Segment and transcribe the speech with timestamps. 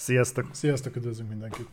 [0.00, 0.48] Sziasztok!
[0.52, 1.68] Sziasztok, üdvözlünk mindenkit.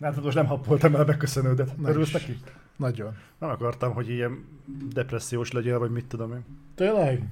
[0.00, 1.74] Hát most nem happoltam el a beköszönődet.
[1.84, 2.38] Örülsz neki?
[2.76, 3.16] Nagyon.
[3.38, 4.44] Nem akartam, hogy ilyen
[4.92, 6.44] depressziós legyél, vagy mit tudom én.
[6.74, 7.22] Tényleg?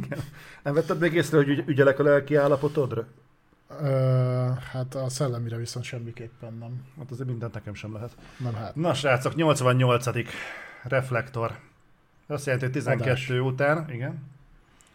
[0.62, 3.06] Nem vetted még észre, hogy ügy- ügyelek a lelki állapotodra?
[3.80, 6.84] Ö, hát a szellemire viszont semmiképpen nem.
[6.98, 8.16] Hát azért mindent nekem sem lehet.
[8.38, 8.74] Nem hát.
[8.74, 10.06] Na srácok, 88.
[10.82, 11.58] reflektor.
[12.26, 13.28] Azt jelenti, hogy 12 Adás.
[13.30, 14.22] után, igen.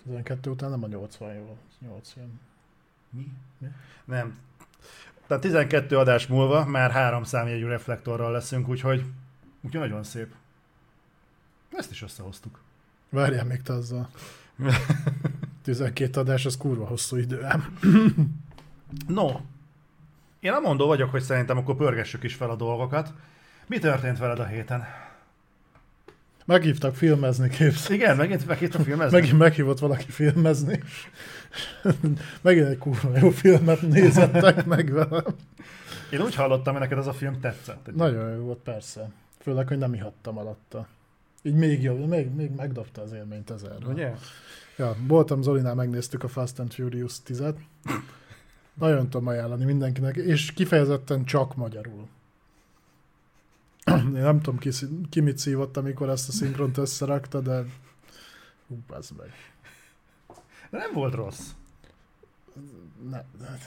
[0.04, 1.58] 12 után nem a 80 jó.
[1.80, 2.40] 8 jön.
[3.10, 3.32] Mi?
[3.58, 3.68] Mi?
[4.06, 4.46] Nem.
[5.28, 9.04] Tehát 12 adás múlva már három számjegyű reflektorral leszünk, úgyhogy,
[9.62, 10.34] úgyhogy nagyon szép.
[11.72, 12.60] Ezt is összehoztuk.
[13.10, 14.10] Várjál még te azzal.
[15.64, 17.78] 12 adás, az kurva hosszú idő ám.
[19.08, 19.28] No,
[20.40, 23.14] én nem mondó vagyok, hogy szerintem akkor pörgessük is fel a dolgokat.
[23.66, 24.84] Mi történt veled a héten?
[26.48, 27.90] Meghívtak filmezni, képz.
[27.90, 29.20] Igen, megint a filmezni?
[29.20, 30.84] Megint meghívott valaki filmezni.
[32.42, 35.24] Megint egy kurva jó filmet nézettek meg velem.
[36.12, 37.96] Én úgy hallottam, hogy neked az a film tetszett.
[37.96, 39.10] Nagyon jó volt, persze.
[39.40, 40.88] Főleg, hogy nem ihattam alatta.
[41.42, 43.88] Így még jobb, még, még megdobta az élményt ezerre.
[43.88, 44.14] Ugye?
[44.78, 47.56] Ja, voltam Zolinál, megnéztük a Fast and Furious 10-et.
[48.74, 52.08] Nagyon tudom ajánlani mindenkinek, és kifejezetten csak magyarul.
[53.88, 54.70] Én nem tudom, ki,
[55.10, 57.66] ki mit szívott, amikor ezt a szinkront összerakta, de
[58.68, 59.32] hú, bazd meg.
[60.70, 61.50] De nem volt rossz.
[63.10, 63.58] Ne, ne.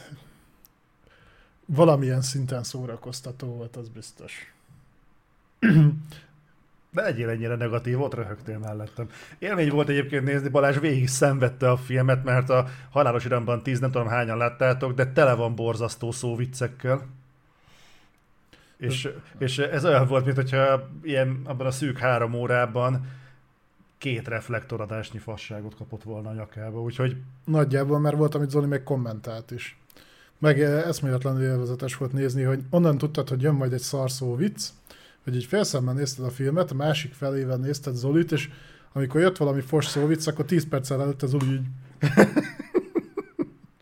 [1.66, 4.54] Valamilyen szinten szórakoztató volt, az biztos.
[6.92, 9.08] De legyél ennyire negatív, ott röhögtél mellettem.
[9.38, 13.90] Élmény volt egyébként nézni, Balázs végig szenvedte a filmet, mert a Halálos Iramban 10, nem
[13.90, 17.06] tudom hányan láttátok, de tele van borzasztó szóviccekkel.
[18.80, 23.06] És, és ez olyan volt, mint hogyha ilyen, abban a szűk három órában
[23.98, 29.50] két reflektoradásnyi fasságot kapott volna a nyakába, úgyhogy Nagyjából, mert volt, amit Zoli még kommentált
[29.50, 29.78] is.
[30.38, 34.68] Meg eh, eszméletlenül élvezetes volt nézni, hogy onnan tudtad, hogy jön majd egy szarszó vicc,
[35.24, 38.50] hogy így félszemmel nézted a filmet, a másik felével nézted Zolit, és
[38.92, 41.66] amikor jött valami fos szóvic, akkor 10 perccel előtte Zoli így...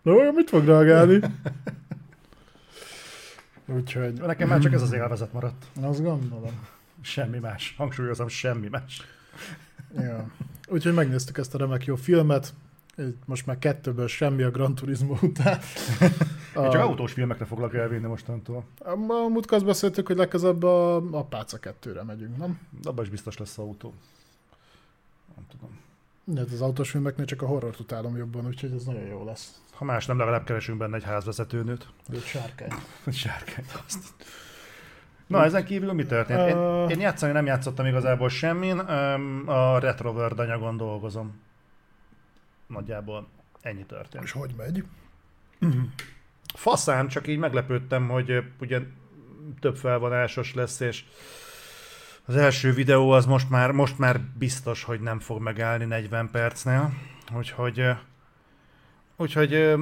[0.03, 1.21] Na, mit fog reagálni?
[3.69, 5.67] Úgyhogy nekem már csak ez az élvezet maradt.
[5.81, 6.67] azt gondolom.
[7.01, 7.75] Semmi más.
[7.77, 9.03] Hangsúlyozom, semmi más.
[9.97, 10.31] Ja.
[10.69, 12.55] Úgyhogy megnéztük ezt a remek jó filmet.
[13.25, 15.59] Most már kettőből semmi a Gran Turismo után.
[16.57, 18.65] Én csak autós filmekre foglak elvinni mostantól.
[18.79, 22.59] A, a múltkor azt beszéltük, hogy legközelebb a Apáca 2-re megyünk, nem?
[22.83, 23.95] Abban is biztos lesz autó.
[25.35, 25.79] Nem tudom.
[26.37, 29.61] Hát az autós filmeknél csak a horrort utálom jobban, úgyhogy ez nagyon jó lesz.
[29.79, 31.89] Ha más nem, legalább keresünk benne egy házvezetőnőt.
[32.13, 32.73] Egy sárkány.
[33.05, 34.15] Egy sárkányt azt.
[35.27, 36.49] Na, ezen kívül mi történt?
[36.49, 38.79] Én, én játszani nem játszottam igazából semmin,
[39.47, 41.41] a Retro World anyagon dolgozom.
[42.67, 43.29] Nagyjából
[43.61, 44.25] ennyi történt.
[44.25, 44.85] És hogy megy?
[46.55, 48.81] Faszán, csak így meglepődtem, hogy ugye
[49.61, 51.05] több felvonásos lesz, és
[52.25, 56.93] az első videó az most már, most már biztos, hogy nem fog megállni 40 percnél,
[57.37, 57.85] úgyhogy,
[59.19, 59.75] úgyhogy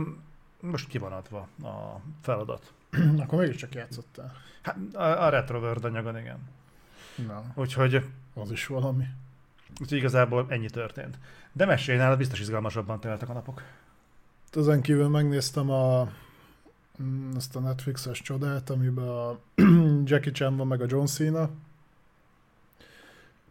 [0.61, 2.73] most ki van adva a feladat.
[3.23, 4.37] Akkor mégiscsak játszottál.
[4.63, 6.49] Hát, a, a Retro World anyagon, igen.
[7.27, 8.05] Na, Úgyhogy,
[8.35, 9.05] az is valami.
[9.81, 11.19] úgyhogy igazából ennyi történt.
[11.53, 13.63] De mesélj nálad, biztos izgalmasabban teltek a napok.
[14.53, 16.09] Ezen kívül megnéztem a
[17.03, 19.39] mm, ezt a Netflixes csodát, amiben a
[20.11, 21.51] Jackie Chan van, meg a John Cena.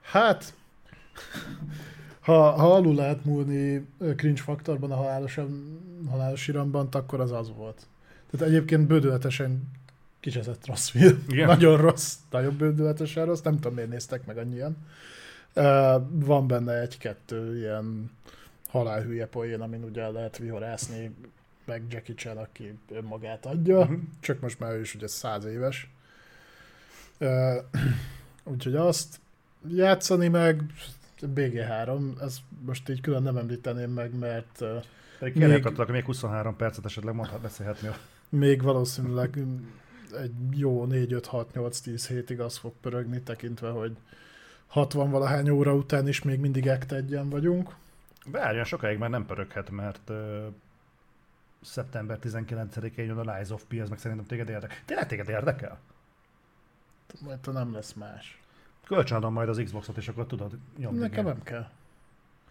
[0.01, 0.53] Hát,
[2.25, 5.39] ha, ha alul lehet múlni cringe faktorban a halálos,
[6.09, 7.85] halálos iramban, akkor az az volt.
[8.31, 9.71] Tehát egyébként bődületesen
[10.19, 11.23] kicseszett rossz film.
[11.27, 11.47] Igen?
[11.47, 14.77] Nagyon rossz, nagyon bődületesen rossz, nem tudom miért néztek meg annyian.
[15.55, 15.63] Uh,
[16.09, 18.11] van benne egy-kettő ilyen
[18.67, 21.15] halálhülye poén, amin ugye lehet vihorászni,
[21.65, 23.93] meg Jackie Chan, aki önmagát adja, Mhm.
[24.19, 25.89] csak most már ő is ugye száz éves.
[27.19, 27.55] Uh,
[28.53, 29.19] úgyhogy azt
[29.67, 30.61] játszani meg
[31.33, 34.63] BG3, ezt most így külön nem említeném meg, mert
[35.33, 37.95] Még- attól, még 23 percet esetleg mondhat, beszélhetnél.
[38.29, 39.39] még valószínűleg
[40.21, 43.97] egy jó 4-5-6-8-10 hétig az fog pörögni, tekintve, hogy
[44.67, 47.75] 60 valahány óra után is még mindig act egyen vagyunk.
[48.31, 50.45] Várjon, sokáig már nem pöröghet, mert uh,
[51.61, 54.77] szeptember 19-én jön a Lies of P, ez meg szerintem téged érdekel.
[54.85, 55.79] Tényleg téged érdekel?
[57.19, 58.39] Majd ha nem lesz más.
[58.85, 60.99] Kölcsönadom majd az Xboxot, és akkor tudod nyomni.
[60.99, 61.67] Nekem nem kell.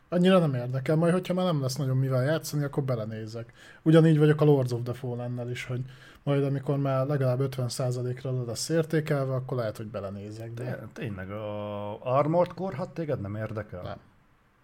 [0.08, 3.52] Annyira nem érdekel, majd hogyha már nem lesz nagyon mivel játszani, akkor belenézek.
[3.82, 5.84] Ugyanígy vagyok a Lords of the Fallen-nel is, hogy
[6.22, 10.54] majd amikor már legalább 50%-ra lesz értékelve, akkor lehet, hogy belenézek.
[10.54, 13.82] De Té- Tényleg, a Armored Core 6 téged nem érdekel?
[13.82, 13.98] Nem.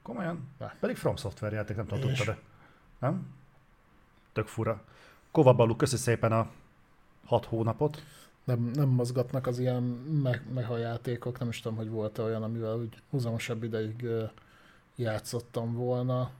[0.02, 0.48] Komolyan?
[0.58, 0.70] Nem.
[0.80, 2.40] Pedig From Software játék, nem tudom, tudtad de
[2.98, 3.26] Nem?
[4.32, 4.82] Tök fura.
[5.30, 6.48] Kovabalu, köszi szépen a
[7.26, 8.02] hat hónapot.
[8.50, 9.82] Nem, nem mozgatnak az ilyen
[10.22, 14.06] me- meha játékok, nem is tudom, hogy volt -e olyan, amivel úgy húzamosabb ideig
[14.96, 16.30] játszottam volna.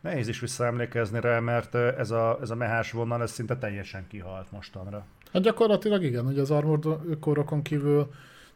[0.00, 4.52] Nehéz is visszaemlékezni rá, mert ez a, ez a mehás vonal, ez szinte teljesen kihalt
[4.52, 5.04] mostanra.
[5.32, 8.10] Hát gyakorlatilag igen, hogy az Armored Core-okon kívül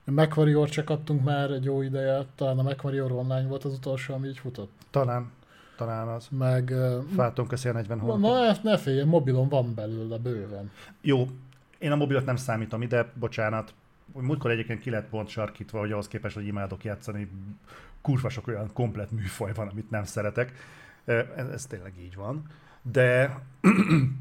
[0.04, 4.28] MacWarrior se kaptunk már egy jó ideje, talán a MacWarrior online volt az utolsó, ami
[4.28, 4.70] így futott.
[4.90, 5.30] Talán,
[5.76, 6.28] talán az.
[6.30, 6.74] Meg...
[7.14, 8.20] Fáton köszi a 40 hónapot.
[8.20, 10.70] Na, ne félj, mobilon van belőle bőven.
[11.00, 11.26] Jó,
[11.78, 13.74] én a mobilt nem számítom ide, bocsánat.
[14.12, 17.30] Múltkor egyébként ki lett pont sarkítva, hogy ahhoz képest, hogy imádok játszani,
[18.00, 20.52] kurva sok olyan komplet műfaj van, amit nem szeretek.
[21.04, 22.42] Ez, ez tényleg így van.
[22.82, 23.38] De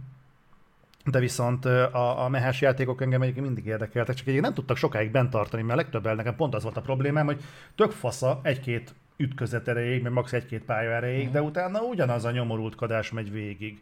[1.11, 5.11] de viszont a, a mehás játékok engem egyébként mindig érdekeltek, csak egyébként nem tudtak sokáig
[5.11, 7.43] bent tartani, mert legtöbbel nekem pont az volt a problémám, hogy
[7.75, 13.11] tök fasza egy-két ütközet erejéig, meg max egy-két pálya erejéig, de utána ugyanaz a nyomorultkodás
[13.11, 13.81] megy végig.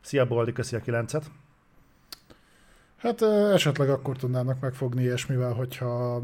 [0.00, 1.30] Szia Boldi, köszi a kilencet.
[3.00, 6.22] Hát esetleg akkor tudnának megfogni ilyesmivel, hogyha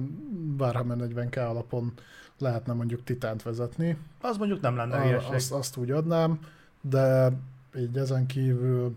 [0.58, 1.92] Warhammer 40k alapon
[2.38, 3.96] lehetne mondjuk Titánt vezetni.
[4.20, 5.34] Az mondjuk nem lenne A, hülyeség.
[5.34, 6.40] azt, azt úgy adnám,
[6.80, 7.32] de
[7.78, 8.96] így ezen kívül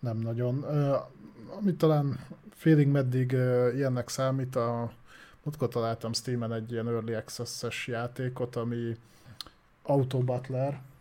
[0.00, 0.62] nem nagyon.
[1.58, 2.18] Amit talán
[2.54, 3.32] félig meddig
[3.74, 4.92] ilyennek számít, a
[5.42, 8.96] múltkor találtam Steam-en egy ilyen Early Access-es játékot, ami
[9.82, 10.91] Auto Butler, ö,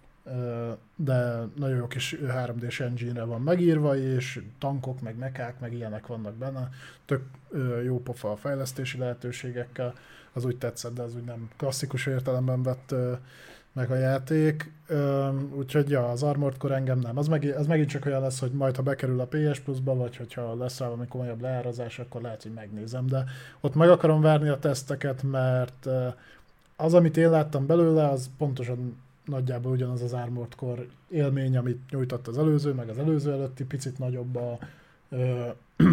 [0.96, 6.34] de nagyon jó kis 3D-s engine-re van megírva, és tankok, meg mekák, meg ilyenek vannak
[6.34, 6.70] benne.
[7.06, 7.24] Tök
[7.84, 9.94] jó pofa a fejlesztési lehetőségekkel,
[10.34, 12.96] az úgy tetszett, de az úgy nem klasszikus értelemben vett
[13.74, 14.72] meg a játék.
[15.56, 17.18] Úgyhogy ja, az Armored Core engem nem.
[17.18, 20.18] Az, meg, az megint csak olyan lesz, hogy majd ha bekerül a PS Plus-ba, vagy
[20.18, 23.24] hogyha lesz valami komolyabb leárazás, akkor lehet, hogy megnézem, de
[23.62, 25.88] ott meg akarom várni a teszteket, mert
[26.76, 28.98] az, amit én láttam belőle, az pontosan
[29.32, 33.98] nagyjából ugyanaz az Armored Core élmény, amit nyújtott az előző, meg az előző előtti, picit
[33.98, 34.58] nagyobb a
[35.10, 35.50] ö,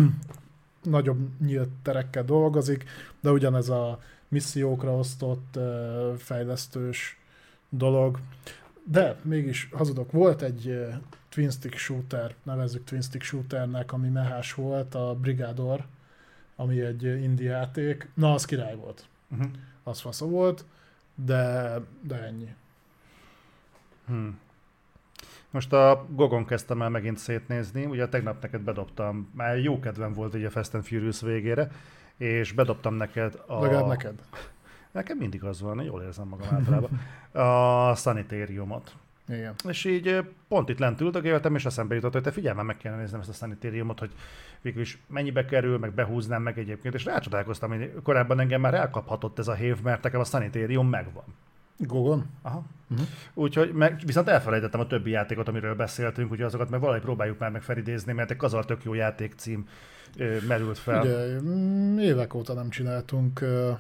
[0.82, 2.85] nagyobb nyílt terekkel dolgozik,
[3.20, 7.19] de ugyanez a missziókra osztott ö, fejlesztős
[7.69, 8.19] dolog.
[8.85, 10.88] De mégis hazudok, volt egy ö,
[11.29, 15.85] twin stick shooter, nevezzük twin stick shooternek, ami mehás volt, a Brigador,
[16.56, 18.08] ami egy indie játék.
[18.14, 19.06] Na, az király volt.
[19.31, 19.50] Uh-huh.
[19.82, 20.64] Az fasza volt,
[21.14, 22.55] de, de ennyi.
[24.09, 24.39] Hmm.
[25.51, 30.35] Most a Gogon kezdtem el megint szétnézni, ugye tegnap neked bedobtam, már jó kedvem volt
[30.35, 31.71] ugye a Fast and Furious végére,
[32.17, 33.61] és bedobtam neked a...
[33.61, 34.15] Legalább neked.
[34.93, 37.01] Nekem mindig az van, jól érzem magam általában.
[37.33, 38.97] A szanitériumot.
[39.29, 39.55] Igen.
[39.69, 43.01] És így pont itt lent üldögéltem, és eszembe jutott, hogy te figyelj, már meg kellene
[43.01, 44.11] néznem ezt a szanitériumot, hogy
[44.61, 49.39] végül is mennyibe kerül, meg behúznám meg egyébként, és rácsodálkoztam, hogy korábban engem már elkaphatott
[49.39, 51.25] ez a hév, mert nekem a szanitérium megvan.
[51.79, 52.27] Gogon?
[52.43, 52.65] Aha.
[52.87, 53.01] Mhm.
[53.35, 57.51] Úgyhogy meg, viszont elfelejtettem a többi játékot, amiről beszéltünk, úgyhogy azokat meg valahogy próbáljuk már
[57.51, 59.69] meg felidézni, mert egy kazar tök jó játékcím
[60.17, 61.01] ö, merült fel.
[61.03, 63.73] Ugye, mm, évek óta nem csináltunk ö,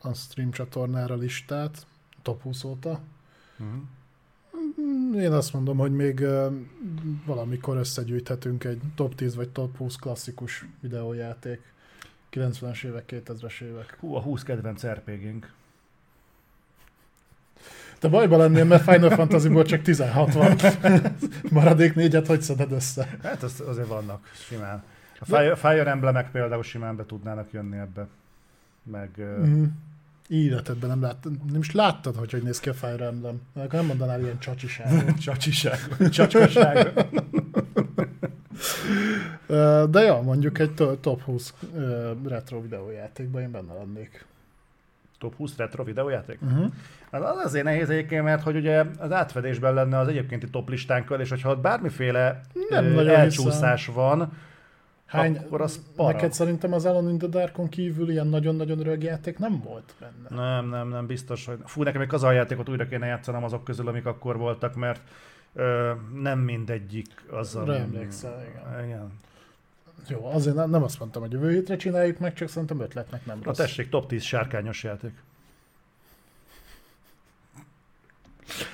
[0.00, 1.86] a stream csatornára listát,
[2.22, 3.00] top 20 óta.
[3.62, 6.48] Mm, Én azt mondom, hogy még ö,
[7.26, 11.72] valamikor összegyűjthetünk egy top 10 vagy top 20 klasszikus videójáték.
[12.32, 13.96] 90-es évek, 2000-es évek.
[14.00, 15.52] Hú, a 20 kedvenc RPG-nk.
[18.04, 20.56] Te bajba lennél, mert Final Fantasy-ból csak 16 van.
[21.50, 23.16] Maradék négyet hogy szeded össze?
[23.22, 24.82] Hát az, azért vannak simán.
[25.20, 28.06] A Fire, Fire Emblemek például simán be tudnának jönni ebbe.
[28.82, 29.10] Meg...
[29.18, 29.64] Mm.
[30.28, 33.40] Életedben nem láttad, nem is láttad, hogy hogy néz ki a Fire Emblem.
[33.54, 35.18] Akkor nem mondanál ilyen csacsiságot.
[35.24, 35.78] Csacsiság,
[36.10, 36.92] csacskaság.
[39.46, 44.24] Ö, De ja, mondjuk egy to- top 20 ö, retro videójátékban én benne lennék.
[45.24, 46.38] Top 20 retro videójáték?
[46.42, 46.72] Uh-huh.
[47.10, 51.20] Hát az azért nehéz egyébként, mert hogy ugye az átfedésben lenne az egyébkénti top listánkkal,
[51.20, 54.32] és hogyha ott bármiféle Nem ö, elcsúszás van,
[55.06, 56.12] Hány, akkor az para.
[56.12, 60.42] neked szerintem az Alone in the Darkon kívül ilyen nagyon-nagyon öreg játék nem volt benne.
[60.42, 61.58] Nem, nem, nem, biztos, hogy...
[61.64, 65.00] Fú, nekem még az játékot újra kéne játszanom azok közül, amik akkor voltak, mert
[65.54, 68.84] ö, nem mindegyik az, Arra emlékszel, igen.
[68.84, 69.12] igen.
[70.08, 73.38] Jó, azért nem, nem azt mondtam, hogy jövő hétre csináljuk meg, csak szerintem ötletnek nem
[73.38, 73.56] Na rossz.
[73.56, 75.12] tessék, top 10 sárkányos játék.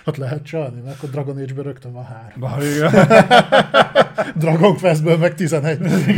[0.05, 2.41] Ott lehet csalni, mert akkor Dragon Age-ben rögtön van három.
[2.41, 2.91] Ba, igen.
[4.43, 5.79] Dragon Quest-ből meg 11.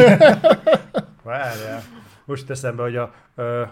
[1.23, 1.83] Várjál.
[2.25, 3.15] Most eszembe, hogy a...
[3.35, 3.65] Ö,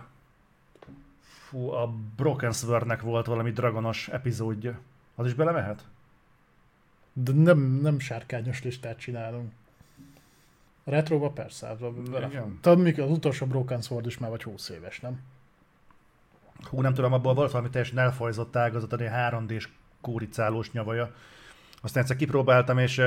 [1.49, 4.79] fú, a Broken Sword-nek volt valami dragonos epizódja.
[5.15, 5.85] Az is belemehet?
[7.13, 9.53] De nem, nem sárkányos listát csinálunk.
[10.85, 11.77] A retroba persze.
[12.17, 12.59] Igen.
[12.61, 15.21] Tudod, mikor az utolsó Broken Sword is már vagy 20 éves, nem?
[16.63, 19.69] Hú, nem tudom, abból volt valami teljesen elfajzott ágazat, egy 3D-s
[20.01, 21.15] kóricálós nyavaja.
[21.83, 23.03] Aztán egyszer kipróbáltam, és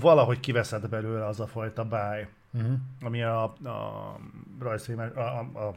[0.00, 2.78] valahogy kiveszed belőle az a fajta báj, Uh-huh.
[3.00, 4.18] ami a, a
[4.58, 5.74] rajzfilmes, a, a, a,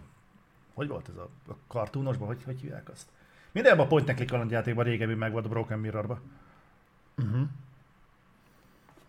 [0.73, 3.07] hogy volt ez a, a kartúnosban, hogy, hogy hívják azt?
[3.51, 6.19] Mindenben a point and click kalandjátékban régebbi meg volt a Broken Mirrorban.
[7.17, 7.47] Uh-huh.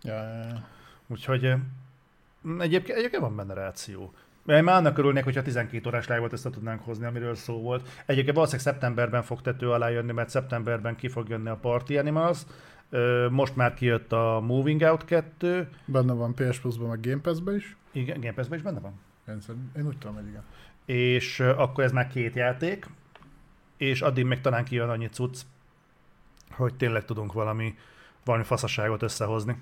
[0.02, 0.64] Ja, ja, ja.
[1.07, 1.55] Úgyhogy
[2.59, 4.13] egyébként, egyébként van benne ráció.
[4.47, 7.89] Én már annak örülnék, hogyha 12 órás live-ot ezt tudnánk hozni, amiről szó volt.
[8.07, 12.41] Egyébként valószínűleg szeptemberben fog tető alá jönni, mert szeptemberben ki fog jönni a Party Animals.
[13.31, 15.69] Most már kijött a Moving Out 2.
[15.85, 17.77] Benne van PS Plus-ban, meg Game Pass-ben is.
[17.93, 19.01] Igen, Game Pass-ben is benne van.
[19.29, 19.39] Én,
[19.77, 20.45] én úgy tudom, hogy igen.
[20.85, 22.87] És akkor ez már két játék,
[23.77, 25.41] és addig még talán kijön annyi cucc,
[26.51, 27.75] hogy tényleg tudunk valami,
[28.25, 29.57] valami faszaságot összehozni.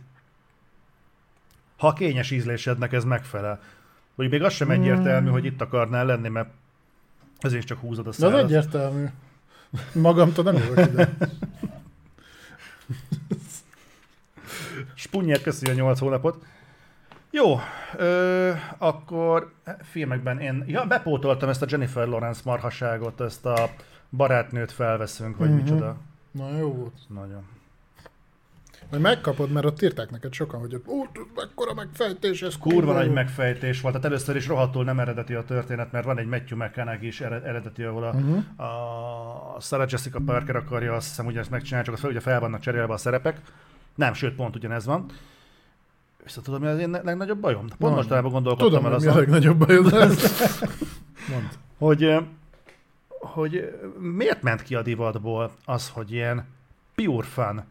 [1.81, 3.61] Ha a kényes ízlésednek ez megfelel.
[4.15, 6.49] Hogy még az sem egyértelmű, hogy itt akarnál lenni, mert
[7.39, 9.07] ezért csak húzod a De az egyértelmű.
[9.93, 11.17] Magamtól nem jövök ide.
[14.95, 16.45] Spunyer köszi a 8 hónapot.
[17.31, 17.61] Jó,
[17.97, 23.71] ö, akkor filmekben én ja, bepótoltam ezt a Jennifer Lawrence marhaságot, ezt a
[24.11, 25.57] barátnőt felveszünk, vagy mm-hmm.
[25.57, 25.97] micsoda.
[26.31, 26.99] Na jó volt.
[27.09, 27.43] Nagyon.
[28.91, 31.05] Majd megkapod, mert ott írták neked sokan, hogy ó,
[31.35, 33.13] mekkora megfejtés, ez Kurva nagy jó.
[33.13, 33.95] megfejtés volt.
[33.95, 37.45] Tehát először is rohadtul nem eredeti a történet, mert van egy Matthew McConaughey is ered-
[37.45, 38.63] eredeti, ahol a, Mhm.
[38.63, 42.61] a Sarah Jessica Parker akarja azt hiszem ugyanezt megcsinálni, csak az fel, ugye fel vannak
[42.61, 43.41] cserélve a szerepek.
[43.95, 45.07] Nem, sőt, pont ugyanez van.
[46.23, 47.67] Vissza tudom, mi az én legnagyobb bajom?
[47.67, 49.93] Pont Na, mostanában gondolkodtam Tudom, el hogy mi a azon, legnagyobb bajod.
[51.31, 51.45] Mondd.
[51.79, 52.17] hogy,
[53.09, 56.45] hogy miért ment ki a divatból az, hogy ilyen
[56.95, 57.65] pure fun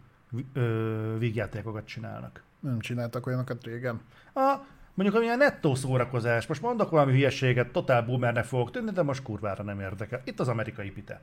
[0.54, 2.44] ö, vígjátékokat csinálnak.
[2.60, 4.02] Nem csináltak olyanokat régen.
[4.36, 4.56] A,
[4.94, 9.64] mondjuk amilyen nettó szórakozás, most mondok valami hülyeséget, totál boomernek fogok tűnni, de most kurvára
[9.64, 10.22] nem érdekel.
[10.24, 11.22] Itt az amerikai pite.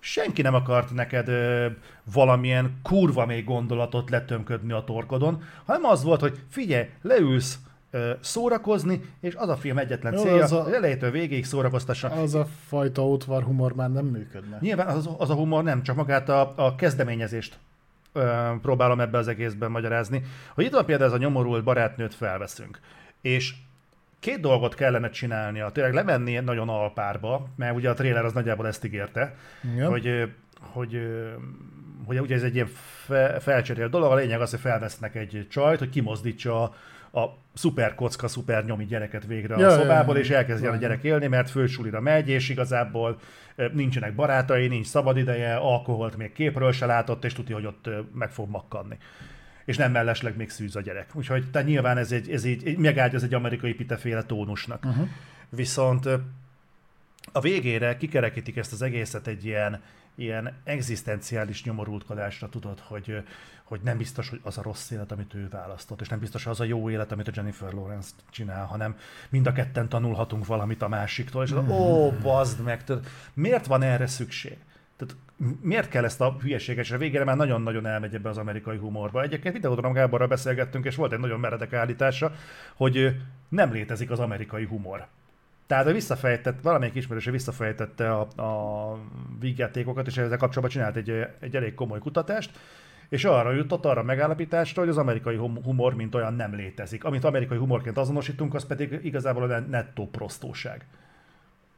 [0.00, 1.66] Senki nem akart neked ö,
[2.12, 7.58] valamilyen kurva még gondolatot letömködni a torkodon, hanem az volt, hogy figyelj, leülsz
[7.90, 12.08] ö, szórakozni, és az a film egyetlen Jó, célja, az a- hogy elejétől végéig szórakoztassa.
[12.08, 14.58] Az a fajta ótvar humor már nem működne.
[14.60, 17.58] Nyilván az, az a humor nem, csak magát a, a kezdeményezést
[18.12, 20.22] ö, próbálom ebbe az egészben magyarázni.
[20.54, 22.80] Hogy itt van például ez a nyomorult barátnőt felveszünk.
[23.20, 23.54] És
[24.20, 25.70] két dolgot kellene csinálnia.
[25.70, 29.34] Tényleg lemenni nagyon alpárba, mert ugye a trailer az nagyjából ezt ígérte,
[29.72, 29.88] Igen.
[29.88, 31.00] hogy, hogy,
[32.06, 32.70] hogy ugye ez egy ilyen
[33.06, 34.12] fe, felcserélt dolog.
[34.12, 36.74] A lényeg az, hogy felvesznek egy csajt, hogy kimozdítsa a,
[37.12, 37.24] a
[37.54, 40.80] szuper kocka, szuper nyomi gyereket végre Ja, a szobából, ja, és elkezdjen a ja.
[40.80, 43.18] gyerek élni, mert fősulira megy, és igazából
[43.72, 48.50] nincsenek barátai, nincs szabadideje, alkoholt még képről se látott, és tudja, hogy ott meg fog
[48.50, 48.96] makkanni.
[49.64, 51.10] És nem mellesleg még szűz a gyerek.
[51.14, 54.84] Úgyhogy tehát nyilván ez egy, ez egy megágy, egy amerikai piteféle tónusnak.
[54.84, 55.08] Uh-huh.
[55.48, 56.08] Viszont
[57.32, 59.80] a végére kikerekítik ezt az egészet egy ilyen,
[60.14, 63.22] ilyen egzisztenciális nyomorultkodásra, tudod, hogy,
[63.68, 66.52] hogy nem biztos, hogy az a rossz élet, amit ő választott, és nem biztos, hogy
[66.52, 68.96] az a jó élet, amit a Jennifer Lawrence csinál, hanem
[69.28, 73.82] mind a ketten tanulhatunk valamit a másiktól, és az, ó, bazd meg, tudod, miért van
[73.82, 74.56] erre szükség?
[74.96, 75.16] Tehát
[75.60, 79.22] miért kell ezt a hülyeséget, és a végére már nagyon-nagyon elmegy ebbe az amerikai humorba.
[79.22, 82.32] Egyébként Videodrom Gáborral beszélgettünk, és volt egy nagyon meredek állítása,
[82.74, 83.16] hogy
[83.48, 85.06] nem létezik az amerikai humor.
[85.66, 88.98] Tehát ő visszafejtett, valamelyik ismerőse visszafejtette a, a
[89.40, 92.50] vígjátékokat, és ezzel kapcsolatban csinált egy, egy elég komoly kutatást,
[93.08, 97.04] és arra jutott, arra megállapításra, hogy az amerikai hum- humor, mint olyan nem létezik.
[97.04, 100.86] Amit amerikai humorként azonosítunk, az pedig igazából a nettó prostóság.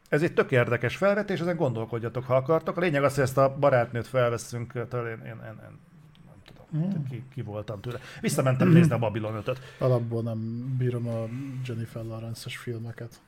[0.08, 2.76] Ez egy tök érdekes felvetés, ezen gondolkodjatok, ha akartok.
[2.76, 5.78] A lényeg az, hogy ezt a barátnőt felveszünk, én, én, én, én
[6.26, 7.99] nem tudom, ki, ki voltam tőle.
[8.20, 10.38] Visszamentem nézni a Babylon 5 Alapból nem
[10.78, 11.28] bírom a
[11.66, 13.20] Jennifer Lawrence-es filmeket.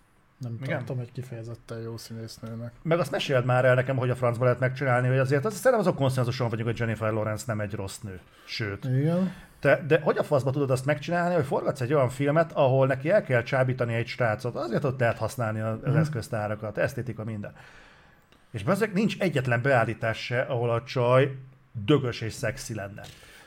[0.42, 0.76] Nem Igen?
[0.78, 2.72] tartom egy kifejezetten jó színésznőnek.
[2.82, 5.80] Meg azt meséld már el nekem, hogy a francba lehet megcsinálni, hogy azért az, szerintem
[5.80, 8.20] azon konszenzuson vagyunk, hogy Jennifer Lawrence nem egy rossz nő.
[8.44, 8.84] Sőt.
[8.84, 9.32] Igen.
[9.60, 13.10] Te, de hogy a faszba tudod azt megcsinálni, hogy forgatsz egy olyan filmet, ahol neki
[13.10, 15.96] el kell csábítani egy srácot, azért ott lehet használni az Mhm.
[15.96, 17.52] eszköztárakat, esztétika, minden.
[18.50, 21.36] És ezek nincs egyetlen beállítás se, ahol a csaj
[21.84, 23.02] dögös és szexi lenne.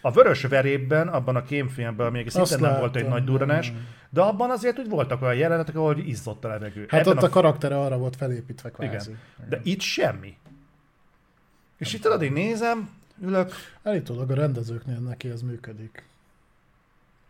[0.05, 3.73] A vörös verében, abban a kémfilmben, még szintén nem volt egy nagy durranás,
[4.09, 6.85] de abban azért úgy voltak olyan jelenetek, ahol izzott a levegő.
[6.89, 9.09] Hát Ebben ott a karaktere arra volt felépítve kvázi.
[9.09, 9.21] igen.
[9.49, 10.37] De itt semmi.
[11.77, 12.89] És itt tudod, én nézem,
[13.21, 16.03] ülök, Állítólag a rendezőknél neki ez működik.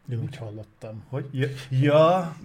[0.10, 1.04] Én úgy hallottam.
[1.10, 2.36] hogy ja, ja,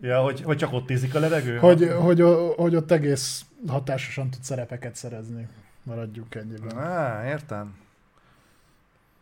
[0.00, 1.56] ja hogy, hogy csak ott ízik a levegő.
[1.56, 2.24] Hogy, hogy,
[2.56, 5.48] hogy ott egész hatásosan tud szerepeket szerezni.
[5.82, 6.78] Maradjunk ennyiben.
[6.78, 7.82] Á, értem.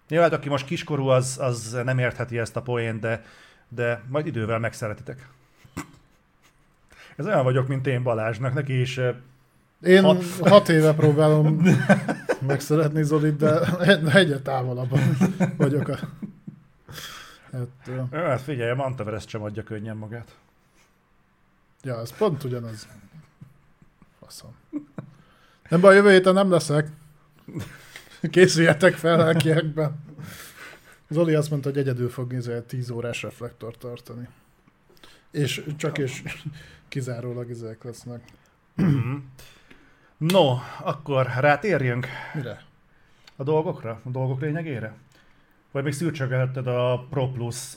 [0.08, 3.24] Nyilván, aki most kiskorú, az, az nem értheti ezt a poént, de,
[3.68, 5.28] de majd idővel megszeretitek.
[7.16, 9.00] Ez olyan vagyok, mint én Balázsnak, neki is
[9.82, 11.62] Én Hat- hat, éve próbálom
[12.46, 13.60] Meg szeretni Zolit, de
[14.12, 15.16] egyre távolabban
[15.56, 15.98] vagyok a...
[17.52, 20.36] Hát, hát figyelj, a Mantaveres sem adja könnyen magát.
[21.82, 22.88] Ja, ez pont ugyanaz.
[24.20, 24.50] Faszom.
[25.68, 26.88] Nem baj, jövő héten nem leszek.
[28.30, 30.04] Készüljetek fel lelkiekben.
[31.08, 32.34] Zoli azt mondta, hogy egyedül fog
[32.66, 34.28] 10 órás reflektor tartani.
[35.30, 36.22] És csak és
[36.88, 38.22] kizárólag ezek lesznek.
[40.16, 42.06] No, akkor rátérjünk.
[42.34, 42.62] Mire?
[43.36, 44.00] A dolgokra?
[44.04, 44.94] A dolgok lényegére?
[45.70, 47.72] Vagy még szűrcsögelted a Pro Plus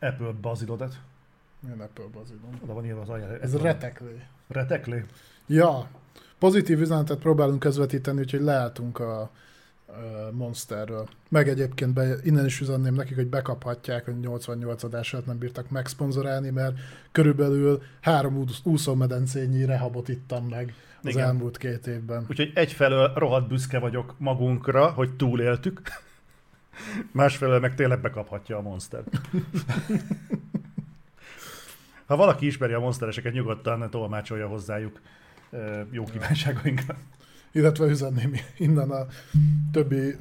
[0.00, 0.98] Apple bazilodat?
[1.60, 2.58] Milyen Apple bazilom?
[2.62, 3.40] Oda van írva az ajánlás.
[3.40, 4.22] Ez reteklé.
[4.48, 5.04] Reteklé?
[5.46, 5.88] Ja.
[6.38, 9.30] Pozitív üzenetet próbálunk közvetíteni, úgyhogy leálltunk a,
[10.32, 11.08] Monsterről.
[11.28, 16.50] Meg egyébként be, innen is üzenném nekik, hogy bekaphatják, hogy 88 adását nem bírtak megszponzorálni,
[16.50, 16.78] mert
[17.12, 21.26] körülbelül három úszómedencényi rehabot ittam meg az Igen.
[21.26, 22.24] elmúlt két évben.
[22.28, 25.80] Úgyhogy egyfelől rohadt büszke vagyok magunkra, hogy túléltük,
[27.12, 29.02] másfelől meg tényleg bekaphatja a Monster.
[32.10, 35.00] Ha valaki ismeri a monstereseket, nyugodtan tolmácsolja hozzájuk
[35.90, 36.96] jó kívánságainkat.
[37.52, 39.06] Illetve üzenném innen a
[39.72, 40.16] többi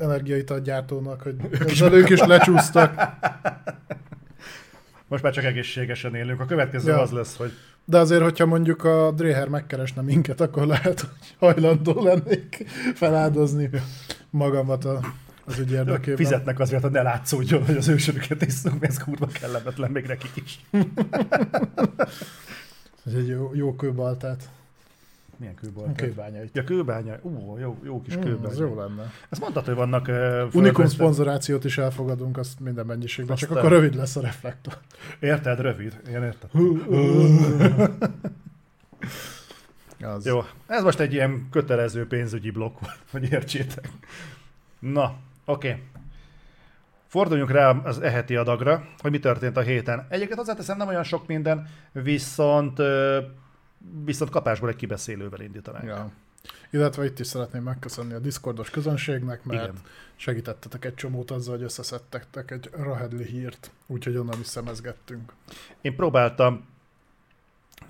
[0.64, 1.36] gyártónak, hogy
[1.68, 2.94] ezzel ők is lecsúsztak.
[5.08, 6.40] Most már csak egészségesen élünk.
[6.40, 7.02] A következő ja.
[7.02, 7.52] az lesz, hogy...
[7.86, 13.70] De azért, hogyha mondjuk a Dreher megkeresne minket, akkor lehet, hogy hajlandó lennék feláldozni
[14.30, 15.00] magamat a,
[15.46, 16.16] az ügy érdekében.
[16.16, 20.60] Fizetnek azért, hogy ne látszódjon, hogy az ősöröket iszunk, ez kurva kellemetlen még nekik is.
[23.06, 24.50] ez egy jó, jó kőbaltát.
[25.40, 25.96] Milyen kőbaltát?
[25.96, 26.42] Kőbánya.
[26.54, 27.18] Ja, kőbánya.
[27.22, 28.50] Ú, jó, jó kis mm, kőbánya.
[28.50, 29.12] Ez jó lenne.
[29.30, 30.08] Ezt mondtad, hogy vannak...
[30.08, 34.78] Uh, Unikum szponzorációt is elfogadunk, azt minden mennyiségben, csak akkor rövid lesz a reflektor.
[35.20, 36.02] Érted, rövid.
[36.08, 36.50] Én érted.
[40.02, 40.26] Az.
[40.26, 42.78] Jó, ez most egy ilyen kötelező pénzügyi blokk,
[43.12, 43.90] hogy értsétek.
[44.80, 45.16] Na,
[45.46, 45.70] oké.
[45.70, 45.82] Okay.
[47.08, 50.06] Forduljunk rá az eheti adagra, hogy mi történt a héten.
[50.10, 52.82] Egyébként hozzáteszem, nem olyan sok minden, viszont
[54.04, 55.86] viszont kapásból egy kibeszélővel indítanánk.
[55.86, 56.12] Ja.
[56.70, 59.76] Illetve itt is szeretném megköszönni a Discordos közönségnek, mert Igen.
[60.16, 65.34] segítettetek egy csomót azzal, hogy összeszedtek egy Rahedli hírt, úgyhogy onnan is szemezgettünk.
[65.82, 66.66] Én próbáltam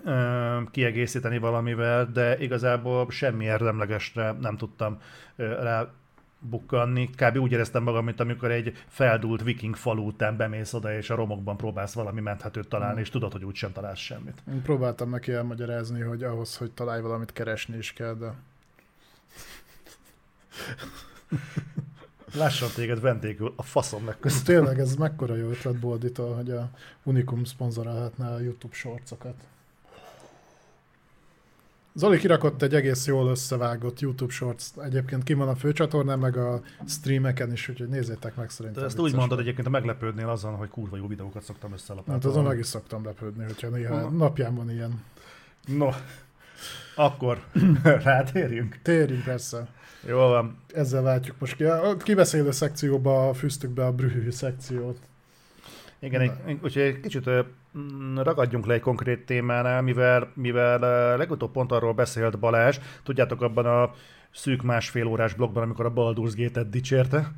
[0.04, 5.02] ö, kiegészíteni valamivel, de igazából semmi érdemlegesre nem tudtam
[5.36, 5.91] ö, rá
[6.39, 7.10] bukkanni.
[7.10, 7.38] Kb.
[7.38, 11.58] úgy éreztem magam, mint amikor egy feldult viking falu után bemész oda, és a romokban
[11.58, 13.02] próbálsz valami menthetőt találni, mm.
[13.02, 14.43] és tudod, hogy úgysem találsz semmit.
[14.52, 18.34] Én próbáltam neki elmagyarázni, hogy ahhoz, hogy találj valamit, keresni is kell, de...
[22.34, 24.45] Lássan téged vendégül, a faszom megköszönöm.
[24.45, 26.69] Tényleg ez mekkora jó ötlet Bolditól, hogy a
[27.04, 29.36] Unicum szponzorálhatná a YouTube shortsokat.
[31.93, 36.62] Zoli kirakott egy egész jól összevágott YouTube Shorts, egyébként ki van a főcsatornán, meg a
[36.88, 38.82] streameken is, úgyhogy nézzétek meg szerintem.
[38.82, 42.21] De ezt úgy mondod egyébként, a meglepődnél azon, hogy kurva jó videókat szoktam összelapátolni.
[42.21, 44.12] Hát azon meg is szoktam lepődni, hogyha néha uh.
[44.12, 45.04] napján van ilyen.
[45.65, 45.89] No,
[46.95, 47.43] akkor
[47.84, 48.80] rátérjünk.
[48.82, 49.67] Térjünk persze.
[50.08, 50.58] Jó van.
[50.73, 51.63] Ezzel váltjuk most ki.
[51.63, 54.97] A kibeszélő szekcióba fűztük be a brühű szekciót.
[55.99, 56.32] Igen,
[56.63, 57.30] úgyhogy egy kicsit
[58.15, 63.65] ragadjunk le egy konkrét témánál, mivel, mivel eh, legutóbb pont arról beszélt Balázs, tudjátok abban
[63.65, 63.91] a
[64.32, 67.32] szűk másfél órás blogban, amikor a Baldur's Gate-et dicsérte,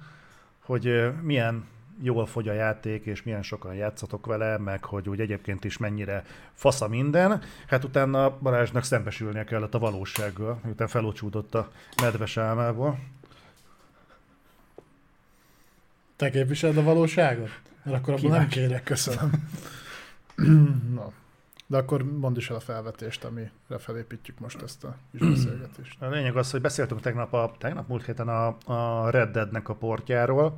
[0.60, 1.66] hogy eh, milyen
[2.02, 6.24] jól fogy a játék, és milyen sokan játszatok vele, meg hogy úgy egyébként is mennyire
[6.54, 7.42] fasza minden.
[7.68, 13.00] Hát utána Balázsnak szembesülnie kellett a valósággal, miután felocsúdott a medves álmából.
[16.16, 17.50] Te képviseled a valóságot?
[17.84, 19.32] Mert akkor abban nem kérek, köszönöm.
[20.96, 21.12] Na.
[21.68, 26.02] De akkor mondd is el a felvetést, amire felépítjük most ezt a kis beszélgetést.
[26.02, 29.76] A lényeg az, hogy beszéltünk tegnap, a, tegnap múlt héten a, a Red Deadnek a
[29.76, 30.58] portjáról,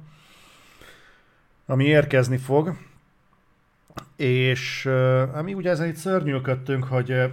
[1.66, 2.78] ami érkezni fog,
[4.16, 4.86] és
[5.34, 7.32] ami ugye ezen itt szörnyűködtünk, hogy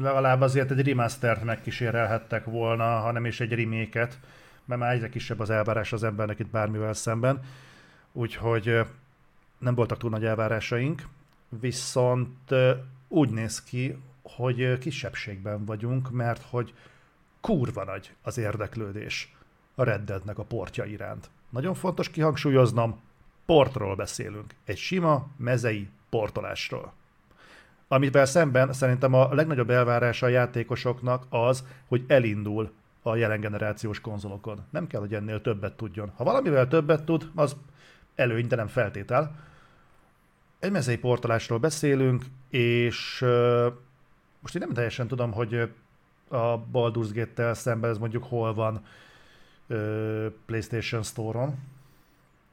[0.00, 4.18] legalább azért egy remastert megkísérelhettek volna, hanem is egy reméket,
[4.64, 7.40] mert már egyre kisebb az elvárás az embernek itt bármivel szemben,
[8.12, 8.80] úgyhogy
[9.58, 11.02] nem voltak túl nagy elvárásaink,
[11.60, 12.54] viszont
[13.08, 16.74] úgy néz ki, hogy kisebbségben vagyunk, mert hogy
[17.40, 19.34] kurva nagy az érdeklődés
[19.74, 21.30] a Red Deadnek a portja iránt.
[21.50, 23.00] Nagyon fontos kihangsúlyoznom,
[23.46, 24.54] portról beszélünk.
[24.64, 26.92] Egy sima, mezei portolásról.
[27.88, 34.64] Amivel szemben szerintem a legnagyobb elvárása a játékosoknak az, hogy elindul a jelen generációs konzolokon.
[34.70, 36.12] Nem kell, hogy ennél többet tudjon.
[36.16, 37.56] Ha valamivel többet tud, az
[38.14, 39.50] előny, de nem feltétel
[40.62, 43.20] egy mezei portolásról beszélünk, és
[44.40, 45.54] most én nem teljesen tudom, hogy
[46.28, 48.84] a Baldur's Gate-tel szemben ez mondjuk hol van
[50.46, 51.54] PlayStation Store-on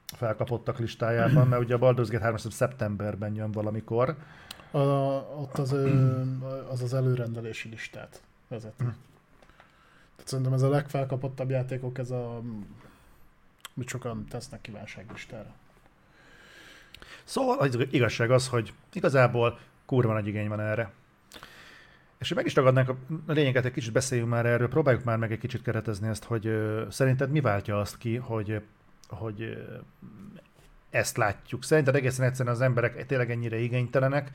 [0.05, 4.15] felkapottak listájában, mert ugye a Baldur's Gate 3 szeptemberben jön valamikor.
[4.71, 5.75] A, ott az,
[6.69, 8.83] az az előrendelési listát vezeti.
[8.83, 8.89] Hm.
[10.15, 12.41] Tehát szerintem ez a legfelkapottabb játékok, ez a
[13.73, 15.53] mit sokan tesznek kívánságlistára.
[17.29, 20.91] Szóval az igazság az, hogy igazából kurva nagy igény van erre.
[22.17, 22.95] És hogy meg is tagadnánk a
[23.27, 26.85] lényeget, egy kicsit beszéljünk már erről, próbáljuk már meg egy kicsit keretezni ezt, hogy ö,
[26.89, 28.61] szerinted mi váltja azt ki, hogy,
[29.07, 29.75] hogy ö,
[30.89, 31.63] ezt látjuk.
[31.63, 34.31] Szerinted egészen egyszerűen az emberek tényleg ennyire igénytelenek,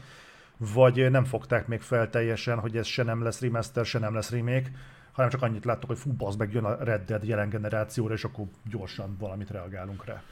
[0.56, 4.30] vagy nem fogták még fel teljesen, hogy ez se nem lesz remaster, se nem lesz
[4.30, 4.70] remake,
[5.12, 8.24] hanem csak annyit láttuk, hogy fú, bazd meg, jön a Red Dead jelen generációra, és
[8.24, 10.22] akkor gyorsan valamit reagálunk rá.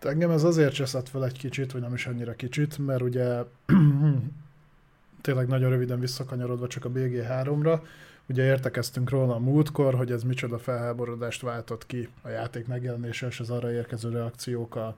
[0.00, 3.42] Engem ez azért cseszett fel egy kicsit, vagy nem is annyira kicsit, mert ugye
[5.20, 7.80] tényleg nagyon röviden visszakanyarodva csak a BG3-ra,
[8.28, 13.40] ugye értekeztünk róla a múltkor, hogy ez micsoda felháborodást váltott ki a játék megjelenése és
[13.40, 14.96] az arra érkező reakciók a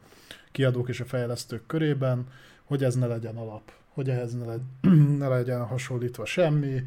[0.52, 2.26] kiadók és a fejlesztők körében,
[2.64, 6.82] hogy ez ne legyen alap, hogy ehhez ne, legy- ne legyen hasonlítva semmi,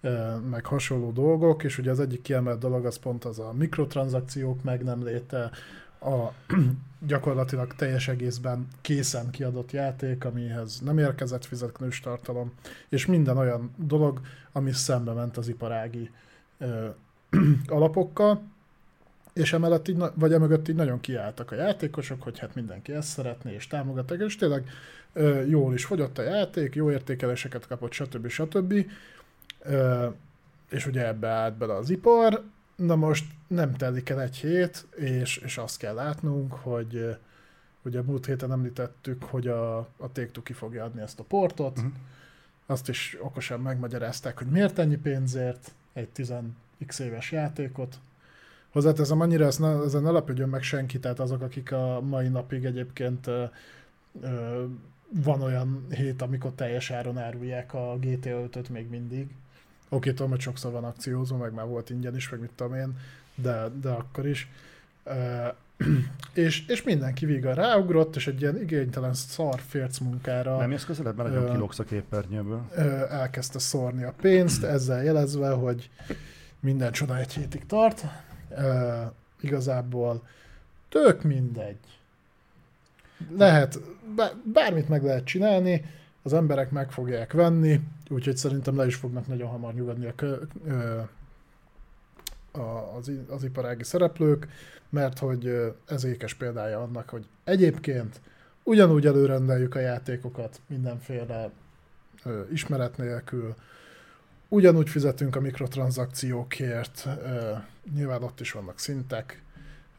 [0.00, 4.62] eh, meg hasonló dolgok, és ugye az egyik kiemelt dolog az pont az a mikrotranszakciók
[4.62, 5.50] meg nem léte,
[6.00, 6.32] a
[7.06, 12.52] gyakorlatilag teljes egészben készen kiadott játék, amihez nem érkezett fizetnős tartalom,
[12.88, 14.20] és minden olyan dolog,
[14.52, 16.10] ami szembe ment az iparági
[16.58, 16.88] ö,
[17.66, 18.42] alapokkal,
[19.32, 23.54] és emellett így, vagy emögött így nagyon kiálltak a játékosok, hogy hát mindenki ezt szeretné,
[23.54, 24.68] és támogatták, és tényleg
[25.12, 28.28] ö, jól is fogyott a játék, jó értékeléseket kapott, stb.
[28.28, 28.86] stb.
[29.62, 30.08] Ö,
[30.70, 32.42] és ugye ebbe állt bele az ipar,
[32.80, 37.16] Na most nem telik el egy hét, és, és azt kell látnunk, hogy
[37.82, 41.92] ugye múlt héten említettük, hogy a, a Take-Two ki fogja adni ezt a portot, uh-huh.
[42.66, 47.98] azt is okosan megmagyarázták, hogy miért ennyi pénzért egy 10x éves játékot.
[48.70, 52.64] Hozzáteszem, annyira ezt ne, ezen ne lepődjön meg senki, tehát azok, akik a mai napig
[52.64, 53.44] egyébként ö,
[54.20, 54.64] ö,
[55.08, 59.28] van olyan hét, amikor teljes áron árulják a GTA 5-öt még mindig.
[59.92, 62.98] Oké, tudom, hogy sokszor van akciózó, meg már volt ingyen is, meg mit tudom én,
[63.34, 64.48] de, de akkor is.
[66.32, 71.16] És, és mindenki vígan ráugrott, és egy ilyen igénytelen szar férc munkára Nem jössz közelebb,
[71.16, 71.50] mert nagyon Ö.
[71.50, 72.62] kilógsz a képernyőből.
[72.74, 75.90] ö, elkezdte szórni a pénzt, ezzel jelezve, hogy
[76.60, 78.04] minden csoda egy hétig tart.
[78.56, 79.00] Ö,
[79.40, 80.22] igazából
[80.88, 81.78] tök mindegy.
[83.36, 83.80] Lehet,
[84.16, 85.84] bá- bármit meg lehet csinálni,
[86.22, 90.24] az emberek meg fogják venni, úgyhogy szerintem le is fognak nagyon hamar nyugodni a,
[92.58, 94.48] a, az, az iparági szereplők,
[94.88, 98.20] mert hogy ez ékes példája annak, hogy egyébként
[98.62, 101.50] ugyanúgy előrendeljük a játékokat mindenféle
[102.24, 103.54] ö, ismeret nélkül,
[104.48, 107.52] ugyanúgy fizetünk a mikrotranszakciókért, ö,
[107.94, 109.42] nyilván ott is vannak szintek,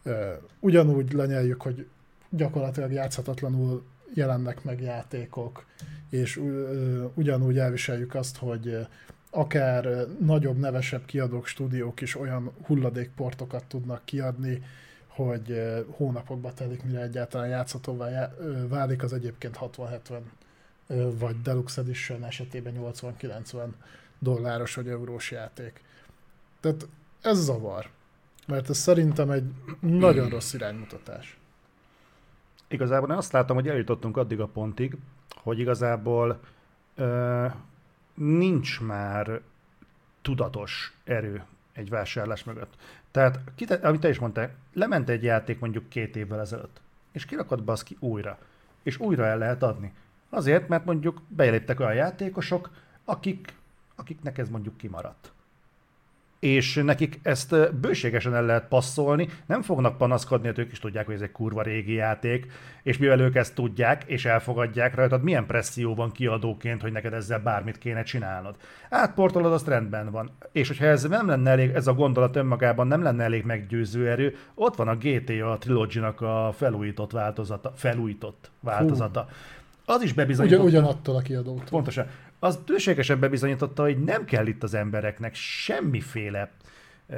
[0.03, 1.87] ö, ugyanúgy lenyeljük, hogy
[2.29, 5.65] gyakorlatilag játszhatatlanul jelennek meg játékok,
[6.09, 6.41] és
[7.13, 8.87] ugyanúgy elviseljük azt, hogy
[9.29, 14.63] akár nagyobb, nevesebb kiadók, stúdiók is olyan hulladékportokat tudnak kiadni,
[15.07, 18.33] hogy hónapokba telik, mire egyáltalán játszhatóvá
[18.67, 20.19] válik az egyébként 60-70
[20.87, 23.67] ö, vagy Deluxe Edition esetében 80-90
[24.19, 25.81] dolláros vagy eurós játék.
[26.59, 26.87] Tehát
[27.21, 27.89] ez zavar.
[28.47, 29.43] Mert ez szerintem egy
[29.79, 31.40] nagyon rossz iránymutatás.
[32.71, 34.97] Igazából én azt látom, hogy eljutottunk addig a pontig,
[35.35, 36.39] hogy igazából
[36.95, 37.45] ö,
[38.13, 39.41] nincs már
[40.21, 42.73] tudatos erő egy vásárlás mögött.
[43.11, 43.39] Tehát,
[43.81, 46.81] amit te is mondtál, lement egy játék mondjuk két évvel ezelőtt,
[47.11, 48.37] és kirakott baszki újra,
[48.83, 49.93] és újra el lehet adni.
[50.29, 52.69] Azért, mert mondjuk beléptek olyan játékosok,
[53.05, 53.53] akik,
[53.95, 55.31] akiknek ez mondjuk kimaradt.
[56.41, 61.15] És nekik ezt bőségesen el lehet passzolni, nem fognak panaszkodni, hogy ők is tudják, hogy
[61.15, 62.51] ez egy kurva régi játék,
[62.83, 67.39] és mivel ők ezt tudják, és elfogadják rajtad, milyen presszió van kiadóként, hogy neked ezzel
[67.39, 68.55] bármit kéne csinálnod.
[68.89, 70.31] Átportolod, azt rendben van.
[70.51, 74.35] És hogyha ez nem lenne elég, ez a gondolat önmagában nem lenne elég meggyőző erő,
[74.53, 79.27] ott van a GTA Trilogy-nak a felújított változata, felújított változata.
[79.85, 80.65] Az is Ugyan, bebizonyított.
[80.65, 81.63] ugyanattól a kiadótól.
[81.69, 82.05] Pontosan.
[82.43, 86.51] Az tőségesen bebizonyította, hogy nem kell itt az embereknek semmiféle
[87.07, 87.15] ö,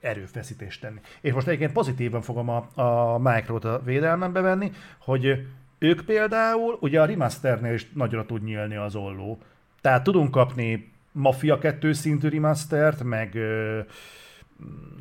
[0.00, 1.00] erőfeszítést tenni.
[1.20, 5.46] És most egyébként pozitívan fogom a, a Micro-t a védelmembe venni, hogy
[5.78, 9.38] ők például, ugye a remasternél is nagyra tud nyílni az olló.
[9.80, 13.80] Tehát tudunk kapni Mafia 2 szintű remastert, meg, ö,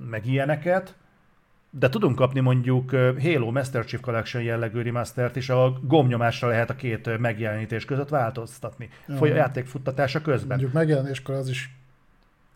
[0.10, 0.96] meg ilyeneket,
[1.70, 6.76] de tudunk kapni mondjuk Halo Master Chief Collection jellegű remastert is, a gombnyomásra lehet a
[6.76, 8.90] két megjelenítés között változtatni.
[9.18, 10.48] Foly- játék futtatása közben.
[10.48, 11.76] Mondjuk megjelenéskor az is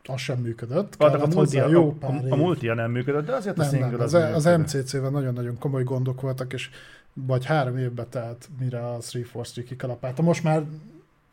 [0.05, 0.95] az sem működött.
[0.97, 2.29] A, multi, hozzá a, jó a, a év.
[2.29, 4.59] multia nem működött, de azért a Nem, single nem, az, az, az.
[4.59, 6.69] MCC-vel nagyon-nagyon komoly gondok voltak, és
[7.13, 10.21] vagy három évbe telt, mire a 343 kikalapálta.
[10.21, 10.63] Most már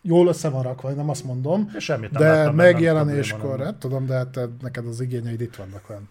[0.03, 4.07] jól össze van rakva, nem azt mondom, És semmit nem de láttam megjelenéskor, nem tudom,
[4.07, 6.09] de hát te- neked az igényeid itt vannak olyan.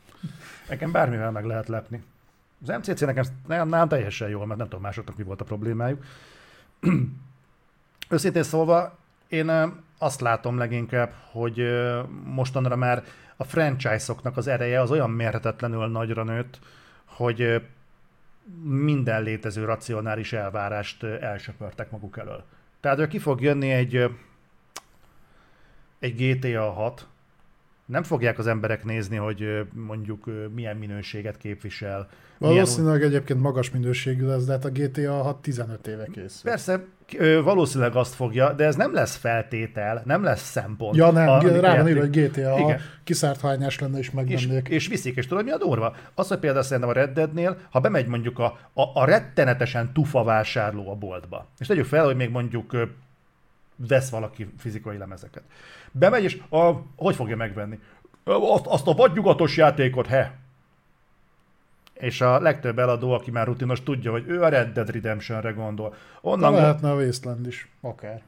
[0.69, 2.03] Nekem bármivel meg lehet lepni.
[2.61, 6.03] Az MCC nekem nálam teljesen jól, mert nem tudom másoknak mi volt a problémájuk.
[8.09, 9.51] Őszintén szólva, én
[9.97, 11.61] azt látom leginkább, hogy
[12.23, 13.03] mostanra már
[13.35, 16.59] a franchise-oknak az ereje az olyan mérhetetlenül nagyra nőtt,
[17.05, 17.61] hogy
[18.63, 22.43] minden létező racionális elvárást elsöpörtek maguk elől.
[22.79, 24.09] Tehát ki fog jönni egy,
[25.99, 27.07] egy GTA 6,
[27.87, 32.07] nem fogják az emberek nézni, hogy mondjuk milyen minőséget képvisel.
[32.37, 36.51] milyen Valószínűleg egyébként magas minőségű lesz, de hát a GTA 6 15 éve készül.
[36.51, 36.85] Persze,
[37.43, 40.95] valószínűleg azt fogja, de ez nem lesz feltétel, nem lesz szempont.
[40.95, 42.79] Ja nem, a- rá van írva, hogy GTA, Igen.
[43.03, 44.67] kiszárt hányás lenne és és, megvennék.
[44.67, 45.95] és viszik, és tudod mi a durva?
[46.13, 50.23] Az, hogy például szerintem a Red Deadnél, ha bemegy mondjuk a, a, a rettenetesen tufa
[50.23, 52.75] vásárló a boltba, és tegyük fel, hogy még mondjuk
[53.87, 55.43] vesz valaki fizikai lemezeket.
[55.99, 57.79] Bemegy, és a, hogy fogja megvenni?
[58.23, 60.35] Azt, azt a vadnyugatos játékot, he?
[61.93, 65.89] És a legtöbb eladó, aki már rutinos, tudja, hogy ő a Red Dead Redemptionre gondol.
[65.89, 68.21] Na, Onnan lehetne a Wasteland is, akár.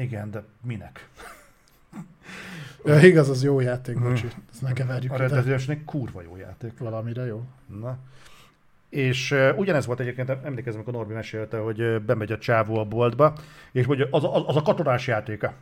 [0.00, 1.08] Igen, de minek?
[2.84, 4.26] Ja, igaz, az jó játék, bocsi.
[4.52, 5.30] Ezt ne keverjük A Red.
[5.30, 6.78] Dead Redemption kurva jó játék.
[6.78, 7.44] Valamire jó.
[7.80, 7.98] Na.
[8.88, 12.84] És uh, ugyanez volt egyébként, emlékezem, amikor Norbi mesélte, hogy uh, bemegy a csávó a
[12.84, 13.34] boltba,
[13.72, 15.54] és mondja, az, az, az a katonás játéka.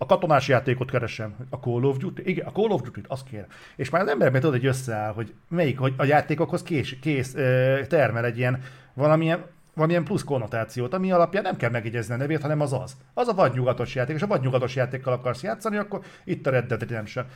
[0.00, 1.36] A katonás játékot keresem.
[1.50, 2.22] A Call of Duty?
[2.24, 3.46] Igen, a Call of Duty-t, azt kérem.
[3.76, 7.86] És már az emberben tudod, hogy összeáll, hogy melyik, hogy a játékokhoz kész, kész uh,
[7.86, 8.62] termel egy ilyen
[8.94, 12.96] valamilyen, valamilyen plusz konnotációt, ami alapján nem kell megjegyezni a nevét, hanem az az.
[13.14, 16.80] Az a vadnyugatos játék, és a vadnyugatos játékkal akarsz játszani, akkor itt a Red Dead
[16.80, 17.26] Redemption.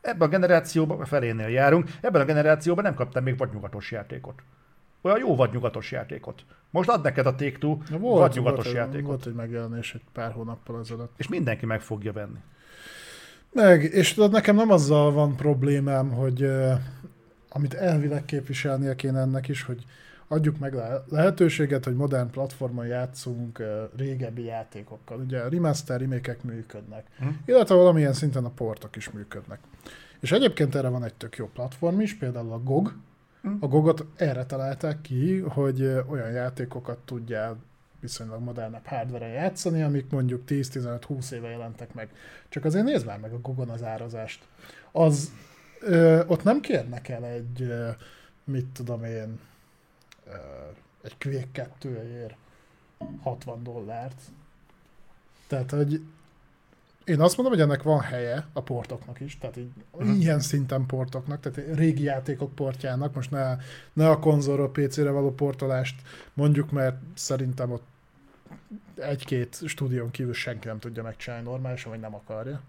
[0.00, 4.42] Ebben a generációban, felénél járunk, ebben a generációban nem kaptam még vadnyugatos játékot.
[5.08, 6.44] Olyan jó vadnyugatos játékot.
[6.70, 9.06] Most ad neked a Take-Two Na, volt, vadnyugatos volt, játékot.
[9.06, 11.12] volt egy megjelenés egy pár hónappal ezelőtt.
[11.16, 12.38] És mindenki meg fogja venni.
[13.52, 16.72] Meg, és tudod, nekem nem azzal van problémám, hogy uh,
[17.48, 19.84] amit elvileg képviselnie kéne ennek is, hogy
[20.28, 23.66] adjuk meg le- lehetőséget, hogy modern platformon játszunk uh,
[23.96, 25.18] régebbi játékokkal.
[25.18, 27.26] Ugye a remaster remékek működnek, Hm.
[27.44, 29.58] illetve valamilyen szinten a portok is működnek.
[30.20, 32.92] És egyébként erre van egy tök jó platform is, például a GOG.
[33.60, 37.56] A GOG-ot erre találták ki, hogy olyan játékokat tudjál
[38.00, 42.08] viszonylag modernebb hardware játszani, amik mondjuk 10-15-20 éve jelentek meg.
[42.48, 44.44] Csak azért nézd már meg a Gogon az árazást.
[44.92, 45.32] Az,
[45.80, 47.88] ö, ott nem kérnek el egy, ö,
[48.44, 49.40] mit tudom én,
[50.26, 50.36] ö,
[51.02, 52.36] egy Quake 2
[53.22, 54.20] 60 dollárt.
[55.46, 56.02] Tehát, hogy
[57.08, 60.10] én azt mondom, hogy ennek van helye a portoknak is, tehát így, Mhm.
[60.20, 63.56] ilyen szinten portoknak, tehát régi játékok portjának, most ne,
[63.92, 66.00] ne a konzolról PC-re való portolást
[66.34, 67.86] mondjuk, mert szerintem ott
[68.94, 72.60] egy-két stúdión kívül senki nem tudja megcsinálni normálisan, vagy nem akarja.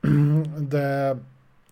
[0.68, 1.14] De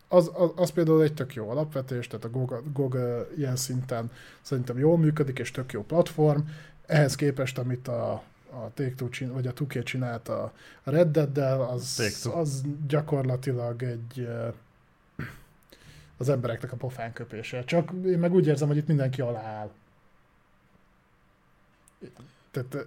[0.08, 2.98] az, az, az például egy tök jó alapvetés, tehát a GOG, GOG
[3.36, 6.40] ilyen szinten szerintem jól működik, és tök jó platform.
[6.86, 8.22] Ehhez képest, amit a,
[8.64, 12.02] a Take-Two csin, vagy a 2 csinált a Red Dead-del, az,
[12.34, 14.28] az gyakorlatilag egy
[16.16, 17.64] az embereknek a pofán köpése.
[17.64, 19.70] Csak én meg úgy érzem, hogy itt mindenki alá áll.
[22.50, 22.86] Tehát,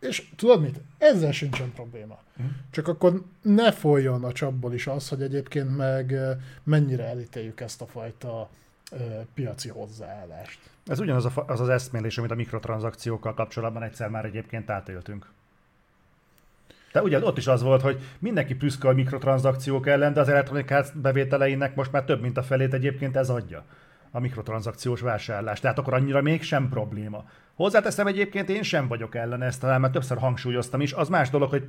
[0.00, 0.80] és tudod mit?
[0.98, 2.18] Ezzel sincsen probléma.
[2.36, 2.46] Mhm.
[2.70, 6.14] Csak akkor ne folyjon a csapból is az, hogy egyébként meg
[6.62, 8.50] mennyire elítéljük ezt a fajta
[9.34, 10.58] piaci hozzáállást.
[10.86, 15.26] Ez ugyanaz a, az, az eszmélés, amit a mikrotranszakciókkal kapcsolatban egyszer már egyébként átéltünk.
[16.92, 20.98] De ugye ott is az volt, hogy mindenki prüszköl a mikrotranszakciók ellen, de az elektronikát
[20.98, 23.64] bevételeinek most már több mint a felét egyébként ez adja
[24.10, 25.60] a mikrotranszakciós vásárlás.
[25.60, 27.24] Tehát akkor annyira még sem probléma.
[27.54, 30.92] Hozzáteszem egyébként, én sem vagyok ellen ezt, talán már többször hangsúlyoztam is.
[30.92, 31.68] Az más dolog, hogy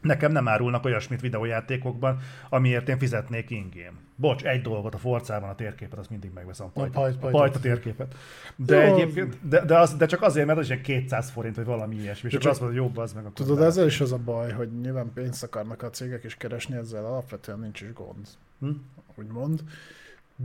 [0.00, 3.98] nekem nem árulnak olyasmit videójátékokban, amiért én fizetnék ingém.
[4.16, 6.66] Bocs, egy dolgot a forcában a térképet, azt mindig megveszem.
[6.66, 7.30] A pajt- a pajtot.
[7.30, 8.14] pajta térképet.
[8.56, 8.94] De Jó.
[8.94, 12.28] egyébként, de, de, az, de csak azért, mert az ilyen 200 forint, vagy valami ilyesmi.
[12.28, 13.24] És akkor csak- azt mondod, hogy jobb az meg.
[13.24, 16.76] Akkor Tudod, ezzel is az a baj, hogy nyilván pénzt akarnak a cégek is keresni,
[16.76, 18.26] ezzel alapvetően nincs is gond,
[18.60, 18.70] Hm?
[19.14, 19.62] úgymond.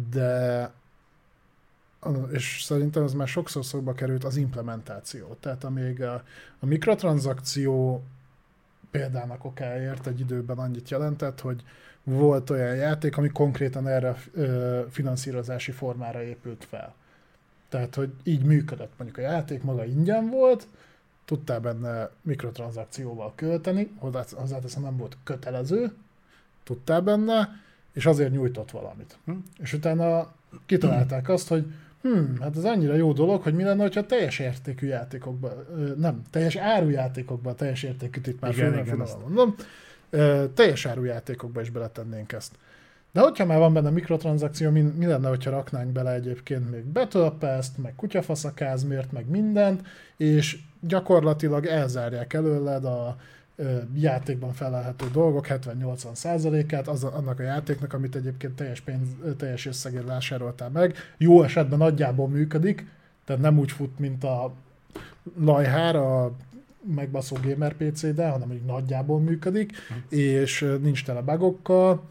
[0.10, 0.72] De
[2.32, 5.38] és szerintem ez már sokszor szóba került az implementáció.
[5.40, 6.24] Tehát amíg a,
[6.60, 8.04] a mikrotranszakció
[8.94, 11.64] példának okáért egy időben annyit jelentett, hogy
[12.04, 14.18] volt olyan játék, ami konkrétan erre a
[14.90, 16.94] finanszírozási formára épült fel.
[17.70, 18.92] Tehát, hogy így működött.
[18.98, 20.68] Mondjuk a játék maga ingyen volt,
[21.26, 25.94] tudtál benne mikrotranszakcióval költeni, hozzá- hozzáteszem nem volt kötelező,
[26.64, 27.50] tudtál benne,
[27.94, 29.18] és azért nyújtott valamit.
[29.26, 29.32] Hm?
[29.58, 30.34] És utána
[30.66, 34.88] kitalálták azt, hogy hm, hát ez annyira jó dolog, hogy mi lenne, hogyha teljes értékű
[34.88, 35.52] játékokban,
[35.98, 39.56] nem, teljes árujátékokban, teljes értékű itt már igen, igen, igen mondom,
[40.54, 42.52] teljes árujátékokba is beletennénk ezt.
[43.12, 47.32] De hogyha már van benne mikrotranszakció, mi, mi lenne, hogyha raknánk bele egyébként még Battle
[47.40, 49.88] Pass-t, meg kutyafaszakázmért, meg mindent,
[50.18, 53.16] és gyakorlatilag elzárják előled a
[53.96, 60.06] játékban felelhető dolgok 70-80 százalékát az, annak a játéknak, amit egyébként teljes, pénz, teljes összegért
[60.06, 60.96] vásároltál meg.
[61.18, 62.86] Jó esetben nagyjából működik,
[63.26, 64.54] tehát nem úgy fut, mint a
[65.40, 66.32] Lajhár, a
[66.96, 70.16] megbaszó gamer PC-de, hanem így nagyjából működik, hm.
[70.16, 72.04] és nincs tele bugokkal,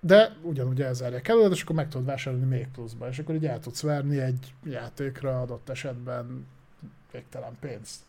[0.00, 3.60] de ugyanúgy elzárják előtt, és akkor meg tudod vásárolni még pluszba, és akkor így el
[3.60, 6.46] tudsz verni egy játékra adott esetben
[7.12, 8.00] végtelen pénzt.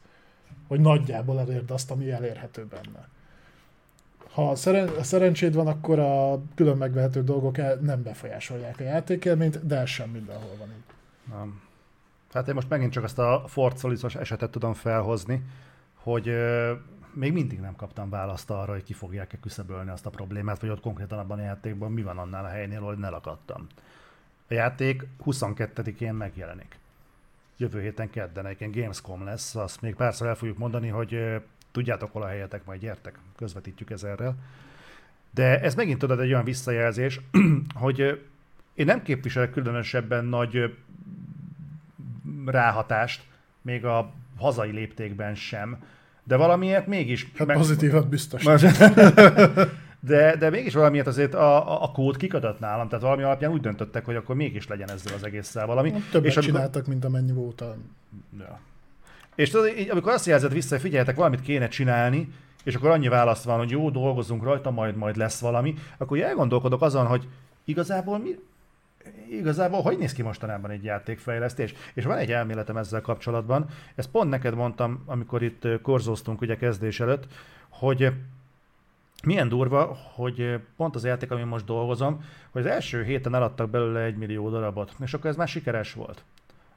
[0.67, 3.07] Hogy nagyjából elérd azt, ami elérhető benne.
[4.31, 9.77] Ha szeren- szerencséd van, akkor a külön megvehető dolgok el- nem befolyásolják a játékelményt, de
[9.77, 10.83] ez sem mindenhol van így.
[11.29, 11.61] Nem.
[12.33, 13.77] Hát én most megint csak azt a Ford
[14.19, 15.43] esetet tudom felhozni,
[15.95, 16.33] hogy
[17.13, 20.79] még mindig nem kaptam választ arra, hogy ki fogják-e küszöbölni azt a problémát, vagy ott
[20.81, 23.67] konkrétan abban a játékban mi van annál a helynél, hogy ne lakadtam.
[24.49, 26.78] A játék 22-én megjelenik.
[27.61, 31.41] Jövő héten kedden, egyébként Gamescom lesz, azt még párszor el fogjuk mondani, hogy
[31.71, 34.35] tudjátok hol a helyetek, majd gyertek, közvetítjük ezerrel.
[35.31, 37.19] De ez megint tudod egy olyan visszajelzés,
[37.73, 37.99] hogy
[38.73, 40.75] én nem képviselek különösebben nagy
[42.45, 43.23] ráhatást,
[43.61, 45.83] még a hazai léptékben sem,
[46.23, 47.31] de valamiért mégis...
[47.35, 47.57] Hát meg...
[47.57, 48.43] pozitívat biztos.
[49.99, 54.05] de, de mégis valamiért azért a, a, kód kikadott nálam, tehát valami alapján úgy döntöttek,
[54.05, 55.91] hogy akkor mégis legyen ezzel az egésszel valami.
[55.91, 56.55] Hát többet és amikor...
[56.55, 57.75] csináltak, mint amennyi volt a...
[58.39, 58.59] Ja.
[59.35, 62.29] És tudod, amikor azt jelzed vissza, hogy figyeljetek, valamit kéne csinálni,
[62.63, 66.81] és akkor annyi választ van, hogy jó, dolgozunk rajta, majd majd lesz valami, akkor elgondolkodok
[66.81, 67.27] azon, hogy
[67.63, 68.35] igazából mi,
[69.29, 71.73] igazából hogy néz ki mostanában egy játékfejlesztés?
[71.93, 76.99] És van egy elméletem ezzel kapcsolatban, ezt pont neked mondtam, amikor itt korzóztunk ugye kezdés
[76.99, 77.27] előtt,
[77.69, 78.11] hogy
[79.23, 84.01] milyen durva, hogy pont az játék, amin most dolgozom, hogy az első héten eladtak belőle
[84.01, 86.23] egy millió darabot, és akkor ez már sikeres volt.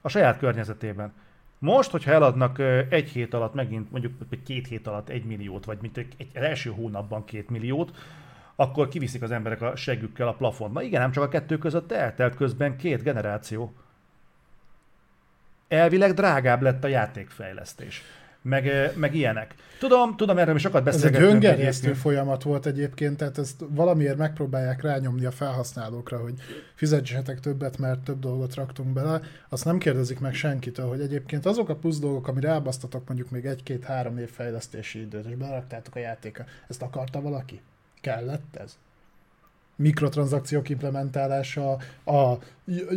[0.00, 1.12] A saját környezetében.
[1.58, 4.12] Most, hogyha eladnak egy hét alatt megint, mondjuk
[4.44, 7.96] két hét alatt egy milliót, vagy mint egy, első hónapban két milliót,
[8.56, 10.72] akkor kiviszik az emberek a segükkel a plafont.
[10.72, 13.74] Na igen, nem csak a kettő között eltelt közben két generáció.
[15.68, 18.02] Elvileg drágább lett a játékfejlesztés.
[18.42, 19.54] Meg, meg ilyenek.
[19.78, 21.22] Tudom, tudom, erről sokat beszélgetünk.
[21.22, 26.34] Ez egy öngerjesztő folyamat volt egyébként, tehát ezt valamiért megpróbálják rányomni a felhasználókra, hogy
[26.74, 29.20] fizetsetek többet, mert több dolgot raktunk bele.
[29.48, 33.44] Azt nem kérdezik meg senkitől, hogy egyébként azok a plusz dolgok, amire elbasztatok mondjuk még
[33.44, 37.60] egy-két-három év fejlesztési időt, és beraktátok a játéka, ezt akarta valaki?
[38.00, 38.76] Kellett ez?
[39.82, 41.72] Mikrotranszakciók implementálása,
[42.04, 42.38] a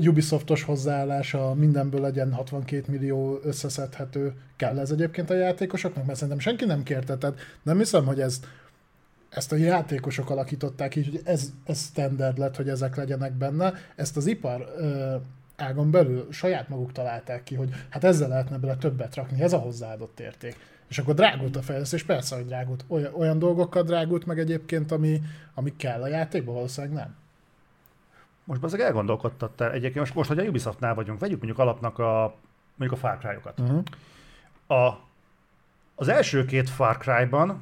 [0.07, 4.33] Ubisoftos hozzáállása, mindenből legyen 62 millió összeszedhető.
[4.55, 6.05] Kell ez egyébként a játékosoknak?
[6.05, 7.17] Mert szerintem senki nem kérte.
[7.17, 8.39] Tehát nem hiszem, hogy ez,
[9.29, 13.73] ezt a játékosok alakították így, hogy ez, ez standard lett, hogy ezek legyenek benne.
[13.95, 15.15] Ezt az ipar ö,
[15.55, 19.57] ágon belül saját maguk találták ki, hogy hát ezzel lehetne bele többet rakni, ez a
[19.57, 20.55] hozzáadott érték.
[20.87, 22.85] És akkor drágult a fejlesztés, persze, hogy drágult.
[22.87, 25.21] Olyan, olyan dolgokkal drágult meg egyébként, ami,
[25.53, 27.15] ami kell a játékba, valószínűleg nem.
[28.43, 32.35] Most azért elgondolkodtattál egyébként, most, most, hogy a Ubisoftnál vagyunk, vegyük mondjuk alapnak a,
[32.75, 33.59] mondjuk a Far Cry-okat.
[33.59, 33.83] Uh-huh.
[34.79, 34.99] A,
[35.95, 37.61] az első két Far Cry-ban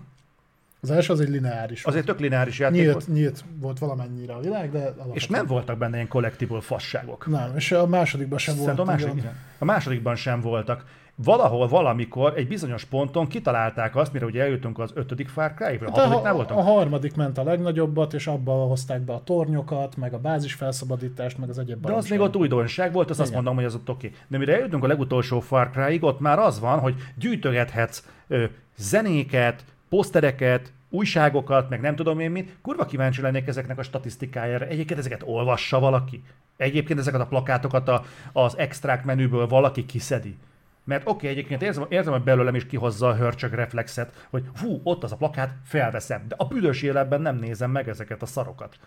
[0.83, 3.07] az első az egy lineáris Azért tök lineáris játék nyílt, volt.
[3.07, 5.15] Nyílt volt valamennyire a világ, de alapvetően...
[5.15, 7.27] És nem voltak benne ilyen collectible fasságok.
[7.27, 8.79] Nem, és a másodikban sem voltak.
[8.79, 9.23] A, második,
[9.59, 14.91] a másodikban sem voltak valahol, valamikor, egy bizonyos ponton kitalálták azt, mire ugye eljutunk az
[14.93, 16.59] ötödik Far cry hát a hatodiknál voltunk?
[16.59, 21.37] A harmadik ment a legnagyobbat, és abba hozták be a tornyokat, meg a bázis felszabadítást,
[21.37, 23.89] meg az egyéb De az még ott újdonság volt, azt azt mondom, hogy az ott
[23.89, 24.07] oké.
[24.07, 24.19] Okay.
[24.27, 28.43] De mire eljutunk a legutolsó Far cry ott már az van, hogy gyűjtögethetsz ö,
[28.77, 32.55] zenéket, posztereket, újságokat, meg nem tudom én mit.
[32.61, 34.65] Kurva kíváncsi lennék ezeknek a statisztikájára.
[34.65, 36.23] Egyébként ezeket olvassa valaki.
[36.57, 38.03] Egyébként ezeket a plakátokat a,
[38.33, 40.37] az extrák menüből valaki kiszedi.
[40.83, 44.79] Mert oké, okay, egyébként érzem, érzem, hogy belőlem is kihozza a hörcsög reflexet, hogy hú,
[44.83, 46.25] ott az a plakát, felveszem.
[46.27, 48.79] De a büdös életben nem nézem meg ezeket a szarokat.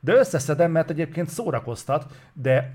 [0.00, 2.74] De összeszedem, mert egyébként szórakoztat, de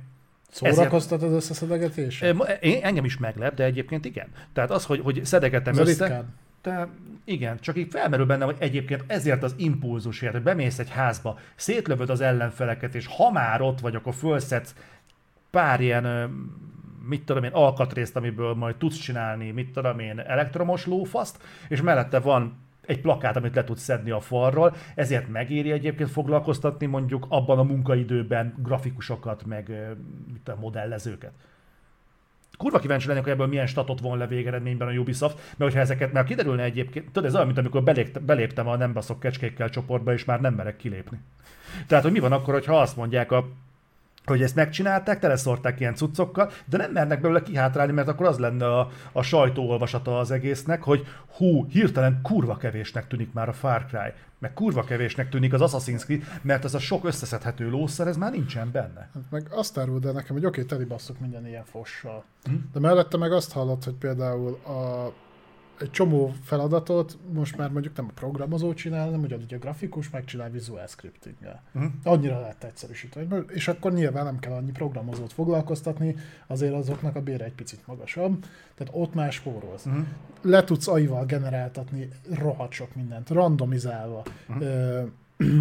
[0.52, 2.22] Szórakoztat az összeszedegetés?
[2.62, 4.28] Én, engem is meglep, de egyébként igen.
[4.54, 6.26] Tehát az, hogy, hogy szedegetem Ez össze...
[6.62, 6.88] De
[7.24, 12.10] igen, csak így felmerül benne, hogy egyébként ezért az impulzusért, hogy bemész egy házba, szétlövöd
[12.10, 14.74] az ellenfeleket, és ha már ott vagy, akkor fölszedsz
[15.50, 16.06] pár ilyen
[17.10, 22.20] mit tudom én, alkatrészt, amiből majd tudsz csinálni, mit tudom én, elektromos lófaszt, és mellette
[22.20, 27.60] van egy plakát, amit le tudsz szedni a falról, ezért megéri egyébként foglalkoztatni mondjuk abban
[27.60, 29.72] a munkaidőben grafikusokat, meg
[30.34, 31.32] mit a modellezőket.
[32.58, 36.12] Kurva kíváncsi lennék, hogy ebből milyen statot von le végeredményben a Ubisoft, mert hogyha ezeket,
[36.12, 37.84] mert kiderülne egyébként, tudod, ez olyan, mint amikor
[38.22, 41.20] beléptem a nem baszok kecskékkel csoportba, és már nem merek kilépni.
[41.88, 43.48] Tehát, hogy mi van akkor, hogyha azt mondják a
[44.30, 48.66] hogy ezt megcsinálták, teleszorták ilyen cuccokkal, de nem mernek belőle kihátrálni, mert akkor az lenne
[48.66, 51.06] a, a sajtóolvasata az egésznek, hogy
[51.36, 56.04] hú, hirtelen kurva kevésnek tűnik már a Far Cry, meg kurva kevésnek tűnik az Assassin's
[56.04, 59.10] Creed, mert ez a sok összeszedhető lószer, ez már nincsen benne.
[59.14, 62.24] Hát meg azt árul, de nekem, hogy oké, okay, teli basszok minden ilyen fossal.
[62.44, 62.54] Hm?
[62.74, 65.12] De mellette meg azt hallott, hogy például a
[65.82, 70.50] egy csomó feladatot most már mondjuk nem a programozó csinál, hanem hogy a grafikus megcsinál
[70.50, 71.36] visual scripting
[71.74, 71.92] uh-huh.
[72.04, 73.28] Annyira lehet egyszerűsíteni.
[73.48, 76.16] És akkor nyilván nem kell annyi programozót foglalkoztatni,
[76.48, 78.46] azért azoknak a bére egy picit magasabb.
[78.76, 79.86] Tehát ott már spórolsz.
[79.86, 80.06] Uh-huh.
[80.42, 84.24] Le tudsz AI-val generáltatni rohadt sok mindent, randomizálva.
[84.48, 84.66] Uh-huh.
[84.66, 85.04] Ö,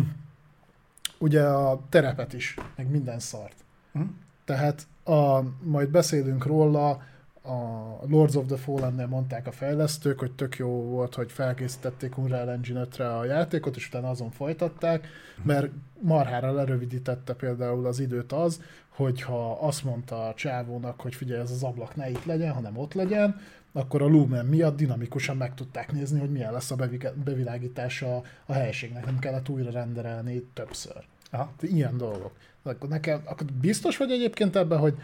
[1.19, 3.65] ugye a terepet is, meg minden szart.
[3.93, 4.11] Uh-huh.
[4.45, 7.03] Tehát a, majd beszélünk róla,
[7.49, 12.51] a Lords of the Fallen-nél mondták a fejlesztők, hogy tök jó volt, hogy felkészítették Unreal
[12.51, 15.07] Engine 5-re a játékot, és utána azon folytatták,
[15.43, 15.71] mert
[16.01, 21.63] marhára lerövidítette például az időt az, hogyha azt mondta a csávónak, hogy figyelj, ez az
[21.63, 23.41] ablak ne itt legyen, hanem ott legyen,
[23.73, 26.77] akkor a Lumen miatt dinamikusan meg tudták nézni, hogy milyen lesz a
[27.25, 31.05] bevilágítása a helységnek, nem kellett újra renderelni többször.
[31.31, 31.53] Aha.
[31.61, 32.33] Ilyen dolgok.
[32.63, 34.95] Akkor nekem, akkor biztos vagy egyébként ebben, hogy,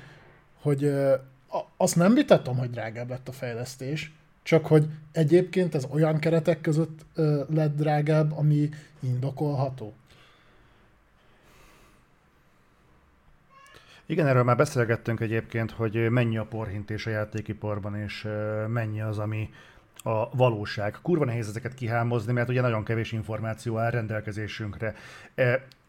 [0.60, 0.92] hogy
[1.76, 7.06] azt nem vitatom, hogy drágább lett a fejlesztés, csak hogy egyébként ez olyan keretek között
[7.48, 8.68] lett drágább, ami
[9.00, 9.94] indokolható.
[14.06, 18.28] Igen, erről már beszélgettünk egyébként, hogy mennyi a porhintés a játékiparban, és
[18.68, 19.50] mennyi az, ami
[20.02, 20.98] a valóság.
[21.02, 24.94] Kurva nehéz ezeket kihámozni, mert ugye nagyon kevés információ áll rendelkezésünkre.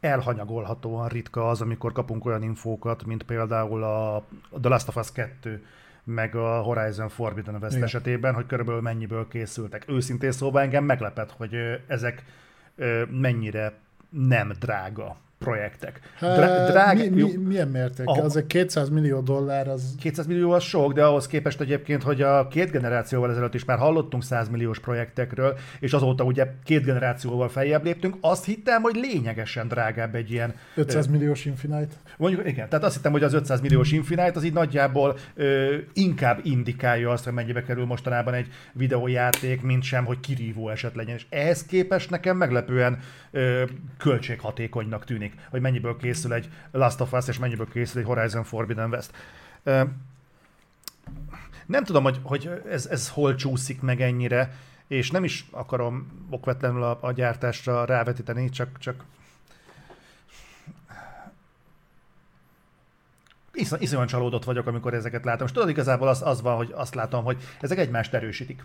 [0.05, 4.25] Elhanyagolhatóan ritka az, amikor kapunk olyan infókat, mint például a
[4.61, 5.65] The Last of Us 2
[6.03, 7.85] meg a Horizon Forbidden West Igen.
[7.85, 9.83] esetében, hogy körülbelül mennyiből készültek.
[9.87, 11.55] Őszintén szóval engem meglepett, hogy
[11.87, 12.23] ezek
[13.09, 13.73] mennyire
[14.09, 15.15] nem drága
[15.45, 15.99] projektek.
[16.19, 16.97] Drá- drág...
[16.97, 18.07] mi, mi, milyen mérték?
[18.07, 19.95] Ah, az egy 200 millió dollár az...
[19.99, 23.77] 200 millió az sok, de ahhoz képest egyébként, hogy a két generációval ezelőtt is már
[23.77, 29.67] hallottunk 100 milliós projektekről, és azóta ugye két generációval feljebb léptünk, azt hittem, hogy lényegesen
[29.67, 30.53] drágább egy ilyen...
[30.75, 31.95] 500 milliós Infinite?
[32.17, 36.39] Mondjuk, igen, tehát azt hittem, hogy az 500 milliós Infinite az így nagyjából ö, inkább
[36.43, 41.15] indikálja azt, hogy mennyibe kerül mostanában egy videójáték, mint sem, hogy kirívó eset legyen.
[41.15, 42.99] És ehhez képest nekem meglepően
[43.31, 43.63] ö,
[43.97, 48.89] költséghatékonynak tűnik hogy mennyiből készül egy Last of Us, és mennyiből készül egy Horizon Forbidden
[48.89, 49.11] West.
[51.65, 54.53] Nem tudom, hogy, hogy ez, ez hol csúszik meg ennyire,
[54.87, 59.03] és nem is akarom okvetlenül a, a gyártásra rávetíteni, csak, csak
[63.53, 65.47] iszony, iszonyan csalódott vagyok, amikor ezeket látom.
[65.47, 68.63] És tudod, igazából az, az van, hogy azt látom, hogy ezek egymást erősítik.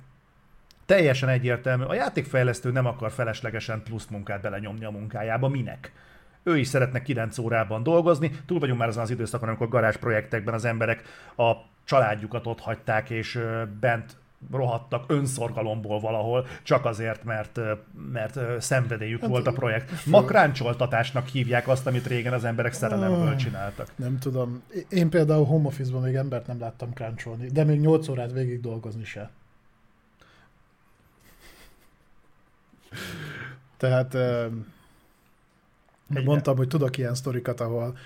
[0.86, 1.84] Teljesen egyértelmű.
[1.84, 5.48] A játékfejlesztő nem akar feleslegesen plusz munkát belenyomni a munkájába.
[5.48, 5.92] Minek?
[6.43, 8.30] Ő is szeretne 9 órában dolgozni.
[8.47, 11.03] Túl vagyunk már azon az időszakon, amikor garázs projektekben az emberek
[11.36, 11.53] a
[11.84, 13.41] családjukat ott hagyták, és
[13.80, 14.16] bent
[14.51, 17.61] rohadtak önszorgalomból valahol, csak azért, mert,
[18.12, 20.07] mert szenvedélyük hát, volt a projekt.
[20.07, 23.88] Makráncsoltatásnak hívják azt, amit régen az emberek szerelemből csináltak.
[23.97, 24.62] Nem tudom.
[24.88, 29.05] Én például home office-ban még embert nem láttam kráncsolni, de még 8 órát végig dolgozni
[29.05, 29.30] se.
[33.76, 34.16] Tehát
[36.14, 37.96] meg mondtam, hogy tudok ilyen sztorikat, ahol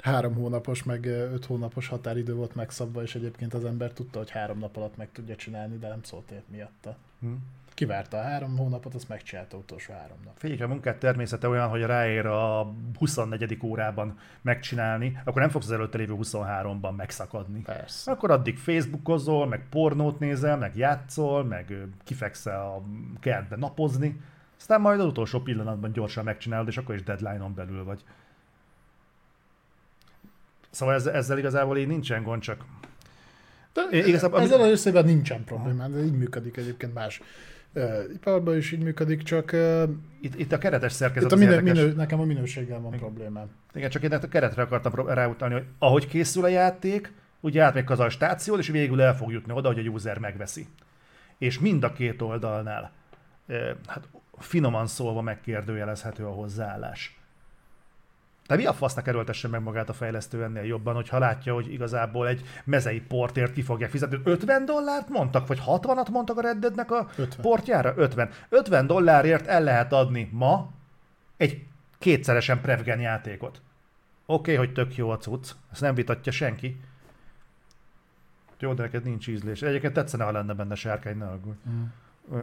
[0.00, 4.58] három hónapos, meg öt hónapos határidő volt megszabva, és egyébként az ember tudta, hogy három
[4.58, 6.96] nap alatt meg tudja csinálni, de nem szólt ért miatta.
[7.20, 7.38] Hmm.
[7.74, 10.32] Kivárta a három hónapot, azt megcsinálta utolsó három nap.
[10.36, 13.58] Figyelj, a munkát természete olyan, hogy ráér a 24.
[13.62, 17.60] órában megcsinálni, akkor nem fogsz az előtte lévő 23-ban megszakadni.
[17.60, 18.10] Persze.
[18.10, 22.82] Akkor addig Facebookozol, meg pornót nézel, meg játszol, meg kifekszel a
[23.20, 24.20] kertbe napozni.
[24.62, 28.00] Aztán majd az utolsó pillanatban gyorsan megcsinálod, és akkor is deadline-on belül vagy.
[30.70, 32.64] Szóval ezzel, ezzel igazából így nincsen gond, csak...
[33.72, 37.20] De igazából, ezzel az összében nincsen probléma, de így működik egyébként más
[37.72, 39.52] uh, iparban is így működik, csak...
[40.20, 42.98] Itt, itt a keretes szerkezet itt a minő, minő, Nekem a minőséggel van Igen.
[42.98, 43.50] problémám.
[43.74, 48.00] Igen, csak én a keretre akartam ráutalni, hogy ahogy készül a játék, ugye átmegy az
[48.00, 50.66] a stáció, és végül el fog jutni oda, hogy a user megveszi.
[51.38, 52.92] És mind a két oldalnál,
[53.86, 54.08] hát
[54.42, 57.20] finoman szólva megkérdőjelezhető a hozzáállás.
[58.46, 62.28] Tehát mi a fasznak erőltesse meg magát a fejlesztő ennél jobban, hogyha látja, hogy igazából
[62.28, 64.20] egy mezei portért ki fogják fizetni.
[64.24, 67.40] 50 dollárt mondtak, vagy 60-at mondtak a Red Deadnek a 50.
[67.40, 67.92] portjára?
[67.96, 68.30] 50.
[68.48, 70.70] 50 dollárért el lehet adni ma
[71.36, 71.66] egy
[71.98, 73.60] kétszeresen Prevgen játékot.
[74.26, 76.80] Oké, okay, hogy tök jó a cucc, ezt nem vitatja senki.
[78.58, 79.62] Jó, de neked nincs ízlés.
[79.62, 81.58] Egyébként tetszene, ha lenne benne sárkány, ne aggódj.
[81.68, 81.84] Mm.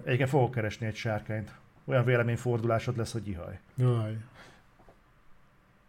[0.03, 1.53] Egyébként fogok keresni egy sárkányt.
[1.89, 3.59] Olyan véleményfordulásod lesz, hogy ihaj.
[3.75, 4.17] Jaj.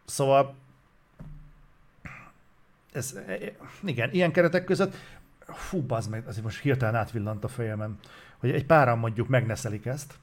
[0.05, 0.55] Szóval
[2.93, 3.19] ez,
[3.85, 4.95] igen, ilyen keretek között
[5.47, 7.99] fú, bazd meg, azért most hirtelen átvillant a fejemen,
[8.39, 10.15] hogy egy páran mondjuk megneszelik ezt,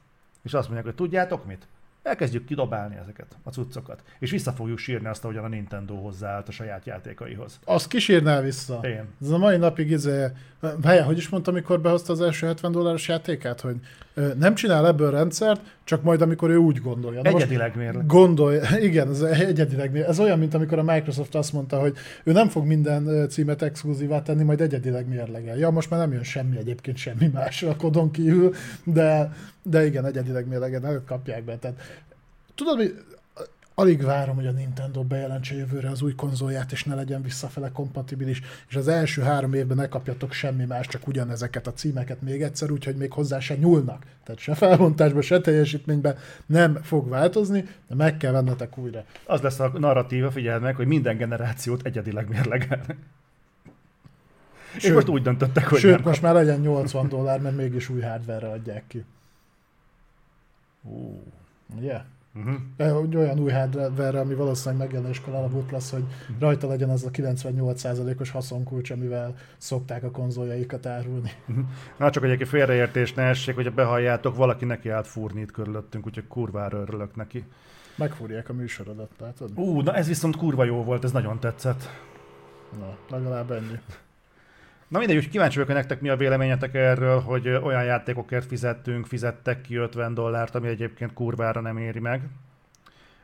[0.42, 1.66] és azt mondják, hogy tudjátok mit?
[2.02, 4.02] Elkezdjük kidobálni ezeket, a cuccokat.
[4.18, 7.60] És vissza fogjuk sírni azt, ahogyan a Nintendo hozzáállt a saját játékaihoz.
[7.64, 8.80] Azt kísérnál vissza.
[8.82, 9.08] Igen.
[9.20, 10.26] Ez a mai napig izé,
[10.82, 13.80] helyen, hogy is mondta, amikor behozta az első 70 dolláros játékát, hogy
[14.38, 17.22] nem csinál ebből rendszert, csak majd amikor ő úgy gondolja.
[17.22, 18.06] Na Egyedileg mérleg.
[18.06, 19.96] Gondolja, igen, ez egyedileg.
[19.96, 24.22] Ez olyan, mint amikor a Microsoft azt mondta, hogy ő nem fog minden címet exkluzívá
[24.22, 25.58] tenni, majd egyedileg mérlegel.
[25.58, 28.54] Ja, most már nem jön semmi egyébként, semmi másra a kodon kívül,
[28.84, 31.56] de, de igen, egyedileg mérleget előtt kapják be.
[31.56, 31.76] Tehát,
[32.54, 32.86] tudod, mi,
[33.78, 38.42] alig várom, hogy a Nintendo bejelentse jövőre az új konzolját, és ne legyen visszafele kompatibilis,
[38.68, 42.70] és az első három évben ne kapjatok semmi más, csak ugyanezeket a címeket még egyszer,
[42.70, 44.06] úgyhogy még hozzá se nyúlnak.
[44.24, 46.16] Tehát se felbontásban, se teljesítményben
[46.46, 49.04] nem fog változni, de meg kell vennetek újra.
[49.26, 52.96] Az lesz a narratíva, figyeld meg, hogy minden generációt egyedileg mérlegelnek.
[54.74, 56.02] És most úgy döntöttek, hogy Sőt, nem.
[56.04, 59.04] most már legyen 80 dollár, mert mégis új hardware adják ki.
[60.82, 61.22] Ú,
[61.76, 62.00] Ugye?
[62.38, 62.54] Uh-huh.
[62.76, 66.04] De hogy olyan új hardware ami valószínűleg megjelenéskor alapult lesz, hogy
[66.38, 71.30] rajta legyen az a 98%-os haszonkulcs, amivel szokták a konzoljaikat árulni.
[71.98, 76.26] Na csak egyébként félreértés ne essék, hogyha behalljátok, valaki neki állt fúrni itt körülöttünk, úgyhogy
[76.26, 77.44] kurvára örülök neki.
[77.96, 79.50] Megfúrják a műsorodat, látod?
[79.54, 81.88] Ú, na ez viszont kurva jó volt, ez nagyon tetszett.
[82.78, 83.80] Na, legalább ennyi.
[84.88, 89.06] Na mindegy, úgy kíváncsi vagyok, hogy nektek mi a véleményetek erről, hogy olyan játékokért fizettünk,
[89.06, 92.22] fizettek ki 50 dollárt, ami egyébként kurvára nem éri meg.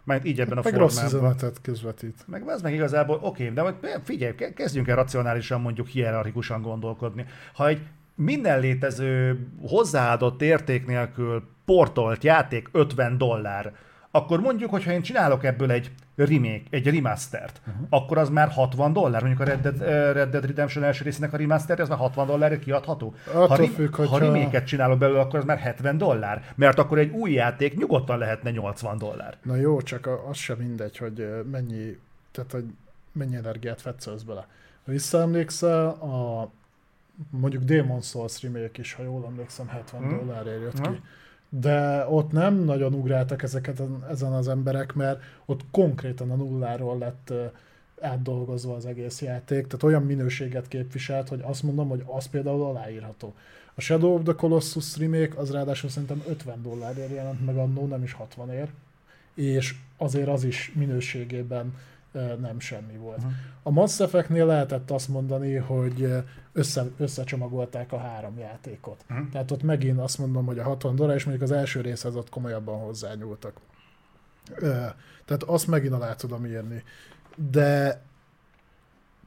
[0.05, 1.19] Mert így ebben a Meg rossz formában.
[1.31, 2.25] üzenetet közvetít.
[2.27, 7.25] Meg ez meg igazából, oké, de hogy figyelj, ke- kezdjünk el racionálisan mondjuk hierarchikusan gondolkodni.
[7.55, 7.81] Ha egy
[8.15, 13.73] minden létező hozzáadott érték nélkül portolt játék 50 dollár,
[14.17, 17.87] akkor mondjuk, hogyha én csinálok ebből egy remake, egy remastert, uh-huh.
[17.91, 21.33] akkor az már 60 dollár, mondjuk a Red Dead, eh, Red Dead Redemption első részének
[21.33, 23.15] a remaster, az már 60 dollárért kiadható.
[23.27, 26.99] Attól ha, ri- függ, ha remake csinálok belőle, akkor az már 70 dollár, mert akkor
[26.99, 29.37] egy új játék nyugodtan lehetne 80 dollár.
[29.43, 31.99] Na jó, csak az sem mindegy, hogy ö, mennyi,
[32.33, 32.65] tehát hogy
[33.13, 34.47] mennyi energiát fetszölsz bele.
[34.85, 36.49] Ha visszaemlékszel, a
[37.31, 40.15] mondjuk Demon Souls remake is, ha jól emlékszem, 70 Mhm.
[40.27, 40.93] dollárért jött Mhm.
[40.93, 41.01] ki.
[41.61, 47.33] De ott nem nagyon ugráltak ezeket ezen az emberek, mert ott konkrétan a nulláról lett
[48.01, 53.35] átdolgozva az egész játék, tehát olyan minőséget képviselt, hogy azt mondom, hogy az például aláírható.
[53.75, 58.03] A Shadow of the Colossus remake az ráadásul szerintem 50 dollárért jelent meg annó, nem
[58.03, 58.69] is 60 ér,
[59.35, 61.75] és azért az is minőségében
[62.41, 63.19] nem semmi volt.
[63.19, 63.29] Mhm.
[63.63, 66.09] A Mass Effect-nél lehetett azt mondani, hogy
[66.55, 69.05] össze, összecsomagolták a három játékot.
[69.09, 69.29] Mhm.
[69.31, 72.29] Tehát ott megint azt mondom, hogy a 60 dollár, és mondjuk az első részhez ott
[72.29, 73.57] komolyabban hozzányúltak.
[75.25, 76.83] Tehát azt megint alá tudom írni.
[77.51, 78.01] De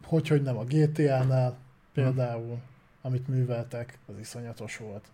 [0.04, 1.58] hogy, hogy nem a GTA-nál
[1.94, 2.58] például,
[3.02, 5.06] amit műveltek, az iszonyatos volt.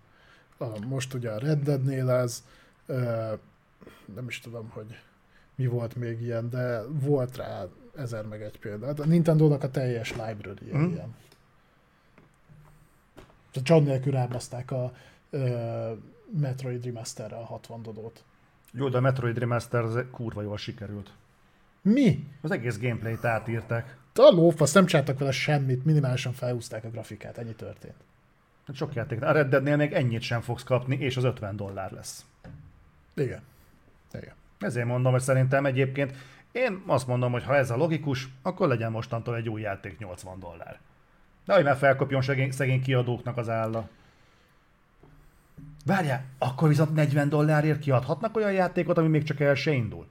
[0.57, 2.43] A, most ugye a Red Deadnél ez,
[4.15, 4.99] nem is tudom, hogy
[5.55, 8.85] mi volt még ilyen, de volt rá ezer meg egy példa.
[8.85, 10.91] Hát A Nintendo-nak a teljes library Mhm.
[10.91, 11.15] ilyen.
[13.55, 14.93] A John nélkül rábaszták a
[15.29, 15.91] ö,
[16.39, 18.23] Metroid Remasterre a 60 dodót.
[18.71, 21.11] Jó, de a Metroid Remaster az kurva jól sikerült.
[21.81, 22.27] Mi?
[22.41, 23.97] Az egész gameplayt átírták.
[24.15, 27.95] A lófasz, nem csináltak vele semmit, minimálisan felhúzták a grafikát, ennyi történt.
[28.67, 29.21] Hát Sok játék.
[29.21, 32.25] A Red Deadnél még ennyit sem fogsz kapni, és az 50 dollár lesz.
[33.15, 33.41] Igen.
[34.13, 34.33] Igen.
[34.59, 36.15] Ezért mondom, hogy szerintem egyébként
[36.51, 40.39] én azt mondom, hogy ha ez a logikus, akkor legyen mostantól egy új játék 80
[40.39, 40.79] dollár.
[41.45, 43.89] De hogy már felkapjon szegény, szegény kiadóknak az álla.
[45.85, 50.07] Várjál, akkor viszont 40 dollárért kiadhatnak olyan játékot, ami még csak el se indul.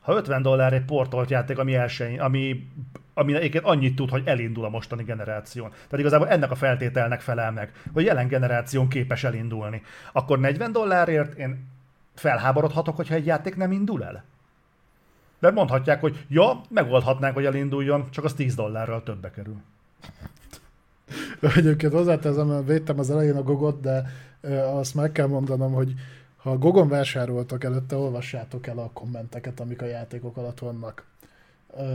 [0.00, 2.68] Ha 50 dollár egy portolt játék, ami, el ami,
[3.14, 5.70] ami egyébként annyit tud, hogy elindul a mostani generáción.
[5.70, 9.82] Tehát igazából ennek a feltételnek felel meg, hogy jelen generáción képes elindulni.
[10.12, 11.68] Akkor 40 dollárért én
[12.14, 14.24] felháborodhatok, hogyha egy játék nem indul el?
[15.40, 19.56] De mondhatják, hogy ja, megoldhatnánk, hogy elinduljon, csak az 10 dollárral többe kerül.
[21.56, 24.10] Egyébként hozzáteszem, védtem az elején a gogot, de
[24.72, 25.94] azt meg kell mondanom, hogy
[26.36, 31.04] ha a Gogon vásároltak előtte, olvassátok el a kommenteket, amik a játékok alatt vannak.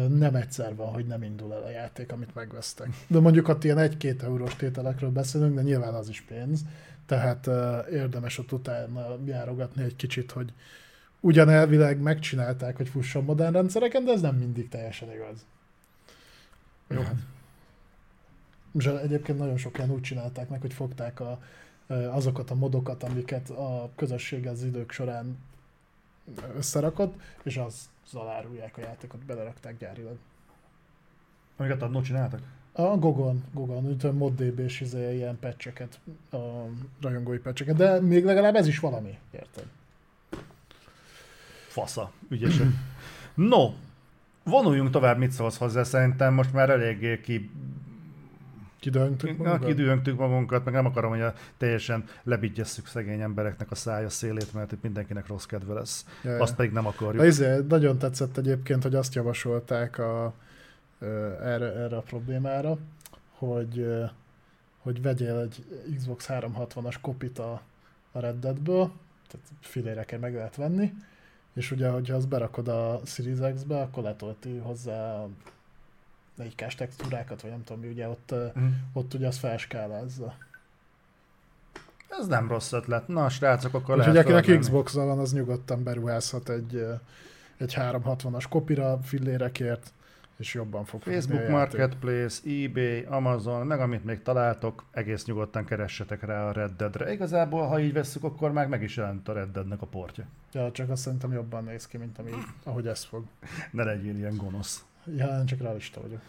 [0.08, 2.88] Nem egyszer van, hogy nem indul el a játék, amit megvesztek.
[3.08, 6.62] De mondjuk ott ilyen 1-2 eurós tételekről beszélünk, de nyilván az is pénz.
[7.06, 7.50] Tehát
[7.92, 10.54] érdemes ott utána járogatni egy kicsit, hogy
[11.20, 15.46] ugyan elvileg megcsinálták, hogy fusson modern rendszereken, de ez nem mindig teljesen igaz.
[16.88, 17.02] Jó.
[17.02, 17.16] Hát.
[18.78, 21.40] És egyébként nagyon sokan úgy csinálták meg, hogy fogták a,
[21.88, 25.38] azokat a modokat, amiket a közösség az idők során
[26.56, 30.18] összerakott, és az alárulják a játékot, belerakták gyárilag.
[31.58, 32.42] Amiket annól csináltak?
[32.72, 36.00] A Gogon, Gogon, úgy tudom, ModDB és izé, ilyen patcheket,
[36.32, 36.38] a
[37.02, 39.66] rajongói patcheket, de még legalább ez is valami, érted?
[41.76, 42.76] Fasza, ügyesen.
[43.34, 43.74] No,
[44.44, 47.50] vonuljunk tovább, mit szólsz hozzá, szerintem most már eléggé ki
[48.80, 49.68] Kidöntük Na, magunkat?
[49.68, 54.72] kidühöngtük magunkat, meg nem akarom, hogy a teljesen lebigyesszük szegény embereknek a szája szélét, mert
[54.72, 56.06] itt mindenkinek rossz kedve lesz.
[56.24, 56.42] Ja, ja.
[56.42, 57.24] Azt pedig nem akarjuk.
[57.24, 60.34] A izé, nagyon tetszett egyébként, hogy azt javasolták a,
[61.44, 62.78] erre, erre a problémára,
[63.32, 63.88] hogy,
[64.78, 65.64] hogy vegyél egy
[65.96, 67.62] Xbox 360-as kopit a,
[68.12, 68.92] a Red Deadből,
[69.28, 70.94] tehát filérekkel meg lehet venni,
[71.56, 75.28] és ugye, hogyha azt berakod a Series X-be, akkor letolti hozzá a
[76.42, 78.66] 4K-s textúrákat, vagy nem tudom mi, ugye ott, ö, Mhm.
[78.94, 80.34] ott ugye az felskálázza.
[82.20, 83.08] Ez nem rossz ötlet.
[83.08, 86.86] Na, srácok, akkor Úgyhogy lehet akinek xbox van, az nyugodtan beruházhat egy,
[87.58, 89.94] egy 360-as kopira fillérekért,
[90.38, 91.48] és jobban fog Facebook.
[91.48, 97.12] Marketplace, eBay, Amazon, meg amit még találtok, egész nyugodtan keressetek rá a Red Deadre.
[97.12, 100.26] Igazából, ha így vesszük, akkor már meg is jelent a Red Deadnek a portja.
[100.52, 102.32] Ja, csak azt szerintem jobban néz ki, mint ami,
[102.64, 103.24] ahogy ez fog.
[103.72, 104.86] Ne legyél ilyen gonosz.
[105.16, 106.22] Ja, csak realista vagyok.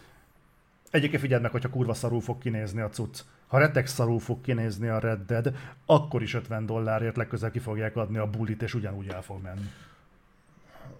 [0.90, 3.20] Egyébként figyeld meg, hogyha kurva szarul fog kinézni a cucc.
[3.46, 5.54] Ha retek szarul fog kinézni a Red Dead,
[5.86, 9.70] akkor is 50 dollárért legközelebb ki fogják adni a bullit, és ugyanúgy el fog menni.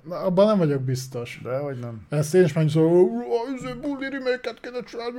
[0.03, 1.41] Na, abban nem vagyok biztos.
[1.43, 2.07] De hogy nem.
[2.09, 3.09] Ezt én is meg szó,
[3.80, 5.18] bulli remake-et kéne csinálni.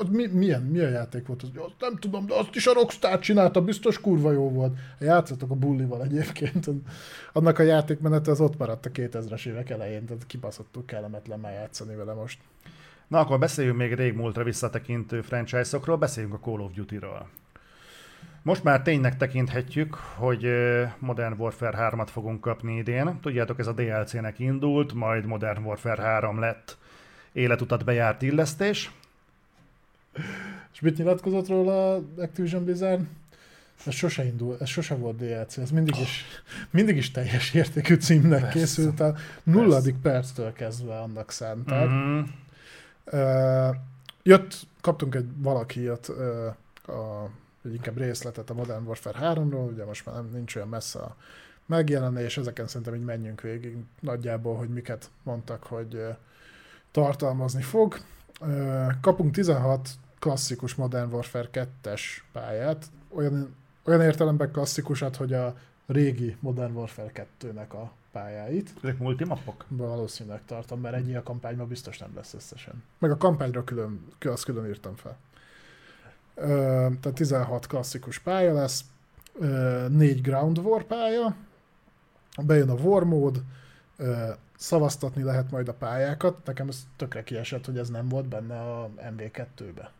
[0.00, 1.48] Az mi, milyen, milyen játék volt az?
[1.54, 4.78] Azt nem tudom, de azt is a Rockstar csinálta, biztos kurva jó volt.
[5.00, 6.68] Játszottak a bullival egyébként.
[7.32, 11.94] Annak a játékmenete az ott maradt a 2000-es évek elején, tehát kibaszottul kellemetlen már játszani
[11.94, 12.38] vele most.
[13.08, 17.28] Na akkor beszéljünk még régmúltra visszatekintő franchise-okról, beszéljünk a Call of Duty-ról.
[18.42, 20.46] Most már tényleg tekinthetjük, hogy
[20.98, 23.20] Modern Warfare 3-at fogunk kapni idén.
[23.20, 26.76] Tudjátok, ez a DLC-nek indult, majd Modern Warfare 3 lett
[27.32, 28.90] életutat bejárt illesztés.
[30.72, 33.00] És mit nyilatkozott róla Activision Blizzard?
[33.86, 36.24] Ez sose indul, ez sose volt DLC, ez mindig is,
[36.70, 38.58] mindig is teljes értékű címnek Persze.
[38.58, 41.88] készült a nulladik perctől kezdve annak szánták.
[41.88, 42.20] Mm-hmm.
[43.04, 43.68] Ö,
[44.22, 46.48] jött, kaptunk egy valaki jött, ö,
[46.92, 47.30] a,
[47.62, 51.16] vagy inkább részletet a Modern Warfare 3-ról, ugye most már nem, nincs olyan messze a
[51.66, 56.06] megjelenés, ezeken szerintem így menjünk végig nagyjából, hogy miket mondtak, hogy
[56.90, 57.96] tartalmazni fog.
[59.00, 59.88] Kapunk 16
[60.18, 62.00] klasszikus Modern Warfare 2-es
[62.32, 65.56] pályát, olyan, olyan értelemben klasszikusat, hogy a
[65.86, 68.74] régi Modern Warfare 2-nek a pályáit.
[68.82, 69.64] Ezek multimappok?
[69.68, 72.82] Valószínűleg tartom, mert ennyi a kampányban biztos nem lesz összesen.
[72.98, 75.16] Meg a kampányra külön, azt külön írtam fel.
[76.34, 78.84] Tehát 16 klasszikus pálya lesz,
[79.40, 81.34] ö, 4 Ground War pálya,
[82.42, 83.42] bejön a War mód,
[83.96, 86.36] ö, szavaztatni lehet majd a pályákat.
[86.44, 89.92] Nekem ez tökre kiesett, hogy ez nem volt benne a MV2-be.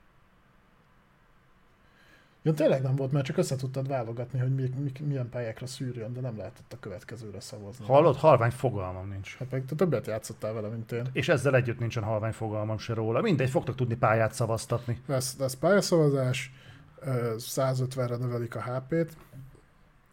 [2.45, 6.12] Ja, tényleg nem volt, mert csak össze tudtad válogatni, hogy mi, mi, milyen pályákra szűrjön,
[6.12, 7.86] de nem lehetett a következőre szavazni.
[7.86, 8.16] Hallod?
[8.16, 9.36] Halvány fogalmam nincs.
[9.36, 11.07] Hát meg te többet játszottál vele, mint én.
[11.12, 13.20] És ezzel együtt nincsen halvány fogalmam se róla.
[13.20, 15.01] Mindegy, fogtok tudni pályát szavaztatni.
[15.07, 16.53] Lesz, lesz pályaszavazás,
[17.01, 19.16] ö, 150-re növelik a HP-t.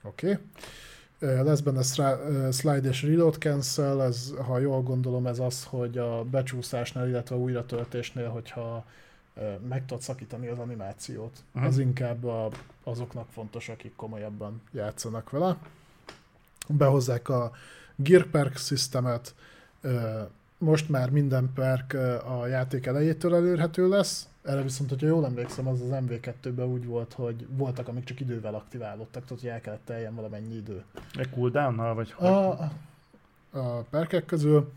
[0.04, 0.32] Oké.
[0.32, 1.44] Okay.
[1.44, 1.82] Lesz benne
[2.52, 8.30] slide és reload cancel, ez, ha jól gondolom, ez az, hogy a becsúszásnál, illetve újratöltésnél,
[8.30, 8.86] hogyha
[9.68, 11.32] meg tudod szakítani az animációt.
[11.32, 11.44] Mhm.
[11.54, 11.72] Uh-huh.
[11.72, 12.50] Az inkább a,
[12.84, 15.58] azoknak fontos, akik komolyabban játszanak vele.
[16.68, 17.52] Behozzák a
[17.96, 19.36] Gear Perk systemet,
[19.82, 20.22] ö,
[20.58, 21.94] most már minden perk
[22.26, 27.14] a játék elejétől elérhető lesz, erre viszont, hogyha jól emlékszem, az az MV2-ben úgy volt,
[27.14, 30.84] hogy voltak, amik csak idővel aktiválódtak, tehát hogy el kellett teljen valamennyi idő.
[31.14, 32.28] Egy cooldownnal, vagy hogy?
[32.28, 32.72] A,
[33.52, 34.72] a perkek közül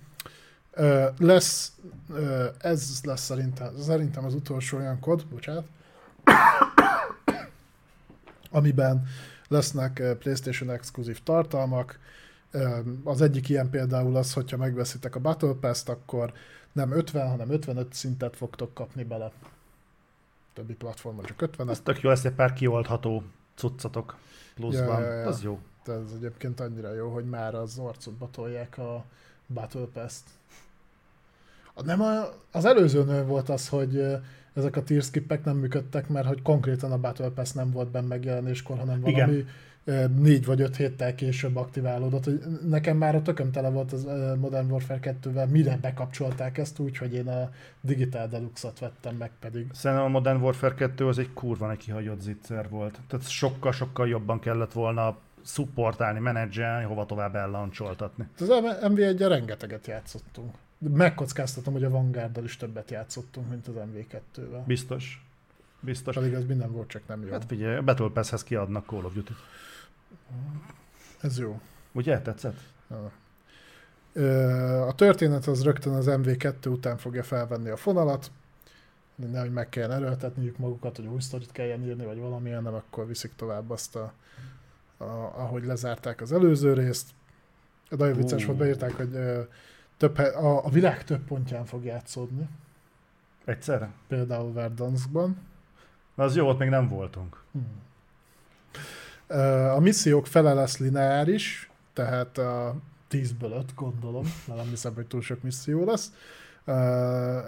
[0.72, 1.72] ö, lesz,
[2.14, 5.66] ö, ez lesz szerintem, szerintem az utolsó olyan kod, bocsánat,
[8.50, 9.06] amiben
[9.48, 11.98] lesznek PlayStation exkluzív tartalmak.
[13.04, 16.32] Az egyik ilyen például az, hogyha megveszitek a Battle Pass-t, akkor
[16.72, 19.32] nem 50, hanem 55 szintet fogtok kapni bele.
[20.52, 23.22] Többi platformon csak 50 Ez tök jó, lesz egy pár kioldható
[23.54, 24.16] cuccatok
[24.54, 25.00] pluszban.
[25.00, 25.26] Ja, ja, ja.
[25.26, 25.58] Az jó.
[25.86, 29.04] Ez egyébként annyira jó, hogy már az arcodba tolják a
[29.46, 30.24] Battle Pass-t.
[31.84, 34.04] Nem a, az előzőnő volt az, hogy
[34.54, 38.06] ezek a tier skippek nem működtek, mert hogy konkrétan a Battle Pass nem volt benne
[38.06, 39.44] megjelenéskor, hanem valami
[39.84, 40.10] Igen.
[40.16, 42.24] négy vagy öt héttel később aktiválódott.
[42.24, 44.08] Hogy Nekem már a tököm tele volt az
[44.38, 47.50] Modern Warfare 2-vel, mire bekapcsolták ezt úgy, hogy én a
[47.80, 49.66] Digital Deluxe-ot vettem meg pedig.
[49.72, 53.00] Szerintem a Modern Warfare 2 az egy kurva neki hagyott zicser volt.
[53.08, 58.28] Tehát sokkal-sokkal jobban kellett volna supportálni, menedzselni, hova tovább ellancsoltatni.
[58.38, 58.48] Az
[58.82, 60.54] MV1-en rengeteget játszottunk.
[60.82, 64.62] De Megkockáztatom, hogy a Vanguarddal is többet játszottunk, mint az MV2-vel.
[64.66, 65.26] Biztos.
[65.80, 66.14] Biztos.
[66.14, 67.30] Pedig az minden volt, csak nem jó.
[67.30, 69.32] Hát figyelj, a Battle Pass-hez kiadnak Call of Duty.
[71.20, 71.60] Ez jó.
[71.92, 72.58] Ugye, tetszett?
[74.86, 78.30] A történet az rögtön az MV2 után fogja felvenni a fonalat.
[79.14, 83.32] Nehogy meg kell erőltetniük magukat, hogy új sztorit kelljen írni, vagy valamilyen, nem akkor viszik
[83.36, 84.12] tovább azt, a,
[84.96, 85.04] a,
[85.34, 87.10] ahogy lezárták az előző részt.
[87.88, 89.16] Nagyon vicces volt, beírták, hogy
[90.10, 92.48] több, a, a világ több pontján fog játszódni.
[93.44, 93.90] Egyszerre?
[94.08, 95.36] Például Verdanskban.
[96.14, 97.42] Na, az jó, ott még nem voltunk.
[99.26, 99.38] Ö,
[99.68, 102.74] A missziók fele lesz lineáris, tehát a
[103.10, 106.12] 10-ből 5 gondolom, mert nem hiszem, hogy túl sok misszió lesz.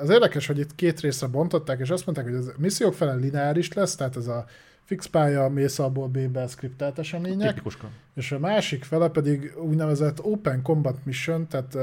[0.00, 3.72] Ez érdekes, hogy itt két részre bontották, és azt mondták, hogy a missziók fele lineáris
[3.72, 4.44] lesz, tehát ez a
[4.84, 7.88] fix pálya, mész abból B-be skriptelt események, Tipikuska.
[8.14, 11.76] és a másik fele pedig úgynevezett Open Combat Mission, tehát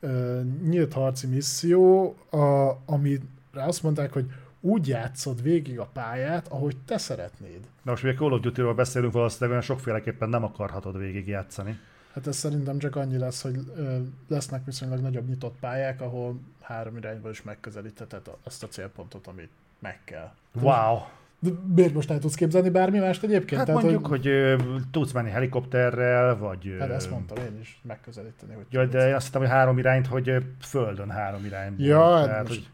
[0.00, 3.22] ö, nyílt harci misszió, a, amire
[3.52, 4.26] azt mondták, hogy
[4.60, 7.60] úgy játszod végig a pályát, ahogy te szeretnéd.
[7.82, 11.78] Na most ugye Call of Duty-ról beszélünk, valószínűleg olyan sokféleképpen nem akarhatod végigjátszani.
[12.14, 13.98] Hát ez szerintem csak annyi lesz, hogy ö,
[14.28, 19.50] lesznek viszonylag nagyobb nyitott pályák, ahol három irányból is megközelítheted a- azt a célpontot, amit
[19.78, 20.32] meg kell.
[20.52, 20.98] Wow!
[21.42, 23.56] De miért most nem tudsz képzelni bármi mást egyébként?
[23.56, 24.56] Hát Tehát, mondjuk, hogy, ö,
[24.90, 26.76] tudsz menni helikopterrel, vagy...
[26.78, 28.94] Hát ezt mondtam én is, megközelíteni, hogy Ja, tudod.
[28.94, 31.86] de én azt hittem, hogy három irányt, hogy földön három irányból.
[31.86, 32.68] Ja, hát Tehát, most- hogy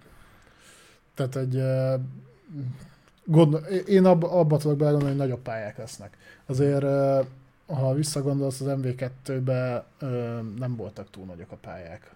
[1.14, 1.62] Tehát egy...
[3.24, 6.16] Gondol, én abba, abba tudok belegondolni, hogy nagyobb pályák lesznek.
[6.46, 6.82] Azért,
[7.66, 12.10] ha visszagondolsz az MV2-be, ö, nem voltak túl nagyok a pályák.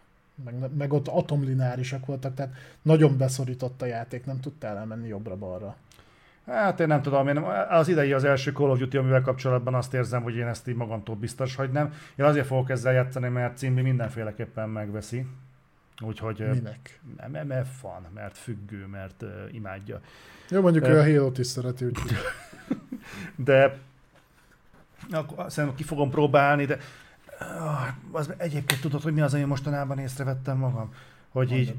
[0.45, 5.77] Meg, meg ott atomlineárisak voltak, tehát nagyon beszorított a játék, nem tudtál elmenni jobbra-balra.
[6.51, 7.37] Hát én nem tudom, én
[7.69, 10.75] az idei az első Call of Duty, amivel kapcsolatban azt érzem, hogy én ezt így
[10.75, 11.93] magamtól biztos, hogy nem.
[12.17, 15.27] Én azért fogok ezzel játszani, mert Cimbi mindenféleképpen megveszi.
[16.03, 17.01] Úgyhogy Minek?
[17.17, 20.01] nem, nem, mert fan, mert függő, mert uh, imádja.
[20.51, 20.89] Jó, mondjuk Ö.
[20.89, 22.11] ő a Halo-t is szereti, úgyhogy
[23.37, 23.79] De
[25.11, 26.79] akkor szerintem ki fogom próbálni, de
[27.39, 30.95] ah, az egyébként tudod, hogy mi az, ami mostanában észrevettem magam?
[31.29, 31.75] Hogy így,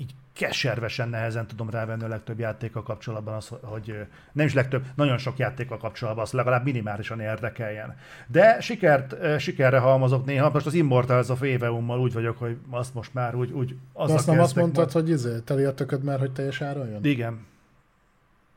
[0.00, 5.18] így keservesen nehezen tudom rávenni a legtöbb játékkal kapcsolatban az, hogy nem is legtöbb, nagyon
[5.18, 7.96] sok játékkal kapcsolatban az legalább minimálisan érdekeljen.
[8.26, 13.14] De sikert, sikerre halmozok néha, most az Immortals of Eveummal úgy vagyok, hogy azt most
[13.14, 16.04] már úgy, úgy de azzal azt nem azt mondtad, majd- hogy izé, teli a tököd
[16.04, 17.04] már, hogy teljes áron jön?
[17.04, 17.48] Igen.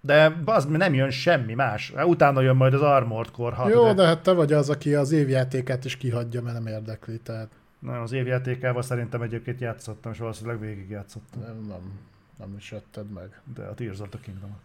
[0.01, 1.93] De az nem jön semmi más.
[2.05, 3.71] Utána jön majd az Armored Core 6.
[3.71, 7.49] Jó, de hát te vagy az, aki az évjátékát is kihagyja, mert nem érdekli, tehát
[7.83, 11.41] Na, az évjátékával szerintem egyébként játszottam, és valószínűleg végig játszottam.
[11.41, 11.99] nem, nem,
[12.37, 13.41] nem is vetted meg.
[13.55, 14.61] De a Tears of the Kingdom-ot.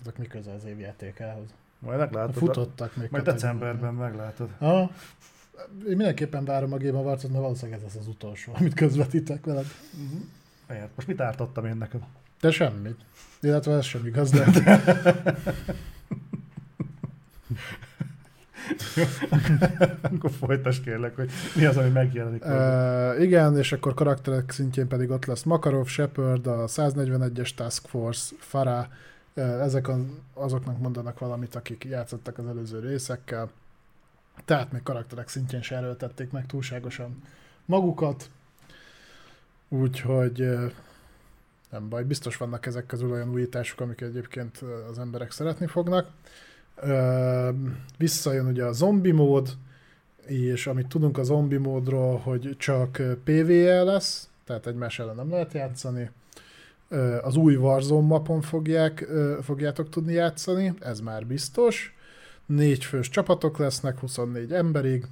[0.00, 1.54] Ezek mi köze az évjátékához?
[1.78, 2.34] Majd meglátod.
[2.34, 3.10] Futottak még.
[3.10, 4.50] Majd decemberben meglátod.
[4.58, 4.90] Ha?
[5.88, 9.66] Én mindenképpen várom a Game Awards-ot, mert valószínűleg ez lesz az utolsó, amit közvetítek veled.
[10.68, 10.90] Miért?
[10.94, 12.00] Most mit ártottam én neked?
[12.40, 13.00] De semmit.
[13.40, 14.44] Illetve ez sem igaz, de
[20.14, 22.44] Akkor folytasd kérlek, hogy mi az, ami megjelenik.
[22.44, 28.34] Uh, igen, és akkor karakterek szintjén pedig ott lesz Makarov, Shepard, a 141-es Task Force,
[28.38, 28.86] Farah,
[29.34, 29.98] ezek az,
[30.34, 33.50] azoknak mondanak valamit, akik játszottak az előző részekkel.
[34.44, 37.22] Tehát még karakterek szintjén se erőltették meg túlságosan
[37.64, 38.30] magukat.
[39.68, 40.48] Úgyhogy
[41.70, 46.10] nem baj, biztos vannak ezek közül olyan újítások, amik egyébként az emberek szeretni fognak.
[47.98, 49.56] Visszajön ugye a zombi mód,
[50.26, 55.52] és amit tudunk a zombi módról, hogy csak PvE lesz, tehát egymás ellen nem lehet
[55.52, 56.10] játszani.
[57.22, 59.06] Az új Warzone mapon fogják,
[59.42, 61.94] fogjátok tudni játszani, ez már biztos.
[62.46, 65.06] Négy fős csapatok lesznek, 24 emberig.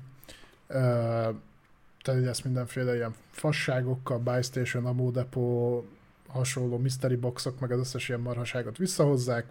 [2.03, 5.85] Teli lesz mindenféle ilyen fasságokkal, Buy Station, Ammo Depot,
[6.29, 9.47] hasonló mystery boxok, meg az összes ilyen marhaságot visszahozzák.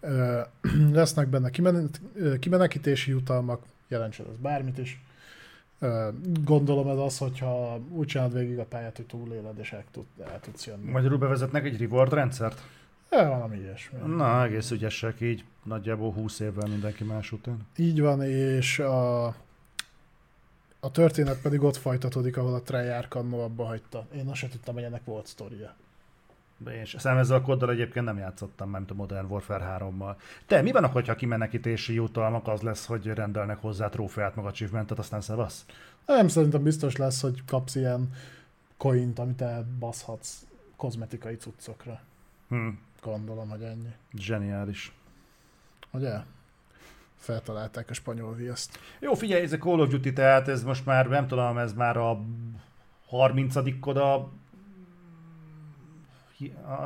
[0.92, 5.00] Lesznek benne kimen- ö, kimenekítési jutalmak, jelentsen ez bármit is.
[6.44, 10.40] Gondolom ez az, hogyha úgy csinálod végig a pályát, hogy túléled és el, tud, el
[10.40, 10.90] tudsz jönni.
[10.90, 12.62] Magyarul bevezetnek egy reward rendszert?
[13.10, 13.98] Ja, valami ilyesmi.
[14.06, 17.66] Na, egész ügyesek így, nagyjából 20 évvel mindenki más után.
[17.76, 19.26] Így van, és a,
[20.80, 24.06] a történet pedig ott folytatódik, ahol a Treyarch annó abba hagyta.
[24.14, 25.74] Én azt sem tudtam, hogy ennek volt sztoria.
[26.66, 30.14] Én sem ezzel a koddal egyébként nem játszottam, nem a Modern Warfare 3-mal.
[30.46, 34.98] Te, mi van akkor, ha kimenekítési jutalmak az lesz, hogy rendelnek hozzá trófeát, meg achievementet,
[34.98, 35.66] aztán szevasz?
[36.06, 38.10] Nem, szerintem biztos lesz, hogy kapsz ilyen
[38.76, 40.46] coint, amit elbaszhatsz
[40.76, 42.00] kozmetikai cuccokra.
[42.48, 42.68] Hm,
[43.02, 43.92] Gondolom, hogy ennyi.
[44.14, 44.92] zseniális.
[45.90, 46.16] Ugye?
[47.16, 48.78] Feltalálták a spanyol viaszt.
[49.00, 51.96] Jó, figyelj, ez a Call of Duty, tehát ez most már, nem tudom, ez már
[51.96, 52.20] a
[53.06, 54.32] 30 oda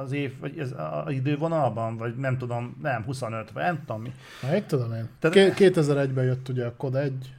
[0.03, 0.73] az év, vagy ez
[1.05, 4.13] az idővonalban, vagy nem tudom, nem, 25, vagy nem tudom mi.
[4.43, 5.09] Meg tudom én.
[5.19, 7.35] Tehát- Ké- 2001-ben jött ugye a COD 1,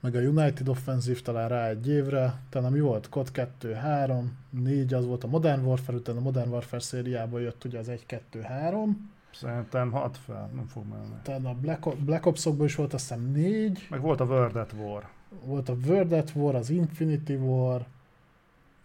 [0.00, 3.08] meg a United Offensive talán rá egy évre, utána mi volt?
[3.08, 7.64] COD 2, 3, 4, az volt a Modern Warfare, utána a Modern Warfare szériából jött
[7.64, 11.12] ugye az 1, 2, 3, Szerintem hat fel, nem fog menni.
[11.20, 14.72] utána a Black, Black Ops-okból is volt azt hiszem 4, Meg volt a World at
[14.78, 15.08] War.
[15.44, 17.84] volt a World at War, az Infinity War,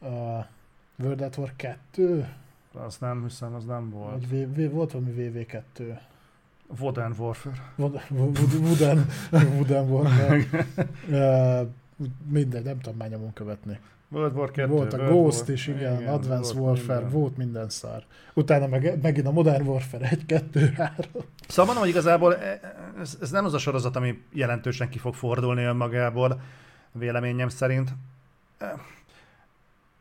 [0.02, 0.46] a
[1.00, 2.28] World at War 2,
[2.74, 4.12] Az nem hiszem, az nem volt.
[4.30, 5.98] vagy v, v, volt valami VV2.
[6.80, 7.74] Modern Warfare.
[7.76, 10.46] Wooden, Wooden Warfare.
[11.10, 11.68] Uh,
[12.28, 13.80] mindegy, nem tudom már nyomon követni.
[14.10, 14.68] World War 2.
[14.68, 17.20] volt a World Ghost War- is, igen, igen Advanced volt Warfare, minden.
[17.20, 18.04] volt minden szar.
[18.34, 20.96] Utána meg, megint a Modern Warfare 1, 2, 3.
[21.48, 22.60] Szóval mondom, hogy igazából e-
[23.00, 26.42] ez, ez nem az a sorozat, ami jelentősen ki fog fordulni önmagából,
[26.92, 27.94] véleményem szerint.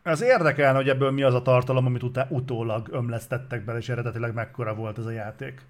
[0.03, 4.35] Ez érdekelne, hogy ebből mi az a tartalom, amit utá- utólag ömlesztettek bele, és eredetileg
[4.35, 5.61] mekkora volt ez a játék.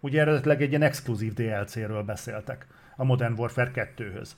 [0.00, 4.30] Ugye eredetileg egy ilyen exkluzív DLC-ről beszéltek a Modern Warfare 2-höz.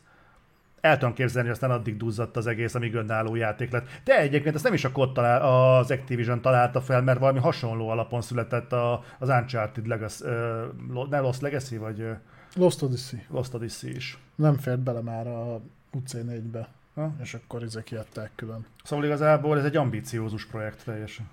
[0.81, 3.89] El tudom képzelni, hogy aztán addig duzzadt az egész, amíg önálló játék lett.
[4.05, 7.89] De egyébként ezt nem is a COD talál, az Activision találta fel, mert valami hasonló
[7.89, 12.07] alapon született a, az Uncharted Legacy, uh, ne Lost Legacy, vagy
[12.55, 13.19] Lost Odyssey.
[13.29, 14.19] Lost Odyssey is.
[14.35, 15.61] Nem fért bele már a
[15.99, 17.13] UC4-be, Ha?
[17.23, 18.67] és akkor ezek kiadták külön.
[18.85, 21.29] Szóval igazából ez egy ambiciózus projekt teljesen.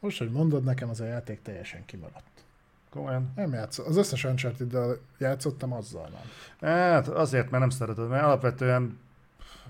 [0.00, 2.44] Most, hogy mondod, nekem az a játék teljesen kimaradt.
[2.90, 3.32] Komolyan.
[3.36, 3.86] Nem játszom.
[3.86, 4.76] Az összes uncharted
[5.18, 6.70] játszottam, azzal nem.
[6.70, 8.98] Hát azért, mert nem szereted, mert alapvetően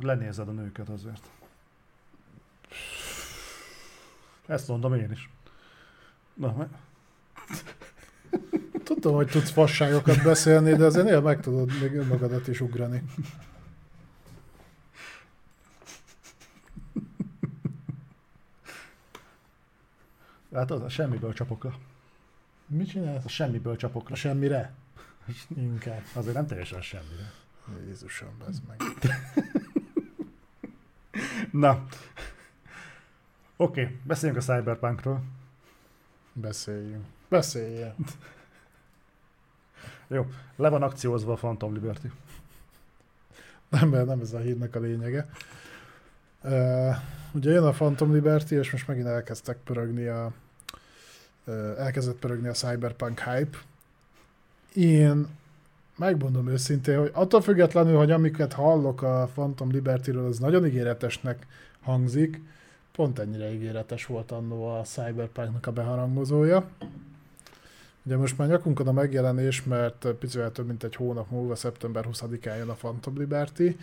[0.00, 1.22] lenézed a nőket azért.
[4.46, 5.30] Ezt mondom én is.
[6.34, 6.68] Na, me-
[8.84, 13.02] Tudom, hogy tudsz fasságokat beszélni, de azért néha meg tudod még önmagadat is ugrani.
[20.54, 21.70] Hát az a semmiből csapok le.
[22.66, 23.24] Mit csinálsz?
[23.24, 24.16] A semmiből csapok A le.
[24.16, 24.72] semmire?
[25.56, 26.02] Inkább.
[26.12, 27.32] Azért nem teljesen semmire.
[27.86, 28.80] Jézusom, ez meg.
[31.50, 31.86] Na.
[33.56, 35.22] Oké, okay, beszéljünk a Cyberpunkról.
[36.32, 37.04] Beszéljünk.
[37.28, 37.94] Beszéljél.
[40.06, 40.26] Jó,
[40.56, 42.06] le van akciózva a Phantom Liberty.
[43.68, 45.28] Nem, mert nem ez a hírnek a lényege.
[46.42, 46.96] Uh,
[47.32, 50.32] ugye jön a Phantom Liberty, és most megint elkezdtek pörögni a
[51.78, 53.58] elkezdett pörögni a Cyberpunk hype.
[54.74, 55.26] Én
[55.96, 61.46] megmondom őszintén, hogy attól függetlenül, hogy amiket hallok a Phantom Liberty-ről, az nagyon ígéretesnek
[61.82, 62.40] hangzik,
[62.92, 66.68] pont ennyire ígéretes volt annó a Cyberpunknak a beharangozója.
[68.02, 72.56] Ugye most már nyakunkon a megjelenés, mert picivel több mint egy hónap múlva, szeptember 20-án
[72.56, 73.76] jön a Phantom Liberty.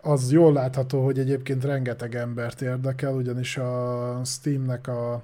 [0.00, 5.22] Az jól látható, hogy egyébként rengeteg embert érdekel, ugyanis a Steamnek a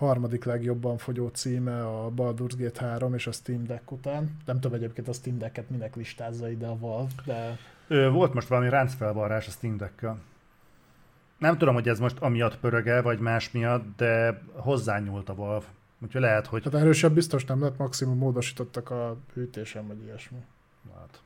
[0.00, 4.36] harmadik legjobban fogyó címe a Baldur's Gate 3 és a Steam Deck után.
[4.46, 8.48] Nem tudom egyébként a Steam Decket minek listázza ide a Valve, de Ö, volt most
[8.48, 10.06] valami ráncfelvarrás a Steam deck
[11.38, 15.66] Nem tudom, hogy ez most amiatt pöröge, vagy más miatt, de hozzányúlt a Valve.
[16.02, 16.64] Úgyhogy lehet, hogy...
[16.64, 20.38] hát erősebb biztos nem lett, maximum módosítottak a hűtésen, vagy ilyesmi.
[20.94, 21.22] Hát.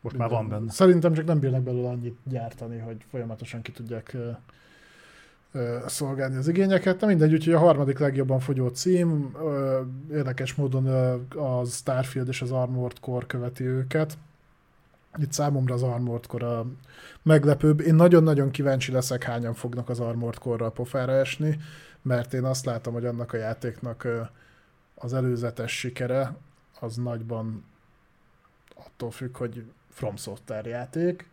[0.00, 0.70] Most már van benne.
[0.70, 4.16] Szerintem csak nem bírnak belőle annyit gyártani, hogy folyamatosan ki tudják
[5.86, 7.00] szolgálni az igényeket.
[7.00, 9.36] Nem mindegy, úgyhogy a harmadik legjobban fogyó cím,
[10.10, 10.86] érdekes módon
[11.36, 14.18] a Starfield és az Armored Core követi őket.
[15.16, 16.66] Itt számomra az Armored Core a
[17.22, 17.80] meglepőbb.
[17.80, 21.58] Én nagyon-nagyon kíváncsi leszek, hányan fognak az Armored Core-ral pofára esni,
[22.02, 24.08] mert én azt látom, hogy annak a játéknak
[24.94, 26.36] az előzetes sikere
[26.80, 27.64] az nagyban
[28.74, 31.28] attól függ, hogy From Software játék,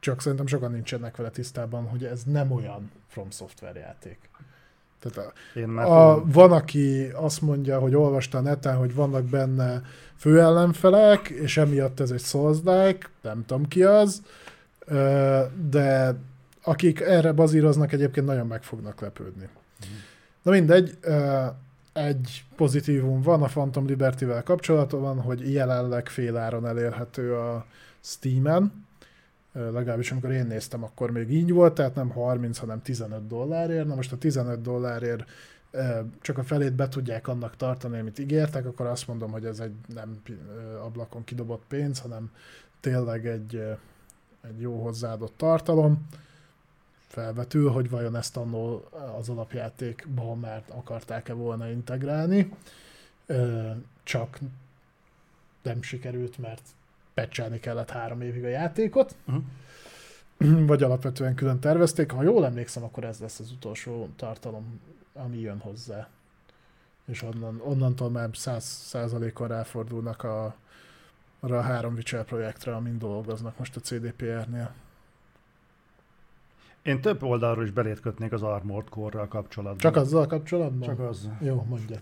[0.00, 4.18] csak szerintem sokan nincsenek vele tisztában, hogy ez nem olyan From Software játék.
[5.00, 6.30] Tehát a, Én a, tudom.
[6.30, 9.82] van, aki azt mondja, hogy olvasta a neten, hogy vannak benne
[10.16, 12.58] főellenfelek, és emiatt ez egy souls
[13.20, 14.22] nem tudom ki az,
[15.70, 16.14] de
[16.62, 19.48] akik erre bazíroznak, egyébként nagyon meg fognak lepődni.
[20.42, 20.98] Na mindegy,
[21.92, 27.66] egy pozitívum van a Phantom Liberty-vel kapcsolatban, hogy jelenleg féláron elérhető a
[28.00, 28.86] Steam-en.
[29.72, 33.86] Legalábbis amikor én néztem, akkor még így volt, tehát nem 30, hanem 15 dollárért.
[33.86, 35.24] Na most a 15 dollárért
[36.20, 39.74] csak a felét be tudják annak tartani, amit ígértek, akkor azt mondom, hogy ez egy
[39.86, 40.22] nem
[40.82, 42.30] ablakon kidobott pénz, hanem
[42.80, 43.54] tényleg egy,
[44.40, 46.08] egy jó hozzáadott tartalom.
[47.06, 48.88] Felvetül, hogy vajon ezt annól
[49.18, 52.52] az alapjátékban már akarták-e volna integrálni.
[54.02, 54.38] Csak
[55.62, 56.62] nem sikerült, mert
[57.20, 59.14] pecselni kellett három évig a játékot.
[59.26, 60.66] Uh-huh.
[60.70, 62.10] Vagy alapvetően külön tervezték.
[62.10, 64.80] Ha jól emlékszem, akkor ez lesz az utolsó tartalom
[65.18, 66.08] ami jön hozzá.
[67.04, 70.54] És onnan, onnantól már száz százalékon ráfordulnak a,
[71.40, 74.72] arra a három Witcher projektre, amin dolgoznak most a CDPR-nél.
[76.82, 79.78] Én több oldalról is belét kötnék az Armored Core-ral kapcsolatban.
[79.78, 80.88] Csak azzal kapcsolatban?
[80.88, 81.28] Csak az.
[81.40, 81.96] Jó, mondja.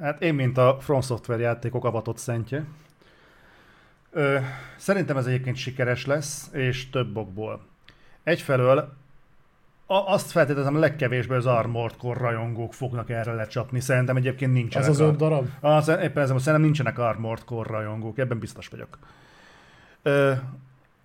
[0.00, 2.66] Hát én, mint a From Software játékok avatott szentje,
[4.12, 4.38] ö,
[4.76, 7.60] szerintem ez egyébként sikeres lesz, és több okból.
[8.22, 8.92] Egyfelől
[9.86, 13.80] azt feltételezem, a legkevésbé az Armored Core rajongók fognak erre lecsapni.
[13.80, 14.88] Szerintem egyébként nincsenek.
[14.88, 15.48] Ez az öt darab?
[15.60, 18.98] A, éppen ezzel, szerintem nincsenek Armored Core rajongók, ebben biztos vagyok.
[20.02, 20.32] Ö,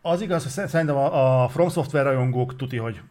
[0.01, 3.01] az igaz, hogy szerintem a, a From Software rajongók tuti, hogy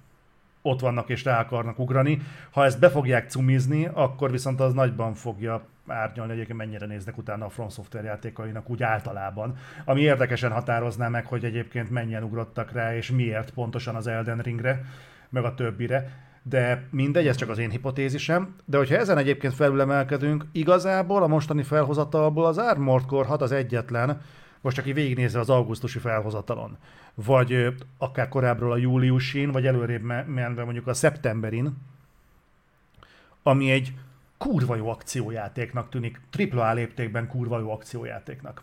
[0.62, 2.20] ott vannak és rá akarnak ugrani.
[2.50, 7.44] Ha ezt be fogják cumizni, akkor viszont az nagyban fogja árnyalni, egyébként mennyire néznek utána
[7.44, 9.56] a From Software játékainak úgy általában.
[9.84, 14.84] Ami érdekesen határozná meg, hogy egyébként mennyien ugrottak rá, és miért pontosan az Elden Ringre
[15.28, 18.54] meg a többire, de mindegy, ez csak az én hipotézisem.
[18.64, 24.20] De hogyha ezen egyébként felülemelkedünk, igazából a mostani felhozatalból az Armored Core 6 az egyetlen,
[24.60, 26.76] most aki végignézze az augusztusi felhozatalon,
[27.14, 31.76] vagy akár korábbról a júliusin, vagy előrébb menve mondjuk a szeptemberin,
[33.42, 33.92] ami egy
[34.48, 38.62] kurva jó akciójátéknak tűnik, tripla A léptékben kurva jó akciójátéknak.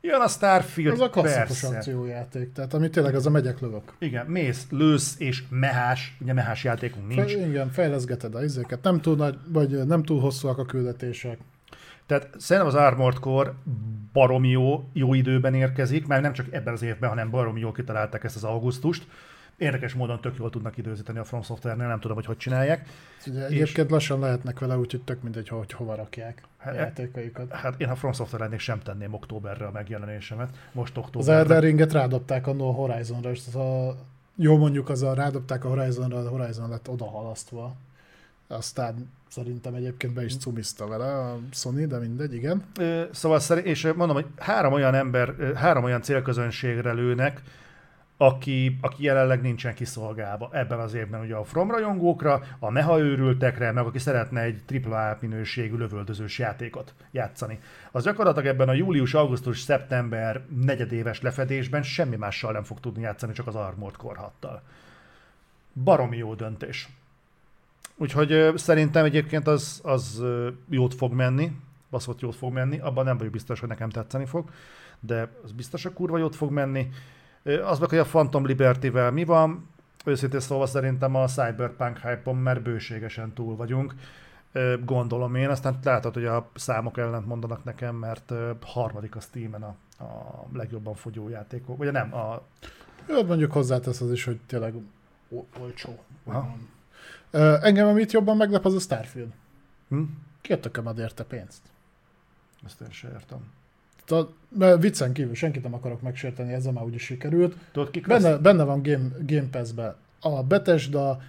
[0.00, 3.92] Jön a Starfield, Az a klasszikus akciójáték, tehát ami tényleg az a megyek lövök.
[3.98, 7.32] Igen, mész, lősz és mehás, ugye mehás játékunk nincs.
[7.32, 11.38] Fe, igen, fejleszgeted a izéket, nem túl nagy, vagy nem túl hosszúak a küldetések.
[12.06, 13.52] Tehát szerintem az Armored Core
[14.12, 18.24] baromi jó, jó időben érkezik, mert nem csak ebben az évben, hanem baromi jól kitalálták
[18.24, 19.06] ezt az augusztust.
[19.62, 22.88] Érdekes módon tök jól tudnak időzíteni a From Software-nél, nem tudom, hogy hogy csinálják.
[23.26, 23.92] Ugye egyébként és...
[23.92, 27.52] lassan lehetnek vele, úgyhogy tök mindegy, hogy hova rakják hát, játékaikat.
[27.52, 30.48] Hát én a From Software lennék sem tenném októberre a megjelenésemet.
[30.72, 31.28] Most október.
[31.28, 33.96] Az Elden Ringet rádobták a Horizonra, és az a,
[34.34, 37.74] jó mondjuk az a rádobták a Horizonra, a Horizon lett odahalasztva.
[38.46, 42.64] Aztán szerintem egyébként be is cumizta vele a Sony, de mindegy, igen.
[43.10, 47.42] Szóval szerint, és mondom, hogy három olyan ember, három olyan célközönségre lőnek,
[48.22, 53.72] aki, aki jelenleg nincsen kiszolgálva ebben az évben ugye a From rajongókra, a meha őrültekre,
[53.72, 57.60] meg aki szeretne egy AAA minőségű lövöldözős játékot játszani.
[57.90, 63.32] Az gyakorlatilag ebben a július, augusztus, szeptember negyedéves lefedésben semmi mással nem fog tudni játszani,
[63.32, 64.62] csak az Armored korhattal.
[65.84, 66.88] Baromi jó döntés.
[67.96, 70.22] Úgyhogy szerintem egyébként az, az
[70.68, 71.52] jót fog menni,
[71.90, 74.50] baszott jót fog menni, abban nem vagyok biztos, hogy nekem tetszeni fog,
[75.00, 76.88] de az biztos, hogy kurva jót fog menni.
[77.44, 79.68] Az meg, hogy a Phantom Liberty-vel mi van,
[80.04, 83.94] őszintén szóval szerintem a Cyberpunk hype mert bőségesen túl vagyunk.
[84.84, 88.32] Gondolom én, aztán látod, hogy a számok ellent mondanak nekem, mert
[88.62, 89.74] harmadik a Steam-en a,
[90.04, 92.42] a legjobban fogyó játékok, vagy nem, a...
[93.08, 94.74] Jó, mondjuk hozzátesz az is, hogy tényleg
[95.60, 95.98] olcsó.
[97.60, 99.32] Engem, amit jobban meglep, az a Starfield.
[99.88, 100.02] Hm?
[100.40, 101.62] Ki a érte pénzt?
[102.64, 103.38] Ezt én sem értem.
[104.58, 107.56] Mert viccen kívül senkit nem akarok megsérteni, ezzel már úgyis sikerült.
[107.72, 111.20] Tudod, kik benne, benne van Game, Game Pass-be a Bethesda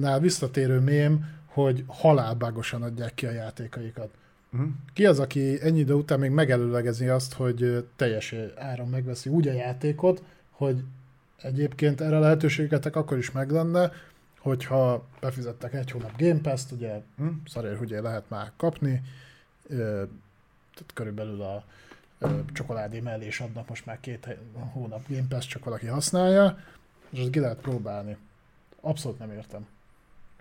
[0.00, 4.10] nál visszatérő mém, hogy halálbágosan adják ki a játékaikat.
[4.52, 4.68] Uh-huh.
[4.92, 9.52] Ki az, aki ennyi idő után még megelőlegezi azt, hogy teljes áron megveszi úgy a
[9.52, 10.84] játékot, hogy
[11.42, 13.92] egyébként erre lehetőségetek akkor is meg lenne,
[14.38, 17.34] hogyha befizettek egy hónap Game Pass-t, ugye uh-huh.
[17.46, 19.02] szarér ugye lehet már kapni,
[20.74, 21.64] tehát körülbelül a
[22.52, 24.36] csokoládé mellé is adnak most már két
[24.72, 26.58] hónap Game Pass, csak valaki használja,
[27.10, 28.16] és azt ki lehet próbálni.
[28.80, 29.66] Abszolút nem értem.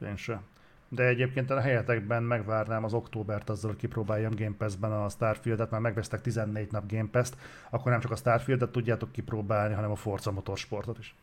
[0.02, 0.42] Én se.
[0.90, 5.84] De egyébként a helyetekben megvárnám az októbert azzal, hogy kipróbáljam Game Pass-ben a Starfield-et, mert
[5.84, 7.38] megvesztek 14 nap Game Pass-t,
[7.70, 11.16] akkor nem csak a Starfield-et tudjátok kipróbálni, hanem a Forza Motorsportot is.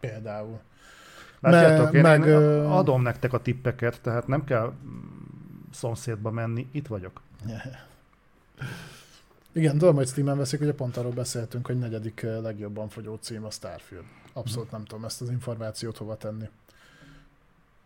[0.00, 0.60] Például.
[1.40, 2.34] Látjátok, én, meg, én
[2.64, 4.72] adom nektek a tippeket, tehát nem kell
[5.70, 7.20] szomszédba menni, itt vagyok.
[9.52, 13.44] Igen, tudom, hogy Steam-en veszik, hogy pont arról beszéltünk, hogy negyedik eh, legjobban fogyó cím
[13.44, 14.04] a Starfield.
[14.32, 16.48] Abszolút nem tudom ezt az információt hova tenni.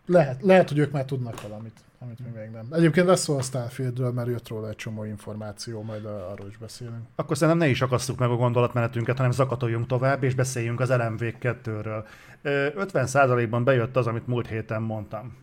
[0.07, 2.67] Lehet, lehet, hogy ők már tudnak valamit, amit mi még nem.
[2.71, 7.07] Egyébként lesz szó a Starfieldről, mert jött róla egy csomó információ, majd arról is beszélünk.
[7.15, 12.05] Akkor szerintem ne is akasszuk meg a gondolatmenetünket, hanem zakatoljunk tovább, és beszéljünk az LMV2-ről.
[12.43, 15.37] 50%-ban bejött az, amit múlt héten mondtam.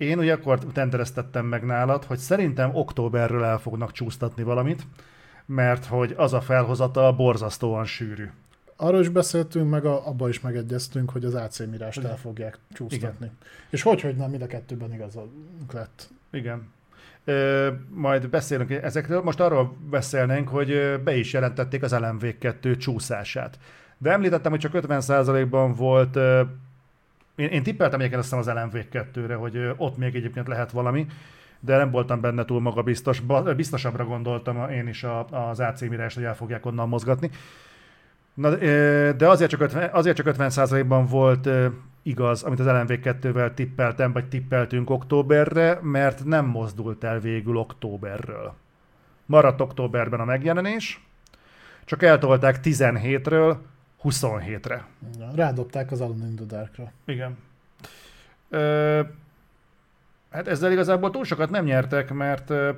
[0.00, 4.86] Én ugye akkor tendereztettem meg nálad, hogy szerintem októberről el fognak csúsztatni valamit,
[5.46, 8.30] mert hogy az a felhozata borzasztóan sűrű.
[8.76, 13.26] Arról is beszéltünk, meg a, abba is megegyeztünk, hogy az AC Mirást el fogják csúsztatni.
[13.26, 13.36] Igen.
[13.70, 16.10] És hogy, hogy nem, mind a kettőben igazunk lett.
[16.30, 16.68] Igen.
[17.24, 19.22] Ö, majd beszélünk ezekről.
[19.22, 23.58] Most arról beszélnénk, hogy be is jelentették az LMV2 csúszását.
[23.98, 26.18] De említettem, hogy csak 50%-ban volt
[27.40, 31.06] én, én tippeltem egyébként azt az LMV2-re, hogy ott még egyébként lehet valami,
[31.60, 33.22] de nem voltam benne túl magabiztos.
[33.56, 37.30] Biztosabbra gondoltam én is az AC Mirást, hogy el fogják onnan mozgatni.
[38.34, 38.54] Na,
[39.12, 41.48] de azért csak 50, azért csak 50%-ban volt
[42.02, 48.54] igaz, amit az LMV2-vel tippeltem, vagy tippeltünk októberre, mert nem mozdult el végül októberről.
[49.26, 51.04] Maradt októberben a megjelenés,
[51.84, 53.56] csak eltolták 17-ről
[54.02, 54.86] 27-re.
[55.18, 56.92] Ja, rádobták az Alone in the Dark-ra.
[57.04, 57.38] Igen.
[58.48, 59.02] Ö,
[60.30, 62.70] hát ezzel igazából túl sokat nem nyertek, mert ö,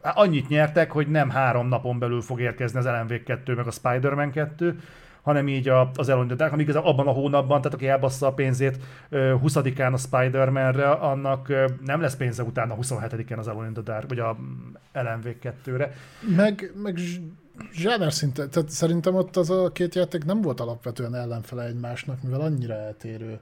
[0.00, 4.80] annyit nyertek, hogy nem három napon belül fog érkezni az LMV2 meg a Spider-Man 2,
[5.22, 8.26] hanem így a, az Alone in the Dark, amíg abban a hónapban, tehát aki elbassza
[8.26, 8.78] a pénzét
[9.10, 11.48] 20-án a Spider-Man-re, annak
[11.84, 14.36] nem lesz pénze utána 27-én az Alone in the Dark, vagy a
[14.94, 15.92] LMV2-re.
[16.36, 16.98] Meg, meg
[17.72, 22.40] zsáner szinte, tehát szerintem ott az a két játék nem volt alapvetően ellenfele egymásnak, mivel
[22.40, 23.40] annyira eltérő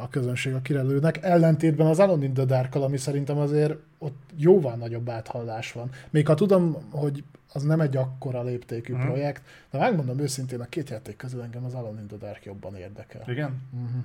[0.00, 4.74] a közönség a kirelőnek, ellentétben az Alone in the dark ami szerintem azért ott jóval
[4.74, 5.90] nagyobb áthallás van.
[6.10, 9.00] Még ha tudom, hogy az nem egy akkora léptékű mm.
[9.00, 12.76] projekt, de megmondom őszintén, a két játék közül engem az Alone in the Dark jobban
[12.76, 13.22] érdekel.
[13.26, 13.60] Igen?
[13.72, 14.04] Uh-huh.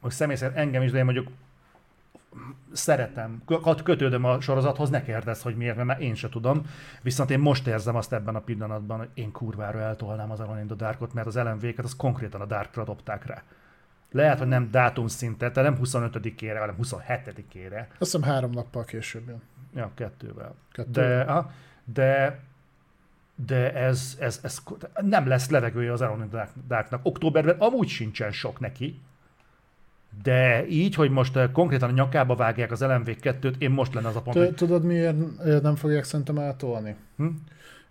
[0.00, 1.28] Most személy szerint engem is, de én mondjuk
[2.72, 3.42] szeretem,
[3.82, 6.62] kötődöm a sorozathoz, ne kérdezz, hogy miért, mert én se tudom.
[7.02, 10.66] Viszont én most érzem azt ebben a pillanatban, hogy én kurvára eltolnám az Alone in
[10.66, 13.42] the Darkot, mert az LMV-ket az konkrétan a Darkra dobták rá.
[14.10, 17.80] Lehet, hogy nem dátum szinten, tehát nem 25-ére, hanem 27-ére.
[17.98, 19.42] Azt hiszem három nappal később jön.
[19.74, 20.54] Ja, kettővel.
[20.72, 21.24] kettővel.
[21.24, 21.50] De, aha,
[21.84, 22.40] de
[23.46, 24.62] de ez, ez, ez,
[25.00, 27.00] nem lesz levegője az the Darknak.
[27.02, 29.00] Októberben amúgy sincsen sok neki,
[30.22, 34.16] de így, hogy most eh, konkrétan a nyakába vágják az LMV2-t, én most lenne az
[34.16, 34.54] a pont.
[34.54, 35.16] Tudod, miért
[35.62, 36.96] nem fogják szerintem átolni?
[37.16, 37.26] Hm?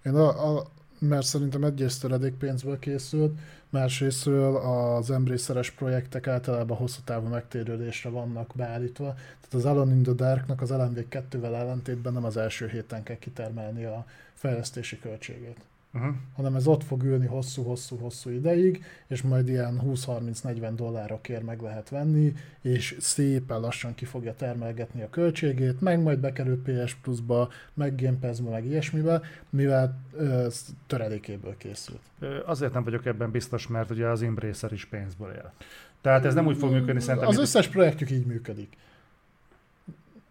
[0.03, 0.67] Én a, a,
[0.99, 8.51] mert szerintem egyrészt töredék pénzből készült, másrésztről az embracer projektek általában hosszú távú megtérülésre vannak
[8.55, 9.13] beállítva.
[9.13, 13.83] Tehát az Alone in the Darknak az LMV2-vel ellentétben nem az első héten kell kitermelni
[13.83, 15.57] a fejlesztési költségét
[15.93, 16.15] uh-huh.
[16.35, 22.33] hanem ez ott fog ülni hosszú-hosszú-hosszú ideig, és majd ilyen 20-30-40 dollárokért meg lehet venni,
[22.61, 28.17] és szépen lassan ki fogja termelgetni a költségét, meg majd bekerül PS Plus-ba, meg Game
[28.17, 30.47] Pass-ba, meg ilyesmibe, mivel ö,
[30.87, 32.01] töredékéből készült.
[32.45, 35.53] Azért nem vagyok ebben biztos, mert ugye az Embracer is pénzből él.
[36.01, 37.29] Tehát ez nem úgy fog működni szerintem.
[37.29, 38.77] Az összes projektjük így működik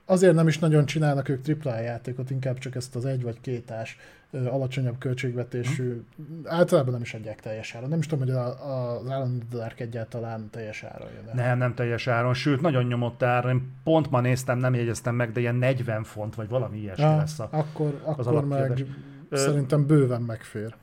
[0.08, 3.98] azért nem is nagyon csinálnak ők AAA játékot, inkább csak ezt az egy vagy kétás
[4.32, 6.40] alacsonyabb költségvetésű, hmm.
[6.44, 7.88] általában nem is adják teljes áron.
[7.88, 11.34] Nem is tudom, hogy az Island Dark egyáltalán teljes áron jön.
[11.34, 13.50] Nem, nem teljes áron, sőt, nagyon nyomott áron.
[13.50, 17.16] Én pont ma néztem, nem jegyeztem meg, de ilyen 40 font, vagy valami ilyesmi ja,
[17.16, 18.86] lesz a, Akkor, az akkor meg
[19.28, 20.74] Ö, szerintem bőven megfér.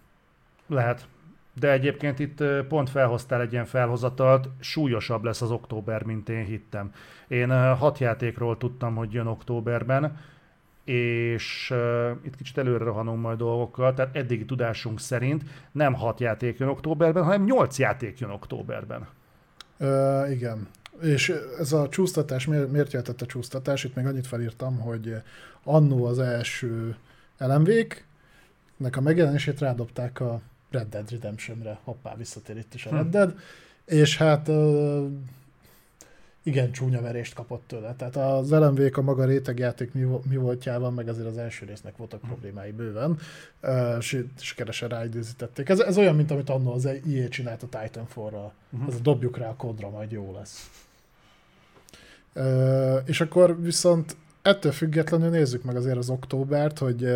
[0.68, 1.08] Lehet.
[1.60, 6.92] De egyébként itt pont felhoztál egy ilyen felhozatalt, súlyosabb lesz az október, mint én hittem.
[7.28, 10.18] Én hat játékról tudtam, hogy jön októberben,
[10.84, 16.58] és uh, itt kicsit előre rohanunk majd dolgokkal, tehát eddigi tudásunk szerint nem hat játék
[16.58, 19.08] jön októberben, hanem nyolc játék jön októberben.
[19.80, 20.68] Uh, igen.
[21.02, 23.84] És ez a csúsztatás, miért, miért jelentett a csúsztatás?
[23.84, 25.16] Itt még annyit felírtam, hogy
[25.64, 26.96] annó az első
[27.38, 28.06] elemvék,
[28.78, 30.42] nek a megjelenését rádobták a
[30.76, 31.80] Red Dead Redemption-re.
[31.84, 32.96] Hoppá, visszatér itt is a hm.
[32.96, 33.36] Red Dead.
[33.86, 35.06] És hát uh,
[36.44, 37.94] igen csúnya verést kapott tőle.
[37.94, 42.26] Tehát az lmv a maga rétegjáték mi, mi voltjával, meg azért az első résznek voltak
[42.26, 42.28] mm.
[42.28, 43.18] problémái bőven,
[43.64, 44.00] uh,
[44.36, 45.70] sikeresen ráidőzítették.
[45.70, 48.54] Ez, ez olyan, mint amit annól az EA csinált a Titanfall-ral.
[48.72, 48.90] Uh-huh.
[48.90, 50.70] Ez a dobjuk rá a kodra, majd jó lesz.
[52.34, 57.08] Uh, és akkor viszont ettől függetlenül nézzük meg azért az októbert, hogy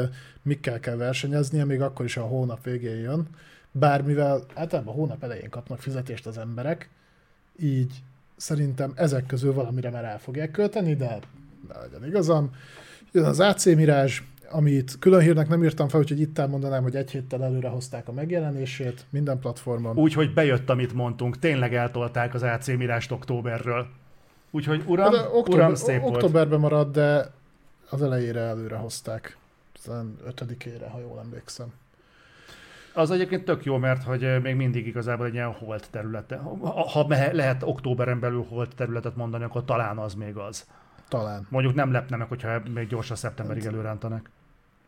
[0.41, 3.27] mikkel kell versenyeznie, még akkor is a hónap végén jön.
[3.71, 6.89] Bár mivel általában a hónap elején kapnak fizetést az emberek,
[7.59, 7.93] így
[8.35, 11.19] szerintem ezek közül valamire már el fogják költeni, de
[11.67, 12.51] ne legyen igazam.
[13.11, 14.13] Jön az AC Mirage,
[14.49, 18.11] amit külön hírnek nem írtam fel, úgyhogy itt elmondanám, hogy egy héttel előre hozták a
[18.11, 19.97] megjelenését minden platformon.
[19.97, 23.87] Úgyhogy bejött, amit mondtunk, tényleg eltolták az AC Mirage októberről.
[24.51, 26.15] Úgyhogy uram, De október, uram szép volt.
[26.15, 27.31] októberben marad, de
[27.89, 29.37] az elejére előre hozták.
[29.75, 31.67] Aztán ötödikére, ha jól emlékszem.
[32.99, 36.35] Az egyébként tök jó, mert hogy még mindig igazából egy ilyen holt területe.
[36.91, 40.65] Ha, lehet októberen belül holt területet mondani, akkor talán az még az.
[41.07, 41.47] Talán.
[41.49, 44.29] Mondjuk nem lepne meg, hogyha még gyorsan szeptemberig előrántanak.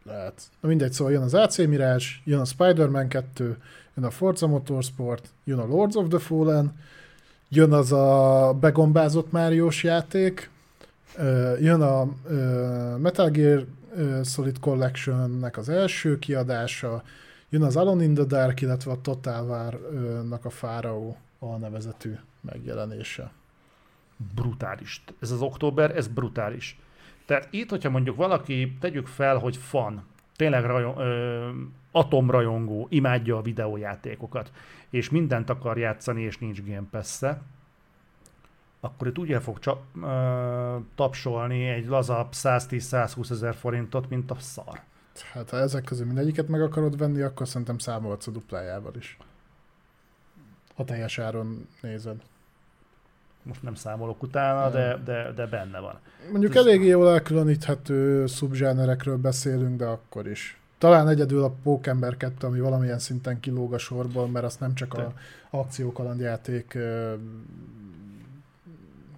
[0.03, 0.41] Lehet.
[0.61, 3.57] Na mindegy, szóval jön az AC Mirage, jön a Spider-Man 2,
[3.95, 6.75] jön a Forza Motorsport, jön a Lords of the Fallen,
[7.49, 10.49] jön az a begombázott Máriós játék,
[11.59, 12.07] jön a
[12.97, 13.65] Metal Gear
[14.23, 17.03] Solid Collection-nek az első kiadása,
[17.51, 23.31] jön az Alone in the Dark, illetve a Total War-nak a Pharaoh alnevezetű megjelenése.
[24.35, 25.03] brutális.
[25.19, 26.79] Ez az október, ez brutális.
[27.25, 30.03] Tehát itt, hogyha mondjuk valaki, tegyük fel, hogy fan,
[30.35, 31.49] tényleg rajon, ö,
[31.91, 34.51] atomrajongó, imádja a videójátékokat,
[34.89, 37.23] és mindent akar játszani, és nincs Game pass
[38.83, 44.35] akkor itt úgy el fog csa, ö, tapsolni egy lazabb 110-120 ezer forintot, mint a
[44.39, 44.81] szar.
[45.33, 49.17] Hát ha ezek közül mindegyiket meg akarod venni, akkor szerintem számolhatsz a duplájával is.
[50.75, 52.21] Ha teljes áron nézed.
[53.43, 55.99] Most nem számolok utána, de, de, de benne van.
[56.31, 60.59] Mondjuk Ez- eléggé jól elkülöníthető szubzsánerekről beszélünk, de akkor is.
[60.77, 64.93] Talán egyedül a Pókember 2, ami valamilyen szinten kilóg a sorból, mert azt nem csak
[64.93, 65.13] a
[65.49, 66.77] akciókalandjáték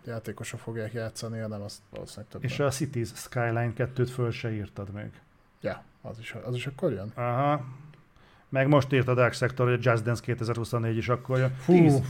[0.05, 2.49] játékosok fogják játszani, hanem azt valószínűleg többen.
[2.49, 5.11] És a Cities Skyline 2-t föl se írtad még.
[5.63, 7.11] Ja, az is, az is akkor jön?
[7.15, 7.65] Aha.
[8.49, 11.55] Meg most írt a Dark Sector, hogy a Just Dance 2024 is akkor jön.
[11.55, 11.73] Fú.
[11.73, 12.01] 10,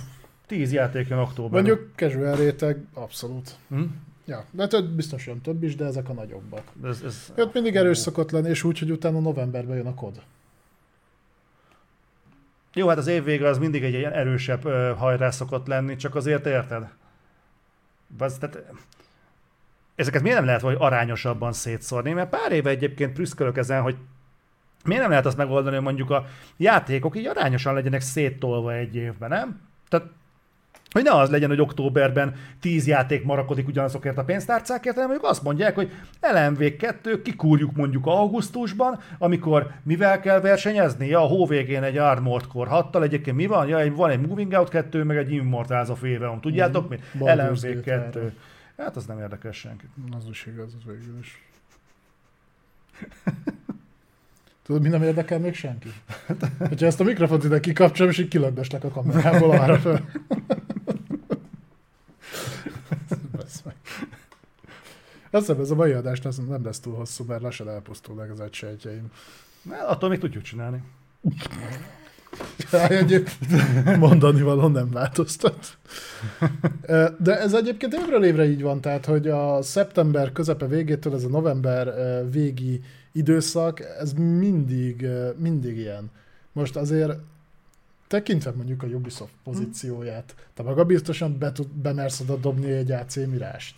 [0.46, 1.64] 10 játék jön októberben.
[1.64, 3.56] Mondjuk casual réteg, abszolút.
[3.70, 3.82] Hm?
[4.26, 6.64] Ja, de több, biztos jön több is, de ezek a nagyobbak.
[6.84, 7.34] Ez, ez...
[7.38, 10.22] Jött mindig erős szokott lenni, és úgy, hogy utána novemberben jön a kod.
[12.74, 16.16] Jó, hát az év vége az mindig egy ilyen erősebb ö, hajrá szokott lenni, csak
[16.16, 16.88] azért érted?
[18.18, 18.64] Az, tehát,
[19.96, 22.12] ezeket miért nem lehet vagy arányosabban szétszórni?
[22.12, 23.96] Mert pár éve egyébként prüszkölök ezen, hogy
[24.86, 26.26] miért nem lehet azt megoldani, hogy mondjuk a
[26.58, 29.62] játékok így arányosan legyenek széttolva egy évben, nem?
[29.90, 30.08] Tehát
[30.92, 35.44] hogy ne az legyen, hogy októberben 10 játék marakodik ugyanazokért a pénztárcákért, hanem mondjuk azt
[35.44, 35.92] mondják, hogy
[36.22, 41.08] LMV2 kikúrjuk mondjuk augusztusban, amikor mivel kell versenyezni?
[41.08, 43.68] Ja, a hó végén egy Armored Core 6 egyébként mi van?
[43.68, 46.42] Ja, van egy Moving Out 2, meg egy Immortals of Aeon.
[46.42, 47.00] Tudjátok mi?
[47.20, 48.32] Baldur's Gate LMV2.
[48.78, 49.90] Hát az nem érdekel senkit.
[50.12, 51.48] Az is igaz, az végül is.
[54.64, 55.90] Tudod, mi nem érdekel még senki?
[56.70, 60.06] Hogyha ezt a mikrofont ide kikapcsolom, és így kilögdöslek a kamerából arra fel.
[63.66, 63.76] Meg.
[65.32, 68.40] Azt hiszem, ez a mai adás lesz, nem lesz túl hosszú, mert lassan elpusztulnak az
[68.40, 69.12] agysejtjeim.
[69.62, 70.84] Na, attól még tudjuk csinálni.
[74.00, 75.78] Mondani való nem változtat.
[77.20, 81.30] De ez egyébként évről évre így van, tehát hogy a szeptember közepe végétől ez a
[81.30, 81.94] november
[82.32, 82.82] végi
[83.12, 85.08] időszak, ez mindig,
[85.38, 86.12] mindig ilyen.
[86.52, 87.14] Most azért
[88.08, 93.16] tekintve mondjuk a Ubisoft pozícióját, te maga biztosan be tud, bemersz oda dobni egy AC
[93.16, 93.76] Mirást.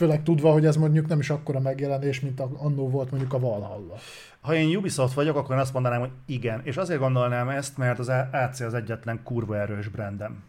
[0.00, 3.94] Főleg tudva, hogy ez mondjuk nem is akkora megjelenés, mint annó volt mondjuk a Valhalla.
[4.40, 6.60] Ha én Ubisoft vagyok, akkor én azt mondanám, hogy igen.
[6.62, 10.42] És azért gondolnám ezt, mert az AC az egyetlen kurva erős brandem.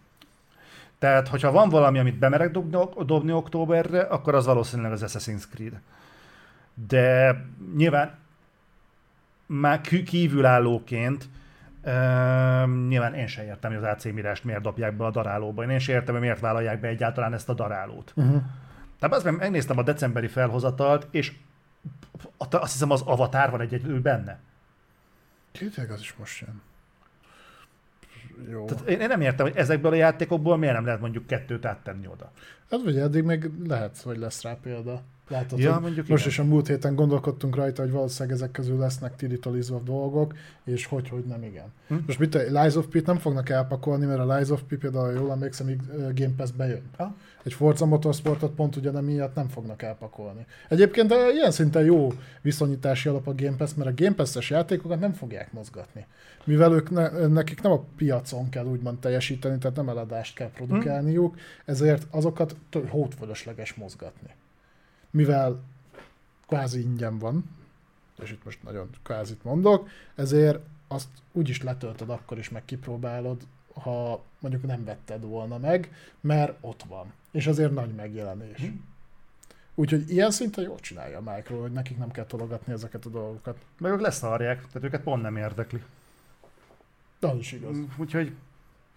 [1.00, 5.80] Tehát, hogyha van valami, amit bemerek dobni, dobni októberre, akkor az valószínűleg az Assassin's Creed.
[6.88, 7.36] De
[7.76, 8.18] nyilván
[9.46, 11.30] már kívülállóként
[11.84, 15.64] Uh, nyilván én sem értem, hogy az AC Mirást miért dobják be a darálóba.
[15.64, 18.14] Én sem értem, hogy miért vállalják be egyáltalán ezt a darálót.
[18.16, 18.42] Uh-huh.
[19.02, 21.34] Tehát azt megnéztem a decemberi felhozatalt, és
[22.38, 24.40] azt hiszem az Avatar van egy benne.
[25.52, 26.62] Tényleg az is most jön.
[28.50, 28.66] Jó.
[28.66, 32.32] Tehát én, nem értem, hogy ezekből a játékokból miért nem lehet mondjuk kettőt áttenni oda.
[32.70, 35.02] Hát vagy eddig meg lehet, hogy lesz rá példa.
[35.32, 36.34] Látod, Ja, mondjuk most igen.
[36.34, 41.10] is a múlt héten gondolkodtunk rajta, hogy valószínűleg ezek közül lesznek tilitolizva dolgok, és hogy,
[41.10, 41.74] hogy nem igen.
[41.88, 41.96] Hm?
[42.06, 45.32] Most mit, Lies of P-t nem fognak elpakolni, mert a Lies of P például, jól
[45.32, 45.80] emlékszem, még
[46.14, 46.82] Game Pass bejön.
[46.98, 47.16] Ha?
[47.44, 50.46] Egy Forza Motorsportot pont ugyanem miatt nem fognak elpakolni.
[50.70, 55.00] Egyébként ö, ilyen szinten jó viszonyítási alap a Game Pass, mert a Game Pass-es játékokat
[55.00, 56.06] nem fogják mozgatni.
[56.44, 61.36] Mivel ők ne, nekik nem a piacon kell úgymond teljesíteni, tehát nem eladást kell produkálniuk,
[61.66, 64.30] ezért azokat tö- hótfölösleges mozgatni.
[65.12, 65.64] Mivel
[66.48, 67.50] kvázi ingyen van,
[68.22, 73.42] és itt most nagyon kvázit mondok, ezért azt úgyis letöltöd, akkor is meg kipróbálod,
[73.74, 77.14] ha mondjuk nem vetted volna meg, mert ott van.
[77.32, 78.58] És azért nagy megjelenés.
[78.58, 78.68] Hm.
[79.76, 83.58] Úgyhogy ilyen szinten jól csinálja a Micro, hogy nekik nem kell tologatni ezeket a dolgokat.
[83.78, 85.84] Meg ők leszarják, tehát őket pont nem érdekli.
[87.20, 87.78] De az is igaz.
[87.98, 88.36] Úgyhogy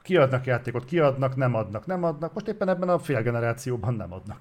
[0.05, 2.35] Kiadnak játékot, kiadnak, nem adnak, nem adnak.
[2.35, 4.39] Most éppen ebben a fél generációban nem adnak.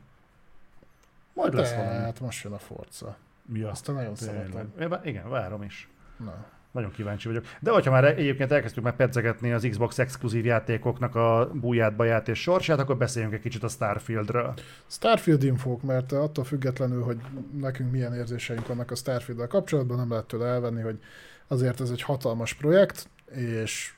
[1.34, 1.95] Majd lesz valami.
[1.95, 3.18] Hát most jön a Forza.
[3.53, 4.49] Ja, Azt nagyon tényleg.
[4.51, 4.99] szeretem.
[5.03, 5.89] Igen, várom is.
[6.18, 6.45] Na.
[6.72, 7.45] Nagyon kíváncsi vagyok.
[7.60, 12.41] De hogyha már egyébként elkezdtük már pedzegetni az Xbox exkluzív játékoknak a búját, baját és
[12.41, 14.53] sorsát, akkor beszéljünk egy kicsit a Starfieldről.
[14.88, 17.18] Starfield infók, mert attól függetlenül, hogy
[17.60, 20.99] nekünk milyen érzéseink vannak a starfield kapcsolatban, nem lehet tőle elvenni, hogy
[21.47, 23.93] azért ez egy hatalmas projekt, és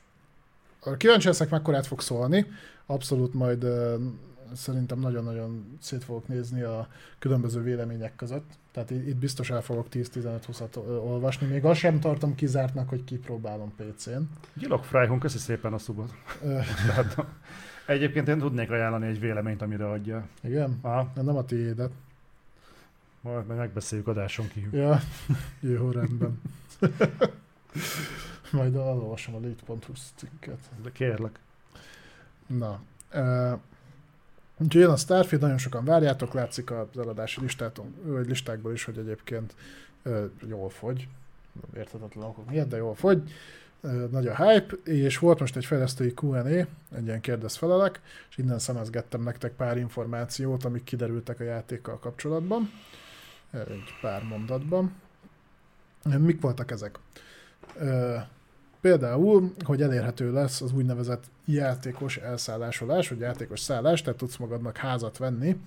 [0.96, 2.46] kíváncsi leszek, mekkorát fog szólni.
[2.86, 3.66] Abszolút majd
[4.54, 8.50] szerintem nagyon-nagyon szét fogok nézni a különböző vélemények között.
[8.72, 11.46] Tehát itt biztos el fogok 10-15-20-at ö, olvasni.
[11.46, 14.20] Még azt sem tartom kizártnak, hogy kipróbálom PC-n.
[14.54, 16.14] Gyilok Fryhon, köszi szépen a szubot.
[17.86, 20.28] Egyébként én tudnék ajánlani egy véleményt, amire adja.
[20.42, 20.78] igen?
[20.82, 21.90] Aha, De nem a tiédet.
[23.20, 24.80] majd meg megbeszéljük adáson kívül.
[24.80, 25.00] Ja,
[25.60, 26.40] jó rendben.
[28.52, 30.58] Majd elolvasom a lead.hu cikket.
[30.82, 31.38] De kérlek.
[32.46, 32.80] Na.
[33.14, 33.58] Uh,
[34.58, 38.98] úgyhogy jön a Starfield, nagyon sokan várjátok, látszik az eladási listáton, vagy listákból is, hogy
[38.98, 39.54] egyébként
[40.04, 41.08] uh, jól fogy.
[41.76, 43.22] Érthetetlen okok miatt, de jól fogy.
[43.80, 46.46] Uh, nagy a hype, és volt most egy fejlesztői Q&A,
[46.96, 48.00] egy ilyen kérdez-felelek,
[48.30, 52.70] és innen szemezgettem nektek pár információt, amik kiderültek a játékkal kapcsolatban.
[53.50, 54.94] Egy pár mondatban.
[56.18, 56.98] Mik voltak ezek?
[57.78, 58.16] Ö,
[58.86, 65.18] Például, hogy elérhető lesz az úgynevezett játékos elszállásolás, vagy játékos szállás, tehát tudsz magadnak házat
[65.18, 65.60] venni,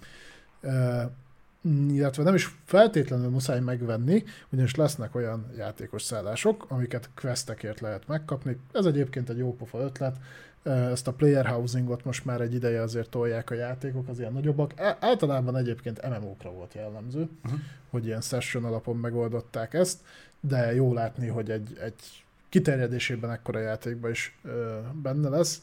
[1.90, 8.58] illetve nem is feltétlenül muszáj megvenni, ugyanis lesznek olyan játékos szállások, amiket questekért lehet megkapni.
[8.72, 10.18] Ez egyébként egy jó pofa ötlet,
[10.64, 14.74] ezt a player housingot most már egy ideje azért tolják a játékok, az ilyen nagyobbak.
[15.00, 17.60] Általában egyébként MMO-kra volt jellemző, Uh-huh.
[17.90, 20.00] hogy ilyen session alapon megoldották ezt,
[20.40, 25.62] de jó látni, hogy egy, egy kiterjedésében ekkora játékban is ö, benne lesz.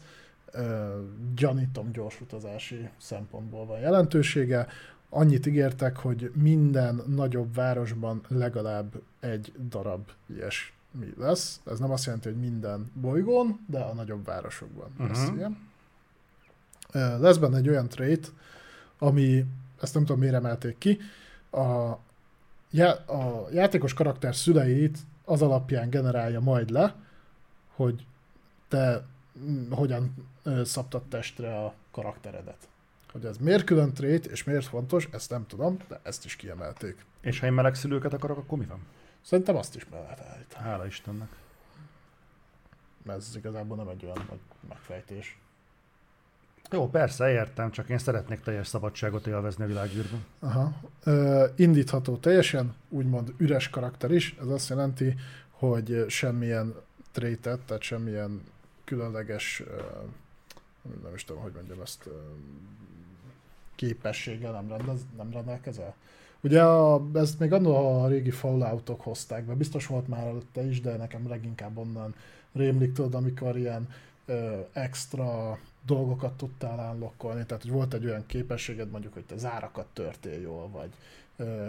[0.52, 1.00] Ö,
[1.34, 4.66] gyanítom gyors utazási szempontból van jelentősége.
[5.10, 11.60] Annyit ígértek, hogy minden nagyobb városban legalább egy darab ilyesmi lesz.
[11.66, 15.08] Ez nem azt jelenti, hogy minden bolygón, de a nagyobb városokban uh-huh.
[15.08, 15.36] lesz Mhm.
[15.36, 15.58] ilyen.
[16.92, 18.32] Ö, Lesz benne egy olyan trait,
[18.98, 19.44] ami,
[19.80, 20.98] ezt nem tudom miért emelték ki,
[21.50, 21.98] a,
[22.70, 24.98] já- a játékos karakter szüleit
[25.28, 26.94] az alapján generálja majd le,
[27.74, 28.06] hogy
[28.68, 29.04] te
[29.38, 30.28] mm, hogyan
[30.64, 32.68] szabtad testre a karakteredet.
[33.12, 37.04] Hogy ez miért külön trait, és miért fontos, ezt nem tudom, de ezt is kiemelték.
[37.20, 38.86] És ha én meleg szülőket akarok, akkor mi van?
[39.22, 40.64] Szerintem azt is be lehet állítani.
[40.64, 41.28] Hála Istennek.
[43.06, 44.38] Ez igazából nem egy olyan nagy
[44.68, 45.38] megfejtés.
[46.70, 50.24] Jó, persze, értem, csak én szeretnék teljes szabadságot élvezni a világűrben.
[50.38, 50.72] Aha.
[51.04, 54.36] Ö, indítható teljesen, úgymond üres karakter is.
[54.40, 55.14] Ez azt jelenti,
[55.50, 56.74] hogy semmilyen
[57.12, 58.42] traitet, tehát semmilyen
[58.84, 59.62] különleges,
[61.02, 62.10] nem is tudom, hogy mondjam ezt, ö,
[63.74, 65.94] képességgel nem, rendez, nem rendelkezel.
[66.40, 70.80] Ugye a, ezt még annól a régi Falloutok hozták be, biztos volt már előtte is,
[70.80, 72.14] de nekem leginkább onnan
[72.52, 73.88] rémlik, tudod, amikor ilyen
[74.26, 79.86] ö, extra dolgokat tudtál állokkolni, tehát hogy volt egy olyan képességed, mondjuk, hogy te zárakat
[79.92, 80.90] törtél jól, vagy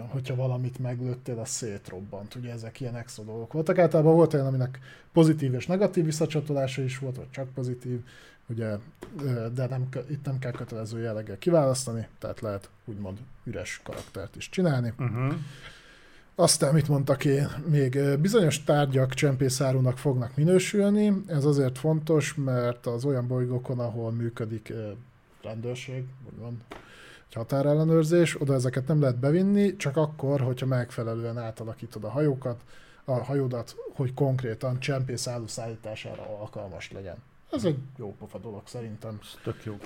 [0.08, 2.34] hogyha valamit meglőttél, az szétrobbant.
[2.34, 3.78] Ugye ezek ilyen extra dolgok voltak.
[3.78, 4.78] Általában volt olyan, aminek
[5.12, 8.00] pozitív és negatív visszacsatolása is volt, vagy csak pozitív,
[8.46, 8.76] ugye,
[9.54, 14.92] de nem, itt nem kell kötelező jelleggel kiválasztani, tehát lehet úgymond üres karaktert is csinálni.
[14.98, 15.34] Uh-huh.
[16.40, 17.48] Aztán mit mondtak én?
[17.66, 21.22] Még bizonyos tárgyak csempészárunak fognak minősülni.
[21.26, 24.72] Ez azért fontos, mert az olyan bolygókon, ahol működik
[25.42, 26.56] rendőrség, úgymond
[27.28, 32.60] egy határellenőrzés, oda ezeket nem lehet bevinni, csak akkor, hogyha megfelelően átalakítod a hajókat,
[33.04, 37.16] a hajódat, hogy konkrétan csempészálló szállítására alkalmas legyen.
[37.50, 39.78] Ez egy jó pofa dolog szerintem, Ez tök jó.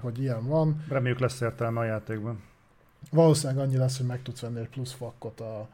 [0.00, 0.84] hogy ilyen van.
[0.88, 2.42] Reméljük lesz értelme a játékban.
[3.10, 5.68] Valószínűleg annyi lesz, hogy meg tudsz venni egy plusz fakkot a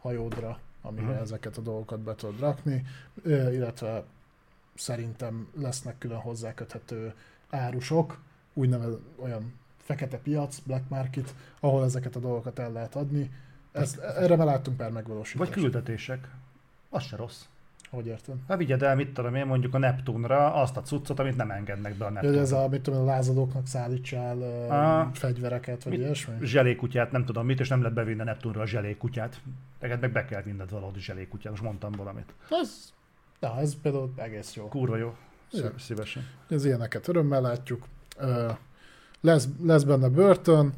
[0.00, 1.22] hajódra, amire Mhm.
[1.22, 2.86] ezeket a dolgokat be tudod rakni,
[3.24, 4.04] illetve
[4.74, 7.14] szerintem lesznek külön hozzáköthető
[7.50, 8.18] árusok,
[8.54, 13.30] úgynevezett olyan fekete piac, black market, ahol ezeket a dolgokat el lehet adni.
[13.72, 15.50] Ezt, erre már láttunk pár megvalósítást.
[15.54, 16.28] Vagy küldetések.
[16.90, 17.44] Az se rossz.
[17.92, 18.34] Hogy érted?
[18.48, 21.94] Hát vigyed el, mit tudom én, mondjuk a Neptunra azt a cuccot, amit nem engednek
[21.94, 22.40] be a Neptunra.
[22.40, 25.08] ez a, mit tudom, én, a lázadóknak szállítsál uh, Ah.
[25.12, 26.34] fegyvereket, vagy Mit- ilyesmi?
[26.46, 29.40] zselékutyát, nem tudom mit, és nem lehet bevinni a Neptunra a zselékutyát.
[29.80, 32.32] Neked meg be kell vinned valahogy zselékutyát, most mondtam valamit.
[32.50, 32.92] Ez,
[33.40, 34.68] na, ez például egész jó.
[34.68, 35.14] Kurva jó.
[35.52, 35.72] Szí- Ja.
[35.78, 36.22] Szívesen.
[36.50, 37.84] Az ilyeneket örömmel látjuk.
[39.20, 40.72] Lesz, lesz benne börtön,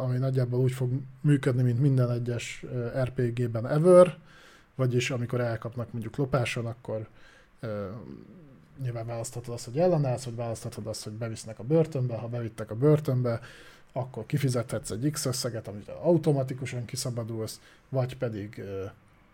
[0.00, 0.90] ami nagyjából úgy fog
[1.20, 2.64] működni, mint minden egyes
[3.02, 4.16] RPG-ben ever,
[4.74, 7.08] vagyis amikor elkapnak mondjuk lopáson, akkor
[7.64, 7.88] Ö,
[8.82, 12.74] nyilván választhatod azt, hogy ellenállsz, vagy választhatod azt, hogy bevisznek a börtönbe, ha bevittek a
[12.74, 13.40] börtönbe,
[13.92, 18.84] akkor kifizethetsz egy X összeget, amit automatikusan kiszabadulsz, vagy pedig ö,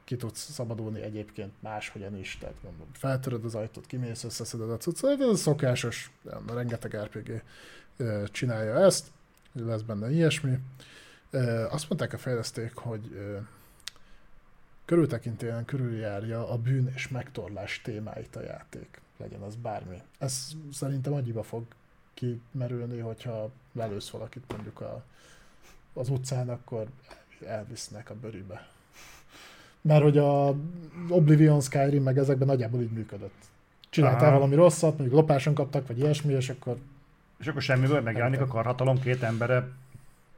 [0.04, 5.20] ki tudsz szabadulni egyébként máshogyan is, tehát mondom, feltöröd az ajtót, kimész, összeszeded a cuccot,
[5.20, 6.10] ez a szokásos,
[6.46, 7.42] rengeteg RPG
[7.96, 9.06] ö, csinálja ezt,
[9.52, 10.58] lesz benne ilyesmi.
[11.30, 13.10] Ö, azt mondták a fejleszték, hogy
[14.90, 20.02] körültekintően körüljárja a bűn és megtorlás témáit a játék, legyen az bármi.
[20.18, 21.64] Ez szerintem annyiba fog
[22.14, 25.02] kimerülni, hogyha lelősz valakit mondjuk a,
[25.92, 26.86] az utcán, akkor
[27.46, 28.68] elvisznek a bőribe.
[29.80, 30.54] Mert hogy a
[31.08, 33.44] Oblivion Skyrim meg ezekben nagyjából így működött.
[33.90, 34.38] Csináltál Aha.
[34.38, 36.76] valami rosszat, mondjuk lopáson kaptak, vagy ilyesmi, és akkor
[37.38, 39.68] És akkor semmiből megjelenik a karhatalom két embere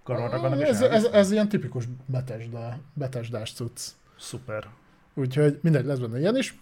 [0.03, 0.99] karorra van, és ez, elvisz.
[0.99, 3.81] ez, ez, ilyen tipikus betesda, betesdás cucc.
[4.23, 4.69] Szuper.
[5.15, 6.59] Úgyhogy mindegy, lesz benne ilyen is.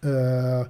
[0.00, 0.60] Ö,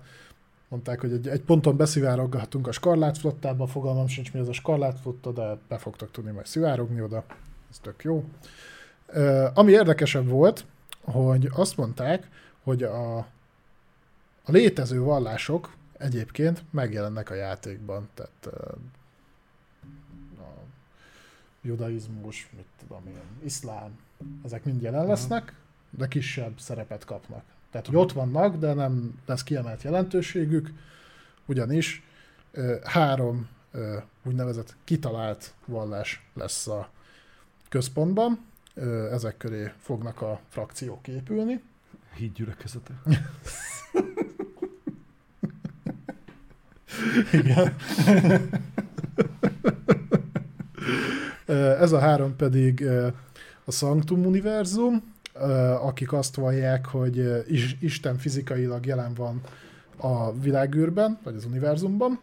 [0.68, 5.58] mondták, hogy egy, egy ponton beszivároghatunk a skarlátflottába, fogalmam sincs mi az a skarlátflotta, de
[5.68, 7.24] be fogtok tudni majd szivárogni oda,
[7.70, 8.24] ez tök jó.
[9.06, 10.64] Ö, ami érdekesebb volt,
[11.00, 12.28] hogy azt mondták,
[12.62, 13.16] hogy a,
[14.44, 18.46] a létező vallások egyébként megjelennek a játékban, tehát
[20.38, 20.64] a
[21.62, 23.98] judaizmus, mit tudom én, iszlám,
[24.44, 25.54] ezek mind jelen lesznek,
[25.90, 27.42] de kisebb szerepet kapnak.
[27.70, 30.72] Tehát, hogy ott vannak, de nem lesz kiemelt jelentőségük,
[31.46, 32.02] ugyanis
[32.84, 33.48] három
[34.24, 36.90] úgynevezett kitalált vallás lesz a
[37.68, 38.44] központban,
[39.12, 41.62] ezek köré fognak a frakciók épülni.
[42.14, 43.02] Híd gyülekezete.
[47.32, 47.76] Igen.
[51.78, 52.84] Ez a három pedig
[53.68, 55.14] a Sanctum Univerzum,
[55.80, 57.44] akik azt vallják, hogy
[57.80, 59.40] Isten fizikailag jelen van
[59.96, 62.20] a világűrben, vagy az univerzumban,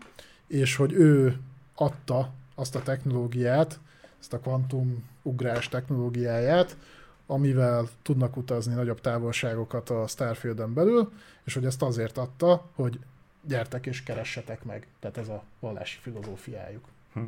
[0.48, 1.40] és hogy ő
[1.76, 3.80] adta azt a technológiát,
[4.20, 6.78] ezt a kvantum ugrás technológiáját,
[7.28, 11.12] amivel tudnak utazni nagyobb távolságokat a Starfielden belül,
[11.44, 13.00] és hogy ezt azért adta, hogy
[13.42, 14.88] gyertek és keressetek meg.
[15.00, 16.86] Tehát ez a vallási filozófiájuk.
[17.14, 17.20] Hm.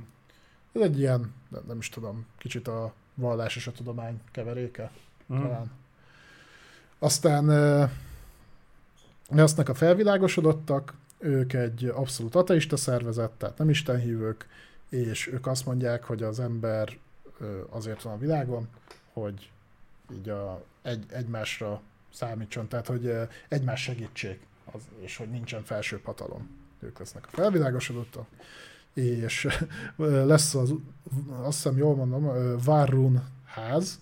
[0.71, 4.91] Ez egy ilyen, nem, nem is tudom, kicsit a vallás és a tudomány keveréke
[5.33, 5.41] Mm.
[5.41, 5.71] talán.
[6.99, 7.45] Aztán
[9.29, 14.47] lesznek a felvilágosodottak, ők egy abszolút ateista szervezet, tehát nem istenhívők,
[14.89, 16.97] és ők azt mondják, hogy az ember
[17.69, 18.67] azért van a világon,
[19.13, 19.51] hogy
[20.13, 21.81] így a, egy, egymásra
[22.13, 23.13] számítson, tehát hogy
[23.47, 24.39] egymás segítség,
[24.71, 26.49] az, és hogy nincsen felsőbb hatalom.
[26.79, 28.27] Ők lesznek a felvilágosodottak,
[28.97, 29.47] és
[30.05, 30.73] lesz az,
[31.41, 32.31] azt hiszem jól mondom,
[32.63, 33.99] Varun ház,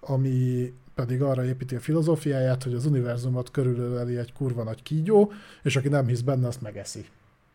[0.00, 5.32] ami pedig arra építi a filozófiáját, hogy az univerzumot körülöleli egy kurva nagy kígyó,
[5.62, 7.06] és aki nem hisz benne, azt megeszi.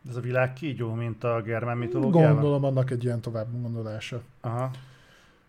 [0.08, 2.32] Ez a világ kígyó, mint a germán mitológiában?
[2.32, 4.22] Gondolom annak egy ilyen tovább gondolása.
[4.40, 4.70] Aha.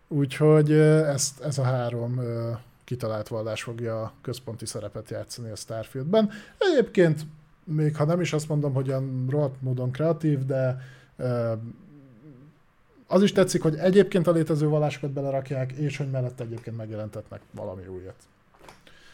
[0.07, 2.19] Úgyhogy ezt, ez a három
[2.83, 6.29] kitalált vallás fogja a központi szerepet játszani a Starfieldben.
[6.57, 7.25] Egyébként,
[7.63, 10.81] még ha nem is azt mondom, hogy olyan rohadt módon kreatív, de
[13.07, 17.87] az is tetszik, hogy egyébként a létező vallásokat belerakják, és hogy mellett egyébként megjelentetnek valami
[17.87, 18.15] újat.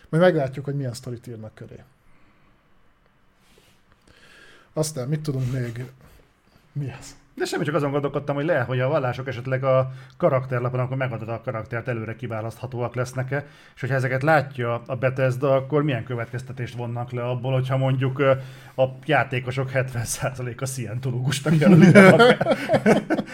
[0.10, 1.84] Majd meglátjuk, hogy milyen sztorit írnak köré.
[4.74, 5.92] Aztán mit tudunk még?
[6.72, 7.16] Mi ez?
[7.40, 11.30] De semmi, csak azon gondolkodtam, hogy lehet, hogy a vallások esetleg a karakterlapon, akkor megadod
[11.30, 13.46] a karaktert, előre kiválaszthatóak lesznek-e,
[13.76, 18.20] és hogyha ezeket látja a Bethesda, akkor milyen következtetést vonnak le abból, hogyha mondjuk
[18.76, 21.92] a játékosok 70%-a szientológusnak jelöli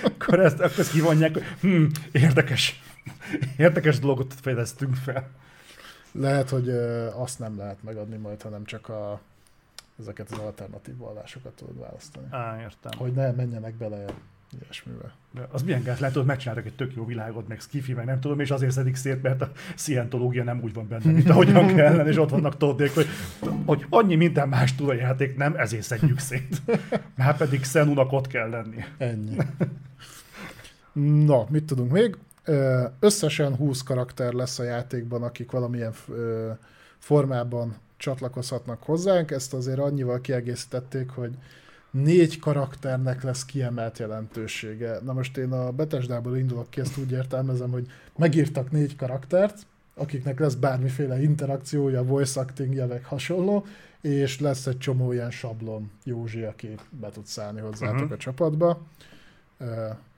[0.04, 2.82] akkor ezt, akkor ezt kivonják, hogy hm, érdekes,
[3.58, 5.30] érdekes dolgot fejlesztünk fel.
[6.12, 6.70] Lehet, hogy
[7.16, 9.22] azt nem lehet megadni majd, hanem csak a,
[10.00, 12.28] ezeket az alternatív vallásokat tudod választani.
[12.30, 12.92] Á, értem.
[12.98, 14.06] Hogy ne menjenek bele
[14.62, 15.14] ilyesmivel.
[15.32, 18.20] De Az milyen gáz lehet, hogy megcsináltak egy tök jó világot, meg skifi, meg nem
[18.20, 22.10] tudom, és azért szedik szét, mert a szientológia nem úgy van benne, mint ahogyan kellene,
[22.10, 23.08] és ott vannak tódék, hogy,
[23.66, 26.62] hogy annyi minden más tud a játék, nem, ezért szedjük szét.
[27.16, 28.84] Már pedig Szenunak ott kell lenni.
[28.98, 29.36] Ennyi.
[31.26, 32.18] Na, mit tudunk még?
[33.00, 35.94] Összesen 20 karakter lesz a játékban, akik valamilyen
[36.98, 37.76] formában
[38.06, 39.32] csatlakozhatnak hozzánk.
[39.32, 41.34] Ezt azért annyival kiegészítették, hogy
[41.92, 45.00] négy karakternek lesz kiemelt jelentősége.
[45.04, 49.66] Na most én a Betesdából indulok ki, ezt úgy értelmezem, hogy megírtak négy karaktert,
[49.96, 53.66] akiknek lesz bármiféle interakciója, voice acting meg hasonló,
[54.02, 58.14] és lesz egy csomó ilyen sablon Józsi, aki be tud szállni hozzátok Mhm.
[58.14, 58.82] a csapatba.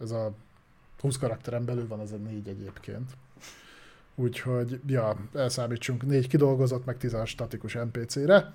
[0.02, 0.32] Ez a
[1.00, 3.12] 20 karakteren belül van, ez a négy egyébként.
[4.20, 8.54] Úgyhogy, ja, elszámítsunk négy kidolgozott, meg 10 statikus NPC-re.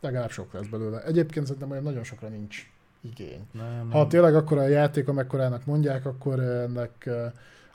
[0.00, 1.04] legalább sok lesz belőle.
[1.04, 2.70] Egyébként szerintem olyan nagyon sokra nincs
[3.00, 3.46] igény.
[3.52, 7.08] Nem, Ha tényleg akkor a játék, amekkorának mondják, akkor ennek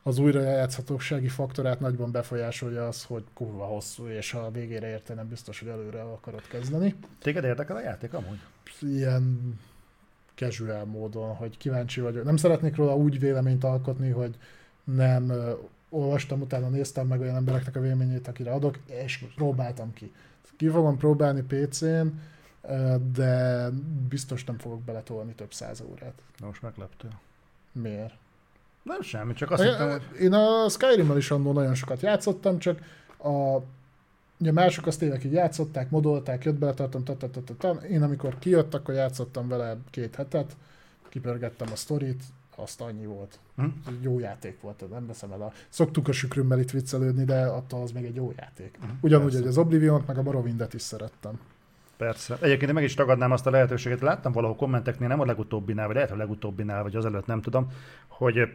[0.03, 5.27] az újrajátszhatósági faktorát nagyban befolyásolja az, hogy kurva hosszú, és ha a végére érte nem
[5.27, 6.95] biztos, hogy előre akarod kezdeni.
[7.21, 8.39] Téged érdekel a játék amúgy?
[8.81, 9.53] Ilyen
[10.35, 12.23] casual módon, hogy kíváncsi vagyok.
[12.23, 14.37] Nem szeretnék róla úgy véleményt alkotni, hogy
[14.83, 15.33] nem
[15.95, 20.11] olvastam, utána néztem meg olyan embereknek a véleményét, akire adok, és próbáltam ki.
[20.57, 22.07] Ki fogom próbálni PC-n,
[23.13, 23.69] de
[24.09, 26.21] biztos nem fogok beletolni több száz órát.
[26.37, 27.19] Na most megleptél.
[27.71, 28.13] Miért?
[28.83, 32.79] Nem semmi, csak azt hittem, hogy Én a Skyrim-mel is annól nagyon sokat játszottam, csak
[33.23, 33.57] a
[34.39, 37.71] Ugye mások azt évekig játszották, modolták, jött bele, tartom, tatatatata.
[37.71, 40.55] Én amikor kijött, akkor játszottam vele két hetet,
[41.09, 42.23] kipörgettem a sztorit,
[42.55, 43.39] azt annyi volt.
[43.55, 43.65] Hm?
[44.01, 45.51] Jó játék volt, nem veszem el a...
[45.69, 48.77] Szoktuk a sükrümmel itt viccelődni, de attól az még egy jó játék.
[49.01, 49.39] Ugyanúgy, Persze.
[49.39, 51.39] hogy az oblivion meg a Morrowindet is szerettem.
[51.97, 52.37] Persze.
[52.41, 55.95] Egyébként én meg is tagadnám azt a lehetőséget, láttam valahol kommenteknél, nem a legutóbbinál, vagy
[55.95, 57.71] lehet a legutóbbinál, vagy az előtt, nem tudom,
[58.07, 58.49] hogy,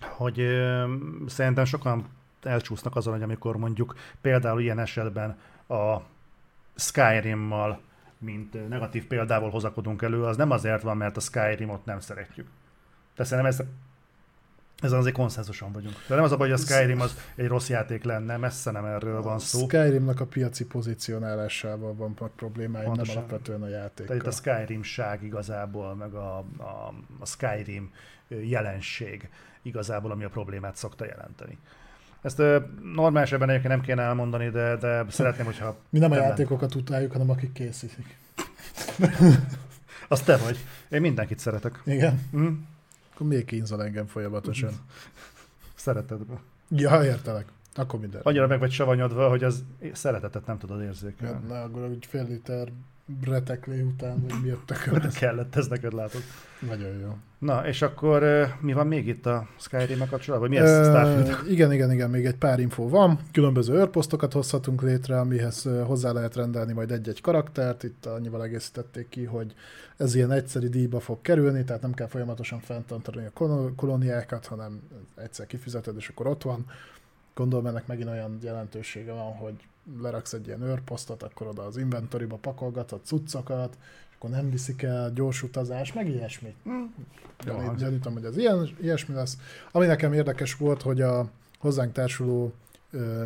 [0.00, 0.84] hogy ö,
[1.26, 2.08] szerintem sokan
[2.42, 5.38] elcsúsznak azon, hogy amikor mondjuk például ilyen esetben
[5.68, 5.96] a
[6.74, 7.80] Skyrim-mal,
[8.26, 12.46] mint negatív példával hozakodunk elő, az nem azért van, mert a Skyrimot nem szeretjük.
[13.14, 13.62] Tehát szerintem ez,
[14.82, 15.94] ezen azért konszenzuson vagyunk.
[16.08, 18.84] De nem az a baj, hogy a Skyrim az egy rossz játék lenne, messze nem
[18.84, 19.68] erről van A szó.
[19.68, 23.16] Skyrimnak a piaci pozícionálásával van meg problémája, nem Pontosan.
[23.16, 24.06] alapvetően a játékkal.
[24.06, 27.92] Tehát itt a Skyrim-ság igazából, meg a, a, a Skyrim
[28.28, 29.28] jelenség
[29.62, 31.58] igazából, ami a problémát szokta jelenteni.
[32.26, 32.42] Ezt
[32.94, 35.76] normál esetben egyébként nem kéne elmondani, de, de szeretném, hogyha...
[35.90, 38.16] Mi nem a játékokat utáljuk, hanem akik készítik.
[40.08, 40.58] Az te vagy.
[40.90, 41.82] Én mindenkit szeretek.
[41.84, 42.20] Igen.
[42.30, 42.46] Hm?
[43.14, 44.70] Akkor még kínzol engem folyamatosan.
[45.74, 46.20] Szereted.
[46.68, 47.46] Ja, értelek.
[47.74, 48.20] Akkor minden.
[48.24, 51.46] Annyira meg vagy savanyodva, hogy az szeretetet nem tudod Ja, érzékelni.
[51.48, 52.68] Na, akkor egy fél liter
[53.06, 55.10] breteklé után, vagy mi jöttek el.
[55.10, 56.20] Kellett, ez neked látod.
[56.60, 57.16] Nagyon jó.
[57.38, 58.24] Na, és akkor
[58.60, 60.48] mi van még itt a Skyrim-e kapcsolatban?
[60.48, 61.38] Mi ez Starfield?
[61.54, 63.18] Igen, igen, igen, még egy pár info van.
[63.32, 67.82] Különböző őrposztokat hozhatunk létre, amihez hozzá lehet rendelni majd egy-egy karaktert.
[67.82, 69.54] Itt annyival egészítették ki, hogy
[69.96, 74.80] ez ilyen egyszeri díjba fog kerülni, tehát nem kell folyamatosan fenntartani a kolóniákat, hanem
[75.14, 76.66] egyszer kifizeted, és akkor ott van.
[77.34, 79.54] Gondolom ennek megint olyan jelentősége van, hogy
[80.02, 83.76] leraksz egy ilyen őrposztot, akkor oda az inventoryba pakolgatod cuccokat,
[84.08, 86.54] és akkor nem viszik el gyors utazás, meg ilyesmi.
[86.64, 86.90] Jól
[87.44, 87.86] Gyanít- hangzik.
[87.86, 89.38] Gyanítom, hogy ez ilyen, ilyesmi lesz.
[89.72, 92.52] Ami nekem érdekes volt, hogy a hozzánk társuló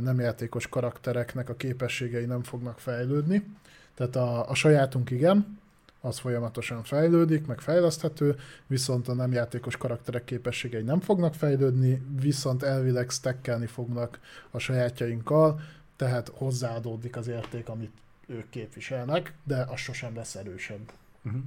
[0.01, 3.57] nem játékos karaktereknek a képességei nem fognak fejlődni.
[3.95, 5.59] Tehát a, a sajátunk igen,
[6.01, 12.62] az folyamatosan fejlődik, meg fejleszthető, viszont a nem játékos karakterek képességei nem fognak fejlődni, viszont
[12.62, 14.20] elvileg stackelni fognak
[14.51, 15.61] a sajátjainkkal,
[16.01, 17.93] tehát hozzáadódik az érték, amit
[18.27, 20.93] ők képviselnek, de az sosem lesz erősebb.
[21.24, 21.40] Uh-huh.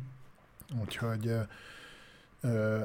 [0.82, 1.36] Úgyhogy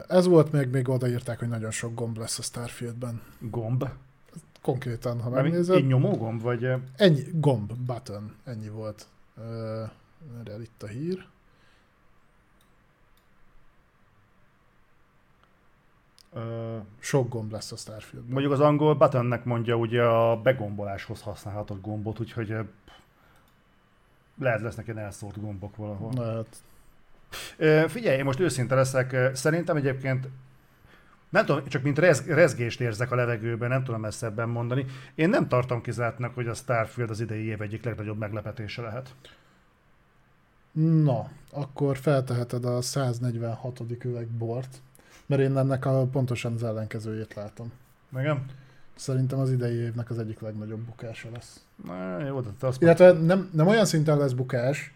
[0.08, 3.22] ez volt még, még odaírták, hogy nagyon sok gomb lesz a Starfieldben.
[3.38, 3.88] Gomb.
[4.62, 6.66] Konkrétan, ha megnézed, Egy nyomógomb, vagy...
[6.96, 9.06] ennyi, gomb, button, ennyi volt.
[10.40, 11.26] Erre itt a hír.
[16.98, 18.32] Sok gomb lesz a Starfieldben.
[18.32, 22.54] mondjuk az angol buttonnek mondja ugye a begomboláshoz használható gombot, úgyhogy
[24.40, 26.46] lehet lesznek ilyen elszórt gombok valahol.
[27.56, 30.28] Ö, figyelj, én most őszinte leszek, szerintem egyébként
[31.28, 34.86] nem tudom, csak mint rez, rezgést érzek a levegőben, nem tudom ezt ebben mondani.
[35.14, 39.14] Én nem tartom kizártnak, hogy a Starfield az idei év egyik legnagyobb meglepetése lehet.
[41.02, 43.80] na, akkor felteheted a 146.
[44.04, 44.80] üveg bort,
[45.28, 47.72] mert én ennek a pontosan az ellenkezőjét látom.
[48.18, 48.44] Igen?
[48.94, 51.60] Szerintem az idei évnek az egyik legnagyobb bukása lesz.
[51.84, 54.92] Na, jó, de te azt Illetve nem, nem olyan szinten lesz bukás,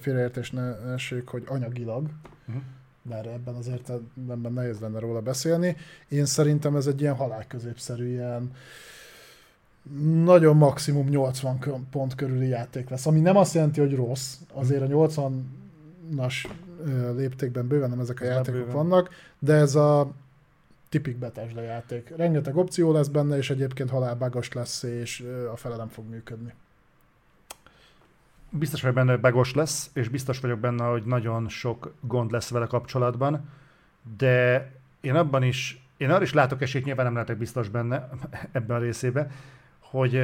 [0.00, 2.08] félreértés ne essék, hogy anyagilag,
[2.48, 2.62] Uh-huh.
[3.02, 5.76] bár ebben az értelemben nehéz lenne róla beszélni.
[6.08, 8.52] Én szerintem ez egy ilyen halálközépszerű, ilyen
[10.24, 14.82] nagyon maximum 80 kö- pont körüli játék lesz, ami nem azt jelenti, hogy rossz, azért
[14.82, 16.69] a 80-as ö,
[17.16, 18.74] léptékben bőven nem ezek a játékok bőven.
[18.74, 19.08] vannak,
[19.38, 20.10] de ez a
[20.88, 22.12] tipik Bethesda játék.
[22.16, 26.54] Rengeteg opció lesz benne, és egyébként halálbágos lesz, és a fele nem fog működni.
[28.50, 32.50] Biztos vagyok benne, hogy begos lesz, és biztos vagyok benne, hogy nagyon sok gond lesz
[32.50, 33.48] vele kapcsolatban,
[34.16, 34.70] de
[35.00, 38.08] én abban is, én arra is látok esélyt, nyilván nem lehetek biztos benne
[38.52, 39.30] ebben a részében,
[39.78, 40.22] hogy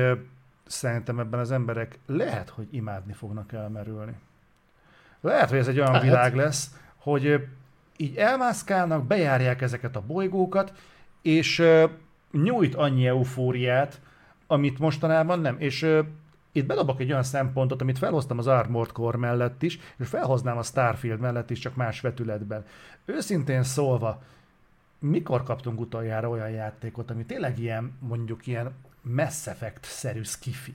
[0.66, 4.14] szerintem ebben az emberek lehet, hogy imádni fognak elmerülni.
[5.26, 6.06] Lehet, hogy ez egy olyan Lehet.
[6.06, 7.46] világ lesz, hogy
[7.96, 10.72] így elmászkálnak, bejárják ezeket a bolygókat,
[11.22, 11.62] és
[12.32, 14.00] nyújt annyi eufóriát,
[14.46, 15.56] amit mostanában nem.
[15.58, 16.00] És
[16.52, 20.62] itt bedobok egy olyan szempontot, amit felhoztam az Armored Core mellett is, és felhoznám a
[20.62, 22.64] Starfield mellett is, csak más vetületben.
[23.04, 24.22] Őszintén szólva,
[24.98, 28.72] mikor kaptunk utoljára olyan játékot, ami tényleg ilyen, mondjuk ilyen
[29.02, 30.74] Mass Effect-szerű skifi?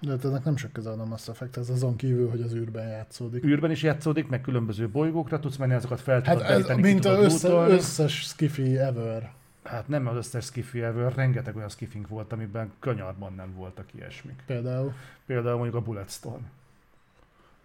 [0.00, 2.88] De hát ennek nem sok köze a Mass Effect, ez azon kívül, hogy az űrben
[2.88, 3.44] játszódik.
[3.44, 7.18] űrben is játszódik, meg különböző bolygókra tudsz menni, azokat fel tudod Hát ez, mint az
[7.18, 9.30] össze, összes skifi ever.
[9.64, 14.42] Hát nem az összes skifi ever, rengeteg olyan skifink volt, amiben kanyarban nem voltak ilyesmik.
[14.46, 14.92] Például.
[15.26, 16.42] Például mondjuk a Bulletstorm.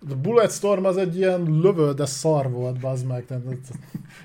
[0.10, 3.26] A Bulletstorm az egy ilyen lövöl, de szar volt, bazd meg.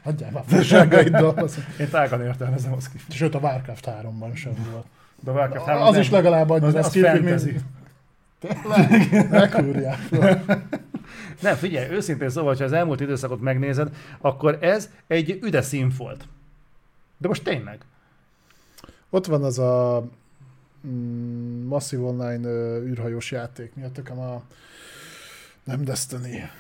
[0.03, 0.45] Hagyjál már
[0.89, 1.49] meg.
[1.81, 3.15] Én tágan értelmezem a skifit.
[3.15, 4.87] Sőt, a Warcraft 3-ban sem volt.
[5.21, 7.51] De a Warcraft 3 Az nem- is legalább az, annyira az skifi, fantasy.
[7.51, 7.65] mint...
[8.39, 9.31] Tényleg?
[9.31, 10.45] Ne kúrják fel.
[11.41, 16.29] Nem, figyelj, őszintén szóval, ha az elmúlt időszakot megnézed, akkor ez egy üde szín volt.
[17.19, 17.85] De most tényleg.
[19.11, 20.07] Ott van az a
[20.87, 23.75] mm, Massive Online ö, űrhajós játék.
[23.75, 24.43] Mi a tököm a...
[25.65, 26.51] Nem Destiny.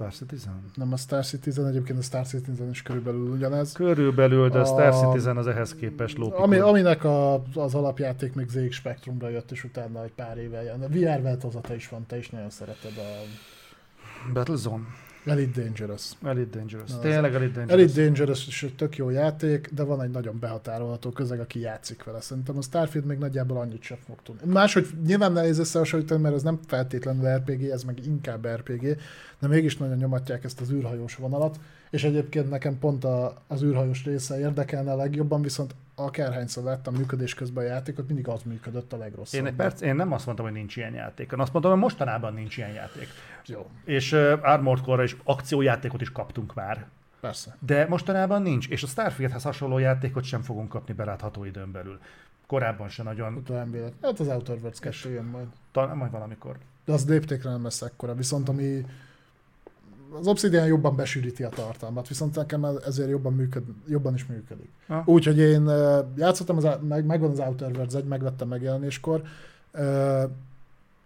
[0.00, 0.64] Star Citizen?
[0.74, 3.72] Nem a Star Citizen, egyébként a Star Citizen is körülbelül ugyanez.
[3.72, 6.42] Körülbelül, de a Star Citizen az ehhez képest lópikor.
[6.42, 10.82] Ami, aminek a, az alapjáték még ZX Spectrumra jött, és utána egy pár éve jön.
[10.82, 13.22] A VR változata is van, te is nagyon szereted a
[14.32, 14.84] Battlezone.
[15.24, 16.12] Elite Dangerous.
[16.24, 16.90] Elite Dangerous.
[16.90, 17.70] Na, Tényleg Elite Dangerous.
[17.70, 22.04] Elite Dangerous is egy tök jó játék, de van egy nagyon behatárolható közeg, aki játszik
[22.04, 22.20] vele.
[22.20, 24.52] Szerintem a Starfield még nagyjából annyit sem fog tudni.
[24.52, 28.96] Máshogy nyilván nehéz összehasonlítani, mert ez nem feltétlenül RPG, ez meg inkább RPG,
[29.38, 31.60] de mégis nagyon nyomatják ezt az űrhajós vonalat,
[31.90, 37.34] és egyébként nekem pont a, az űrhajós része érdekelne a legjobban, viszont akárhányszor láttam működés
[37.34, 39.46] közben a játékot, mindig az működött a legrosszabb.
[39.46, 41.30] Én perc, én nem azt mondtam, hogy nincs ilyen játék.
[41.32, 43.08] Én azt mondtam, hogy mostanában nincs ilyen játék.
[43.46, 46.86] Jó, És uh, Armored Core-ra is akciójátékot is kaptunk már.
[47.20, 47.56] persze.
[47.58, 51.98] De mostanában nincs, és a Starfieldhez hasonló játékot sem fogunk kapni belátható időn belül.
[52.46, 53.92] Korábban se nagyon, vélet.
[54.02, 55.46] Hát az Outer Worlds 2 jön majd.
[55.72, 56.56] talán majd valamikor.
[56.84, 58.86] De az léptékre nem lesz ekkora, viszont ami
[60.18, 64.68] az Obsidian jobban besűríti a tartalmat, viszont nekem ez- ezért jobban, működ, jobban is működik.
[65.04, 65.64] Úgyhogy én
[66.16, 69.22] játszottam, az, meg, megvan az Outer Worlds 1, megvettem megjelenéskor.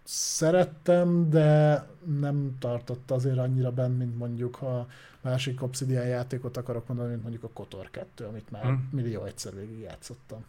[0.03, 1.83] Szerettem, de
[2.19, 4.87] nem tartott azért annyira benn, mint mondjuk, ha
[5.21, 8.89] másik Obsidian játékot akarok mondani, mint mondjuk a Kotor 2, amit már Hmm.
[8.91, 10.45] millió egyszer végig játszottam.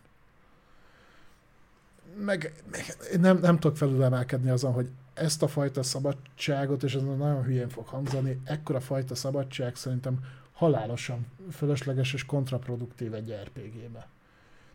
[2.25, 2.85] Meg, meg
[3.21, 7.87] nem, nem tudok felülemelkedni azon, hogy ezt a fajta szabadságot, és ez nagyon hülyén fog
[7.87, 14.09] hangzani, ekkora fajta szabadság szerintem halálosan fölösleges és kontraproduktív egy RPG-be.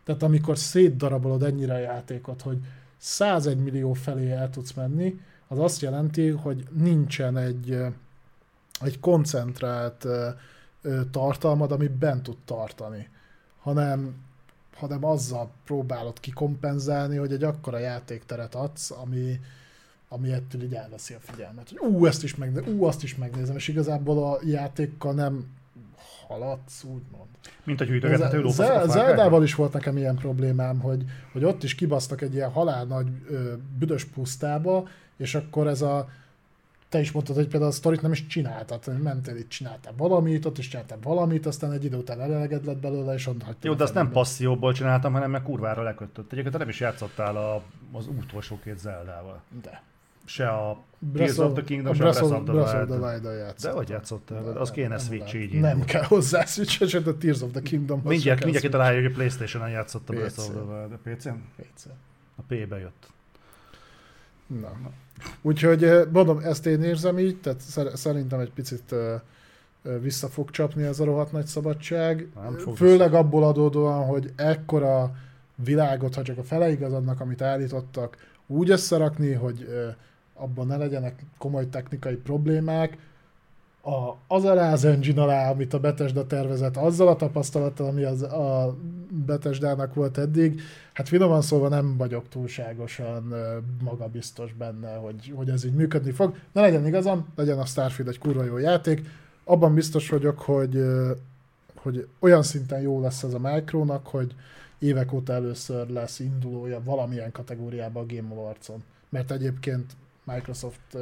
[0.04, 2.58] Tehát amikor szétdarabolod ennyire a játékot, hogy
[2.96, 5.20] 101 millió felé el tudsz menni,
[5.52, 7.78] az azt jelenti, hogy nincsen egy,
[8.80, 10.06] egy koncentrált
[11.10, 13.08] tartalmad, ami bent tud tartani,
[13.60, 14.14] hanem,
[14.74, 19.40] hanem azzal próbálod kikompenzálni, hogy egy akkora játékteret adsz, ami,
[20.08, 21.68] ami ettől így elveszi a figyelmet.
[21.68, 25.46] Hogy ú, ezt is megnézem, ú, azt is megnézem, és igazából a játékkal nem
[26.32, 27.28] haladsz, úgymond.
[27.64, 28.90] Mint a gyűjtögethető Ze- lófaszok.
[28.90, 33.06] Zeldával is volt nekem ilyen problémám, hogy, hogy ott is kibasztak egy ilyen halál nagy
[33.28, 36.08] ö, büdös pusztába, és akkor ez a
[36.88, 40.44] te is mondtad, hogy például a sztorit nem is csináltad, hogy mentél itt, csináltál valamit,
[40.44, 43.74] ott is csináltál valamit, aztán egy idő után eleged lett belőle, és onnan hagytad Jó,
[43.74, 46.32] de azt nem passzióból csináltam, hanem meg kurvára lekötött.
[46.32, 49.42] Egyébként nem is játszottál a, az utolsó két Zeldával.
[49.62, 49.82] De.
[50.24, 50.82] Se a
[51.14, 52.88] Tears of the Kingdom, se a Breath of of Wild.
[52.88, 53.70] the Wild-dal játszottam.
[53.70, 54.60] De hogy játszottál vele?
[54.60, 55.60] Az kéne Switch így.
[55.60, 58.00] Nem kell hozzá Switch, sőt a Tears of the Kingdom.
[58.04, 60.92] Mindjárt, mindjárt kitalálja, hogy a Playstation-on játszott a Breath of the Wild.
[60.92, 61.28] A PC-n?
[61.56, 61.84] PC.
[62.36, 63.06] A P-be jött.
[64.46, 64.72] Na.
[65.42, 69.14] Úgyhogy eh, mondom, ezt én érzem így, tehát szer- szerintem egy picit ö,
[69.82, 72.28] ö, vissza fog csapni ez a rohadt nagy szabadság.
[72.42, 75.14] Nem fog Főleg abból adódóan, hogy ekkora
[75.54, 78.16] világot, ha csak a feleig az annak, amit állítottak,
[78.46, 79.68] úgy összerakni, hogy
[80.34, 82.98] abban ne legyenek komoly technikai problémák,
[83.82, 88.22] a, az alá az engine alá, amit a Bethesda tervezett, azzal a tapasztalattal, ami az,
[88.22, 88.76] a
[89.26, 90.60] Bethesdának volt eddig,
[90.92, 93.34] hát finoman szólva nem vagyok túlságosan
[93.84, 96.34] magabiztos benne, hogy, hogy ez így működni fog.
[96.52, 99.08] Ne legyen igazam, legyen a Starfield egy kurva jó játék.
[99.44, 100.84] Abban biztos vagyok, hogy,
[101.74, 104.34] hogy olyan szinten jó lesz ez a Micronak, hogy
[104.78, 108.82] évek óta először lesz indulója valamilyen kategóriában a Game Awards-on.
[109.08, 109.92] Mert egyébként
[110.24, 110.96] Microsoft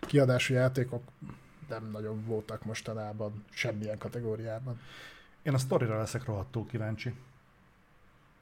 [0.00, 1.02] kiadású játékok
[1.68, 4.80] nem nagyon voltak mostanában semmilyen kategóriában.
[5.42, 7.14] Én a sztorira leszek rohadtul kíváncsi.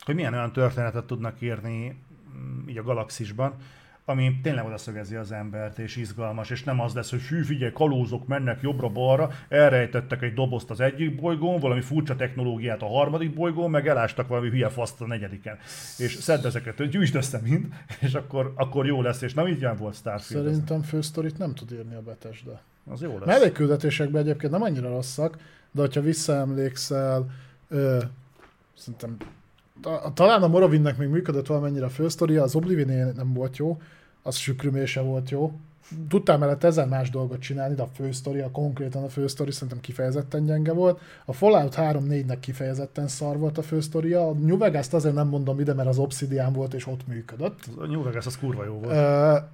[0.01, 2.03] Hogy milyen olyan történetet tudnak írni
[2.37, 3.57] mm, így a galaxisban,
[4.09, 7.73] ami tényleg oda szögezi az embert, és izgalmas, és nem az lesz, hogy hű, figyelj,
[7.73, 13.71] kalózok mennek jobbra-balra, elrejtettek egy dobozt az egyik bolygón, valami furcsa technológiát a harmadik bolygón,
[13.71, 15.57] meg elástak valami hülye faszt a negyediken.
[15.99, 17.67] És szedd ezeket, gyűjtsd össze mind,
[18.07, 20.45] és akkor, akkor jó lesz, és nem így ilyen volt Starfield.
[20.45, 22.61] Szerintem fősztorit nem tud írni a Bethesda.
[22.91, 23.27] Az jó lesz.
[23.27, 25.39] Mellékküldetésekben egyébként nem annyira rosszak,
[25.71, 27.31] de hogyha visszaemlékszel,
[27.69, 28.03] ö,
[28.77, 29.17] szerintem
[29.81, 33.81] ta, talán a Morrowindnek még működött valamennyire a fősztoria, az oblivion nem volt jó,
[34.23, 35.53] az sükrümése volt jó.
[36.09, 40.45] Tudtál mellett ezen más dolgot csinálni, de a fősztori, a konkrétan a fősztori szerintem kifejezetten
[40.45, 41.01] gyenge volt.
[41.25, 44.29] A Fallout 3-4-nek kifejezetten szar volt a fősztoria.
[44.29, 47.59] A New Vegas-t azért nem mondom ide, mert az Obsidian volt és ott működött.
[47.77, 48.95] A New Vegas az kurva jó volt.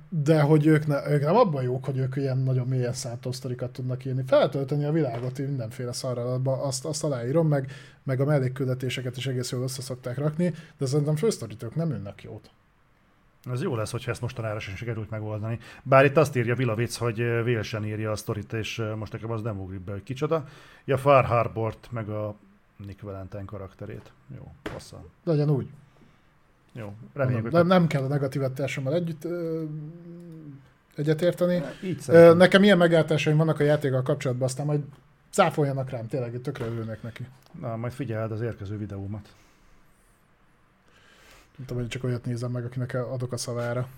[0.08, 3.70] De hogy ők, ne, ők nem abban jók, hogy ők ilyen nagyon mélyen szántó sztorikat
[3.70, 4.22] tudnak írni.
[4.26, 7.70] Feltölteni a világot mindenféle szarralatba, azt, azt aláírom, meg,
[8.02, 12.22] meg a mellékküldetéseket is egész jól össze szokták rakni, de szerintem fősztorit ők nem ünnek
[12.22, 12.50] jót.
[13.52, 15.58] Ez jó lesz, hogyha ezt mostanára sem sikerült megoldani.
[15.82, 19.60] Bár itt azt írja Vilavic, hogy Vélsen írja a sztorit, és most nekem az nem
[19.60, 20.44] ugrik be, hogy kicsoda.
[20.84, 22.34] Ja, Far Harbort, meg a
[22.76, 24.12] Nick Valentine karakterét.
[24.36, 25.10] Jó, passzal.
[25.24, 25.66] Legyen úgy.
[26.72, 27.42] Jó, reméljük.
[27.42, 29.62] Nem, nem, nem kell a negatívatással együtt ö,
[30.96, 31.62] egyetérteni.
[31.82, 34.80] Így ö, nekem ilyen megállításaim vannak a játékkal kapcsolatban, aztán majd
[35.30, 37.26] cáfoljanak rám, tényleg tökre örülnek neki.
[37.60, 39.34] Na, majd figyeld az érkező videómat.
[41.56, 43.88] Nem tudom, hogy csak olyat nézem meg, akinek adok a szavára.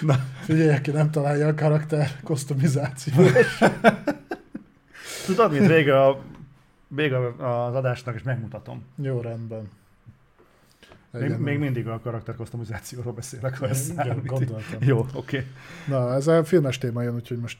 [0.00, 0.16] Na.
[0.40, 3.32] Figyelj, aki nem találja a karakter kosztomizációt.
[5.26, 6.22] Tudod, mint vége, a,
[6.88, 8.84] vége az adásnak, és megmutatom.
[8.96, 9.70] Jó, rendben.
[11.10, 13.94] Még, még mindig a karakter kosztomizációról beszélek, ha ezt
[14.24, 14.80] gondoltam.
[14.80, 15.10] Jó, oké.
[15.14, 15.46] Okay.
[15.86, 17.58] Na, ez a filmes téma jön, úgyhogy most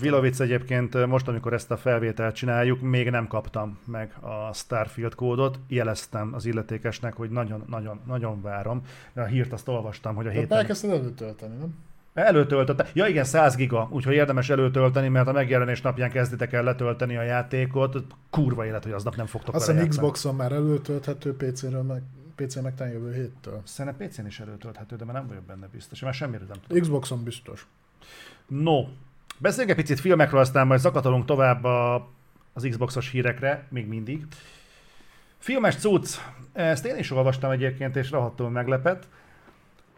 [0.00, 5.58] Vilovic egyébként most, amikor ezt a felvételt csináljuk, még nem kaptam meg a Starfield kódot.
[5.68, 8.82] Jeleztem az illetékesnek, hogy nagyon-nagyon nagyon várom.
[9.14, 10.58] A hírt azt olvastam, hogy a De héten...
[10.58, 11.74] elkezdted előtölteni, nem?
[12.14, 12.86] Előtöltötte.
[12.94, 17.22] Ja igen, 100 giga, úgyhogy érdemes előtölteni, mert a megjelenés napján kezditek el letölteni a
[17.22, 18.04] játékot.
[18.30, 22.02] Kurva élet, hogy aznap nem fogtok Azt vele Xboxon már előtölthető, PC-ről meg
[22.34, 23.60] PC meg talán jövő héttől.
[23.64, 26.00] Szerintem PC-n is előtölthető, de már nem vagyok benne biztos.
[26.00, 26.82] Már semmire nem tudom.
[26.82, 27.66] Xboxon biztos.
[28.46, 28.84] No,
[29.38, 31.94] Beszéljünk egy picit filmekről, aztán majd zakatolunk tovább a,
[32.52, 34.26] az Xboxos hírekre, még mindig.
[35.38, 36.16] Filmes cucc,
[36.52, 39.06] ezt én is olvastam egyébként, és rohadtul meglepett,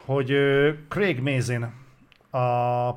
[0.04, 0.36] hogy
[0.88, 1.62] Craig Mazin
[2.30, 2.90] a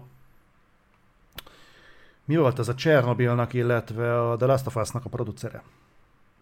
[2.25, 5.63] mi volt az a Csernobilnak, illetve a The Last of Us-nak a producere?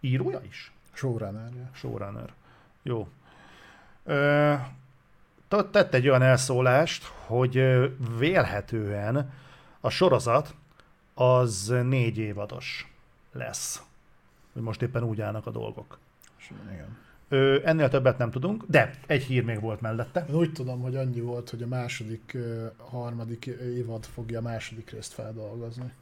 [0.00, 0.72] Írója is?
[0.92, 1.50] Showrunner.
[1.74, 2.32] Showrunner.
[2.82, 3.08] Jó.
[4.04, 4.54] Ö,
[5.48, 7.62] tett egy olyan elszólást, hogy
[8.18, 9.32] vélhetően
[9.84, 10.54] a sorozat
[11.14, 12.92] az négy évados
[13.32, 13.82] lesz.
[14.52, 15.98] Hogy most éppen úgy állnak a dolgok.
[16.72, 16.96] Igen.
[17.28, 20.26] Ö, ennél többet nem tudunk, de egy hír még volt mellette.
[20.28, 22.36] Én úgy tudom, hogy annyi volt, hogy a második,
[22.76, 25.92] harmadik évad fogja a második részt feldolgozni.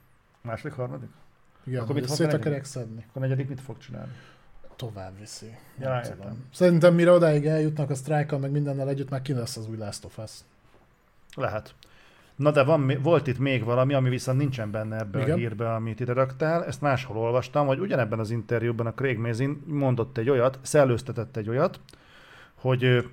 [0.40, 1.08] Második, harmadik?
[1.64, 3.04] Igen, Akkor mit szét akarják szedni.
[3.08, 4.12] Akkor a negyedik mit fog csinálni?
[4.76, 5.56] Tovább viszi.
[5.78, 6.02] Ja,
[6.52, 10.04] Szerintem mire odáig eljutnak a sztrájkkal, meg mindennel együtt, már ki lesz az új Last
[10.04, 10.30] of Us.
[11.34, 11.74] Lehet.
[12.40, 15.34] Na de van, volt itt még valami, ami viszont nincsen benne ebben Igen.
[15.34, 16.64] a hírben, amit ide raktál.
[16.64, 21.48] Ezt máshol olvastam, hogy ugyanebben az interjúban a Craig Mazin mondott egy olyat, szellőztetett egy
[21.48, 21.80] olyat,
[22.54, 23.10] hogy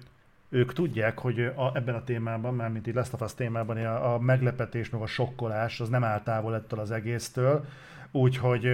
[0.49, 4.13] ők tudják, hogy a, ebben a témában, már mint így Last of Us témában a,
[4.13, 7.65] a meglepetés, meg a sokkolás, az nem áll távol ettől az egésztől,
[8.11, 8.69] úgyhogy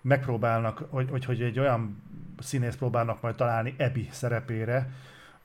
[0.00, 2.02] megpróbálnak, hogy, hogy, hogy egy olyan
[2.38, 4.90] színész próbálnak majd találni Ebi szerepére,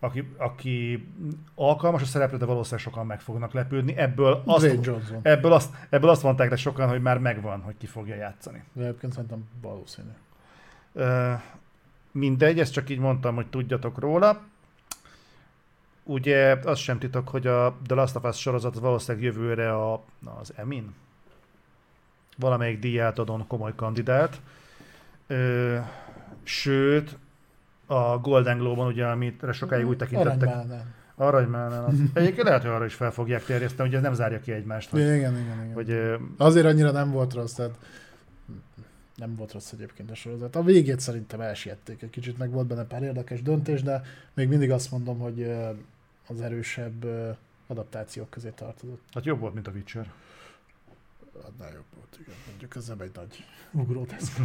[0.03, 1.07] aki, aki
[1.55, 3.97] alkalmas a szerepre, de valószínűleg sokan meg fognak lepődni.
[3.97, 4.79] Ebből azt,
[5.21, 8.63] ebből azt, ebből azt mondták de sokan, hogy már megvan, hogy ki fogja játszani.
[8.73, 10.09] De egyébként szerintem valószínű.
[10.91, 11.41] Uh,
[12.11, 14.41] mindegy, ezt csak így mondtam, hogy tudjatok róla.
[16.03, 20.03] Ugye az sem titok, hogy a The Last of Us sorozat valószínűleg jövőre a,
[20.39, 20.93] az Emin.
[22.37, 24.41] Valamelyik díját adon komoly kandidát.
[25.27, 25.77] Ö,
[26.43, 27.17] sőt,
[27.85, 30.49] a Golden Globe-on, ugye, amit sokáig úgy tekintettek.
[30.49, 30.93] Aranymálnán.
[31.15, 32.11] Aranymálnán.
[32.13, 34.89] Egyébként lehet, hogy arra is fel fogják terjeszteni, hogy ez nem zárja ki egymást.
[34.89, 35.73] Hogy, igen, igen, igen.
[35.73, 37.77] Hogy, Azért annyira nem volt rossz, tehát
[39.15, 40.55] nem volt rossz egyébként a sorozat.
[40.55, 44.01] A végét szerintem elsiették egy kicsit, meg volt benne pár érdekes döntés, de
[44.33, 45.51] még mindig azt mondom, hogy
[46.27, 47.05] az erősebb
[47.67, 49.01] adaptációk közé tartozott.
[49.13, 50.11] Hát jobb volt, mint a Witcher.
[51.33, 52.35] Annál jobb volt, igen.
[52.47, 54.37] Mondjuk ez nem egy nagy ugrótesz.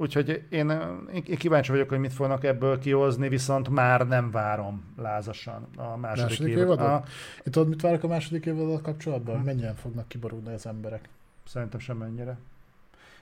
[0.00, 0.70] Úgyhogy én,
[1.12, 6.28] én kíváncsi vagyok, hogy mit fognak ebből kihozni, viszont már nem várom lázasan a második,
[6.28, 6.86] második évadot.
[6.86, 7.02] A...
[7.36, 9.34] Én tudod, mit várok a második évaddal kapcsolatban?
[9.34, 9.44] Hmm.
[9.44, 11.08] Mennyien fognak kiborulni az emberek?
[11.46, 12.38] Szerintem sem mennyire.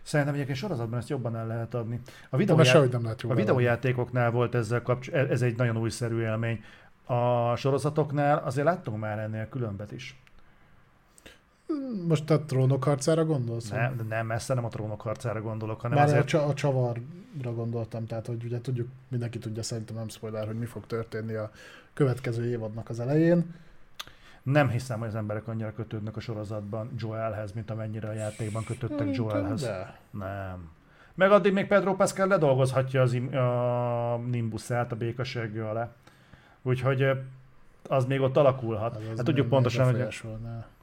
[0.03, 2.01] Szerintem egyébként sorozatban ezt jobban el lehet adni.
[2.05, 2.87] A, De videójá...
[2.91, 6.65] nem lehet a videójátékoknál volt ezzel kapcsolatban, ez egy nagyon újszerű élmény.
[7.05, 10.17] A sorozatoknál azért láttunk már ennél különbet is.
[12.09, 13.71] Most a trónok harcára gondolsz?
[13.71, 16.23] Nem, nem, messze nem a trónok harcára gondolok, hanem Már azért...
[16.23, 20.59] a, csa- a csavarra gondoltam, tehát hogy ugye tudjuk, mindenki tudja szerintem nem spoiler, hogy
[20.59, 21.51] mi fog történni a
[21.95, 23.55] következő évadnak az elején.
[24.43, 29.15] Nem hiszem, hogy az emberek annyira kötődnek a sorozatban Joelhez, mint amennyire a játékban kötöttek
[29.17, 29.63] Joelhez.
[29.63, 29.99] De.
[30.11, 30.69] Nem.
[31.15, 35.93] Meg addig még Pedro Pascal ledolgozhatja az im- a Nimbusát a békasegő alá.
[36.63, 37.07] Úgyhogy
[37.89, 38.97] az még ott alakulhat.
[38.97, 40.25] Az- az Hát tudjuk pontosan, hogy?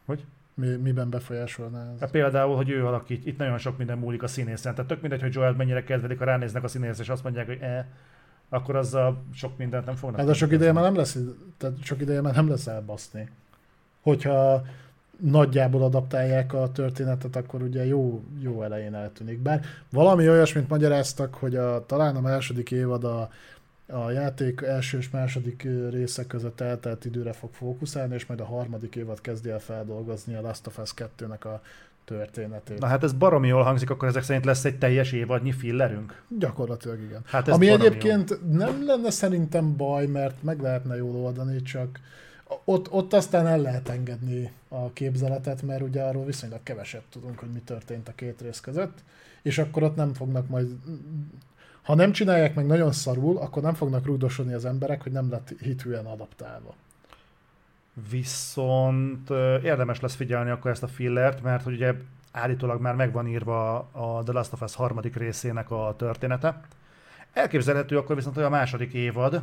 [0.05, 0.26] Hogy?
[0.55, 1.99] Mi, miben befolyásolná ez?
[1.99, 4.73] hát például, hogy ő alakít, itt nagyon sok minden múlik a színészen.
[4.75, 7.61] Tehát tök mindegy, hogy Joel mennyire kedvelik, ha ránéznek a színész, és azt mondják, hogy
[7.61, 7.88] e,
[8.49, 10.19] akkor azzal sok mindent nem fognak.
[10.19, 11.17] Hát de sok ideje már nem lesz,
[11.57, 13.30] tehát sok ideje már nem lesz elbaszni.
[14.01, 14.65] Hogyha
[15.19, 19.39] nagyjából adaptálják a történetet, akkor ugye jó, jó elején eltűnik.
[19.39, 23.30] Bár valami olyasmit magyaráztak, hogy a, talán a második évad a,
[23.88, 28.95] a játék első és második része között eltelt időre fog fókuszálni, és majd a harmadik
[28.95, 31.61] évad kezdi el feldolgozni a Last of Us 2-nek a
[32.05, 32.80] történetét.
[32.80, 36.22] Na hát ez baromi jól hangzik, akkor ezek szerint lesz egy teljes évadnyi fillerünk.
[36.39, 37.22] Gyakorlatilag igen.
[37.26, 41.99] Hát ez Ami egyébként nem lenne szerintem baj, mert meg lehetne jól oldani, csak
[42.64, 47.49] ott, ott aztán el lehet engedni a képzeletet, mert ugye arról viszonylag keveset tudunk, hogy
[47.49, 48.97] mi történt a két rész között,
[49.41, 50.69] és akkor ott nem fognak majd,
[51.84, 55.53] ha nem csinálják meg nagyon szarul, akkor nem fognak rúdosodni az emberek, hogy nem lett
[55.60, 56.73] hitűen adaptálva.
[58.10, 59.30] Viszont
[59.64, 61.93] érdemes lesz figyelni akkor ezt a fillert, mert hogy ugye
[62.31, 66.61] állítólag már meg van írva a The Last of Us harmadik részének a története.
[67.34, 69.41] Elképzelhető akkor viszont, hogy a második évad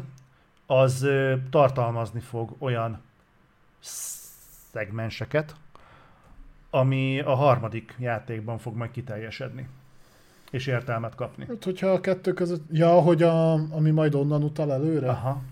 [0.67, 1.07] az
[1.51, 3.01] tartalmazni fog olyan
[4.73, 5.55] szegmenseket,
[6.71, 9.69] ami a harmadik játékban fog majd kiteljesedni
[10.51, 11.45] és értelmet kapni.
[11.49, 15.43] Hát, hogyha a kettő között, ja, hogy a, ami majd onnan utal előre, Aha.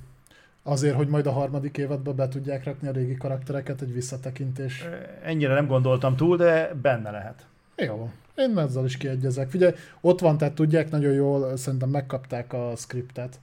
[0.62, 4.84] azért, hogy majd a harmadik évadba be tudják rakni a régi karaktereket, egy visszatekintés.
[5.22, 7.46] Ennyire nem gondoltam túl, de benne lehet.
[7.76, 9.50] Jó, én ezzel is kiegyezek.
[9.50, 13.40] Figyelj, ott van, tehát tudják nagyon jól, szerintem megkapták a skriptet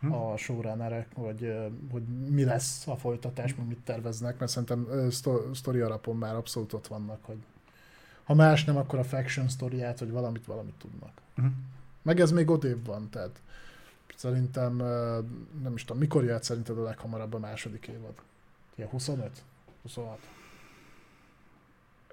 [0.00, 0.12] Hm.
[0.12, 1.54] a showrunnerek, hogy,
[1.90, 5.10] hogy mi lesz a folytatás, meg mit terveznek, mert szerintem
[5.52, 7.36] sztori alapon már abszolút ott vannak, hogy
[8.26, 11.20] ha más nem, akkor a faction sztoriát, hogy valamit, valamit tudnak.
[11.34, 11.46] Mhm.
[12.02, 13.40] Meg ez még odébb van, tehát
[14.16, 14.76] szerintem,
[15.62, 18.14] nem is tudom, mikor jött szerinted a leghamarabb a második évad?
[18.74, 19.30] Ilyen 25?
[19.82, 20.18] 26?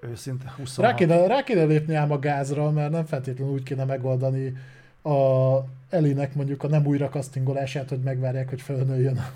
[0.00, 0.90] Őszinte 26.
[0.90, 4.56] Rá kéne, rá kéne lépni ám a gázra, mert nem feltétlenül úgy kéne megoldani
[5.02, 5.58] a
[5.88, 9.26] Elinek mondjuk a nem újra castingolását, hogy megvárják, hogy felnőjön a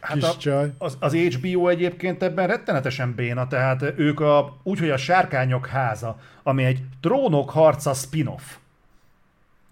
[0.00, 0.72] Hát a- csaj.
[0.78, 6.18] Az, az HBO egyébként ebben rettenetesen béna, tehát ők a, úgy, hogy a Sárkányok háza,
[6.42, 8.42] ami egy trónok harca spin-off.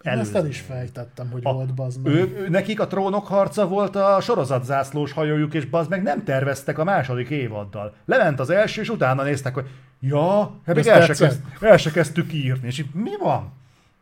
[0.03, 0.45] Én ezt el Előzmény.
[0.51, 2.13] is fejtettem, hogy A- volt bazd meg.
[2.13, 6.83] Ő, nekik a trónok harca volt a sorozatzászlós hajójuk, és bazd meg nem terveztek a
[6.83, 7.93] második évaddal.
[8.05, 9.67] Lement az első, és utána néztek, hogy
[9.99, 13.51] ja, hát még el se, kezd, el se kezdtük írni, és így, mi van?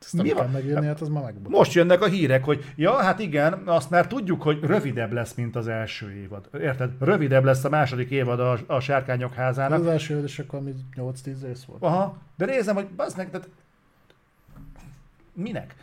[0.01, 0.51] Ezt nem mi kell van?
[0.51, 1.49] megírni, hát az ma megbudt.
[1.49, 5.55] Most jönnek a hírek, hogy ja, hát igen, azt már tudjuk, hogy rövidebb lesz, mint
[5.55, 6.49] az első évad.
[6.61, 6.91] Érted?
[6.99, 9.79] Rövidebb lesz a második évad a, a Sárkányok házának.
[9.79, 11.81] Az első és akkor ami 8-10 rész volt.
[11.81, 13.49] Aha, de nézem, hogy bazd tehát
[15.33, 15.75] minek?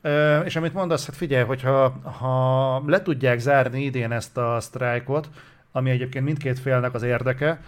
[0.00, 5.28] Ö, és amit mondasz, hát figyelj, hogyha ha le tudják zárni idén ezt a sztrájkot,
[5.72, 7.60] ami egyébként mindkét félnek az érdeke,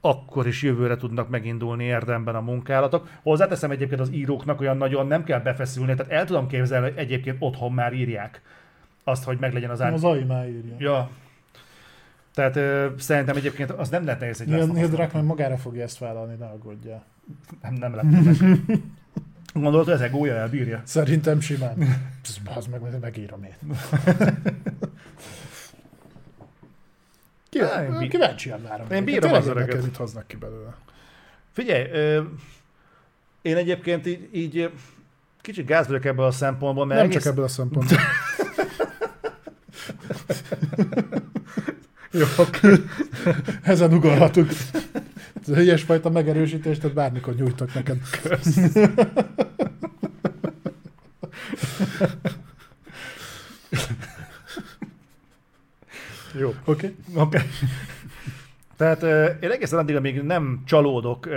[0.00, 3.08] akkor is jövőre tudnak megindulni érdemben a munkálatok.
[3.22, 7.36] Hozzáteszem egyébként az íróknak olyan nagyon nem kell befeszülni, tehát el tudom képzelni, hogy egyébként
[7.38, 8.42] otthon már írják
[9.04, 9.92] azt, hogy meglegyen az ár.
[9.92, 10.74] Az AI már írja.
[10.78, 11.10] Ja.
[12.34, 14.88] Tehát ö, szerintem egyébként az nem lehet nehéz egy Neil.
[14.88, 17.04] Druckmann magára fogja ezt vállalni, ne aggódjál.
[17.62, 18.04] Nem, nem meg.
[19.52, 20.80] Gondolod, hogy ez egója elbírja?
[20.84, 21.76] Szerintem simán.
[22.22, 23.54] Psz, meg megírom én.
[27.50, 28.90] Bí- Kíváncsian várom.
[28.90, 29.82] Én bírom az öreget.
[29.82, 30.74] mit hoznak ki belőle.
[31.52, 32.22] Figyelj, ö,
[33.42, 34.70] én egyébként így, így
[35.40, 37.22] kicsit gáz vagyok ebből a szempontból, mert Nem egész...
[37.22, 37.98] csak ebből a szempontból.
[42.12, 42.68] Jó, oké.
[43.62, 44.50] Ezen ugorhatunk.
[45.46, 47.98] Ilyesfajta megerősítést, tehát bármikor nyújtok neked.
[56.38, 56.48] Jó.
[56.64, 56.94] Oké?
[57.14, 57.22] Okay?
[57.22, 57.38] Oké.
[58.76, 61.28] Tehát ö, én egészen addig, amíg nem csalódok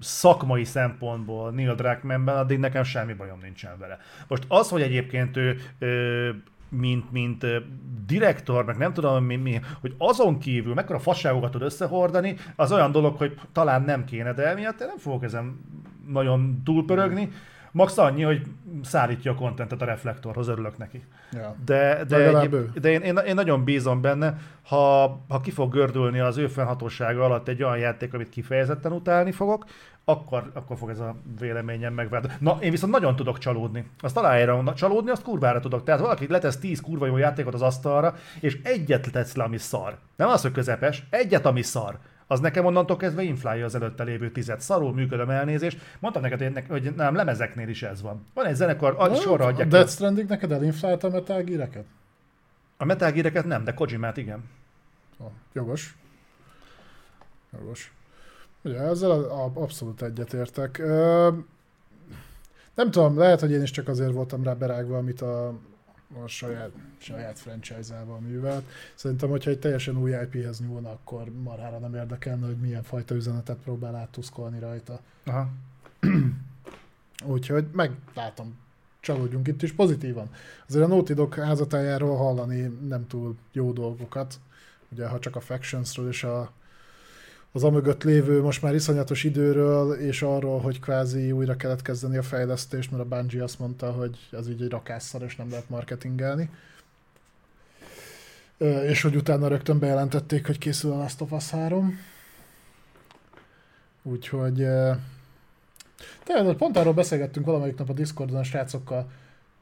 [0.00, 3.98] szakmai szempontból Neil Druckmannben, addig nekem semmi bajom nincsen vele.
[4.28, 5.56] Most az, hogy egyébként ő
[6.68, 7.46] mint, mint
[8.06, 12.92] direktor, meg nem tudom mi, mi, hogy azon kívül mekkora fasságokat tud összehordani, az olyan
[12.92, 15.60] dolog, hogy talán nem kéne, de emiatt én nem fogok ezen
[16.08, 17.28] nagyon túlpörögni.
[17.74, 18.42] Max annyi, hogy
[18.82, 21.04] szállítja a kontentet a reflektorhoz, örülök neki.
[21.32, 21.56] Ja.
[21.64, 26.18] De, de, egy, de én, én, én, nagyon bízom benne, ha, ha ki fog gördülni
[26.18, 29.64] az ő fennhatósága alatt egy olyan játék, amit kifejezetten utálni fogok,
[30.04, 32.36] akkor, akkor fog ez a véleményem megváltozni.
[32.40, 33.90] Na, én viszont nagyon tudok csalódni.
[34.00, 35.84] Azt aláírom, csalódni, azt kurvára tudok.
[35.84, 39.96] Tehát valaki letesz 10 kurva jó játékot az asztalra, és egyet tesz le, ami szar.
[40.16, 41.98] Nem az, hogy közepes, egyet, ami szar.
[42.26, 44.60] Az nekem onnantól kezdve inflálja az előtte lévő tizet.
[44.60, 45.80] Szarul működöm elnézést.
[45.98, 48.26] Mondtam neked, hogy nem, lemezeknél is ez van.
[48.34, 49.68] Van egy zenekar, a, sorra a adják.
[49.68, 49.92] Death ki.
[49.92, 51.84] Stranding neked elinflálta a Metal Gear-eket?
[52.76, 54.44] A Metal Gear-eket nem, de Kojimát igen.
[55.18, 55.96] Oh, jogos.
[57.52, 57.92] Jogos.
[58.62, 60.78] Ugye ezzel a, a, abszolút egyetértek.
[60.78, 61.28] Ö,
[62.74, 65.54] nem tudom, lehet, hogy én is csak azért voltam rá berágva, amit a,
[66.22, 68.64] a saját, saját franchise-ával művelt.
[68.94, 73.56] Szerintem, hogyha egy teljesen új IP-hez nyúlna, akkor marhára nem érdekelne, hogy milyen fajta üzenetet
[73.56, 75.00] próbál áttuszkolni rajta.
[75.24, 75.48] Aha.
[77.24, 78.58] Úgyhogy meglátom,
[79.00, 80.30] csalódjunk itt is pozitívan.
[80.68, 84.40] Azért a Naughty Dog házatájáról hallani nem túl jó dolgokat.
[84.88, 86.52] Ugye, ha csak a Factionsről és a,
[87.54, 92.22] az amögött lévő most már iszonyatos időről, és arról, hogy kvázi újra kellett kezdeni a
[92.22, 96.50] fejlesztést, mert a Bungie azt mondta, hogy az így egy rakásszar, és nem lehet marketingelni.
[98.86, 101.98] És hogy utána rögtön bejelentették, hogy készül a Last of Us 3.
[104.02, 104.56] Úgyhogy
[106.24, 109.10] tehát pont arról beszélgettünk valamelyik nap a Discordon a srácokkal.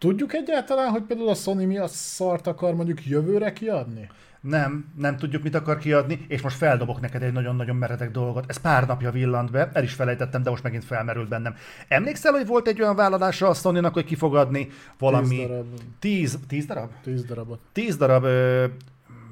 [0.02, 4.10] Tudjuk egyáltalán, hogy például a Sony mi a szart akar mondjuk jövőre kiadni?
[4.40, 8.44] Nem, nem tudjuk, mit akar kiadni, és most feldobok neked egy nagyon-nagyon meredek dolgot.
[8.48, 11.54] Ez pár napja villant be, el is felejtettem, de most megint felmerült bennem.
[11.88, 14.68] Emlékszel, hogy volt egy olyan vállalása a sony hogy ki fog adni
[14.98, 15.36] valami...
[15.36, 15.66] Tíz darab,
[15.98, 16.90] Tíz, tíz darab?
[17.02, 17.60] tíz darabot.
[17.72, 18.64] Tíz darab, ö,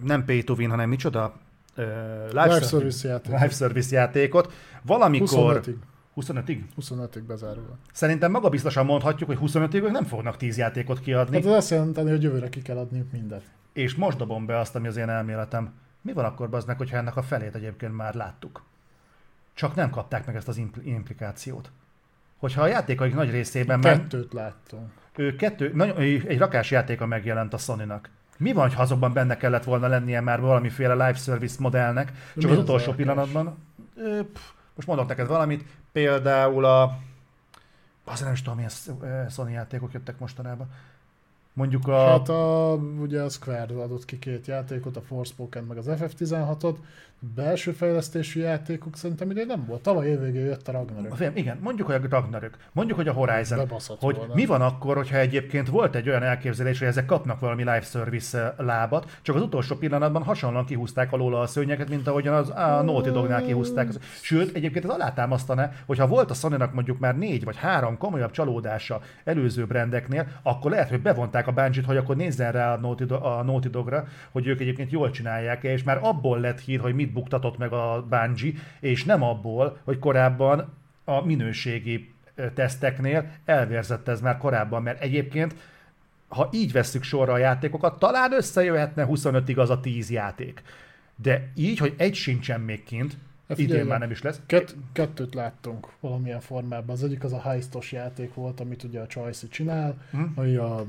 [0.03, 1.35] nem pay to win, hanem micsoda?
[1.75, 1.83] Ö,
[2.29, 3.33] live, Live service játék.
[3.33, 4.53] live service játékot.
[4.83, 5.61] Valamikor...
[5.65, 5.75] 25-ig.
[6.17, 6.61] 25-ig?
[6.81, 7.77] 25-ig bezárulva.
[7.93, 11.37] Szerintem magabiztosan mondhatjuk, hogy 25-ig ők nem fognak 10 játékot kiadni.
[11.37, 13.43] Hát ez azt jelenteni, hogy jövőre ki kell adni mindent.
[13.73, 15.73] És most dobom be azt, ami az én elméletem.
[16.03, 18.63] Mi van akkor baznak, hogyha ennek a felét egyébként már láttuk?
[19.55, 21.71] Csak nem kapták meg ezt az impl- implikációt.
[22.39, 24.91] Hogyha a játékaik nagy részében már Kettőt láttunk.
[25.17, 28.09] ő kettő, nagyon, egy rakás játéka megjelent a Sony-nak.
[28.39, 32.51] Mi van, ha azokban benne kellett volna lennie már valamiféle live service modellnek, De csak
[32.51, 32.97] mi az az utolsó rakás?
[33.05, 33.59] pillanatban,
[33.97, 34.43] ö, pff,
[34.75, 36.99] most mondok neked valamit, például a,
[38.05, 40.71] azért nem is tudom, milyen ö, Sony játékok jöttek mostanában.
[41.53, 45.87] Mondjuk a, Hát a, ugye a Square adott ki két játékot, a Forspoken meg az
[45.89, 46.77] FF16-ot,
[47.35, 49.83] belső fejlesztésű játékok szerintem ide nem volt.
[49.83, 51.15] Tavaly évvégén jött a Ragnarök.
[51.15, 54.35] Figyelj, igen, mondjuk, hogy a Ragnarök, mondjuk, hogy a Horizon, Bebaszott hogy volna.
[54.35, 58.39] mi van akkor, hogyha egyébként volt egy olyan elképzelés, hogy ezek kapnak valami live service
[58.39, 62.83] eh, lábat, csak az utolsó pillanatban hasonlóan kihúzták alóla a szőnyeket, mint ahogyan az a
[62.83, 63.89] Naughty Dognál kihúzták.
[64.21, 69.01] Sőt, egyébként ez alátámasztaná, hogyha volt a sony mondjuk már négy vagy három komolyabb csalódása
[69.25, 74.05] előző brendeknél, akkor lehet, hogy bevonták a Bungie-t, hogy akkor nézzen rá a Naughty Dogra,
[74.31, 78.07] hogy ők egyébként jól csinálják és már abból lett hír, hogy mit buktatott meg a
[78.09, 80.73] Bungie, és nem abból, hogy korábban
[81.05, 82.13] a minőségi
[82.55, 85.55] teszteknél elvérzett ez már korábban, mert egyébként
[86.29, 90.63] ha így vesszük sorra a játékokat, talán összejöhetne 25-ig az a 10 játék.
[91.17, 93.17] De így, hogy egy sincsen még kint,
[93.49, 94.41] Hát idén figyelj, már nem is lesz.
[94.47, 96.91] Kett, kettőt láttunk valamilyen formában.
[96.91, 100.23] Az egyik az a heistos játék volt, amit ugye a Choice csinál, Hm?
[100.35, 100.85] ami a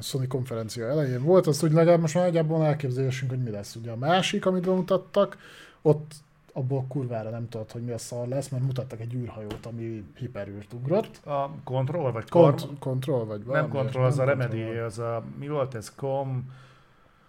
[0.00, 3.74] Sony konferencia elején volt, az úgy legalább most már nagyjából elképzelésünk, hogy mi lesz.
[3.74, 5.36] Ugye a másik, amit bemutattak,
[5.82, 6.12] ott
[6.52, 10.72] abból kurvára nem tudod, hogy mi a szar lesz, mert mutattak egy űrhajót, ami hiperűrt
[10.72, 11.26] ugrott.
[11.26, 12.28] A Control, vagy?
[12.28, 13.66] Kont- kontroll vagy valami.
[13.66, 15.94] nem Control, az a nem Remedy, Control, az a, mi volt ez?
[15.94, 16.50] Com,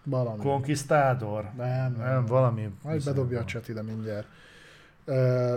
[0.04, 0.44] Valami.
[0.44, 1.50] Conquistador?
[1.58, 2.70] nem, Nem, valami.
[2.84, 4.28] Majd bedobja a chat ide mindjárt.
[5.06, 5.54] Uh,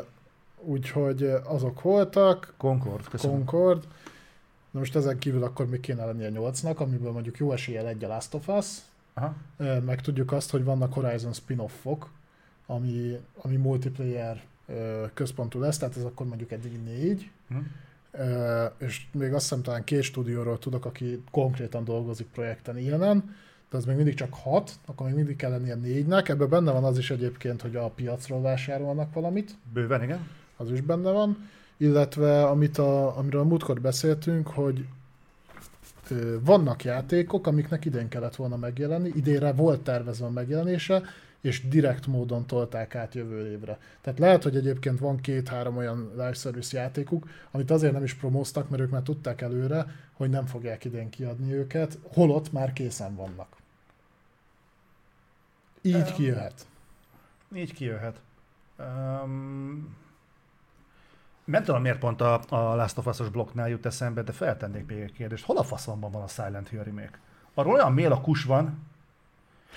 [0.60, 3.36] úgyhogy azok voltak, Concord, köszönöm.
[3.36, 3.84] Concord.
[4.76, 8.08] Na most ezen kívül akkor még kéne lennie 8-nak, amiből mondjuk jó eséllyel egy a
[8.08, 8.66] Last of Us.
[9.14, 9.34] Aha.
[9.84, 12.10] Meg tudjuk azt, hogy vannak Horizon spin-offok,
[12.66, 14.42] ami, ami multiplayer
[15.14, 17.30] központú lesz, tehát ez akkor mondjuk eddig négy.
[17.48, 17.56] Hm?
[18.78, 23.36] És még azt hiszem talán két stúdióról tudok, aki konkrétan dolgozik projekten ilyenen,
[23.70, 26.28] de az még mindig csak hat, akkor még mindig kell lennie négynek.
[26.28, 30.28] Ebben benne van az is egyébként, hogy a piacról vásárolnak valamit Bőven, igen.
[30.56, 34.86] az is benne van, illetve amit a, amiről a múltkor beszéltünk, hogy
[36.10, 41.02] ö, vannak játékok, amiknek idén kellett volna megjelenni, idénre volt tervezve a megjelenése,
[41.40, 43.78] és direkt módon tolták át jövő évre.
[44.00, 48.68] Tehát lehet, hogy egyébként van két-három olyan live service játékuk, amit azért nem is promóztak,
[48.68, 53.56] mert ők már tudták előre, hogy nem fogják idén kiadni őket, holott már készen vannak.
[55.82, 56.66] Így kijöhet.
[57.54, 58.20] Így kijöhet.
[58.78, 59.96] Um,
[61.46, 64.98] Nem tudom, miért pont a, a Last of Us-os blokknál jut eszembe, de feltennék még
[64.98, 65.44] egy kérdést.
[65.44, 67.18] Hol a faszomban van a Silent Hill remake?
[67.54, 68.78] Arról olyan mél a kus van,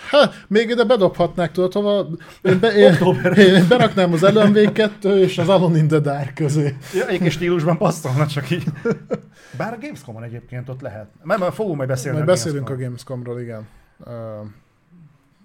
[0.09, 2.07] Ha, még ide bedobhatnák, tudod, hova?
[2.41, 2.93] Én, be, én,
[3.35, 6.77] én beraknám az Wake 2 és az Alone in the Dark közé.
[6.93, 8.63] Ja, egyik stílusban passzolna csak így.
[9.57, 11.07] Bár a Gamescom-on egyébként ott lehet.
[11.23, 12.17] Mert már fogunk majd beszélni.
[12.17, 13.23] Majd a beszélünk a Gamescom-on.
[13.23, 13.67] Gamescomról, igen.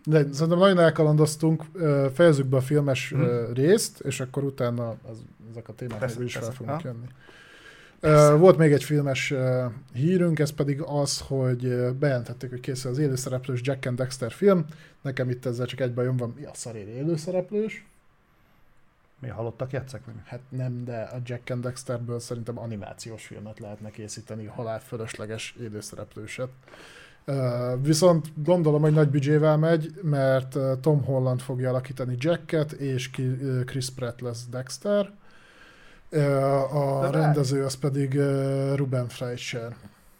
[0.05, 1.65] De szerintem nagyon elkalandoztunk,
[2.15, 3.53] fejezzük be a filmes hmm.
[3.55, 5.25] részt, és akkor utána az,
[5.55, 6.57] ezek a témák Persze, is fel persze.
[6.57, 6.89] fognak Ha.
[6.89, 7.07] jönni.
[8.01, 9.35] Ö, Volt még egy filmes
[9.93, 14.65] hírünk, ez pedig az, hogy bejelentették, hogy készül az élőszereplős Jack and Dexter film.
[15.03, 17.85] Nekem itt ezzel csak egy bajom van, mi a szarér élőszereplős?
[19.19, 20.15] Mi halottak játszak meg?
[20.25, 26.49] Hát nem, de a Jack and Dexterből szerintem animációs filmet lehetne készíteni, halálfölösleges élőszereplőset.
[27.27, 33.11] Uh, viszont gondolom, hogy nagy büdzsével megy, mert Tom Holland fogja alakítani Jacket, és
[33.67, 35.13] Chris Pratt lesz Dexter.
[36.73, 38.21] A De rendező az pedig
[38.75, 39.75] Ruben Fleischer.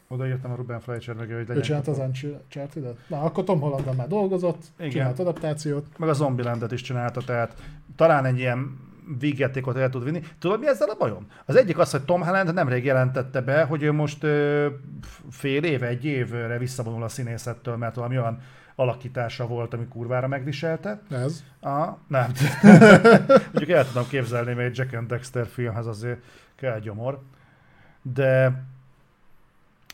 [0.09, 1.63] Oda írtam a Ruben Fleischer meg, hogy Ő legyen.
[1.63, 4.91] csinált az uncharted Na, akkor Tom Holland már dolgozott, Igen.
[4.91, 5.87] csinált adaptációt.
[5.99, 7.55] Meg a Zombielandet is csinálta, tehát
[7.97, 8.79] talán egy ilyen
[9.19, 10.23] vígjátékot el tud vinni.
[10.39, 11.27] Tudod, mi ezzel a bajom?
[11.45, 14.67] Az egyik az, hogy Tom Holland nemrég jelentette be, hogy ő most ö,
[15.31, 18.41] fél éve, egy évre visszavonul a színészettől, mert valami olyan
[18.75, 21.01] alakítása volt, ami kurvára megviselte.
[21.11, 21.45] Ez.
[21.61, 22.33] Aha, nem.
[23.53, 26.23] Mondjuk el tudom képzelni, mert egy Jack and Dexter filmhez azért
[26.57, 27.23] kell gyomor.
[28.03, 28.63] De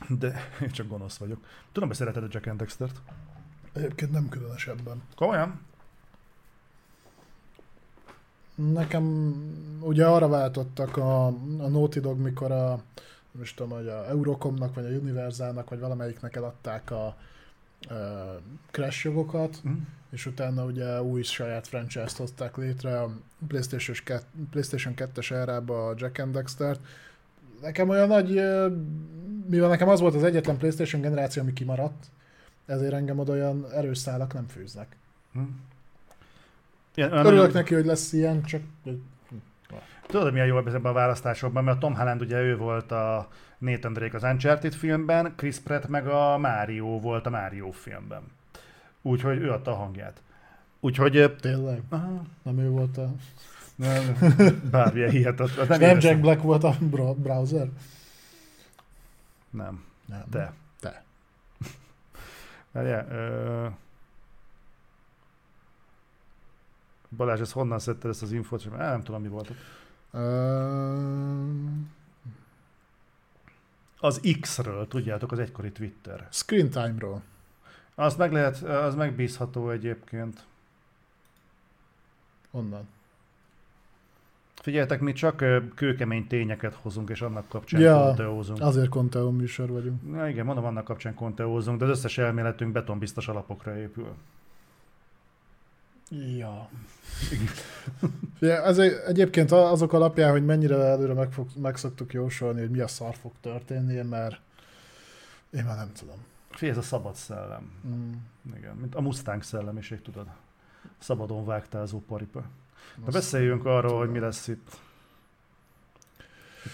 [0.09, 1.45] de én csak gonosz vagyok.
[1.73, 3.01] Tudom, hogy szereted a Jack and Dextert.
[3.73, 5.03] Egyébként nem különösebben.
[5.17, 5.61] Komolyan?
[8.55, 9.35] Nekem
[9.81, 12.83] ugye arra váltottak a, a Naughty Dog, mikor a,
[13.41, 17.17] is tudom, hogy a Eurocomnak, vagy a Universalnak, vagy valamelyiknek eladták a, a
[18.71, 19.73] Crash jogokat, Mm.
[20.11, 23.11] és utána ugye új saját franchise-t hozták létre a
[23.49, 26.81] PlayStation, ke- PlayStation 2-es erába a Jack and Dexter-t.
[27.61, 28.29] Nekem olyan nagy,
[29.49, 32.07] mivel nekem az volt az egyetlen PlayStation generáció, ami kimaradt,
[32.67, 34.97] ezért engem oda olyan erős szálak nem fűznek.
[35.33, 35.41] Hm.
[36.95, 38.63] Ilyen, Örülök neki, hogy lesz ilyen, csak
[40.11, 43.29] Tudod, hogy milyen jó ebben a választásokban, mert a Tom Holland ugye ő volt a
[43.59, 48.23] Nathan Drake az Uncharted filmben, Chris Pratt meg a Mario volt a Mario filmben.
[49.03, 50.23] Úgyhogy ő adta a hangját.
[50.81, 51.37] Úgyhogy...
[51.41, 51.83] tényleg.
[51.89, 53.11] Aha, Nem ő volt a...
[53.77, 54.17] nem,
[54.71, 55.57] bármilyen hihetet.
[55.57, 55.99] Az Nem, nem.
[56.01, 57.69] Jack Black volt a bro- browser?
[59.51, 60.25] Nem, Nem.
[60.31, 60.53] te.
[60.81, 61.03] Te.
[62.73, 63.67] Várjál, ö...
[67.17, 68.77] Balázs, ezt honnan szedted ezt az infót?
[68.77, 69.53] Nem tudom, mi volt.
[74.01, 76.27] Az X-ről, tudjátok, az egykori Twitter.
[76.31, 77.23] screen time-ról.
[77.95, 80.45] Az meg lehet, az megbízható egyébként.
[82.51, 82.89] Onnan.
[84.55, 88.01] Figyeljetek, mi csak kőkemény tényeket hozunk, és annak kapcsán Ja.
[88.03, 88.61] konteózunk.
[88.61, 90.11] Azért Conteo műsor vagyunk.
[90.11, 94.15] Na igen, mondom, annak kapcsán konteózunk, de az összes elméletünk betonbiztos alapokra épül.
[96.11, 96.69] Ja.
[98.41, 102.71] Ja, ez egy, egyébként azok alapján, hogy mennyire előre meg, fog, meg szoktuk jósolni, hogy
[102.71, 104.41] mi a szar fog történni, mert
[105.51, 106.17] én már nem tudom.
[106.51, 107.73] Figyelj, ez a szabad szellem.
[107.87, 108.13] Mm.
[108.57, 110.27] Igen, mint a Mustang szellemiség, tudod.
[110.99, 112.41] Szabadon vágtázó paripa.
[112.41, 113.99] Na Azt- beszéljünk arról, tudom.
[113.99, 114.79] hogy mi lesz itt.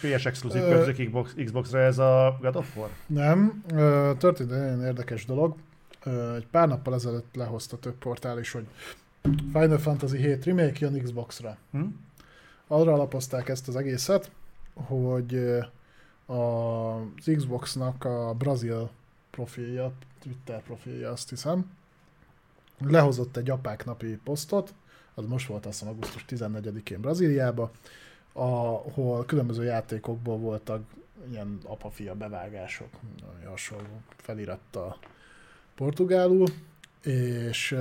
[0.00, 2.90] PS exkluzív következik Xbox, Xbox-ra ez a God of War?
[3.06, 3.64] Nem,
[4.18, 5.56] történt egy nagyon érdekes dolog.
[6.36, 8.66] Egy pár nappal ezelőtt lehozta több portál is, hogy
[9.52, 11.56] Final Fantasy 7 remake jön Xbox-ra.
[11.70, 11.84] Hm?
[12.66, 14.30] Arra alapozták ezt az egészet,
[14.74, 15.34] hogy
[16.26, 18.90] az Xbox-nak a brazil
[19.30, 19.92] profilja,
[20.22, 21.70] Twitter profilja azt hiszem,
[22.78, 24.74] lehozott egy apák napi posztot,
[25.14, 27.70] az most volt azt hiszem augusztus 14-én Brazíliába,
[28.32, 30.82] ahol különböző játékokból voltak
[31.30, 32.88] ilyen apa-fia bevágások,
[33.20, 34.96] nagyon hasonló felirattal
[35.74, 36.46] portugálul,
[37.02, 37.76] és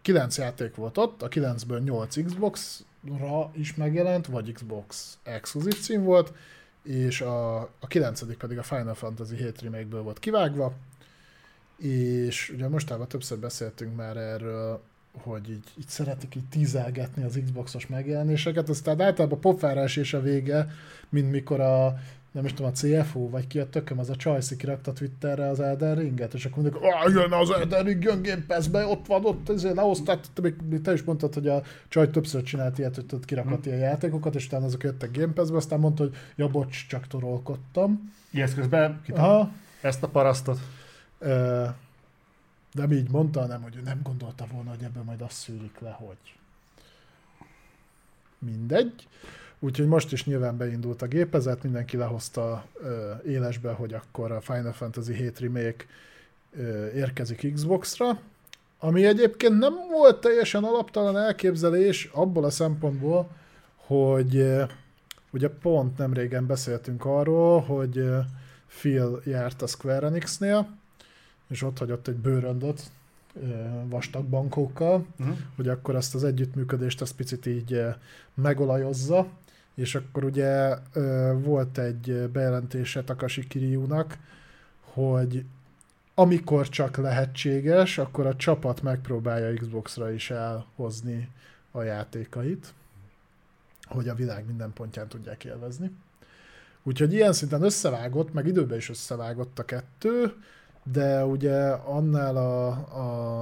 [0.00, 6.02] eh, kilenc játék volt ott, a kilencből 8 Xbox-ra is megjelent, vagy Xbox exkluzív cím
[6.02, 6.32] volt,
[6.82, 10.72] és a, a kilencedik pedig a Final Fantasy 7 remake-ből volt kivágva,
[11.76, 14.82] és ugye mostában többször beszéltünk már erről,
[15.12, 20.68] hogy így, így szeretik így tízelgetni az Xboxos megjelenéseket, aztán általában pofára esés a vége,
[21.08, 21.98] mint mikor a
[22.32, 25.60] nem is tudom, a CFO, vagy ki a tököm, az a Csajci kirakta Twitterre az
[25.60, 29.24] Elden Ringet, és akkor mondjuk, ah, jön az Elden Ring, jön Game Pass-be, ott van,
[29.24, 33.06] ott ezért lehozták, te, még te is mondtad, hogy a Csaj többször csinált ilyet, hogy
[33.06, 36.86] tudod kirakott ilyen játékokat, és utána azok jöttek Game Pass-be, aztán mondta, hogy ja, bocs,
[36.86, 38.12] csak torolkodtam.
[38.30, 39.50] Ilyesz közben Aha,
[39.80, 40.58] ezt a parasztot.
[41.18, 41.64] Ö,
[42.72, 45.78] de mi így mondta, nem, hogy ő nem gondolta volna, hogy ebből majd azt szűrik
[45.78, 46.34] le, hogy
[48.38, 49.08] mindegy.
[49.62, 54.72] Úgyhogy most is nyilván beindult a gépezet, mindenki lehozta ö, élesbe, hogy akkor a Final
[54.72, 55.84] Fantasy 7 remake
[56.56, 58.20] ö, érkezik Xbox-ra,
[58.78, 63.28] ami egyébként nem volt teljesen alaptalan elképzelés abból a szempontból,
[63.76, 64.62] hogy ö,
[65.30, 68.18] ugye pont nem régen beszéltünk arról, hogy ö,
[68.78, 70.78] Phil járt a Square Enix-nél,
[71.48, 72.82] és ott hagyott egy bőröndöt
[73.88, 75.36] vastag bankókkal, Uh-huh.
[75.56, 77.80] hogy akkor ezt az együttműködést azt picit így
[78.34, 79.26] megolajozza,
[79.80, 80.76] és akkor ugye
[81.32, 84.18] volt egy bejelentése Takashi Kiryu-nak,
[84.80, 85.44] hogy
[86.14, 91.28] amikor csak lehetséges, akkor a csapat megpróbálja Xbox-ra is elhozni
[91.70, 92.74] a játékait,
[93.84, 95.90] hogy a világ minden pontján tudják élvezni.
[96.82, 100.32] Úgyhogy ilyen szinten összevágott, meg időben is összevágott a kettő,
[100.82, 102.68] de ugye annál a,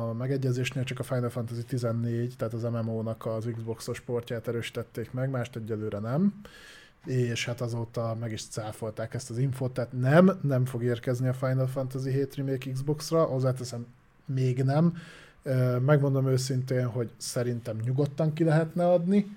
[0.09, 5.31] a megegyezésnél csak a Final Fantasy 14, tehát az MMO-nak az Xbox-os portját erősítették meg,
[5.31, 6.41] mást egyelőre nem,
[7.05, 11.33] és hát azóta meg is cáfolták ezt az infot, tehát nem, nem fog érkezni a
[11.33, 13.87] Final Fantasy 7 Remake Xbox-ra, hozzáteszem,
[14.25, 14.97] még nem.
[15.85, 19.37] Megmondom őszintén, hogy szerintem nyugodtan ki lehetne adni,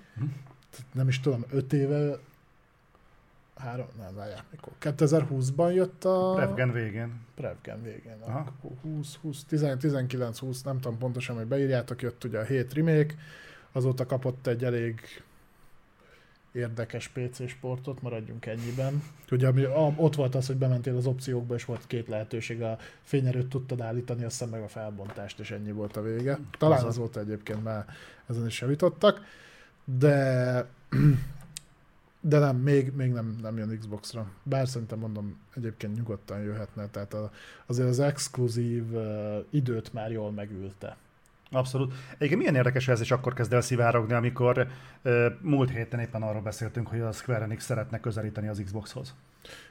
[0.72, 2.18] Tehát nem is tudom, 5 éve,
[3.62, 4.74] három, nem, várjál, mikor?
[4.82, 6.34] 2020-ban jött a...
[6.36, 7.14] Prevgen végén.
[7.36, 8.18] Prevgen végén.
[8.26, 8.54] Aha.
[8.82, 13.14] 20, 20, 19, 20, nem tudom pontosan, hogy beírjátok, jött ugye a 7 remake,
[13.72, 15.02] azóta kapott egy elég
[16.52, 19.04] érdekes PC sportot, maradjunk ennyiben.
[19.32, 22.78] Ugye ami, a, ott volt az, hogy bementél az opciókba, és volt két lehetőség, a
[23.04, 26.40] fényerőt tudtad állítani, aztán meg a felbontást, és ennyi volt a vége.
[26.58, 27.86] Talán Az azóta egyébként már
[28.30, 29.22] ezen is javítottak,
[29.86, 30.66] de
[32.22, 34.32] de nem, még, még nem, nem jön Xbox-ra.
[34.44, 37.32] Bár szerintem mondom, egyébként nyugodtan jöhetne, tehát a,
[37.66, 40.98] azért az exkluzív uh, időt már jól megülte.
[41.52, 41.94] Abszolút.
[42.14, 44.68] Egyébként milyen érdekes, hogy ez is akkor kezd el szivárogni, amikor
[45.04, 49.16] uh, múlt héten éppen arról beszéltünk, hogy a Square Enix szeretne közelíteni az Xboxhoz.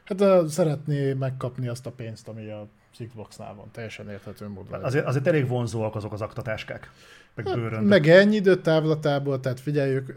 [0.05, 2.68] Hát uh, szeretné megkapni azt a pénzt, ami a
[3.09, 4.85] Xbox-nál van, teljesen érthető módon.
[4.85, 6.90] Azért, azért elég vonzóak azok az aktatáskák,
[7.35, 7.48] meg.
[7.48, 10.14] Hát, meg ennyi időt távlatából, tehát figyeljük,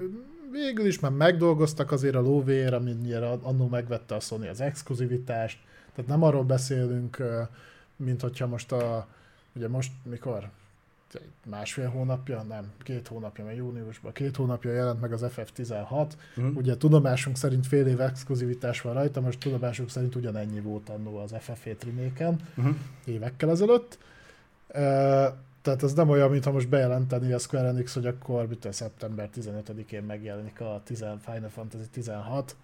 [0.54, 5.60] végül is már megdolgoztak azért a lóvér, amennyire annó megvette a Sony az exkluzivitást,
[5.96, 7.24] tehát nem arról beszélünk,
[7.96, 9.08] mint hogyha most a,
[9.56, 10.50] ugye most mikor?
[11.46, 12.42] Másfél hónapja?
[12.42, 14.12] Nem, két hónapja, mert júniusban.
[14.12, 16.12] Két hónapja jelent meg az FF16.
[16.36, 16.56] Mhm.
[16.56, 21.34] Ugye tudomásunk szerint fél év exkluzivitás van rajta, most tudomásunk szerint ugyanennyi volt annó az
[21.48, 22.76] FF7 remake Uh-huh.
[23.06, 23.98] évekkel ezelőtt.
[24.68, 25.26] Ö,
[25.64, 30.04] Tehát ez nem olyan, mintha most bejelenteni a Square Enix, hogy akkor mit szeptember 15-én
[30.04, 32.56] megjelenik a 10, Final Fantasy 16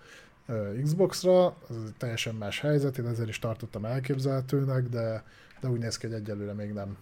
[0.46, 5.24] ö, Xbox-ra, ez egy teljesen más helyzet, én ezért is tartottam elképzelhetőnek, de,
[5.60, 6.98] de úgy néz ki, hogy egyelőre még nem.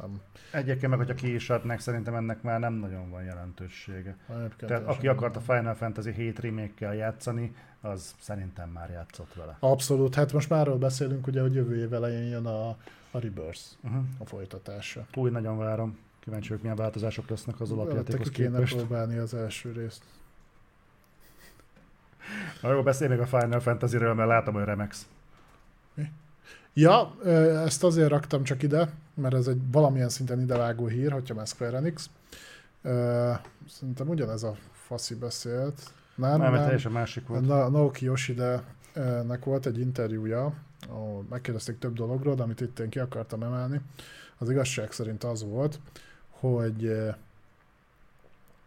[0.00, 0.20] nem.
[0.52, 4.16] Egyébként meg, hogyha ki is adnak, szerintem ennek már nem nagyon van jelentősége.
[4.28, 5.40] Egyébként Tehát aki akart a.
[5.40, 9.56] Final Fantasy 7 remake játszani, az szerintem már játszott vele.
[9.60, 12.68] Abszolút, hát most már arról beszélünk, ugye, hogy jövő év elején jön a,
[13.10, 14.02] a Rebirth, Uh-huh.
[14.18, 15.06] a folytatása.
[15.14, 15.98] Új, nagyon várom.
[16.20, 18.76] Kíváncsi vagyok, milyen változások lesznek az alapjátékhoz ki kéne képest.
[18.76, 20.02] próbálni az első részt.
[22.62, 25.06] Na jó, beszélj még a Final Fantasy-ről, mert látom, hogy Remex.
[26.74, 31.34] Ja, ö, ezt azért raktam csak ide, mert ez egy valamilyen szinten idevágó hír, hogyha
[31.34, 32.10] már Square Enix.
[33.68, 35.80] Szerintem ugyanez a faszi beszélt.
[36.28, 36.62] Nem, Nem, nem.
[36.62, 37.46] teljesen másik volt.
[37.46, 40.54] Na, Naoki Yoshide-nek volt egy interjúja,
[40.88, 43.80] ahol megkérdezték több dologról, de amit itt én ki akartam emelni.
[44.38, 45.80] Az igazság szerint az volt,
[46.30, 47.14] hogy, eh,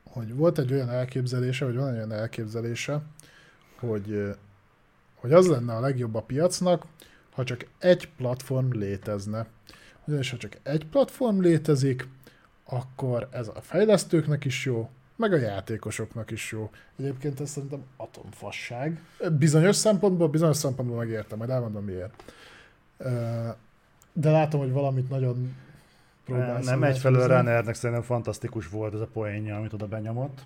[0.04, 3.02] hogy volt egy olyan elképzelése, vagy van egy olyan elképzelése,
[3.80, 4.34] hogy, eh,
[5.16, 6.86] hogy az lenne a legjobb a piacnak,
[7.32, 9.48] ha csak egy platform létezne.
[10.06, 12.08] Ugyanis ha csak egy platform létezik,
[12.64, 16.70] akkor ez a fejlesztőknek is jó, meg a játékosoknak is jó.
[17.00, 19.04] Egyébként ez szerintem atomfasság.
[19.38, 22.34] Bizonyos szempontból, bizonyos szempontból megértem, majd elmondom miért.
[24.14, 25.56] De látom, hogy valamit nagyon
[26.26, 26.66] próbálsz.
[26.66, 30.42] Nem, egyfelől Runnernek szerintem fantasztikus volt ez a poénja, amit oda benyomott.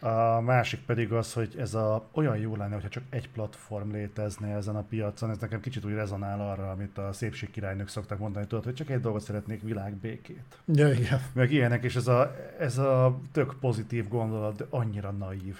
[0.00, 4.48] A másik pedig az, hogy ez a, olyan jó lenne, hogyha csak egy platform létezne
[4.54, 5.30] ezen a piacon.
[5.30, 8.90] Ez nekem kicsit úgy rezonál arra, amit a szépség királynők szoktak mondani, tudod, hogy csak
[8.90, 10.42] egy dolgot szeretnék, világbékét.
[10.64, 11.20] Ja, igen.
[11.32, 15.56] Meg ilyenek, és ez a, ez a tök pozitív gondolat, de annyira naív.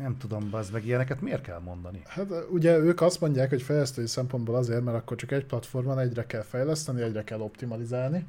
[0.00, 2.02] Nem tudom, az meg ilyeneket miért kell mondani?
[2.06, 6.26] Hát ugye ők azt mondják, hogy fejlesztői szempontból azért, mert akkor csak egy platformon egyre
[6.26, 8.26] kell fejleszteni, egyre kell optimalizálni,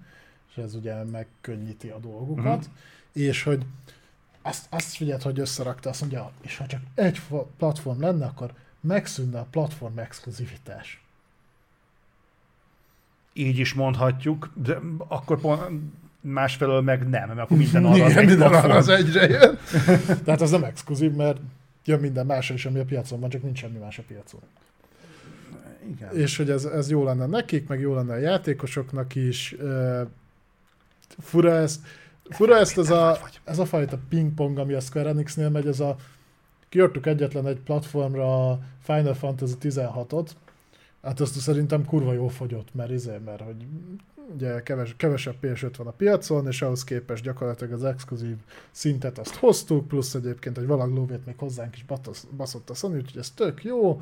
[0.49, 2.53] és ez ugye megkönnyíti a dolgukat, Mhm.
[2.53, 2.73] uh-huh.
[3.13, 3.65] és hogy
[4.41, 7.21] azt, azt figyeld, hogy összerakta, azt mondja, és ha csak egy
[7.57, 11.03] platform lenne, akkor megszűnne a platform exkluzivitás.
[13.33, 15.61] Így is mondhatjuk, de akkor pont,
[16.21, 19.57] másfelől meg nem, mert akkor minden arra Igen, az egy minden arra az egyre jön.
[20.25, 21.39] Tehát az nem exkluzív, mert
[21.85, 24.41] jön minden másra is, ami a piacon van, csak nincs semmi más a piacon.
[25.89, 26.15] Igen.
[26.15, 29.55] És hogy ez, ez jó lenne nekik, meg jó lenne a játékosoknak is.
[29.59, 30.01] Ö,
[31.17, 31.79] Fura ezt,
[32.29, 35.95] fura ezt az a, ez a fajta pingpong, ami a Square Enixnél megy, ez a
[36.69, 40.29] kiadtuk egyetlen egy platformra a Final Fantasy 16-ot,
[41.01, 43.65] hát azt szerintem kurva jó fogyott, mert izé, mert hogy
[44.33, 48.35] ugye keves, kevesebb PS5 van a piacon, és ahhoz képest gyakorlatilag az exkluzív
[48.71, 52.95] szintet azt hoztuk, plusz egyébként egy valag lóvét még hozzánk is batos, baszott a Sony,
[52.95, 54.01] úgyhogy ez tök jó,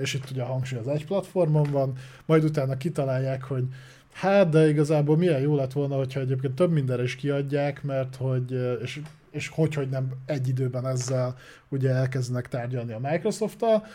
[0.00, 1.92] és itt ugye a hangsúly az egy platformon van,
[2.26, 3.64] majd utána kitalálják, hogy
[4.12, 8.78] hát, de igazából milyen jó lett volna, hogyha egyébként több mindenre is kiadják, mert hogy,
[8.82, 9.00] és,
[9.30, 11.36] és hogy, hogy nem egy időben ezzel
[11.68, 13.86] ugye elkezdenek tárgyalni a Microsoft-tal,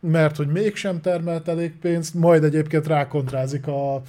[0.00, 4.02] mert hogy mégsem termelt elég pénzt, majd egyébként rákontrázik a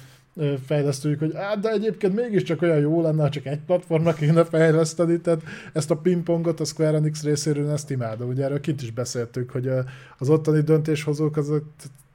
[0.66, 5.20] fejlesztőjük, hogy hát, de egyébként mégiscsak olyan jó lenne, ha csak egy platformnak kéne fejleszteni,
[5.20, 5.42] tehát
[5.72, 9.70] ezt a pingpongot a Square Enix részéről ezt imádom, ugye erről kint is beszéltük, hogy
[10.18, 11.64] az ottani döntéshozók azok,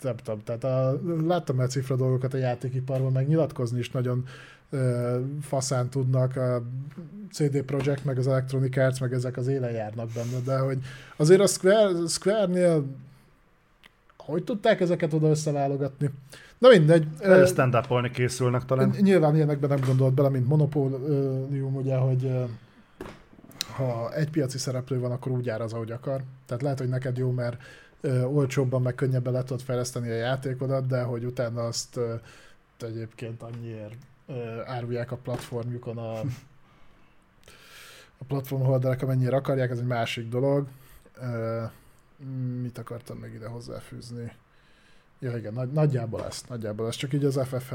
[0.02, 4.26] nem tudom, tehát a, láttam el cifra dolgokat a játékiparban, meg nyilatkozni is nagyon
[4.70, 6.64] ö, faszán tudnak, a
[7.32, 10.78] CD Projekt, meg az Electronic Arts, meg ezek az élen járnak benne, de hogy
[11.16, 12.86] azért a Square, Square-nél
[14.26, 16.10] hogy tudták ezeket oda összeválogatni?
[16.58, 17.08] Na mindegy.
[17.46, 18.96] Stand up készülnek talán.
[19.00, 22.32] Nyilván ilyenekben nem gondolt bele, mint monopólium, ugye, hogy
[23.76, 26.22] ha egy piaci szereplő van, akkor úgy áraz, ahogy akar.
[26.46, 27.58] Tehát lehet, hogy neked jó, mert
[28.24, 32.00] olcsóbban, meg könnyebben le tudod fejleszteni a játékodat, de hogy utána azt
[32.80, 33.96] egyébként annyiért
[34.66, 36.20] árulják a platformjukon a,
[38.18, 40.68] a platform holderek, amennyire akarják, ez egy másik dolog.
[42.62, 44.32] Mit akartam még ide hozzáfűzni?
[45.20, 47.74] Ja igen, nagy, nagyjából ezt, nagyjából ezt, csak így az FF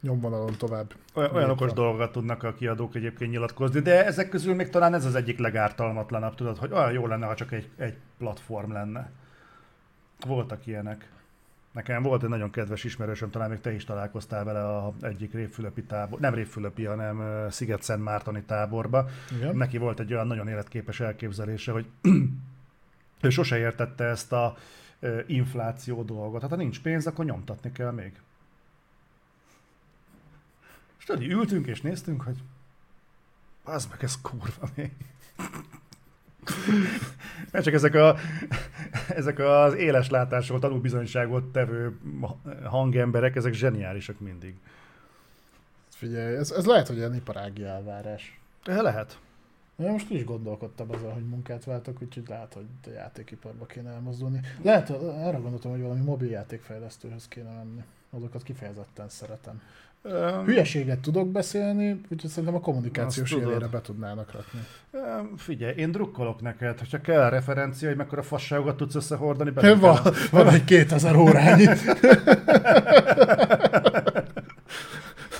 [0.00, 0.94] nyomvonalon tovább.
[1.14, 5.04] Olyan, olyan okos dolgokat tudnak a kiadók egyébként nyilatkozni, de ezek közül még talán ez
[5.04, 9.10] az egyik legártalmatlanabb, tudod, hogy olyan jó lenne, ha csak egy, egy platform lenne.
[10.26, 11.10] Voltak ilyenek.
[11.72, 15.82] Nekem volt egy nagyon kedves ismerősöm, talán még te is találkoztál vele a egyik révfülöpi
[15.82, 19.08] tábor, nem révfülöpi, hanem Sziget-Szent Mártoni táborba.
[19.36, 19.56] Igen.
[19.56, 21.86] Neki volt egy olyan nagyon életképes elképzelése, hogy
[23.22, 24.56] ő sose értette ezt a
[25.26, 26.40] infláció dolgot.
[26.40, 28.20] Hát ha nincs pénz, akkor nyomtatni kell még.
[30.98, 32.36] És tudod, ültünk és néztünk, hogy
[33.64, 34.90] az meg ez kurva még.
[37.52, 38.16] Mert csak ezek, a,
[39.08, 41.98] ezek az éles látásról tanúbizonyságot tevő
[42.64, 44.54] hangemberek, ezek zseniálisak mindig.
[45.88, 48.40] Figyelj, ez, ez lehet, hogy ilyen iparági elvárás.
[48.64, 49.18] Lehet.
[49.82, 54.40] Én most is gondolkodtam azon, hogy munkát váltok, úgyhogy lehet, hogy a játékiparba kéne elmozdulni.
[54.62, 57.82] Lehet, arra gondoltam, hogy valami mobiljátékfejlesztőhöz kéne menni.
[58.10, 59.60] Azokat kifejezetten szeretem.
[60.04, 64.60] Um, Hülyeséget tudok beszélni, úgyhogy szerintem a kommunikációs élére be tudnának rakni.
[64.90, 69.52] Um, figyelj, én drukkolok neked, hogyha kell a referencia, hogy mekkora fasságokat tudsz összehordani.
[69.80, 69.98] Van,
[70.30, 71.66] van egy 2000 órányi.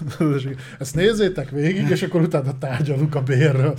[0.78, 3.74] Ezt nézzétek végig, és akkor utána tárgyalunk a bérről.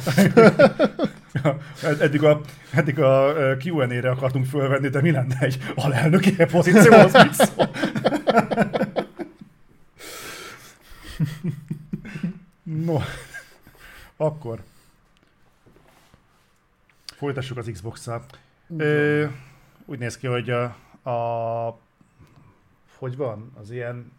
[1.99, 2.41] eddig a,
[2.71, 3.33] eddig a
[3.63, 7.69] Q&A-re akartunk fölvenni, de mi lenne egy alelnöki pozícióhoz mit szól?
[12.85, 12.99] no,
[14.17, 14.59] akkor
[17.15, 18.25] folytassuk az Xbox-szal.
[19.85, 20.63] úgy néz ki, hogy a,
[21.09, 21.79] a
[22.97, 24.11] hogy van, az ilyen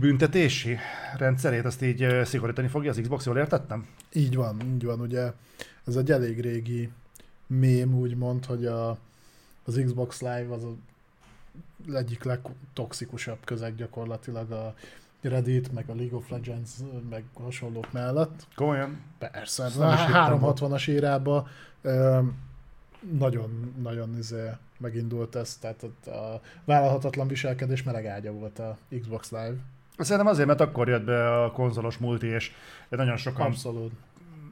[0.00, 0.76] büntetési
[1.16, 3.86] rendszerét, azt így szigorítani fogja az Xbox, jól értettem?
[4.12, 5.32] Így van, így van, ugye
[5.86, 6.90] ez egy elég régi
[7.46, 8.98] mém, úgymond, hogy a,
[9.64, 10.74] az Xbox Live az a
[11.94, 14.74] egyik legtoxikusabb közeg gyakorlatilag a
[15.20, 16.70] Reddit, meg a League of Legends,
[17.10, 18.46] meg hasonlók mellett.
[18.54, 19.00] Komolyan?
[19.18, 21.46] Persze, a 360-as érában
[23.18, 29.56] nagyon, nagyon izé, megindult ez, tehát a vállalhatatlan viselkedés meleg ágya volt a Xbox Live.
[29.98, 32.52] Szerintem azért, mert akkor jött be a konzolos multi, és
[32.88, 33.92] nagyon sokan Abszolút.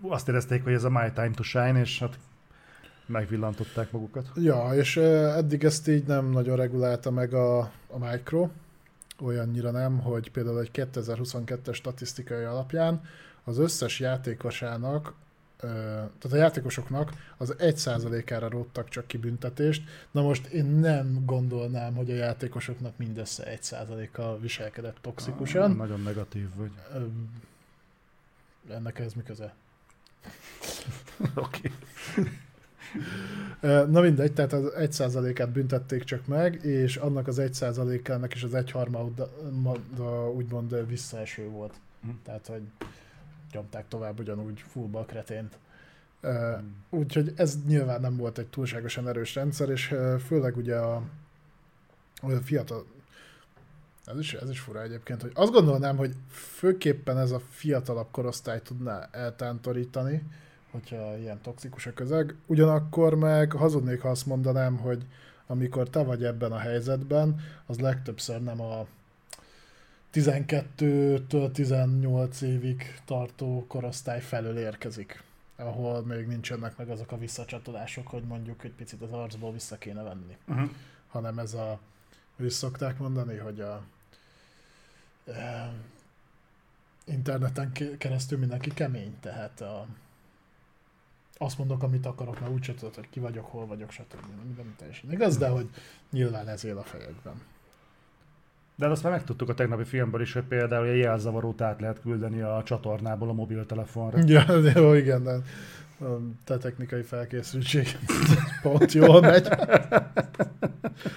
[0.00, 2.18] azt érezték, hogy ez a my time to shine, és hát
[3.06, 4.30] megvillantották magukat.
[4.34, 8.48] Ja, és eddig ezt így nem nagyon regulálta meg a, a Micro,
[9.20, 13.02] olyannyira nem, hogy például egy 2022-es statisztikai alapján
[13.44, 15.14] az összes játékosának
[15.60, 19.82] tehát a játékosoknak az 1%-ára róttak csak ki büntetést.
[20.10, 25.70] Na most én nem gondolnám, hogy a játékosoknak mindössze 1%-a viselkedett toxikusan.
[25.70, 26.70] Ah, nagyon negatív vagy.
[28.70, 29.54] Ennek ez mi köze?
[31.34, 31.72] Oké.
[33.62, 40.30] Na mindegy, tehát az 1%-át büntették csak meg, és annak az 1%-ának is az egyharmada
[40.34, 41.74] úgymond visszaeső volt.
[42.02, 42.08] Hm.
[42.24, 42.62] Tehát, hogy
[43.52, 45.58] nyomták tovább ugyanúgy fullba a kretént.
[46.22, 46.58] Uh,
[46.90, 49.94] úgyhogy ez nyilván nem volt egy túlságosan erős rendszer, és
[50.26, 51.02] főleg ugye a,
[52.22, 52.86] a fiatal,
[54.04, 58.62] ez is, ez is fura egyébként, hogy azt gondolnám, hogy főképpen ez a fiatalabb korosztály
[58.62, 60.22] tudná eltántorítani,
[60.70, 62.34] hogyha ilyen toxikus a közeg.
[62.46, 65.06] Ugyanakkor meg hazudnék, ha azt mondanám, hogy
[65.46, 68.86] amikor te vagy ebben a helyzetben, az legtöbbször nem a
[70.16, 75.22] 12-től 18 évig tartó korosztály felől érkezik,
[75.56, 80.02] ahol még nincsenek meg azok a visszacsatolások, hogy mondjuk egy picit az arcból vissza kéne
[80.02, 80.36] venni.
[80.48, 80.70] Uh-huh.
[81.06, 81.80] Hanem ez a,
[82.36, 83.82] hogy szokták mondani, hogy a
[85.26, 85.72] e,
[87.04, 89.86] interneten keresztül mindenki kemény, tehát a,
[91.38, 94.24] azt mondok, amit akarok, mert úgy tudod, hogy ki vagyok, hol vagyok, stb.
[94.44, 95.70] Minden teljesen igaz, de hogy
[96.10, 97.42] nyilván ez él a fejekben.
[98.76, 102.40] De azt már megtudtuk a tegnapi filmből is, hogy például egy jelzavarót át lehet küldeni
[102.40, 104.18] a csatornából a mobiltelefonra.
[104.26, 104.44] Ja,
[104.74, 105.42] jó, igen, de a
[106.44, 107.86] te technikai felkészültség
[108.62, 109.48] pont jól megy.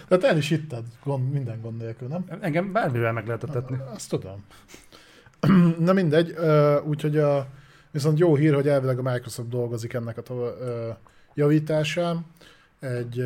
[0.08, 2.26] De te el is hitted, gond, minden gond nélkül, nem?
[2.40, 3.78] Engem bármivel meg lehetett tetni.
[3.94, 4.46] Azt tudom.
[5.86, 6.36] Na mindegy,
[6.86, 7.48] úgyhogy a,
[7.92, 10.56] viszont jó hír, hogy elvileg a Microsoft dolgozik ennek a
[11.34, 12.26] javításán.
[12.80, 13.24] Egy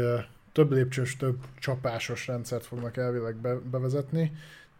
[0.54, 4.32] több lépcsős, több csapásos rendszert fognak elvileg be, bevezetni,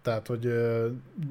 [0.02, 0.54] tehát hogy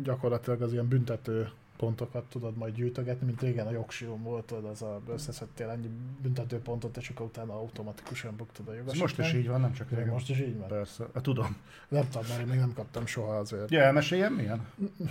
[0.02, 4.82] gyakorlatilag az ilyen büntető pontokat tudod majd gyűjtögetni, mint régen a jogsilom volt, tudod, az
[4.82, 5.90] a, összeszedtél ennyi
[6.23, 9.16] büntető pontot, és akkor utána automatikusan buktad a jogosítványt.
[9.16, 10.09] Most is így van, nem csak régen.
[10.09, 10.69] Most is így van.
[10.69, 11.56] Persze, hát, tudom.
[11.89, 13.70] Nem tudom, mert én még nem kaptam soha azért.
[13.70, 14.66] Ja, elmeséljem milyen?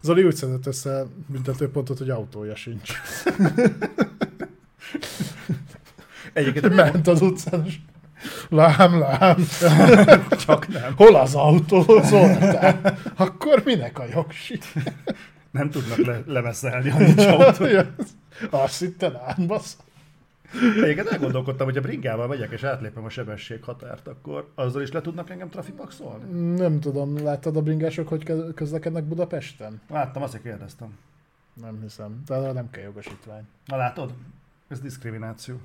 [0.00, 2.92] Zoli úgy szedett össze büntetőpontot, hogy autója sincs.
[6.32, 7.78] Egyébként ment az utcán, és
[8.48, 9.36] lám, lám.
[10.46, 10.92] Csak nem.
[10.96, 12.98] Hol az autó, Zoltán?
[13.16, 14.58] Akkor minek a jogsi?
[15.50, 17.64] Nem tudnak le- lemeszelni, ha nincs autó.
[18.62, 19.76] Azt hitted átbasz.
[20.82, 25.30] Egyébként elgondolkodtam, hogy a bringával megyek és átlépem a sebességhatárt, akkor azzal is le tudnak
[25.30, 26.54] engem trafipaxolni?
[26.54, 29.80] Nem tudom, láttad a bringások, hogy közlekednek Budapesten?
[29.90, 30.98] Láttam, azt kérdeztem.
[31.60, 33.42] Nem hiszem, de nem kell jogosítvány.
[33.66, 34.12] Na látod?
[34.68, 35.60] Ez diszkrimináció.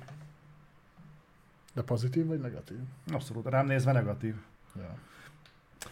[1.74, 2.76] De pozitív vagy negatív?
[3.12, 4.34] Abszolút, rám nézve negatív.
[4.76, 4.96] Ja.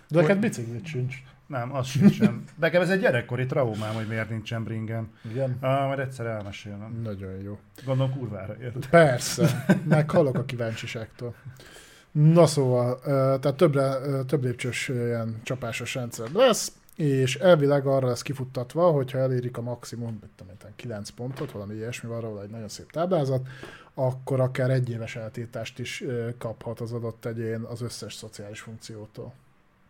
[0.09, 1.23] De neked biciklit sincs.
[1.47, 2.45] Nem, az sincsen.
[2.59, 5.11] Nekem ez egy gyerekkori traumám, hogy miért nincsen bringem.
[5.31, 5.57] Igen?
[5.61, 7.01] Ah, majd egyszer elmesélem.
[7.03, 7.59] Nagyon jó.
[7.85, 8.89] Gondolom kurvára ért.
[8.89, 11.35] Persze, meghalok a kíváncsiságtól.
[12.11, 13.01] Na szóval,
[13.39, 19.57] tehát többre, több lépcsős ilyen csapásos rendszer lesz, és elvileg arra lesz kifuttatva, hogyha elérik
[19.57, 23.47] a maximum, tudom, 9 pontot, valami ilyesmi van róla, egy nagyon szép táblázat,
[23.95, 26.05] akkor akár egy éves eltiltást is
[26.39, 29.33] kaphat az adott egyén az összes szociális funkciótól.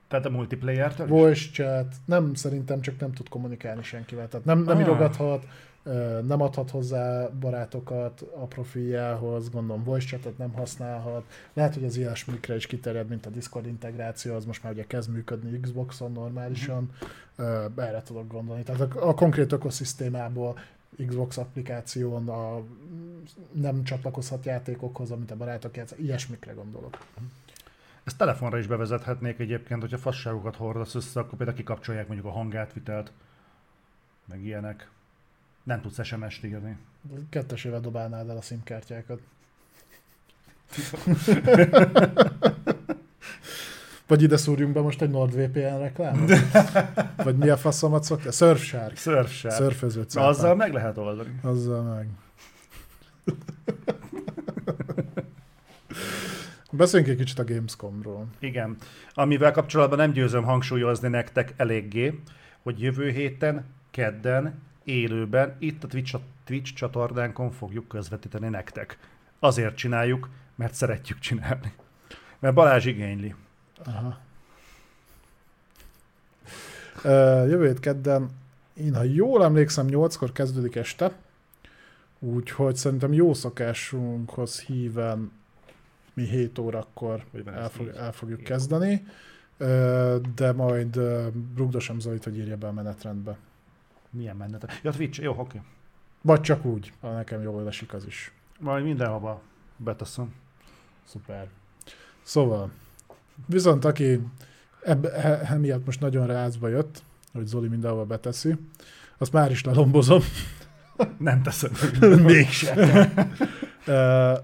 [0.09, 4.29] Tehát a multiplayer-től Voice chat, nem, szerintem csak nem tud kommunikálni senkivel.
[4.29, 4.83] Tehát nem, nem ah.
[4.83, 5.45] irogathat,
[6.26, 11.24] nem adhat hozzá barátokat a profiljához, gondolom voice chatet nem használhat.
[11.52, 15.10] Lehet, hogy az ilyesmikre is kiterjed, mint a Discord integráció, az most már ugye kezd
[15.10, 16.90] működni Xboxon normálisan.
[17.38, 17.72] Uh-huh.
[17.76, 18.62] Erre tudok gondolni.
[18.62, 20.59] Tehát a, a konkrét ökoszisztémából
[21.06, 22.62] Xbox applikáción a
[23.52, 26.98] nem csatlakozhat játékokhoz, amit a barátok játsz, ilyesmikre gondolok.
[28.04, 33.12] Ezt telefonra is bevezethetnék egyébként, hogyha fasságokat hordasz össze, akkor például kikapcsolják mondjuk a hangátvitelt,
[34.24, 34.90] meg ilyenek.
[35.62, 36.76] Nem tudsz SMS-t írni.
[37.30, 39.20] Kettesével dobálnád el a szimkártyákat.
[44.06, 46.32] Vagy ide szúrjunk be most egy NordVPN reklámot?
[47.16, 48.30] Vagy mi a faszomat szokta?
[48.30, 48.97] Surfshark.
[48.97, 49.55] Surfshark.
[49.55, 51.39] Szörföző Azzal meg lehet oldani.
[51.43, 52.09] Azzal meg.
[56.70, 58.26] Beszéljünk egy kicsit a Gamescomról.
[58.39, 58.76] Igen.
[59.14, 62.20] Amivel kapcsolatban nem győzöm hangsúlyozni nektek eléggé,
[62.62, 68.98] hogy jövő héten, kedden, élőben, itt a Twitch, a Twitch csatornánkon fogjuk közvetíteni nektek.
[69.38, 71.72] Azért csináljuk, mert szeretjük csinálni.
[72.38, 73.34] Mert Balázs igényli.
[73.84, 74.18] Aha.
[77.04, 78.30] Uh, jövő hét kedden,
[78.74, 81.12] én ha jól emlékszem, 8-kor kezdődik este,
[82.18, 85.32] úgyhogy szerintem jó szokásunkhoz híven
[86.14, 89.06] mi 7 órakor el, fog, el fogjuk kezdeni,
[89.59, 91.26] uh, de majd uh,
[91.56, 93.36] rugdosam Zolit, hogy írja be a menetrendbe.
[94.12, 94.78] Milyen menetrend?
[94.82, 95.40] Ja, Twitch, jó, oké.
[95.40, 95.60] Okay.
[96.20, 98.32] Vagy csak úgy, ha nekem jól esik az is.
[98.59, 99.43] Majd mindenhova
[99.76, 100.34] beteszem.
[101.05, 101.48] Szuper.
[102.22, 102.70] Szóval,
[103.47, 104.20] Viszont aki
[104.82, 105.10] ebbe,
[105.48, 107.02] emiatt most nagyon rázba jött,
[107.32, 108.56] hogy Zoli mindenhova beteszi,
[109.18, 110.22] azt már is lelombozom.
[111.18, 111.72] Nem teszem.
[112.24, 112.78] Mégsem.
[113.86, 114.32] uh,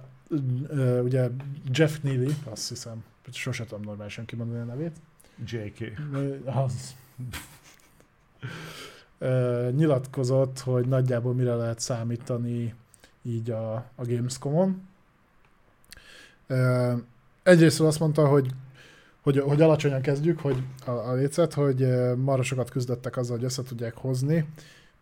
[0.71, 1.29] uh, ugye
[1.73, 4.97] Jeff Neely, azt hiszem, sose tudom normálisan kimondani a nevét.
[5.47, 5.93] JK.
[6.45, 6.95] Az.
[9.19, 12.75] Ö, nyilatkozott, hogy nagyjából mire lehet számítani
[13.23, 14.89] így a, a Gamescom-on.
[16.47, 16.93] Ö,
[17.43, 18.51] egyrészt azt mondta, hogy
[19.23, 23.45] hogy, hogy alacsonyan kezdjük, hogy a, a lécet, hogy ö, marra sokat küzdöttek azzal, hogy
[23.45, 24.49] össze tudják hozni,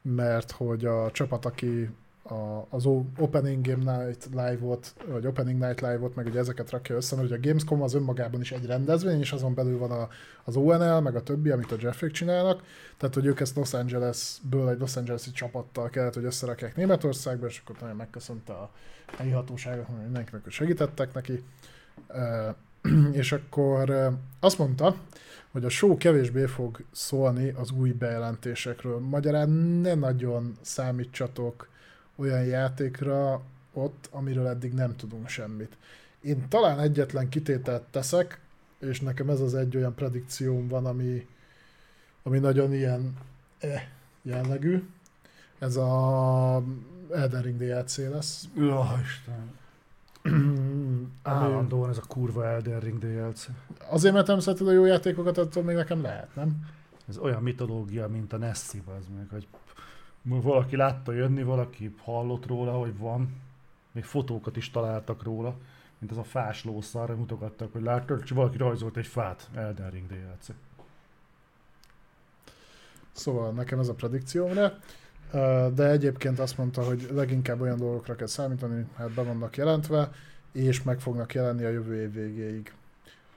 [0.03, 1.91] mert hogy a csapat, aki
[2.31, 2.87] a, az
[3.19, 7.37] Opening Game Night Live-ot, vagy Opening Night Live-ot, meg ugye ezeket rakja össze, mert ugye
[7.37, 10.09] a Gamescom az önmagában is egy rendezvény, és azon belül van a,
[10.45, 12.63] az ONL, meg a többi, amit a Jeffrey csinálnak,
[12.97, 17.63] tehát hogy ők ezt Los Angelesből egy Los Angeles-i csapattal kellett, hogy összerakják Németországba, és
[17.65, 18.71] akkor nagyon megköszönte a
[19.17, 21.45] helyi hatóságok, mindenkinek, hogy segítettek neki.
[23.13, 24.97] és akkor azt mondta,
[25.53, 28.99] hogy a show kevésbé fog szólni az új bejelentésekről.
[28.99, 31.69] Magyarán ne nagyon számítsatok
[32.17, 35.77] olyan játékra ott, amiről eddig nem tudunk semmit.
[36.21, 38.41] Én talán egyetlen kitételt teszek,
[38.79, 41.27] és nekem ez az egy olyan predikcióm van, ami,
[42.23, 43.17] ami nagyon ilyen
[43.59, 43.83] eh,
[44.23, 44.83] jellegű.
[45.59, 46.63] Ez a
[47.11, 48.49] Elden Ring DLC lesz.
[48.57, 49.55] Ja, Isten.
[51.23, 53.47] Állandóan ez a kurva Elden Ring DLC.
[53.89, 56.67] Azért, mert nem szereted a jó játékokat, attól még nekem lehet, nem?
[57.09, 59.47] Ez olyan mitológia, mint a Nessie, az meg, hogy
[60.29, 63.41] valaki látta jönni, valaki hallott róla, hogy van,
[63.93, 65.57] még fotókat is találtak róla,
[65.99, 70.07] mint az a fás lószarra mutogattak, hogy láttad, és valaki rajzolt egy fát, Elden Ring
[70.07, 70.49] DLC.
[73.13, 74.73] Szóval nekem ez a predikciómra,
[75.75, 80.13] de egyébként azt mondta, hogy leginkább olyan dolgokra kell számítani, hát be vannak jelentve,
[80.53, 82.73] és meg fognak jelenni a jövő év végéig.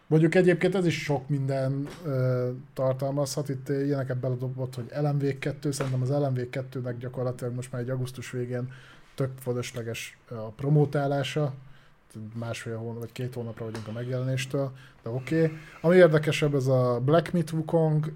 [0.10, 3.50] Mondjuk egyébként ez is sok minden ö, tartalmazhat.
[3.50, 8.72] Itt ilyeneket beledobott, hogy LMV2, szerintem az LMV2-nek gyakorlatilag most már egy augusztus végén
[9.16, 11.54] tök fölösleges a promótálása,
[12.34, 14.72] másfél hónap vagy két hónapra vagyunk a megjelenéstől,
[15.04, 15.44] de oké.
[15.44, 15.58] Okay.
[15.82, 18.14] Ami érdekesebb, ez a Black Myth Wukong,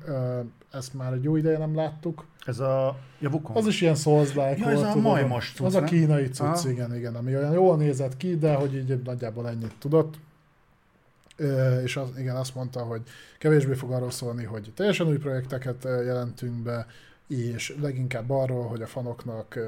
[0.71, 2.25] ezt már egy jó ideje nem láttuk.
[2.45, 3.57] Ez a ja, Wukong.
[3.57, 4.85] Az is ilyen souls-like ja, volt.
[4.85, 8.37] Ez a majmos cucc, Az a kínai cucc, igen, igen, ami olyan jól nézett ki,
[8.37, 10.15] de hogy így nagyjából ennyit tudott
[11.83, 13.01] és az, igen, azt mondta, hogy
[13.37, 16.87] kevésbé fog arról szólni, hogy teljesen új projekteket jelentünk be,
[17.27, 19.59] és leginkább arról, hogy a fanoknak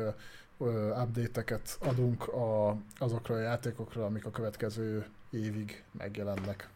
[1.04, 6.70] update-eket adunk a, azokra a játékokra, amik a következő évig megjelennek.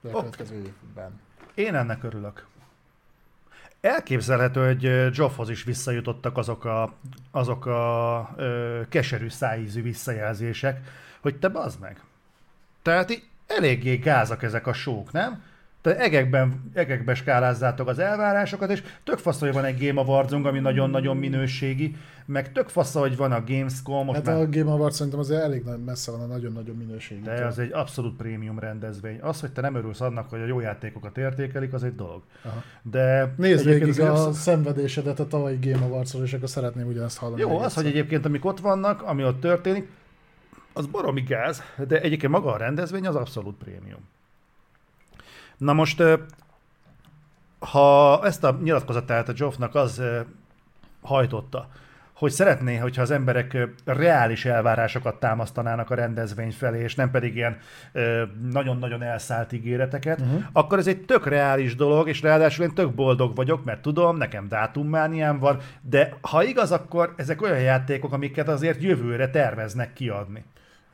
[0.00, 0.20] De a okay.
[0.20, 1.20] következő évben.
[1.54, 2.46] Én ennek örülök.
[3.80, 4.82] Elképzelhető, hogy
[5.16, 6.94] Joffhoz is visszajutottak azok a,
[7.30, 10.80] azok a ö, keserű szájízű visszajelzések,
[11.20, 12.00] hogy te bazd meg.
[12.82, 13.10] Tehát
[13.46, 15.42] eléggé gázak ezek a sók, nem?
[15.86, 20.58] Tehát egekben, egekbe skálázzátok az elvárásokat, és tök fasz, hogy van egy Game Awards ami
[20.58, 24.04] nagyon-nagyon minőségi, meg tök fasz, hogy van a Gamescom.
[24.04, 24.36] Most hát már...
[24.36, 27.20] a Game Awards szerintem azért elég messze van a nagyon-nagyon minőségi.
[27.20, 29.18] De az egy abszolút prémium rendezvény.
[29.20, 32.22] Az, hogy te nem örülsz annak, hogy a jó játékokat értékelik, az egy dolog.
[32.44, 32.62] Aha.
[32.82, 34.38] De Nézd végig a az...
[34.38, 37.40] szenvedésedet a tavalyi Game awards és akkor szeretném ugyanezt hallani.
[37.40, 39.88] Jó, az, hogy egyébként amik ott vannak, ami ott történik,
[40.76, 44.08] az baromi gáz, de egyébként maga a rendezvény az abszolút prémium.
[45.56, 46.02] Na most,
[47.58, 50.02] ha ezt a nyilatkozatát a Joffnak az
[51.02, 51.68] hajtotta,
[52.12, 57.58] hogy szeretné, hogyha az emberek reális elvárásokat támasztanának a rendezvény felé, és nem pedig ilyen
[58.50, 60.42] nagyon-nagyon elszállt ígéreteket, uh-huh.
[60.52, 64.48] akkor ez egy tök reális dolog, és ráadásul én tök boldog vagyok, mert tudom, nekem
[64.48, 70.44] dátummániám van, de ha igaz, akkor ezek olyan játékok, amiket azért jövőre terveznek kiadni.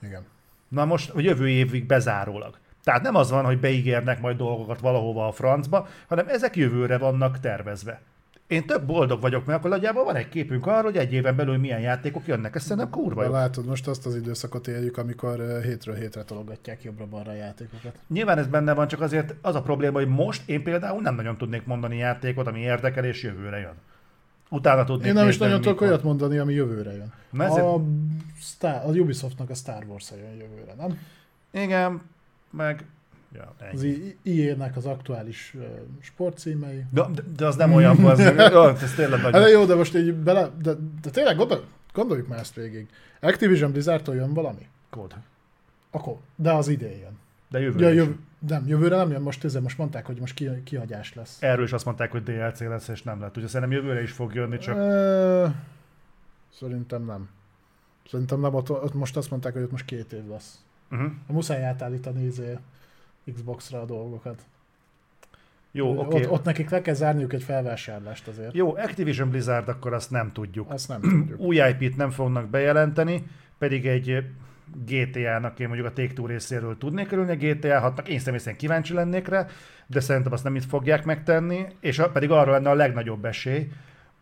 [0.02, 0.24] Igen.
[0.68, 2.58] Na most, a jövő évig bezárólag.
[2.84, 7.40] Tehát nem az van, hogy beígérnek majd dolgokat valahova a francba, hanem ezek jövőre vannak
[7.40, 8.00] tervezve.
[8.46, 11.58] Én több boldog vagyok, mert akkor nagyjából van egy képünk arról, hogy egy éven belül
[11.58, 12.54] milyen játékok jönnek.
[12.54, 13.30] Ez szerintem kurva jó.
[13.30, 17.94] Látod, most azt az időszakot éljük, amikor hétről hétre tologatják jobbra-balra a játékokat.
[18.08, 21.36] Nyilván ez benne van, csak azért az a probléma, hogy most én például nem nagyon
[21.36, 23.74] tudnék mondani játékot, ami érdekel és jövőre jön.
[24.52, 27.12] Utána tudnék Én nem is nagyon tudok olyat mondani, ami jövőre jön.
[27.30, 27.64] Na ezért...
[27.64, 27.82] a,
[28.40, 30.98] Star, a Ubisoftnak a Star Wars jön jövőre, nem?
[31.50, 32.02] Igen,
[32.50, 32.84] meg
[33.34, 33.86] Ja, az
[34.22, 35.64] IE-nek az aktuális uh,
[36.00, 36.84] sportcímei.
[36.90, 38.20] De, de, de, az nem olyan, az,
[38.82, 39.40] ez tényleg nagyon...
[39.40, 40.72] Hát jó, de most így bele, de,
[41.02, 42.88] de tényleg gondol, gondoljuk már ezt végig.
[43.20, 44.68] Activision Blizzardtól jön valami?
[44.90, 45.14] Kód.
[45.90, 47.18] Akkor, de az idén jön.
[47.52, 48.16] De jövőre ja, jövő,
[48.48, 51.42] Nem, jövőre nem jön, most, most mondták, hogy most ki, kihagyás lesz.
[51.42, 53.36] Erről is azt mondták, hogy DLC lesz, és nem lett.
[53.36, 54.76] Ugye szerintem jövőre is fog jönni, csak...
[54.76, 55.54] E,
[56.52, 57.28] szerintem nem.
[58.10, 60.64] Szerintem nem, ott, ott most azt mondták, hogy ott most két év lesz.
[60.90, 61.10] Uh-huh.
[61.26, 62.58] Muszáj átállítani izé,
[63.34, 64.42] Xbox-ra a dolgokat.
[65.70, 66.00] Jó, oké.
[66.00, 66.24] Okay.
[66.24, 68.54] Ott, ott nekik le kell zárniuk egy felvásárlást azért.
[68.54, 70.70] Jó, Activision Blizzard akkor azt nem tudjuk.
[70.70, 71.40] Azt nem tudjuk.
[71.40, 73.26] Új IP-t nem fognak bejelenteni,
[73.58, 74.24] pedig egy
[74.86, 78.94] GTA-nak én mondjuk a Take-Two részéről tudnék örülni, a GTA 6-nak én személy szerint kíváncsi
[78.94, 79.46] lennék rá,
[79.86, 83.68] de szerintem azt nem itt fogják megtenni, és pedig arra lenne a legnagyobb esély,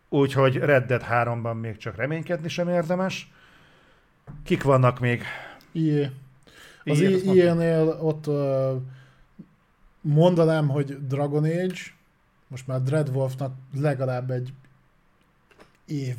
[0.09, 3.31] úgyhogy Red Dead 3-ban még csak reménykedni sem érdemes.
[4.43, 5.23] Kik vannak még?
[5.71, 6.11] IE.
[6.83, 6.99] Az.
[7.01, 8.81] IE-nél ott uh,
[10.01, 11.79] mondanám, hogy Dragon Age,
[12.47, 14.53] most már Dreadwolfnak legalább egy
[15.85, 16.15] év.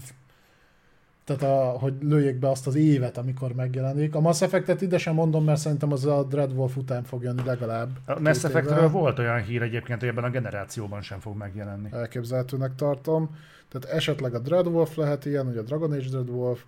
[1.36, 4.14] Tehát, a, hogy lőjék be azt az évet, amikor megjelenik.
[4.14, 7.88] A Mass Effect-et ide sem mondom, mert szerintem az a Dreadwolf után fog jönni legalább.
[8.06, 11.88] A Mass Effectről volt olyan hír egyébként, hogy ebben a generációban sem fog megjelenni.
[11.92, 13.36] elképzelhetőnek tartom.
[13.68, 16.64] Tehát esetleg a Dreadwolf lehet ilyen, ugye a Dragon Age Dreadwolf,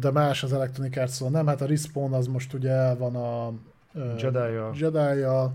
[0.00, 3.52] de más az Electronic arts nem, hát a Respawn az most ugye van a
[4.18, 4.74] Jedi-jal.
[4.76, 5.52] Jedi-jal,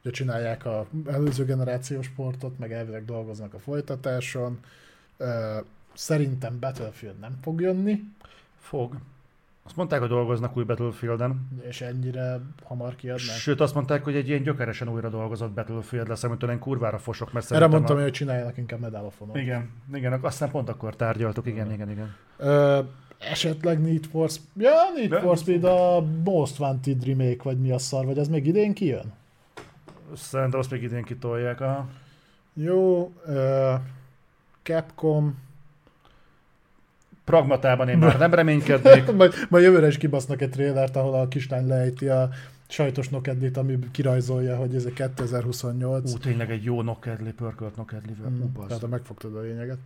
[0.00, 4.58] ugye csinálják a előző generációs sportot, meg elvileg dolgoznak a folytatáson.
[5.92, 8.02] Szerintem Battlefield nem fog jönni,
[8.60, 8.96] Fog.
[9.64, 11.48] Azt mondták, hogy dolgoznak új Battlefielden.
[11.68, 13.36] és ennyire hamar kiadnák.
[13.36, 17.32] Sőt, azt mondták, hogy egy ilyen gyökeresen újra dolgozott Battlefield lesz, amitől én kurvára fosok,
[17.32, 18.02] mert Erre mondtam, a...
[18.02, 19.36] hogy csináljanak inkább Medal of Honor.
[19.36, 22.14] Igen, igen, aztán pont akkor tárgyaltuk, igen, igen, igen.
[22.36, 22.80] Ö,
[23.18, 27.70] esetleg Need for Speed, ja, Need De- for Speed a Most Wanted remake, vagy mi
[27.70, 29.12] a szar, vagy az még idén kijön?
[30.14, 31.60] Szerintem azt még idén kitolják.
[31.60, 31.86] A...
[32.54, 33.74] Jó, ö,
[34.62, 35.38] Capcom,
[37.24, 39.12] Pragmatában én már nem reménykednék.
[39.16, 42.28] majd, majd jövőre is kibasznak egy trailert, ahol a kislány lejti a
[42.68, 46.12] sajtos nokedlit, ami kirajzolja, hogy ez a 2028.
[46.12, 48.30] Ú, tényleg egy jó nokedli, pörkölt nokedlivel.
[48.30, 49.78] Mm, Ú, tehát megfogtad a lényeget.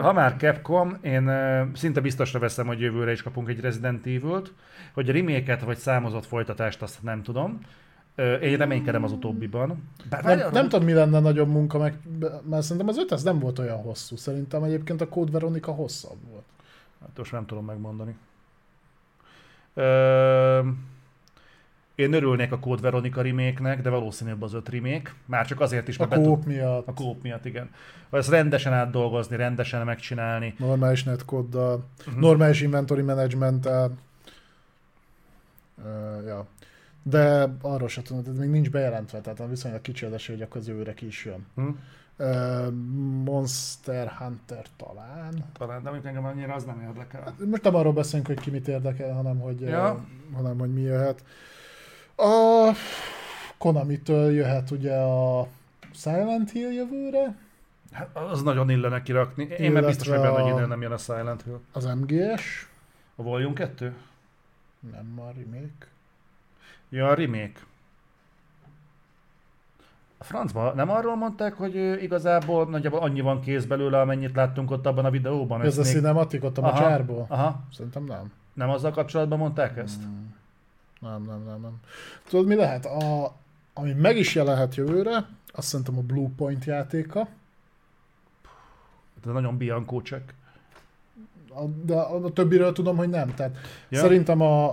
[0.00, 1.30] Ha már Capcom, én
[1.74, 4.52] szinte biztosra veszem, hogy jövőre is kapunk egy Resident Evil-t,
[4.92, 7.60] hogy a remake vagy számozott folytatást azt nem tudom.
[8.40, 9.68] Én reménykedem az utóbbiban.
[10.10, 11.98] Bár Nem, várjál, nem tudom, mi lenne nagyobb munka, meg,
[12.50, 14.16] mert szerintem az öt az nem volt olyan hosszú.
[14.16, 16.44] Szerintem egyébként a Code Veronica hosszabb volt.
[17.00, 18.16] Hát most nem tudom megmondani.
[19.74, 20.60] Ö,
[21.94, 25.12] én örülnék a Code Veronica remake de valószínűbb az öt remake.
[25.26, 27.70] Már csak azért is, A mert tud- kóp miatt, a kóp miatt, igen.
[28.10, 30.54] Ezt rendesen átdolgozni, rendesen megcsinálni.
[30.58, 32.20] normális netcoddal, Uh-huh.
[32.20, 33.90] normális inventory managementtel.
[35.84, 36.46] Uh, ja.
[37.08, 40.60] De arról sem tudom, ez még nincs bejelentve, tehát viszonylag kicsi az esély, hogy akkor
[40.60, 41.46] az jövőre ki is jön.
[41.54, 41.68] Hm?
[42.18, 42.70] Uh,
[43.24, 45.44] Monster Hunter talán.
[45.58, 47.34] Talán, de mondjuk engem annyira az nem érdekel.
[47.50, 49.92] Most nem arról beszélünk, hogy ki mit érdekel, hanem hogy, Ja.
[49.92, 51.24] uh, hanem, hogy mi jöhet.
[52.16, 52.72] A
[53.58, 55.46] Konami-től jöhet ugye a
[55.92, 57.36] Silent Hill jövőre,
[57.92, 59.42] Hát az nagyon illene kirakni.
[59.42, 61.60] Én Illetve meg biztos, hogy benne, hogy nem jön a Silent Hill.
[61.72, 62.68] az MGS,
[63.16, 63.94] A Volume 2?
[64.92, 65.86] nem a remake.
[66.88, 67.60] Ja, a remake.
[70.18, 74.86] A francba nem arról mondták, hogy igazából nagyjából annyi van kész belőle, amennyit láttunk ott
[74.86, 75.62] abban a videóban?
[75.62, 76.72] Ez a még- cinematic ott a Aha.
[76.72, 77.26] macsárból?
[77.28, 78.32] Aha, Szerintem nem.
[78.54, 80.02] nem azzal kapcsolatban mondták ezt?
[80.02, 80.34] Hmm.
[81.00, 81.80] Nem, nem, nem, nem.
[82.28, 82.86] Tudod, mi lehet?
[82.86, 83.32] A,
[83.74, 87.28] ami meg is jelenhet jövőre, azt szerintem a Blue Point játéka,
[89.26, 90.34] Ez nagyon Bianco check.
[91.54, 93.34] a, de a, a többiről tudom, hogy nem.
[93.34, 93.56] Tehát
[93.88, 93.98] ja.
[94.00, 94.66] szerintem a,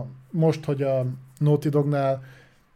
[0.00, 1.04] a, most, hogy a
[1.38, 2.22] Naughty Dognál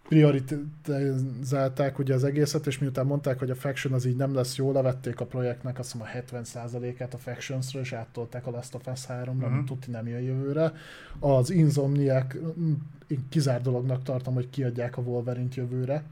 [0.09, 4.73] prioritizálták ugye az egészet, és miután mondták, hogy a Faction az így nem lesz jó,
[4.73, 9.01] levették a projektnek azt hiszem a 70%-át a Factionsra, és áttolták a Last of Us
[9.09, 9.45] 3-ra, Mhm.
[9.45, 9.65] uh-huh.
[9.65, 10.73] tuti nem jön jövőre.
[11.19, 12.73] Az Insomniac mm,
[13.07, 16.03] én kizár dolognak tartom, hogy kiadják a Wolverine-t jövőre,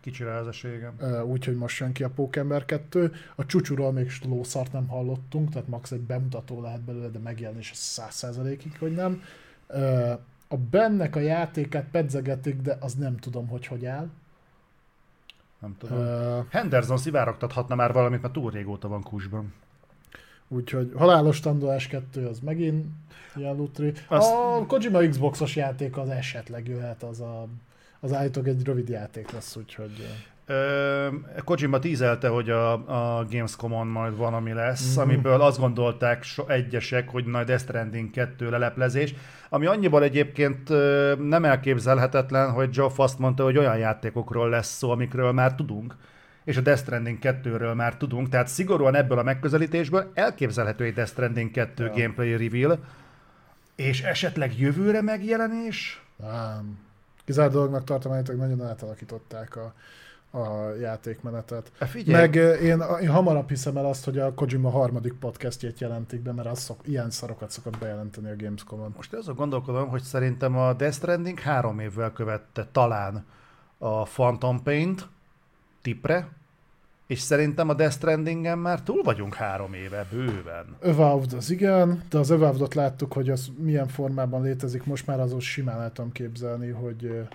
[0.00, 0.94] Kicsire az esélyem.
[0.98, 3.12] Ö, úgyhogy most jön ki a Pókember 2.
[3.34, 8.02] A csúcsúról még lószart nem hallottunk, tehát max egy bemutató lehet belőle, de megjelenés az
[8.22, 9.22] 100%-ig, hogy nem.
[9.66, 10.12] Ö,
[10.48, 14.08] A bennek a játékát pedzegetik, de az nem tudom, hogy hogy áll.
[15.58, 15.98] Nem tudom.
[15.98, 19.54] Ö, Henderson szivárogtathatna már valamit, mert túl régóta van kusban.
[20.48, 22.86] Úgyhogy halálos tandolás 2 az megint
[23.34, 23.92] ilyen lutri.
[24.08, 27.46] Azt- A Kojima Xboxos játék az esetleg jöhet, az a
[28.00, 30.06] az állítólag egy rövid játék lesz, úgyhogy...
[31.44, 32.72] Kojima tízelte, hogy a,
[33.18, 35.00] a Gamescom-on majd van, ami lesz, Mhm.
[35.00, 35.10] mm-hmm.
[35.10, 39.14] amiből azt gondolták so, egyesek, hogy nagy Death Stranding 2 leleplezés,
[39.48, 40.68] ami annyiból egyébként
[41.28, 45.96] nem elképzelhetetlen, hogy Geoff azt mondta, hogy olyan játékokról lesz szó, amikről már tudunk,
[46.44, 51.10] és a Death Stranding 2-ről már tudunk, tehát szigorúan ebből a megközelítésből elképzelhető egy Death
[51.10, 51.90] Stranding 2 Ja.
[51.92, 52.78] gameplay reveal,
[53.74, 56.02] és esetleg jövőre megjelenés?
[56.16, 56.78] Nem.
[57.24, 59.74] Kizárt dolognak tartom, nagyon átalakították a,
[60.36, 61.72] a játékmenetet.
[61.78, 66.20] Hát Figyelj, Meg én, én hamarabb hiszem el azt, hogy a Kojima harmadik podcastjét jelentik
[66.20, 68.92] be, mert az szok, ilyen szarokat szokott bejelenteni a Gamescom-on.
[68.96, 73.24] Most azon gondolkodom, hogy szerintem a Death Stranding három évvel követte talán
[73.78, 75.08] a Phantom Pain-t
[75.82, 76.28] tipre,
[77.06, 80.76] és szerintem a Death Strandingen már túl vagyunk három éve, bőven.
[80.82, 85.40] Avowed az igen, de az Avowed-ot láttuk, hogy az milyen formában létezik, most már azon
[85.40, 87.26] simán el tudom képzelni, hogy...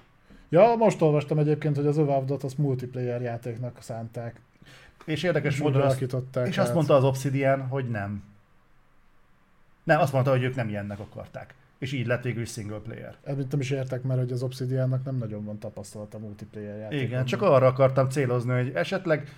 [0.52, 4.42] Ja, most olvastam egyébként, hogy az Avowed-ot azt multiplayer játéknak szánták.
[5.06, 6.06] És érdekes És módon azt,
[6.46, 8.24] és azt mondta az Obsidian, hogy nem.
[9.84, 11.54] Nem, azt mondta, hogy ők nem ilyennek akarták.
[11.78, 13.16] És így lett végül is single player.
[13.26, 17.08] Amit nem is értek, mert hogy az Obsidiannak nem nagyon van tapasztalata multiplayer játékban.
[17.08, 19.30] Igen, csak arra akartam célozni, hogy esetleg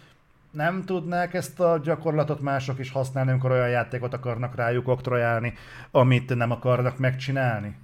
[0.52, 5.54] nem tudnák ezt a gyakorlatot mások is használni, amikor olyan játékot akarnak rájuk oktrojálni,
[5.92, 7.76] amit nem akarnak megcsinálni.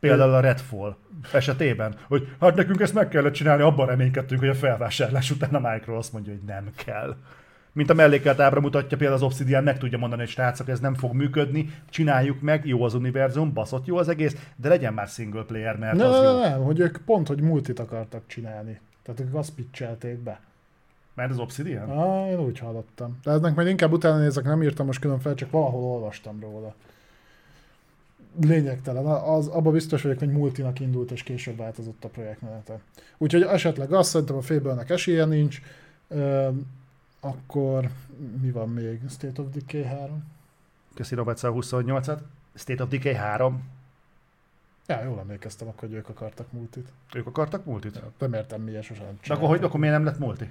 [0.00, 0.96] Például a Redfall
[1.32, 5.72] esetében, hogy hát nekünk ezt meg kellett csinálni, abban reménykedtünk, hogy a felvásárlás után a
[5.72, 7.16] Micro azt mondja, hogy nem kell.
[7.72, 10.94] Mint a mellékelt ábra mutatja, például az Obsidian meg tudja mondani, hogy srácok, ez nem
[10.94, 15.42] fog működni, csináljuk meg, jó az univerzum, baszott jó az egész, de legyen már single
[15.42, 16.40] player, mert Nem, az jó.
[16.40, 18.80] nem, hogy ők pont, hogy multit akartak csinálni.
[19.02, 20.40] Tehát ők azt pitchelték be.
[21.14, 21.90] Mert az Obsidian?
[21.90, 23.18] Ah, én úgy hallottam.
[23.22, 26.74] De ennek majd inkább utána nézek, nem írtam most külön fel, csak valahol olvastam róla.
[28.40, 29.06] Lényegtelen.
[29.06, 32.80] Az, abban biztos vagyok, hogy multinak indult, és később változott a projektmenete.
[33.18, 35.60] Úgyhogy esetleg azt szerintem a Fable-nek esélye nincs.
[36.08, 36.48] Ö,
[37.20, 37.90] akkor
[38.40, 39.00] mi van még?
[39.08, 40.24] State of Decay 3?
[40.94, 42.18] Köszi Robert a 28-at.
[42.54, 43.62] State of Decay 3.
[44.86, 46.88] Ja, jól emlékeztem, akkor, hogy ők akartak multit.
[47.14, 47.94] Ők akartak multit?
[47.94, 50.50] Ja, nem értem, miért sosem De akkor, hogy, akkor miért nem lett multi?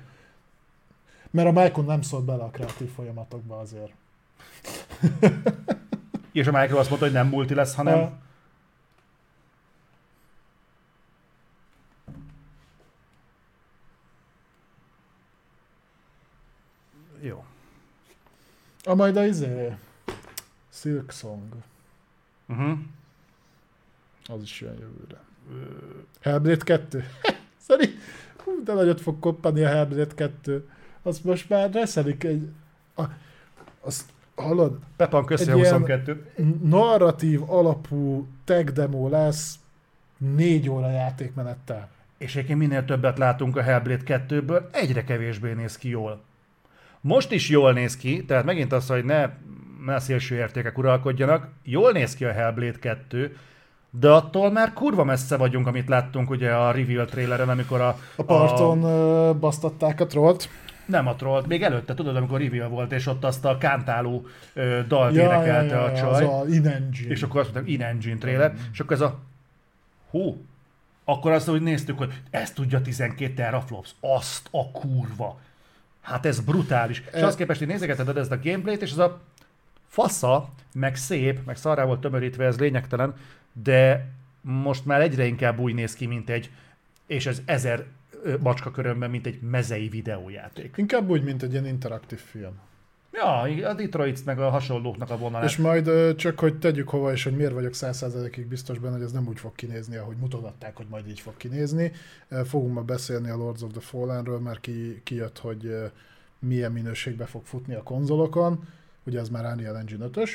[1.31, 3.91] Mert a Micron nem szólt bele a kreatív folyamatokba azért.
[6.37, 7.99] És a Micro azt mondta, hogy nem multi lesz, hanem...
[7.99, 8.17] Ha,
[17.21, 17.45] Jó.
[18.83, 19.75] a majd a izé,
[20.69, 21.53] Silk Song,
[22.49, 22.79] Uh-huh.
[24.25, 25.21] az is jön jövőre.
[26.21, 27.05] Hellblade 2.
[27.67, 27.93] Szerint,
[28.43, 30.69] hú, de nagyot fog koppani a Hellblade 2.
[31.01, 32.49] Azt most már reszelik egy...
[32.95, 33.03] A,
[33.81, 34.77] azt hallod?
[34.95, 36.25] Pepan, köszi Egy a ilyen- 22
[36.63, 39.55] Narratív alapú tech demo lesz
[40.17, 41.89] négy óra játékmenettel.
[42.17, 46.21] És egyébként minél többet látunk a Hellblade 2-ből, egyre kevésbé néz ki jól.
[47.01, 49.29] Most is jól néz ki, tehát megint az, hogy ne,
[49.85, 53.35] ne szélső értékek uralkodjanak, jól néz ki a Hellblade 2,
[53.89, 57.97] de attól már kurva messze vagyunk, amit láttunk ugye a reveal traileren, amikor a...
[58.15, 59.33] A parton a...
[59.33, 60.49] basztatták a trollt.
[60.87, 64.79] Nem a troll, még előtte, tudod, amikor reveal volt, és ott azt a kántáló ö,
[64.87, 66.23] dalt ja, énekelte a csaj.
[66.23, 67.09] Az a in-engine.
[67.09, 69.19] És akkor azt mondtam, in-engine trailer, és akkor ez a
[70.09, 70.45] hú,
[71.03, 75.39] akkor azt, hogy néztük, hogy ezt tudja 12 teraflops, azt a kurva.
[76.01, 77.03] Hát ez brutális.
[77.13, 79.21] És E- azt képest, hogy nézegeted ezt a gameplayt, és ez a
[79.87, 83.15] fasza, meg szép, meg szarrá volt tömörítve, ez lényegtelen,
[83.63, 84.07] de
[84.41, 86.51] most már egyre inkább úgy néz ki, mint egy,
[87.05, 87.85] és ez ezer
[88.39, 90.73] macska körömben, mint egy mezei videójáték.
[90.77, 92.59] Inkább úgy, mint egy ilyen interaktív film.
[93.11, 95.49] Ja, a Detroit meg a hasonlóknak a vonalát.
[95.49, 99.11] És majd csak, hogy tegyük hova, és hogy miért vagyok 100%-ig biztos benne, hogy ez
[99.11, 101.91] nem úgy fog kinézni, ahogy mutogatták, hogy majd így fog kinézni.
[102.45, 105.75] Fogunk ma beszélni a Lords of the Fallenről, mert ki, kijött, hogy
[106.39, 108.67] milyen minőségbe fog futni a konzolokon.
[109.03, 110.31] Ugye ez már Unreal Engine 5-ös,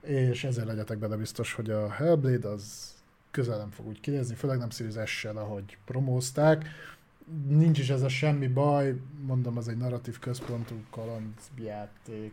[0.00, 2.94] és ezért legyetek benne biztos, hogy a Hellblade az
[3.30, 6.64] közel nem fog úgy kinézni, főleg nem Series S-sel, ahogy promózták.
[7.48, 8.94] Nincs is ez a semmi baj,
[9.26, 12.32] mondom, az egy narratív központú kalandjáték,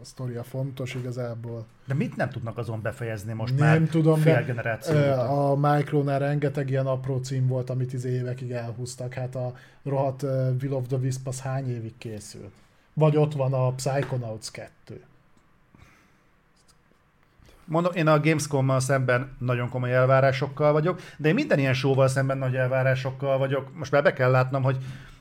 [0.00, 1.66] a sztoria fontos igazából.
[1.86, 4.96] De mit nem tudnak azon befejezni most Nem már tudom, fél generáció?
[5.16, 9.14] A Micronál rengeteg ilyen apró cím volt, amit izé évekig elhúztak.
[9.14, 10.22] Hát a rohadt
[10.62, 12.52] Will of the Wisp az hány évig készült?
[12.92, 15.02] Vagy ott van a Psychonauts 2.
[17.64, 22.38] Mondom, én a Gamescom-mal szemben nagyon komoly elvárásokkal vagyok, de én minden ilyen showval szemben
[22.38, 23.76] nagy elvárásokkal vagyok.
[23.78, 24.76] Most már be kell látnom, hogy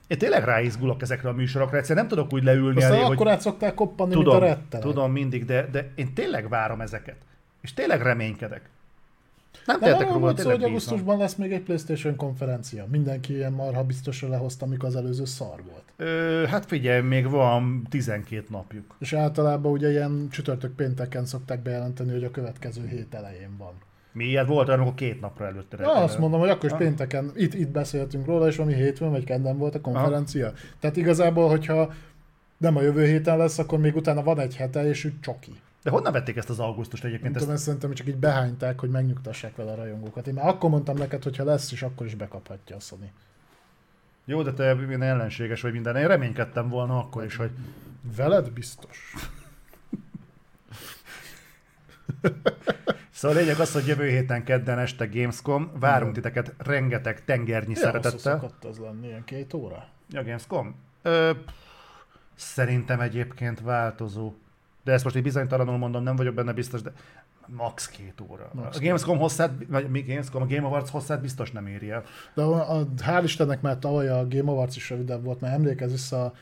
[0.08, 3.28] én tényleg ráizgulok ezekre a műsorokra, egyszerűen nem tudok úgy leülni Aztán elé, akkor hogy
[3.28, 4.86] át szokták koppanni, tudom, mint a rettenek.
[4.86, 7.16] tudom mindig, de, de én tényleg várom ezeket.
[7.62, 8.70] És tényleg reménykedek.
[9.66, 12.86] Nem tehetek arról volt szó, hogy augusztusban lesz még egy Playstation konferencia.
[12.92, 15.84] Mindenki ilyen marha biztosra lehozta, amikor az előző szar volt.
[15.98, 18.96] Ö, hát figyelj, még van 12 napjuk.
[19.00, 23.74] És általában ugye ilyen csütörtök pénteken szokták bejelenteni, hogy a következő hét elején van.
[24.12, 25.78] Mi ilyet volt, amikor két napra előtte.
[25.78, 26.78] Na, azt mondom, hogy akkor is Ah.
[26.78, 30.52] pénteken, itt, itt beszéltünk róla, és valami hétfőn vagy kedden volt a konferencia.
[30.80, 31.94] Tehát igazából, hogyha
[32.58, 35.52] nem a jövő héten lesz, akkor még utána van egy hete, és úgy csoki.
[35.84, 37.34] De honnan vették ezt az augusztust Nem egyébként?
[37.38, 37.58] tudom, Ezt...
[37.58, 40.28] ezt szerintem csak így behányták, hogy megnyugtassák vele a rajongókat.
[40.28, 43.12] Én már akkor mondtam neked, hogy ha lesz, és akkor is bekaphatja a Sony.
[44.26, 45.96] Jó, de te minden ellenséges vagy minden.
[45.96, 47.52] Én reménykedtem volna akkor is, hogy
[48.16, 49.14] Veled biztos.
[53.12, 57.86] Szóval a lényeg az, hogy jövő héten kedden este Gamescom, várunk titeket rengeteg tengernyi hosszú
[57.86, 58.40] szeretettel.
[58.40, 59.88] szokott az lenni, ilyen két óra.
[60.10, 60.76] Ja, Gamescom?
[61.02, 61.32] Ö,
[62.36, 64.34] szerintem egyébként változó.
[64.84, 66.92] De ezt most így bizonytalanul mondom, nem vagyok benne biztos, de
[67.48, 68.50] max két óra.
[68.54, 72.04] Max a Gamescom hosszát, vagy mi Gamescom, a Game Awards hosszát biztos nem éri el.
[72.34, 75.92] De a, a, hál' Istennek már tavaly a Game Awards is rövidebb volt, mert emlékezz
[75.92, 76.34] vissza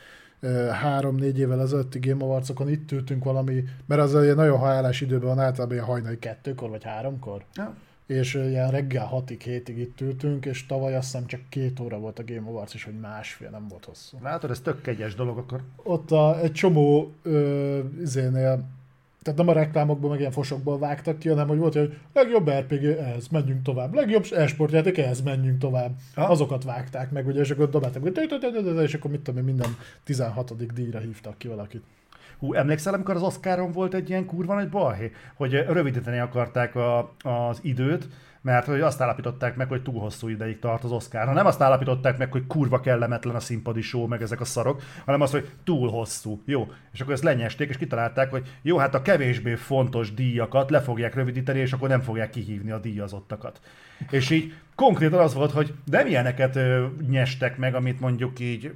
[0.72, 5.40] három-négy évvel ezelőtti Game Awards-okon itt ültünk valami, mert az egy nagyon hajálás időben van
[5.40, 7.44] általában ilyen hajnali kettőkor vagy háromkor.
[7.54, 7.76] Ja.
[8.12, 12.20] És ilyen reggel hatig, hétig itt ültünk, és tavaly azt hiszem csak két óra volt
[12.20, 14.18] a Game Awards, és hogy másfél, nem volt hosszú.
[14.22, 15.62] Látod, ez tök kegyes dolog akkor.
[15.76, 18.64] Ott a, egy csomó ö, izénél,
[19.22, 22.84] tehát nem a reklámokból, meg ilyen fosokból vágtak ki, hanem hogy volt, hogy legjobb RPG,
[22.84, 23.94] ez, menjünk tovább.
[23.94, 25.92] Legjobb e-sportjáték, ez, menjünk tovább.
[26.16, 26.24] Ha?
[26.24, 28.18] Azokat vágták meg, ugye, és akkor dobáltak,
[28.84, 30.74] és akkor mit tudom én, minden 16.
[30.74, 31.84] díjra hívtak ki valakit.
[32.42, 37.14] Hú, emlékszel, amikor az Oscaron volt egy ilyen kurva nagy balhé, hogy rövidíteni akarták a,
[37.24, 38.08] az időt,
[38.42, 41.26] mert hogy azt állapították meg, hogy túl hosszú ideig tart az Oscar.
[41.26, 44.82] Ha nem azt állapították meg, hogy kurva kellemetlen a színpadi show, meg ezek a szarok,
[45.06, 46.42] hanem azt, hogy túl hosszú.
[46.46, 46.68] Jó.
[46.92, 51.16] És akkor ezt lenyesték, és kitalálták, hogy jó, hát a kevésbé fontos díjakat le fogják
[51.16, 53.62] rövidíteni, és akkor nem fogják kihívni a díjazottakat.
[54.10, 58.74] És így konkrétan az volt, hogy nem ilyeneket ö, nyestek meg, amit mondjuk így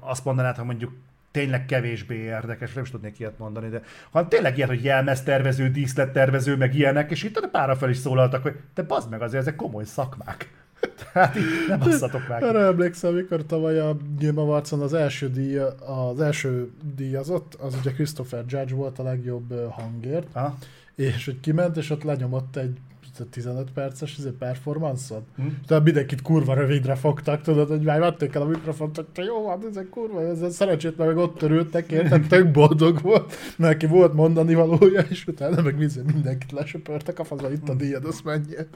[0.00, 0.92] azt mondanád, ha mondjuk
[1.36, 6.56] tényleg kevésbé érdekes, nem is tudnék ilyet mondani, de hanem tényleg ilyet, hogy jelmeztervező, díszlettervező,
[6.56, 9.56] meg ilyenek, és itt a pára fel is szólaltak, hogy te bazd meg, azért ezek
[9.56, 10.50] komoly szakmák.
[11.12, 12.42] Tehát így nem basszatok meg.
[12.42, 17.92] Arra emlékszem, amikor tavaly a Game awards az első, díj, az első díjazott, az ugye
[17.92, 20.56] Christopher Judge volt a legjobb hangért, Aha.
[20.94, 22.78] és hogy kiment, és ott lenyomott egy
[23.24, 25.22] 15 perces izé, performance-ot.
[25.36, 25.46] Hm.
[25.66, 29.66] Tehát mindenkit kurva rövidre fogtak, tudod, hogy már vették el a mikrofont, hogy jó van,
[29.70, 35.00] ezek kurva, ezzel szerencsétlen meg ott törődtek, érted, tök boldog volt, neki volt mondani valója,
[35.00, 38.66] és utána meg mindenkit lesöpörtek, a fazla itt a díjad, azt menjél.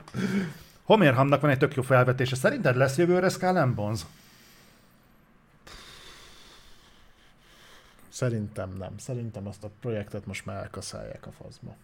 [0.83, 2.37] Homérhamnak van egy tök jó felvetése.
[2.37, 4.01] Szerinted lesz jövőre Skull Bones?
[8.09, 8.99] Szerintem nem.
[8.99, 11.77] Szerintem azt a projektet most már elkaszálják a fazba.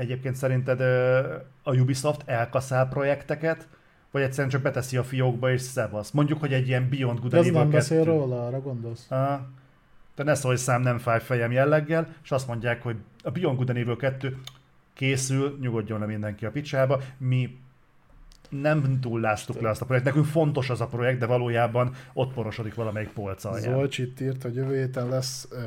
[0.00, 1.18] Egyébként szerinted ö,
[1.62, 3.68] a Ubisoft elkaszál projekteket,
[4.10, 6.10] vagy egyszerűen csak beteszi a fiókba és szevasz?
[6.10, 8.10] Mondjuk, hogy egy ilyen Beyond Good Evil nem beszél 2.
[8.10, 9.10] róla, arra gondolsz?
[9.10, 9.40] Ah,
[10.14, 13.68] de ne szólj szám, nem fáj fejem jelleggel, és azt mondják, hogy a Beyond Good
[13.68, 14.36] and Evil 2
[14.94, 17.58] készül, nyugodjon le mindenki a picsába, mi
[18.48, 20.06] nem túlláztuk le azt a projekt.
[20.06, 23.74] Nekünk fontos az a projekt, de valójában ott porosodik valamelyik polc alján.
[23.74, 25.58] Zolcs itt írt, hogy jövő héten lesz uh,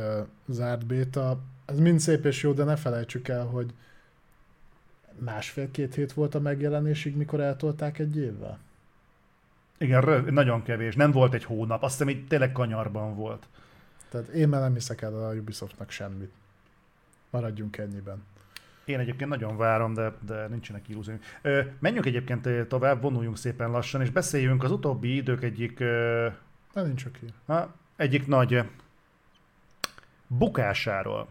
[0.47, 1.39] zárt béta.
[1.65, 3.73] Ez mind szép és jó, de ne felejtsük el, hogy
[5.19, 8.59] másfél-két hét volt a megjelenésig, mikor eltolták egy évvel.
[9.77, 10.95] Igen, röv, nagyon kevés.
[10.95, 11.83] Nem volt egy hónap.
[11.83, 13.47] Azt hiszem, hogy tényleg kanyarban volt.
[14.09, 16.31] Tehát én már nem hiszek el a Ubisoftnak semmit.
[17.29, 18.23] Maradjunk ennyiben.
[18.85, 21.19] Én egyébként nagyon várom, de, de nincsenek illúzióim.
[21.79, 27.05] Menjünk egyébként tovább, vonuljunk szépen lassan, és beszéljünk az utóbbi idők egyik, De nincs
[27.45, 28.63] ha, egyik nagy
[30.27, 31.27] bukásáról.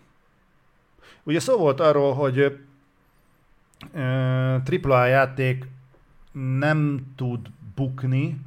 [1.22, 2.58] Ugye szó volt arról, hogy
[4.82, 5.68] AAA játék
[6.32, 8.40] nem tud bukni,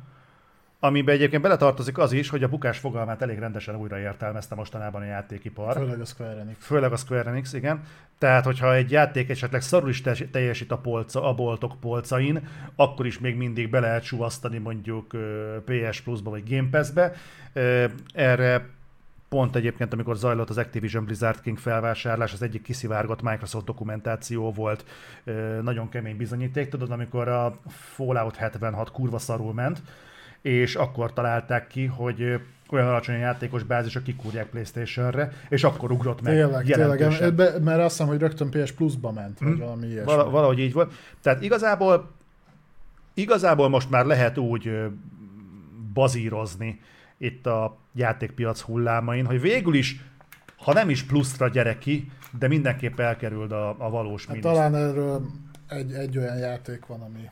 [0.79, 5.05] amiben egyébként beletartozik az is, hogy a bukás fogalmát elég rendesen újra értelmezte mostanában a
[5.05, 5.73] játékipar.
[5.73, 6.57] Főleg a Square Enix.
[6.59, 7.81] Főleg a Square Enix, igen.
[8.17, 13.05] Tehát, hogyha egy játék esetleg szarul is te- teljesít a, polca, a boltok polcain, akkor
[13.05, 15.15] is még mindig be lehet suvasztani mondjuk
[15.65, 17.13] PS Plus-ba vagy Game Pass-be.
[18.13, 18.65] Erre
[19.35, 24.85] pont egyébként, amikor zajlott az Activision Blizzard King felvásárlás, az egyik kiszivárgott Microsoft dokumentáció volt,
[25.61, 29.81] nagyon kemény bizonyíték, tudod, amikor a Fallout 76 kurva szarul ment,
[30.41, 32.39] és akkor találták ki, hogy
[32.69, 37.35] olyan alacsony a játékos bázis, akik kikúrják Playstation-re, és akkor ugrott meg Tényleg, jelentősen.
[37.35, 37.63] tényleg.
[37.63, 39.59] Mert azt hiszem, hogy rögtön PS Plus-ba ment, vagy Hm.
[39.59, 40.11] valami ilyesmi.
[40.11, 40.93] Vala, valahogy így volt.
[41.21, 42.11] Tehát igazából,
[43.13, 44.71] igazából most már lehet úgy
[45.93, 46.79] bazírozni
[47.17, 50.03] itt a játékpiac hullámain, hogy végül is,
[50.57, 54.51] ha nem is pluszra gyere ki, de mindenképp elkerüld a, a valós Hát mínusz.
[54.51, 55.25] talán erről
[55.67, 57.29] egy, egy olyan játék van, ami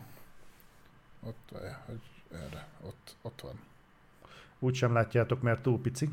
[1.24, 1.50] ott,
[1.86, 2.00] hogy
[2.32, 3.60] erre, ott, ott van.
[4.60, 6.10] Úgy sem látjátok, mert túl pici.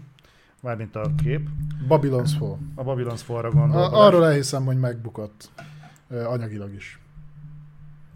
[0.60, 1.48] Mármint a kép.
[1.88, 2.56] Babylon's Fall.
[2.74, 3.82] A Babylon's Fall-ra gondol.
[3.82, 5.50] A, arról elhiszem, hogy megbukott.
[6.08, 6.98] Anyagilag is.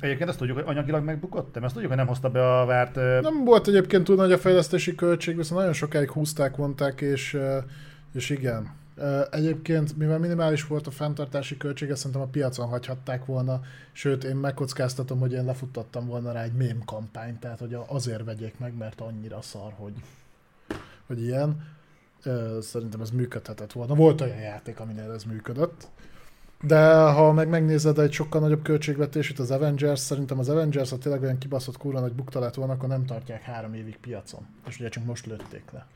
[0.00, 1.56] Egyébként azt tudjuk, hogy anyagilag megbukott?
[1.56, 2.94] Azt tudjuk, hogy nem hozta be a várt...
[2.94, 7.38] Nem volt egyébként túl nagy a fejlesztési költség, viszont nagyon sokáig húzták, vonták, és,
[8.14, 8.82] és igen.
[9.30, 13.60] Egyébként, mivel minimális volt a fenntartási költsége, szerintem a piacon hagyhatták volna,
[13.92, 18.58] sőt, én megkockáztatom, hogy én lefuttattam volna rá egy mém kampányt, tehát hogy azért vegyék
[18.58, 19.94] meg, mert annyira szar, hogy,
[21.06, 21.72] hogy ilyen.
[22.60, 23.94] Szerintem ez működhetett volna.
[23.94, 25.88] Volt olyan játék, aminél ez működött.
[26.66, 31.22] De ha meg megnézed egy sokkal nagyobb költségvetését, az Avengers, szerintem az Avengers, ha tényleg
[31.22, 34.46] olyan kibaszott kurva nagy bukta lett volna, akkor nem tartják három évig piacon.
[34.66, 35.86] És ugye csak most lőtték le.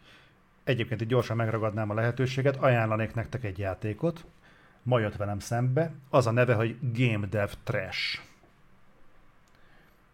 [0.65, 4.25] Egyébként itt gyorsan megragadnám a lehetőséget, ajánlanék nektek egy játékot,
[4.83, 8.21] ma jött velem szembe, az a neve, hogy Game Dev Trash.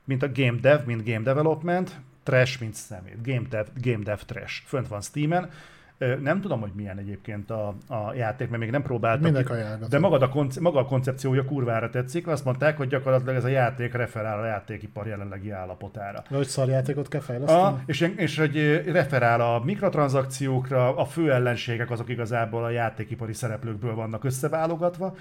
[0.04, 3.22] Mint a Game Dev, mint Game Development, Trash, mint szemét.
[3.22, 4.62] Game Dev, Game Dev Trash.
[4.66, 5.50] Fönt van Steamen.
[5.98, 9.30] Nem tudom, hogy milyen egyébként a, a játék, mert még nem próbáltam.
[9.30, 9.52] Minek ki.
[9.52, 9.88] ajánlod?
[9.88, 12.26] De maga a, konce- maga a koncepciója kurvára tetszik.
[12.26, 16.22] Azt mondták, hogy gyakorlatilag ez a játék referál a játékipar jelenlegi állapotára.
[16.28, 17.62] De hogy szarjátékot kell fejleszteni?
[17.62, 23.94] A, és, és hogy referál a mikrotranszakciókra, a fő ellenségek azok igazából a játékipari szereplőkből
[23.94, 25.14] vannak összeválogatva,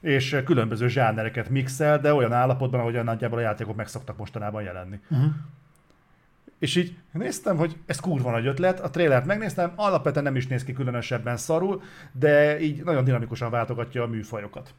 [0.00, 5.00] és különböző zsánereket mixel, de olyan állapotban, ahogyan nagyjából a játékok meg szoktak mostanában jelenni.
[5.10, 5.30] Uh-huh.
[6.58, 10.64] És így néztem, hogy ez kurva nagy ötlet, a trailert megnéztem, alapvetően nem is néz
[10.64, 14.74] ki különösebben szarul, de így nagyon dinamikusan váltogatja a műfajokat.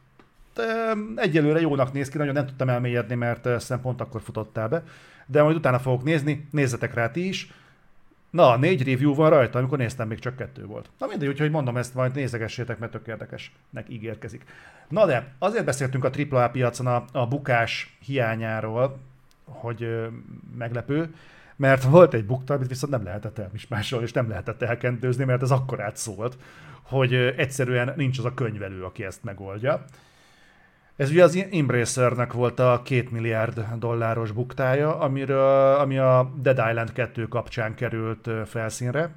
[0.54, 4.82] De egyelőre jónak néz ki, nagyon nem tudtam elmélyedni, mert ö, szempont akkor futottál be,
[5.26, 7.52] de majd utána fogok nézni, nézzetek rá ti is.
[8.30, 10.90] Na, négy review van rajta, amikor néztem, még csak kettő volt.
[10.98, 14.44] Na mindegy, úgyhogy mondom ezt, majd nézegessétek, mert tök érdekesnek ígérkezik.
[14.88, 18.98] Na de, azért beszéltünk a AAA piacon a, a bukás hiányáról,
[19.44, 20.06] hogy ö,
[20.58, 21.14] meglepő,
[21.58, 25.50] mert volt egy bukta, amit viszont nem lehetett elmismásolni, és nem lehetett elkentőzni, mert ez
[25.50, 26.38] akkorát szólt,
[26.82, 29.84] hogy egyszerűen nincs az a könyvelő, aki ezt megoldja.
[30.96, 36.92] Ez ugye az Embracernek volt a két milliárd dolláros buktája, amiről, ami a Dead Island
[36.92, 39.10] 2 kapcsán került felszínre.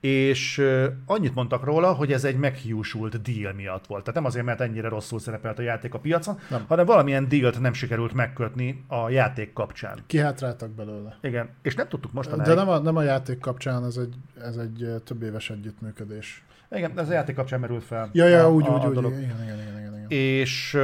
[0.00, 0.62] És
[1.06, 4.00] annyit mondtak róla, hogy ez egy meghiúsult deal miatt volt.
[4.00, 6.64] Tehát nem azért, mert ennyire rosszul szerepelt a játék a piacon, Nem.
[6.68, 9.98] hanem valamilyen dealt nem sikerült megkötni a játék kapcsán.
[10.06, 11.18] Kihátráltak belőle.
[11.22, 12.48] Igen, és nem tudtuk mostanáig.
[12.48, 16.44] De nem a, nem a játék kapcsán, ez egy, ez egy több éves együttműködés.
[16.70, 18.10] Igen, ez a játék kapcsán merült fel.
[18.12, 19.12] Ja, ja, a, úgy, a, úgy, a úgy, dolog.
[19.12, 20.06] igen, igen, igen, igen, igen.
[20.08, 20.78] És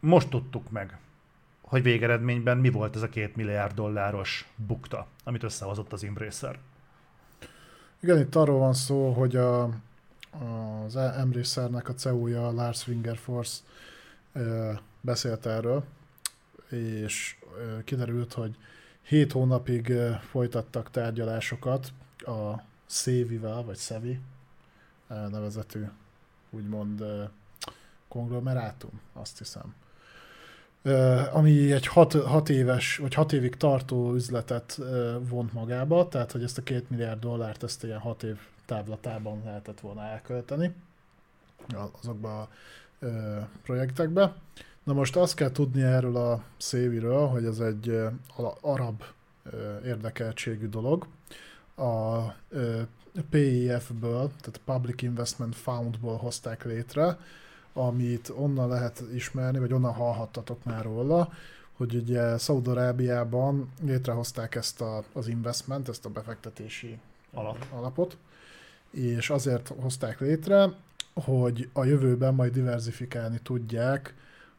[0.00, 0.98] most tudtuk meg,
[1.60, 6.58] hogy végeredményben mi volt ez a két milliárd dolláros bukta, amit összehozott az Embracer.
[8.02, 9.62] Igen, itt arról van szó, hogy a,
[10.84, 13.60] az Embracernek a CEO-ja Lars Wingerforce
[15.00, 15.84] beszélt erről,
[16.68, 17.36] és
[17.84, 18.56] kiderült, hogy
[19.02, 19.92] 7 hónapig
[20.30, 24.20] folytattak tárgyalásokat a Sevi-vel, vagy Sevi
[25.08, 25.84] ö, nevezetű,
[26.50, 27.04] úgymond
[28.08, 29.74] konglomerátum, azt hiszem.
[31.32, 34.80] Ami egy hat, hat éves, vagy hat évig tartó üzletet
[35.28, 38.36] vont magába, tehát hogy ezt a két milliárd dollárt ezt ilyen hat év
[38.66, 40.74] távlatában lehetett volna elkölteni
[42.00, 42.48] azokba a
[43.62, 44.34] projektekbe.
[44.82, 48.00] Na most azt kell tudni erről a széviről, hogy ez egy
[48.60, 49.02] arab
[49.84, 51.06] érdekeltségű dolog.
[51.76, 52.18] A
[53.30, 57.18] PIF-ből, tehát Public Investment Fund-ból hozták létre,
[57.72, 61.32] amit onnan lehet ismerni, vagy onnan hallhattatok már róla,
[61.76, 66.98] hogy ugye Szaudarábiában létrehozták ezt a, az investment, ezt a befektetési
[67.32, 67.66] Alap.
[67.70, 68.16] alapot,
[68.90, 70.72] és azért hozták létre,
[71.14, 74.14] hogy a jövőben majd diversifikálni tudják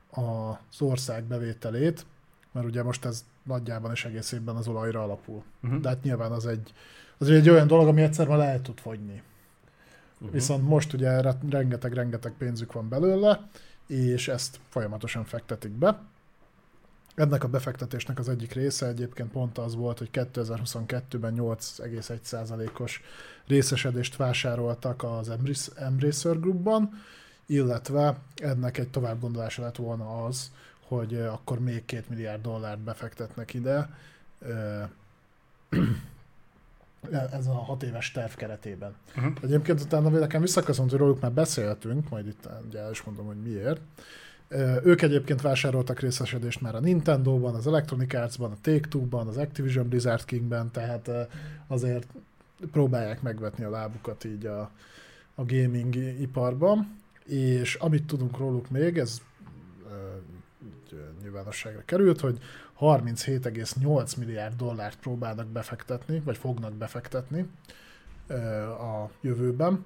[0.09, 2.05] az ország bevételét,
[2.51, 5.43] mert ugye most ez nagyjában és egész évben az olajra alapul.
[5.63, 5.79] Uh-huh.
[5.79, 6.73] De hát nyilván az egy,
[7.17, 9.21] az egy olyan dolog, ami egyszer már el tud fogyni.
[10.23, 10.39] Uh-huh.
[10.39, 13.47] Viszont most ugye re- rengeteg-rengeteg pénzük van belőle,
[13.87, 16.01] és ezt folyamatosan fektetik be.
[17.15, 23.01] Ennek a befektetésnek az egyik része egyébként pont az volt, hogy 2022-ben 8,1%-os
[23.47, 26.89] részesedést vásároltak az Embrace- Embracer Groupban,
[27.45, 30.51] illetve ennek egy továbbgondolása lett volna az,
[30.87, 33.89] hogy akkor még 2 milliárd dollárt befektetnek ide,
[37.11, 38.95] ez a hat éves terv keretében.
[39.17, 39.33] Uh-huh.
[39.41, 43.41] Egyébként utána nekem visszaköszönt, hogy róluk már beszéltünk, majd itt ugye el is mondom, hogy
[43.41, 43.81] miért.
[44.83, 50.25] Ők egyébként vásároltak részesedést már a Nintendo-ban, az Electronic Arts-ban, a Take-Two-ban, az Activision Blizzard
[50.25, 51.09] King-ben, tehát
[51.67, 52.07] azért
[52.71, 54.71] próbálják megvetni a lábukat így a,
[55.35, 59.21] a gaming iparban, és amit tudunk róluk még, ez
[61.21, 62.39] nyilvánosságra került, hogy
[62.79, 67.47] 37,8 milliárd dollárt próbálnak befektetni, vagy fognak befektetni
[68.79, 69.85] a jövőben,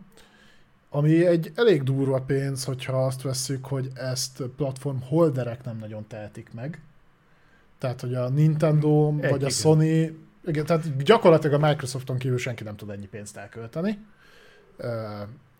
[0.89, 6.53] ami egy elég durva pénz, hogyha azt vesszük, hogy ezt platform holderek nem nagyon tehetik
[6.53, 6.81] meg.
[7.77, 9.49] Tehát, hogy a Nintendo Egy, vagy a igen.
[9.49, 14.05] Sony, igen, tehát gyakorlatilag a Microsofton kívül senki nem tud ennyi pénzt elkölteni.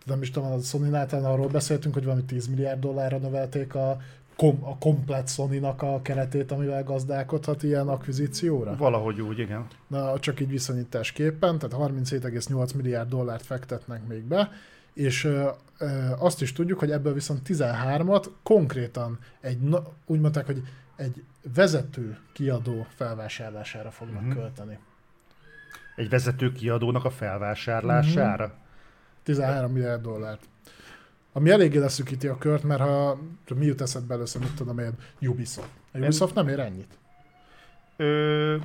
[0.04, 4.00] Nem is tudom, a Sony-nál arról beszéltünk, hogy valami 10 milliárd dollárra növelték a,
[4.38, 8.76] kom, a komplet Sony-nak a keretét, amivel gazdálkodhat ilyen akvizícióra.
[8.76, 9.66] Valahogy úgy, igen.
[9.86, 14.50] Na, csak így viszonyításképpen, tehát 37,8 milliárd dollárt fektetnek még be,
[14.94, 15.86] És ö, ö,
[16.18, 19.58] azt is tudjuk, hogy ebből viszont 13-at konkrétan egy,
[20.06, 20.62] úgy mondták, hogy
[20.96, 24.28] egy vezető kiadó felvásárlására fognak Mhm.
[24.28, 24.42] uh-huh.
[24.42, 24.78] költeni.
[25.96, 28.46] Egy vezető kiadónak a felvásárlására.
[28.46, 28.54] Mhm.
[29.22, 30.48] 13 milliárd dollárt.
[31.38, 33.18] Ami eléggé leszűkíti a kört, mert ha
[33.54, 35.70] mi jut eszedbe először, mit tudom én, Ubisoft.
[35.92, 36.98] A Ubisoft nem ér ennyit.
[37.96, 38.56] Ö,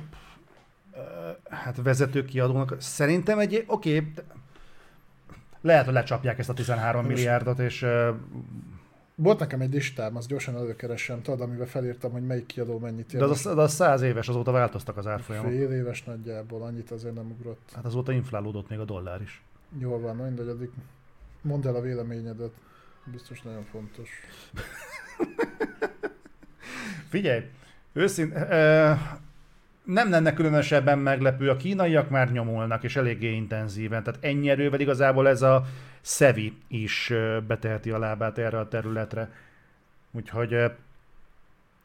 [1.48, 4.12] hát vezető kiadónak szerintem egy, oké, okay,
[5.60, 8.10] lehet, hogy lecsapják ezt a 13 Most- milliárdot, és ö,
[9.14, 13.20] Volt nekem egy listám, azt gyorsan előkeresem, tudod, amivel felírtam, hogy melyik kiadó mennyit ér.
[13.20, 15.50] de az, de az 100 éves, azóta változtak az árfolyamok.
[15.50, 17.70] Fél éves nagyjából, annyit azért nem ugrott.
[17.74, 19.42] Hát azóta inflálódott még a dollár is.
[19.78, 20.70] Jól van, mindegy, addig
[21.44, 22.52] mondd el a véleményedet.
[23.04, 24.08] Biztos nagyon fontos.
[27.08, 27.42] Figyelj,
[27.92, 28.92] őszint, ö,
[29.84, 35.28] nem lenne különösebben meglepő, a kínaiak már nyomulnak, és eléggé intenzíven, tehát ennyi erővel igazából
[35.28, 35.64] ez a
[36.00, 39.30] Szevi is ö, beteheti a lábát erre a területre.
[40.12, 40.66] Úgyhogy ö,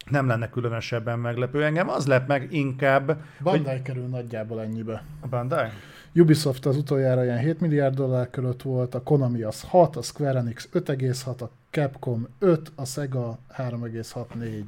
[0.10, 1.64] nem lenne különösebben meglepő.
[1.64, 5.04] Engem az lep meg inkább Bandai kerül nagyjából ennyibe.
[5.20, 5.70] a Bandai.
[6.16, 10.40] Ubisoft az utoljára ilyen 7 milliárd dollár körött volt, a Konami az 6, a Square
[10.40, 14.64] Enix 5,6, a Capcom 5, a Sega 3,64.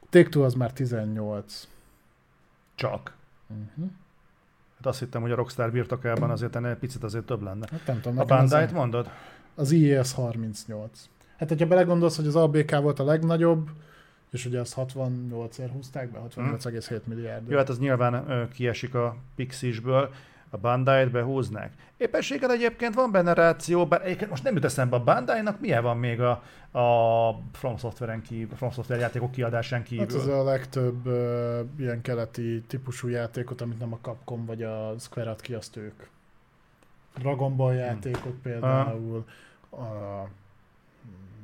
[0.00, 1.68] A Take-Two az már 18.
[2.74, 3.14] Csak.
[3.48, 3.90] Uh-huh.
[4.76, 7.66] Hát azt hittem, hogy a Rockstar birtokában azért ennél picit azért több lenne.
[7.70, 9.10] Hát nem tudom, A az, Bandai-t mondod?
[9.54, 11.08] az IES 38.
[11.36, 13.68] Hát, hogyha belegondolsz, hogy az ABK volt a legnagyobb,
[14.34, 17.50] és ugye azt 68-ért húzták be, 68,7 milliárd.
[17.50, 20.10] Jó, hát az nyilván ö, kiesik a Pixisből,
[20.50, 21.72] a Bandai-t behúznák.
[21.96, 25.96] Éppenséggel egyébként van benne ráció, bár egyébként most nem jut eszembe a Bandai-nak, milyen van
[25.96, 26.30] még a,
[26.78, 30.06] a From Software-en kívül, a From Software játékok kiadásán kívül.
[30.06, 34.94] Hát ez a legtöbb uh, ilyen keleti típusú játékot, amit nem a Capcom vagy a
[34.98, 36.02] Square ad ki, azt ők.
[37.18, 39.24] Dragon Ball játékok például,
[39.70, 39.84] a,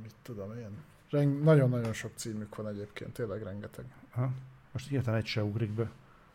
[0.02, 0.88] mit tudom én.
[1.10, 3.84] Ren- nagyon-nagyon sok címük van egyébként, tényleg rengeteg.
[4.10, 4.30] Ha?
[4.72, 5.90] Most hirtelen egy se ugrik be.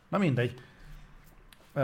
[0.08, 0.54] Na mindegy.
[1.74, 1.82] Uh,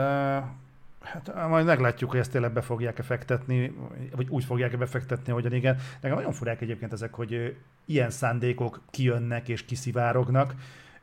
[1.00, 3.76] hát majd meglátjuk, hogy ezt tényleg be fogják-e fektetni,
[4.16, 5.78] vagy úgy fogják-e befektetni, ahogyan igen.
[6.00, 10.54] Nekem nagyon furák egyébként ezek, hogy ilyen szándékok kijönnek és kiszivárognak.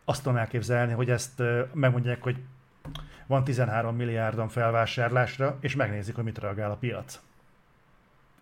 [0.05, 1.41] Azt tudom elképzelni, hogy ezt
[1.73, 2.37] megmondják, hogy
[3.27, 7.19] van 13 milliárdon felvásárlásra, és megnézik, hogy mit reagál a piac.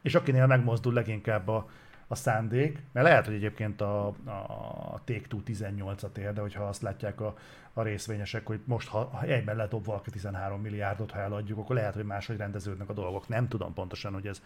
[0.01, 1.69] És akinél megmozdul leginkább a,
[2.07, 7.21] a szándék, mert lehet, hogy egyébként a, a Take-Two 18-at ér, de hogyha azt látják
[7.21, 7.35] a,
[7.73, 11.93] a részvényesek, hogy most ha, ha egyben ledob valaki 13 milliárdot, ha eladjuk, akkor lehet,
[11.93, 13.27] hogy máshogy rendeződnek a dolgok.
[13.27, 14.41] Nem tudom pontosan, hogy ez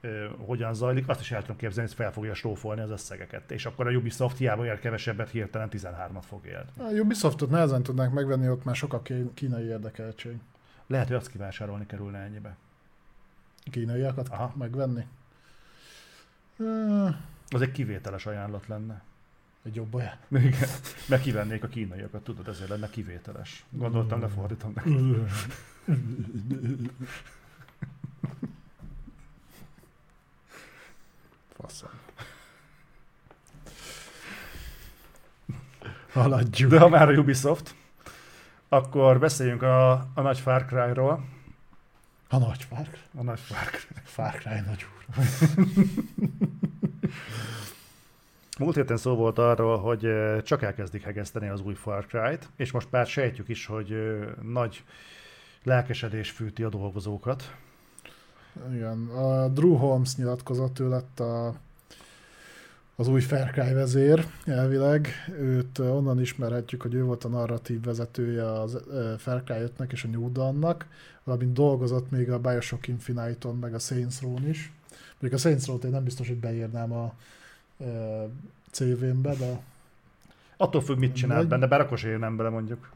[0.00, 1.08] ö, hogyan zajlik.
[1.08, 3.50] Azt is el tudom képzelni, hogy fel fogja stófolni az összegeket.
[3.50, 6.70] És akkor a Ubisoft hiába ér kevesebbet, hirtelen 13-at fog érni.
[6.76, 9.02] A Ubisoftot nehezen tudnánk megvenni, ott már sok a
[9.34, 10.36] kínai érdekeltség.
[10.86, 12.56] Lehet, hogy azt kivásárolni kerülne ennyibe.
[13.70, 14.52] Kínaiakat Aha.
[14.56, 15.06] megvenni.
[16.62, 17.08] Ö,
[17.48, 19.02] Az egy kivételes ajánlat lenne.
[19.64, 20.16] Egy jobb olyan.
[20.30, 20.68] Igen,
[21.08, 23.64] mert kivennék a kínaiakat, tudod, ezért lenne kivételes.
[23.70, 25.14] Gondoltam, lefordítom neki.
[31.56, 31.90] Faszom.
[36.12, 36.70] Haladjuk.
[36.70, 37.74] De ha már a Ubisoft,
[38.68, 41.24] akkor beszéljünk a, a nagy Far Cry-ról.
[42.32, 42.86] A nagy Cry.
[43.18, 44.00] A nagy Cry.
[44.02, 45.24] Far Cry nagy úr.
[48.58, 50.12] Múlt héten szó volt arról, hogy
[50.42, 53.94] csak elkezdik hegeszteni az új Far Cry-t, és most már sejtjük is, hogy
[54.42, 54.84] nagy
[55.62, 57.56] lelkesedés fűti a dolgozókat.
[58.72, 61.54] Igen, a Drew Holmes nyilatkozott, ő lett a,
[63.02, 65.08] az új Far Cry vezér elvileg.
[65.38, 69.92] Őt ö, onnan ismerhetjük, hogy ő volt a narratív vezetője az ö, Far Cry 5-nek
[69.92, 70.86] és a New Dawn-nak,
[71.24, 74.72] valamint dolgozott még a Bioshock Infinite-on, meg a Saints Row-n is.
[75.18, 77.14] Még a Saints Row-t én nem biztos, hogy beírnám a
[77.78, 77.84] ö,
[78.70, 79.60] CV-mbe, de
[80.56, 82.90] Attól függ, mit csinált Vagy- benne, bár akkor se írnám bele mondjuk.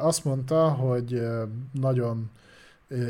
[0.00, 1.22] Azt mondta, hogy
[1.72, 2.30] nagyon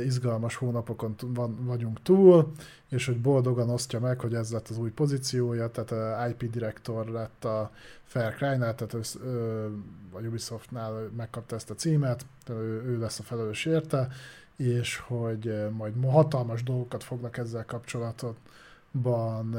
[0.05, 2.53] izgalmas hónapokon van, vagyunk túl,
[2.89, 7.07] és hogy boldogan osztja meg, hogy ez lett az új pozíciója, tehát a IP direktor
[7.07, 7.71] lett a
[8.05, 9.65] Fair Cry-nál, tehát ő,
[10.13, 14.09] a Ubisoftnál megkapta ezt a címet, tehát ő, ő lesz a felelős érte,
[14.57, 19.57] és hogy majd hatalmas dolgokat fognak ezzel kapcsolatban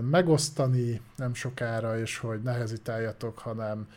[0.00, 3.88] megosztani nem sokára, és hogy ne hezitáljatok, hanem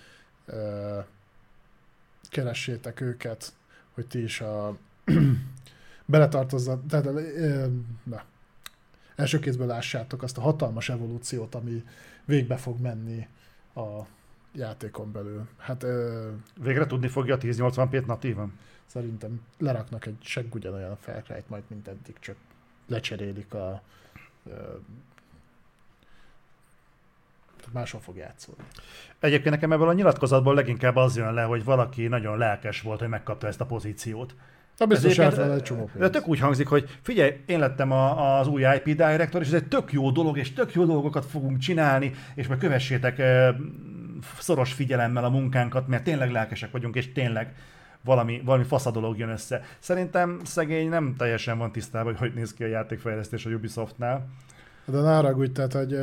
[2.29, 3.53] keressétek őket,
[3.93, 4.77] hogy ti is a
[6.05, 7.05] beletartozzatok, tehát
[8.03, 8.23] na,
[9.15, 11.83] első kézből lássátok azt a hatalmas evolúciót, ami
[12.25, 13.27] végbe fog menni
[13.75, 14.01] a
[14.51, 15.47] játékon belül.
[15.57, 16.29] Hát ö,
[16.61, 18.59] Végre tudni fogja a 1080p-t natívan?
[18.85, 22.35] Szerintem leraknak egy segg ugyanolyan a majd, mint eddig, csak
[22.87, 23.81] lecserélik a
[24.45, 24.53] ö,
[27.71, 28.63] máshol fog játszódni.
[29.19, 33.09] Egyébként nekem ebből a nyilatkozatból leginkább az jön le, hogy valaki nagyon lelkes volt, hogy
[33.09, 34.35] megkapta ezt a pozíciót.
[34.77, 36.11] Na biztos vele egy csomó De pénz.
[36.11, 39.67] tök úgy hangzik, hogy figyelj, én lettem a, az új IP director, és ez egy
[39.67, 43.55] tök jó dolog, és tök jó dolgokat fogunk csinálni, és meg kövessétek eh,
[44.39, 47.53] szoros figyelemmel a munkánkat, mert tényleg lelkesek vagyunk, és tényleg
[48.03, 49.61] valami, valami fasz dolog jön össze.
[49.79, 54.27] Szerintem szegény nem teljesen van tisztában, hogy hogy néz ki a játékfejlesztés a Ubisoftnál.
[54.85, 55.97] De ne haragudj, tehát, hogy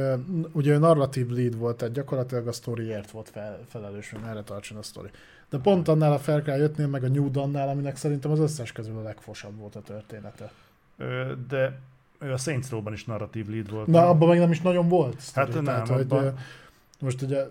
[0.52, 4.78] ugye ő narratív lead volt, tehát gyakorlatilag a sztoriért volt fel, felelős, hogy merre tartson
[4.78, 5.09] a sztori.
[5.52, 8.72] De pont annál a Far Cry 5-nél, meg a New Dawn-nál, aminek szerintem az összes
[8.72, 10.50] közül a legfosabb volt a története.
[10.97, 11.78] Ö, De
[12.18, 13.86] ő a Saints Row-ban is narratív lead volt.
[13.86, 15.47] Na, abban meg nem is nagyon volt sztori.
[15.47, 16.32] Hát nem, tehát, abban- hogy,
[17.00, 17.44] most ugye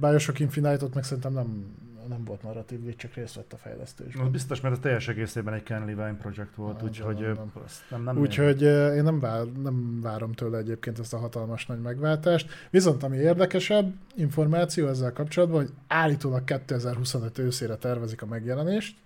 [0.00, 1.76] Bioshock Infinite-ot meg szerintem nem,
[2.12, 4.24] nem volt narratív lead, csak részt vett a fejlesztésben.
[4.24, 7.50] Az biztos, mert a teljes egészében egy Ken Levine projekt volt, úgyhogy nem, nem.
[7.90, 8.62] nem, nem Úgyhogy
[8.96, 12.50] én nem, vár, nem várom tőle egyébként ezt a hatalmas nagy megváltást.
[12.70, 18.96] Viszont ami érdekesebb információ ezzel kapcsolatban, hogy állítólag 2025 őszére tervezik a megjelenést.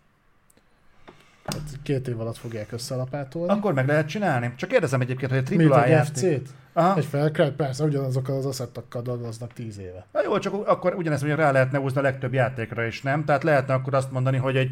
[1.47, 3.53] Hát két év alatt fogják összelapátolni.
[3.53, 4.53] Akkor meg lehet csinálni.
[4.57, 6.15] Csak kérdezem egyébként, hogy a AAA egy játék...
[6.15, 6.55] FC-t?
[6.73, 6.97] Aha.
[6.97, 10.07] Egy felkelt, persze, ugyanazokkal az asszettokkal dolgoznak 10 éve.
[10.13, 13.25] Na jó, csak akkor ugyanezt mondja, rá lehetne húzni a legtöbb játékra is, nem?
[13.25, 14.71] Tehát lehetne akkor azt mondani, hogy egy,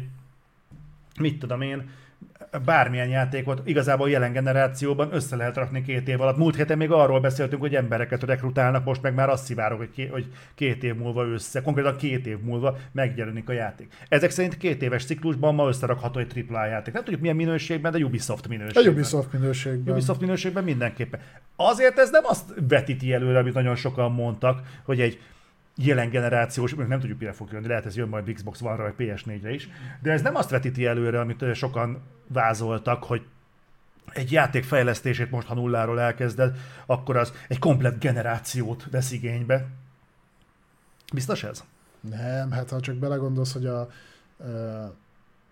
[1.19, 1.89] mit tudom én,
[2.65, 6.37] bármilyen játékot igazából jelen generációban össze lehet rakni két év alatt.
[6.37, 10.05] Múlt héten még arról beszéltünk, hogy embereket rekrutálnak, most meg már azt szivárok, hogy, ké,
[10.05, 13.93] hogy két év múlva össze, konkrétan két év múlva megjelenik a játék.
[14.09, 16.93] Ezek szerint két éves ciklusban ma összerakható egy AAA játék.
[16.93, 18.93] Nem tudjuk milyen minőségben, de Ubisoft A minőségben.
[18.93, 19.93] Ubisoft minőségben.
[19.93, 21.19] Ubisoft minőségben mindenképpen.
[21.55, 25.19] Azért ez nem azt vetíti előre, amit nagyon sokan mondtak, hogy egy
[25.75, 29.53] jelen generációs, nem tudjuk mire fog jönni, lehet ez jön majd Xbox One-ra vagy PS4-re
[29.53, 29.69] is,
[30.01, 33.25] de ez nem azt vetíti előre, amit sokan vázoltak, hogy
[34.13, 39.67] egy játék fejlesztését most, ha nulláról elkezded, akkor az egy komplet generációt vesz igénybe.
[41.13, 41.63] Biztos ez?
[41.99, 43.89] Nem, hát ha csak belegondolsz, hogy a,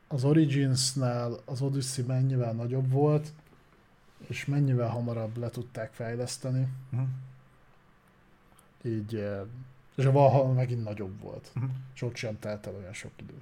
[0.08, 3.34] az Origins-nál az Odyssey mennyivel nagyobb volt,
[4.28, 7.08] és mennyivel hamarabb le tudták fejleszteni, Uh-huh.
[8.84, 9.26] így,
[9.96, 11.66] és a Valhalla megint nagyobb volt, Mhm.
[11.96, 13.34] és ott sem telt el olyan sok idő.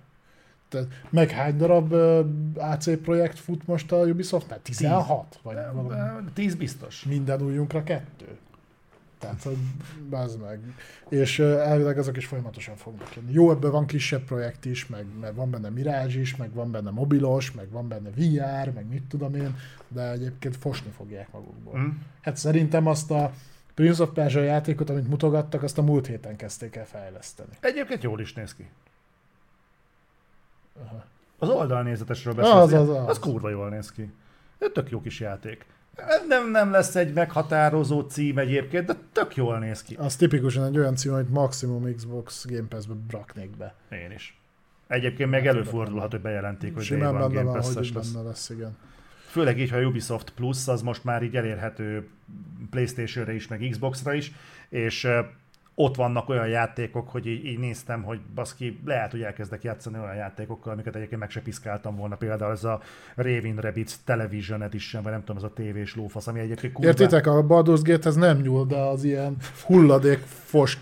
[0.70, 2.24] Tehát meg hány darab ö,
[2.58, 4.60] AC projekt fut most a Ubisoftnál?
[4.62, 5.40] 16?
[5.44, 6.24] Vagy valami?
[6.34, 7.04] Tíz biztos.
[7.04, 8.38] minden újunkra kettő.
[9.20, 9.58] Tehát, hogy
[10.10, 10.60] bazd meg.
[11.10, 13.32] És ö, elvileg ezek is folyamatosan fognak jönni.
[13.32, 16.90] Jó, ebből van kisebb projekt is, meg, meg van benne Mirage is, meg van benne
[16.90, 19.56] mobilos, meg van benne VR, meg mit tudom én,
[19.88, 21.80] de egyébként fosni fogják magukból.
[21.80, 21.90] Mm.
[22.22, 23.32] Hát szerintem azt a
[23.82, 27.50] Prince of Persia játékot, amit mutogattak, azt a múlt héten kezdték el fejleszteni.
[27.60, 28.70] Egyébként jól is néz ki.
[30.86, 31.04] Aha.
[31.38, 32.56] Az oldalnézetesről beszélsz.
[32.56, 33.08] az, Az, az.
[33.08, 34.12] az kurva jól néz ki.
[34.60, 35.66] Ez tök jó kis játék.
[36.28, 39.96] Nem, nem lesz egy meghatározó cím egyébként, de tök jól néz ki.
[39.96, 43.74] Az tipikusan egy olyan cím, amit maximum Xbox Game Pass-be raknék be.
[43.90, 44.40] Én is.
[44.88, 48.12] Egyébként meg előfordulhat, hogy bejelentik, hogy Simán benne van, hogy lesz.
[48.12, 48.78] benne lesz, igen.
[49.32, 52.08] Főleg így, ha a Ubisoft Plus, az most már így elérhető
[52.70, 54.32] Playstation-re is, meg Xbox-ra is,
[54.70, 55.08] és
[55.76, 60.16] ott vannak olyan játékok, hogy így, így néztem, hogy baszki, lehet, hogy elkezdek játszani olyan
[60.16, 62.16] játékokkal, amiket egyébként meg se piszkáltam volna.
[62.16, 62.82] Például ez a
[63.16, 66.90] Raving Rabbids Television Edition, vagy nem tudom, ez a tévés lófasz, ami egyébként kurva...
[66.90, 69.36] Értitek, a Baldur's Gate ez nem nyúl, de az ilyen
[69.66, 70.78] hulladék fos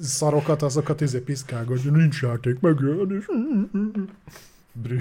[0.00, 3.24] szarokat, azokat izé piszkálgatja, nincs játék megjelenés.
[4.72, 4.98] Brű.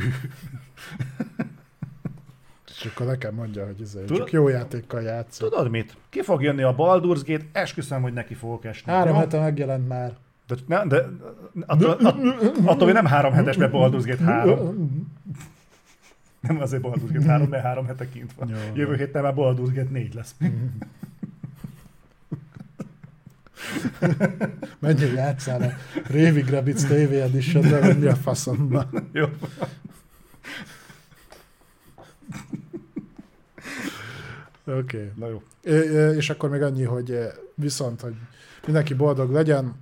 [2.80, 5.50] És akkor nekem mondja, hogy izé, Tudod- csak jó játékkal játszol.
[5.50, 5.98] Tudod mit?
[6.10, 8.92] Ki fog jönni a Baldur's Gate, esküszöm, hogy neki fogok esni.
[8.92, 10.14] Három hete megjelent már.
[10.48, 11.06] De, ne, de
[11.66, 11.90] attól,
[12.66, 15.12] attól, még nem három hetes, mert Baldur's Gate 3.
[16.40, 18.50] Nem azért Baldur's Gate 3, mert három hete kint van.
[18.50, 18.56] Jó.
[18.74, 20.36] Jövő héten már Baldur's Gate 4 lesz.
[24.80, 25.72] Menjél játszál a
[26.08, 29.10] Raving Rabbids TV Edition-re, vagy mi a faszomban.
[29.12, 29.26] Jó.
[34.66, 34.78] Oké.
[34.78, 35.12] Okay.
[35.16, 35.44] Na jó.
[36.18, 37.20] És akkor még annyi, hogy
[37.56, 38.16] viszont, hogy
[38.66, 39.76] mindenki boldog legyen,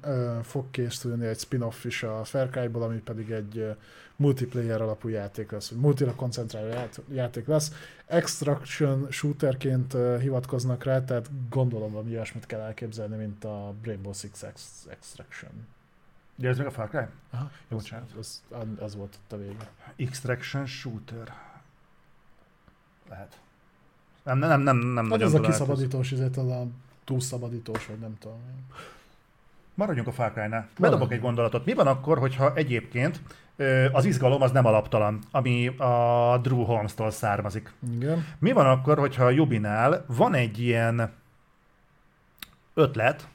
[0.44, 3.76] fog készülni egy spin-off is a Far Cry-ból, ami pedig egy
[4.16, 7.72] multiplayer alapú játék lesz, multira koncentráló ját- játék lesz.
[8.06, 14.88] Extraction shooterként hivatkoznak rá, tehát gondolom valami olyasmit kell elképzelni, mint a Rainbow Six Ex-
[14.90, 15.52] Extraction.
[16.36, 17.06] De ez meg a Far Cry?
[17.32, 18.12] Aha, Jó, az, bocsánat.
[18.20, 18.42] az,
[18.80, 19.70] az volt ott a vége.
[19.96, 21.34] Extraction Shooter.
[23.10, 23.40] Lehet.
[24.24, 26.68] Nem, nem, nem, nem, nem nagyon az a kiszabadítós, ezért az a
[27.04, 28.38] túlszabadítós, vagy nem tudom.
[29.74, 30.68] Maradjunk a Far Cry-nál.
[30.80, 31.66] Bedobok egy gondolatot.
[31.66, 33.22] Mi van akkor, hogyha egyébként
[33.92, 37.74] az izgalom az nem alaptalan, ami a Drew Holmes-tól származik?
[37.94, 38.26] Igen.
[38.40, 41.12] Mi van akkor, hogyha a Jubinál van egy ilyen
[42.74, 43.28] ötlet,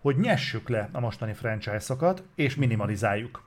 [0.00, 3.44] hogy nyessük le a mostani franchise-okat, és minimalizáljuk.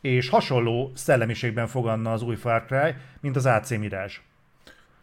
[0.00, 4.14] És hasonló szellemiségben fogadna az új Far Cry, mint az AC Mirage.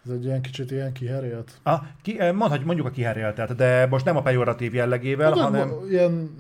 [0.06, 1.52] Ez egy ilyen kicsit ilyen kiherélt.
[1.64, 5.72] A, ki, eh, mondhatjuk mondjuk a kiheréltet, de most nem a pejoratív jellegével, De hanem...
[5.90, 6.36] Ilyen,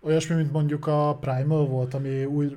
[0.00, 2.56] olyasmi, mint mondjuk a Primal volt, ami új,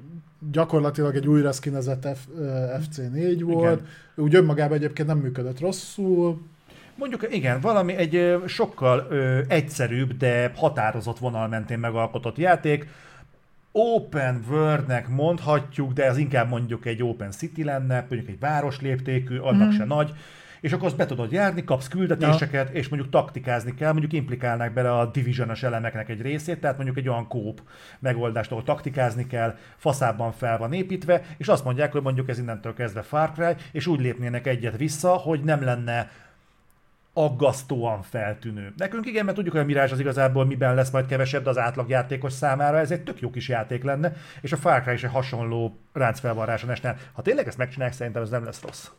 [0.52, 3.80] gyakorlatilag egy újra skinezett F, ö, FC4 volt.
[3.82, 3.88] Igen.
[4.16, 6.42] Úgy önmagában egyébként nem működött rosszul.
[6.96, 12.88] Mondjuk igen, valami egy ö, sokkal ö, egyszerűbb, de határozott vonal mentén megalkotott játék.
[13.72, 19.38] Open World-nek mondhatjuk, de ez inkább mondjuk egy Open City lenne, mondjuk egy város léptékű,
[19.38, 19.78] annak Mhm.
[19.78, 20.14] se nagy,
[20.64, 24.98] és akkor azt be tudod járni, kapsz küldetéseket, és mondjuk taktikázni kell, mondjuk implikálnák bele
[24.98, 27.62] a division elemeknek egy részét, tehát mondjuk egy olyan kóp
[28.00, 32.74] megoldást, ahol taktikázni kell, faszában fel van építve, és azt mondják, hogy mondjuk ez innentől
[32.74, 36.12] kezdve Far Cry, és úgy lépnének egyet vissza, hogy nem lenne
[37.14, 38.74] aggasztóan feltűnő.
[38.78, 41.58] Nekünk igen, mert tudjuk, hogy a Mirage az igazából miben lesz majd kevesebb, de az
[41.58, 45.12] átlagjátékos számára ez egy tök jó kis játék lenne, és a Far Cry is egy
[45.12, 46.96] hasonló ráncfelvarráson esne.
[47.14, 48.90] Ha tényleg ezt megcsinálják, szerintem ez nem lesz rossz.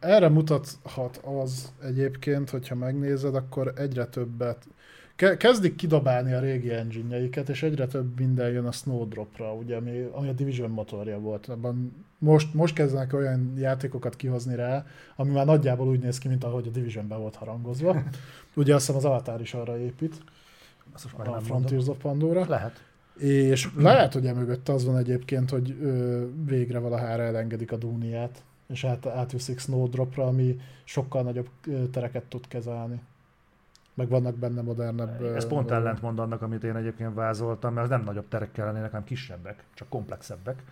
[0.00, 4.66] Erre mutathat az egyébként, hogyha megnézed, akkor egyre többet
[5.18, 10.08] ke- kezdik kidobálni a régi engine és egyre több minden jön a Snowdropra, ugye, ami,
[10.12, 11.46] ami a Division motorja volt.
[11.46, 16.44] Abban most, most kezdenek olyan játékokat kihozni rá, ami már nagyjából úgy néz ki, mint
[16.44, 18.02] ahogy a Divisionben volt harangozva.
[18.54, 20.22] Ugye azt hiszem az Avatar is arra épít,
[20.94, 22.44] Azt most már a Frontiers of Pandora.
[22.48, 22.82] Lehet.
[23.18, 28.84] És lehet, hogy emögött az van egyébként, hogy ö, végre valahára elengedik a Dúniát, és
[28.84, 31.48] át, átviszik Snowdropra, ami sokkal nagyobb
[31.92, 33.00] tereket tud kezelni.
[33.94, 35.22] Meg vannak benne modernebb...
[35.22, 35.70] Ez pont dolgok.
[35.70, 39.88] ellentmond annak, amit én egyébként vázoltam, mert az nem nagyobb terekkel lennének, hanem kisebbek, csak
[39.88, 40.62] komplexebbek.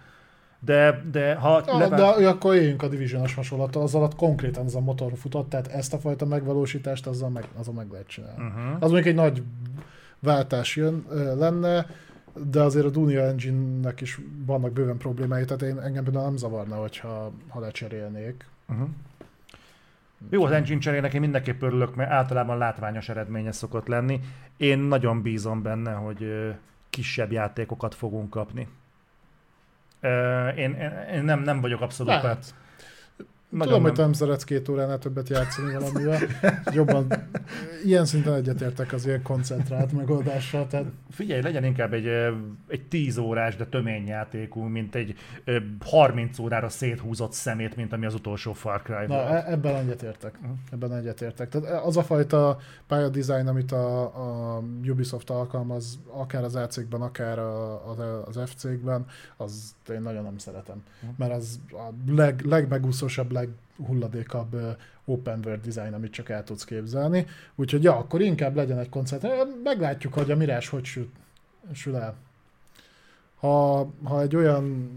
[0.60, 4.74] De, de ha Ja, levá- de akkor éljünk a Division-os hasonlattal, az alatt konkrétan ez
[4.74, 8.42] a motor futott, tehát ezt a fajta megvalósítást azzal meg, azzal meg lehet csinálni.
[8.42, 8.74] Uh-huh.
[8.74, 9.42] Az mondjuk egy nagy
[10.18, 11.06] váltás jön,
[11.38, 11.86] lenne,
[12.44, 16.76] de azért a Dunia Engine-nek is vannak bőven problémái, tehát én engem például nem zavarna,
[16.76, 18.46] hogyha, ha lecserélnék.
[18.68, 18.88] Uh-huh.
[20.30, 24.20] Jó, az engine cserének én mindenképp örülök, mert általában látványos eredménye szokott lenni.
[24.56, 26.54] Én nagyon bízom benne, hogy
[26.90, 28.68] kisebb játékokat fogunk kapni.
[30.56, 32.54] Én, én, én nem, nem vagyok abszolút Lehet.
[33.48, 36.20] Nagyon Tudom, hogy te nem szeretsz két óránál többet játszani valamivel.
[36.72, 37.06] Jobban,
[37.84, 40.66] ilyen szinten egyetértek az ilyen koncentrált megoldással.
[40.66, 42.06] Tehát Figyelj, legyen inkább egy,
[42.68, 48.06] egy 10 órás, de tömény játékú, mint egy ö, 30 órára széthúzott szemét, mint ami
[48.06, 49.28] az utolsó Far Cry na, volt.
[49.28, 50.38] e- ebben egyetértek.
[50.72, 51.48] Ebben egyetértek.
[51.48, 54.02] Tehát az a fajta pályadizájn, amit a,
[54.56, 57.98] a Ubisoft alkalmaz, akár az AC-kben, akár a, az,
[58.36, 60.82] az FC-kben, az én nagyon nem szeretem.
[61.16, 67.26] Mert az a leg, legmegúszósabb, leghulladékabb open world design, amit csak el tudsz képzelni.
[67.54, 69.26] Úgyhogy ja, akkor inkább legyen egy koncert.
[69.62, 71.10] Meglátjuk, hogy a Mirás hogy sül,
[71.72, 72.14] sül el.
[73.36, 74.90] Ha, ha egy olyan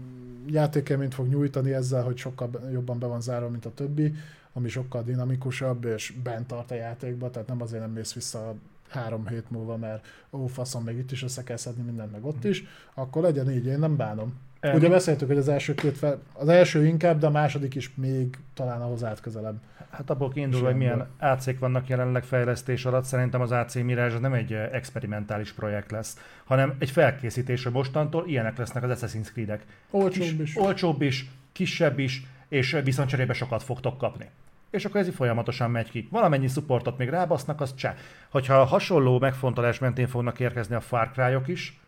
[0.46, 4.14] játékelményt fog nyújtani ezzel, hogy sokkal jobban be van zárva, mint a többi,
[4.52, 8.54] ami sokkal dinamikusabb, és bent tart a játékba, tehát nem azért nem mész vissza
[8.88, 12.44] három hét múlva, mert ó, faszom, még itt is össze kell szedni mindent, meg ott
[12.44, 14.38] is, akkor legyen így, én nem bánom.
[14.60, 17.90] Em, Ugye beszéltük, hogy az első két fel, az első inkább, de a második is
[17.94, 19.56] még talán ahhoz állt közelebb.
[19.90, 24.32] Hát abból kiindulva, hogy milyen AC-k vannak jelenleg fejlesztés alatt, szerintem az AC Mirage nem
[24.32, 29.64] egy experimentális projekt lesz, hanem egy felkészítés, hogy mostantól ilyenek lesznek az Assassin's Creed-ek.
[29.90, 30.56] Olcsóbb Kis- is.
[30.56, 34.28] Olcsóbb is, kisebb is, és viszont cserébe sokat fogtok kapni.
[34.70, 36.08] És akkor ez így folyamatosan megy ki.
[36.10, 37.94] Valamennyi supportot még rábasznak, az csá.
[38.28, 41.79] Hogyha hasonló megfontolás mentén fognak érkezni a Far Cry-ok is,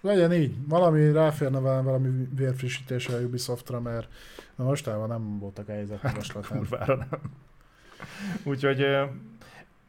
[0.00, 0.54] Legyen így.
[0.68, 4.08] Valami ráférne velem valami vérfrissítésre a Ubisoftra, mert
[4.56, 6.58] na mostában nem voltak a helyzet magaslatán.
[6.58, 7.20] kurvára nem.
[8.44, 8.86] Úgyhogy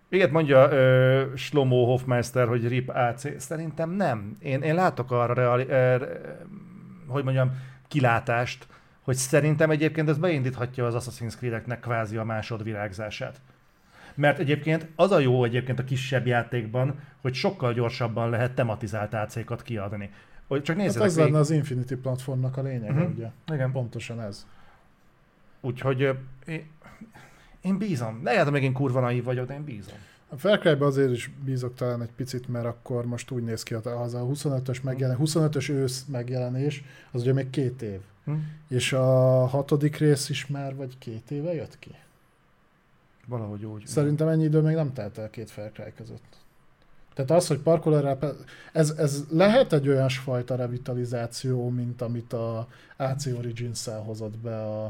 [0.09, 3.41] igen, mondja ö, Slomo Hofmeister, hogy RIP AC.
[3.41, 4.37] Szerintem nem.
[4.39, 6.05] Én, én látok arra, reali, ö,
[7.07, 7.51] hogy mondjam,
[7.87, 8.67] kilátást,
[9.01, 13.41] hogy szerintem egyébként ez beindíthatja az Assassin's Creed-eknek kvázi a másodvirágzását.
[14.21, 19.61] Mert egyébként az a jó egyébként a kisebb játékban, hogy sokkal gyorsabban lehet tematizált AC-kat
[19.61, 20.09] kiadni.
[20.47, 21.31] Csak Hát nézzetek ez végig.
[21.31, 23.09] lenne az Infinity platformnak a lényege, uh-huh.
[23.15, 23.29] ugye?
[23.53, 23.71] Igen.
[23.71, 24.47] Pontosan ez.
[25.61, 26.09] Úgyhogy
[26.47, 26.67] én,
[27.61, 28.19] én bízom.
[28.23, 29.95] Lehet, hogy még én kurva naív vagyok, de én bízom.
[30.29, 33.73] A Far Cry-ba azért is bízok talán egy picit, mert akkor most úgy néz ki,
[33.73, 37.99] hogy az a 25-ös megjelenés, 25-ös ősz megjelenés, az ugye még két év.
[38.25, 38.33] Hm?
[38.67, 41.95] És a hatodik rész is már vagy két éve jött ki?
[43.27, 43.85] Valahogy úgy.
[43.85, 46.39] Szerintem ennyi idő még nem telt el két Far Cry között.
[47.13, 48.17] Tehát az, hogy parkolóra,
[48.73, 52.67] ez, ez lehet egy olyan fajta revitalizáció, mint amit a
[52.97, 54.85] AC Origins-szel hozott be a,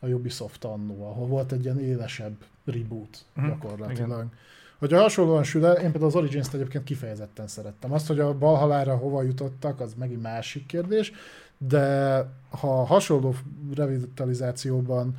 [0.00, 3.52] a Ubisoft annó, ahol volt egy ilyen élesebb reboot uh-huh.
[3.52, 4.08] gyakorlatilag.
[4.08, 4.32] Igen.
[4.78, 7.92] Hogyha hasonlóan sül én például az Origins-t egyébként kifejezetten szerettem.
[7.92, 11.12] Azt, hogy a balhalára hova jutottak, az megint másik kérdés,
[11.58, 12.16] de
[12.50, 13.34] ha hasonló
[13.74, 15.16] revitalizációban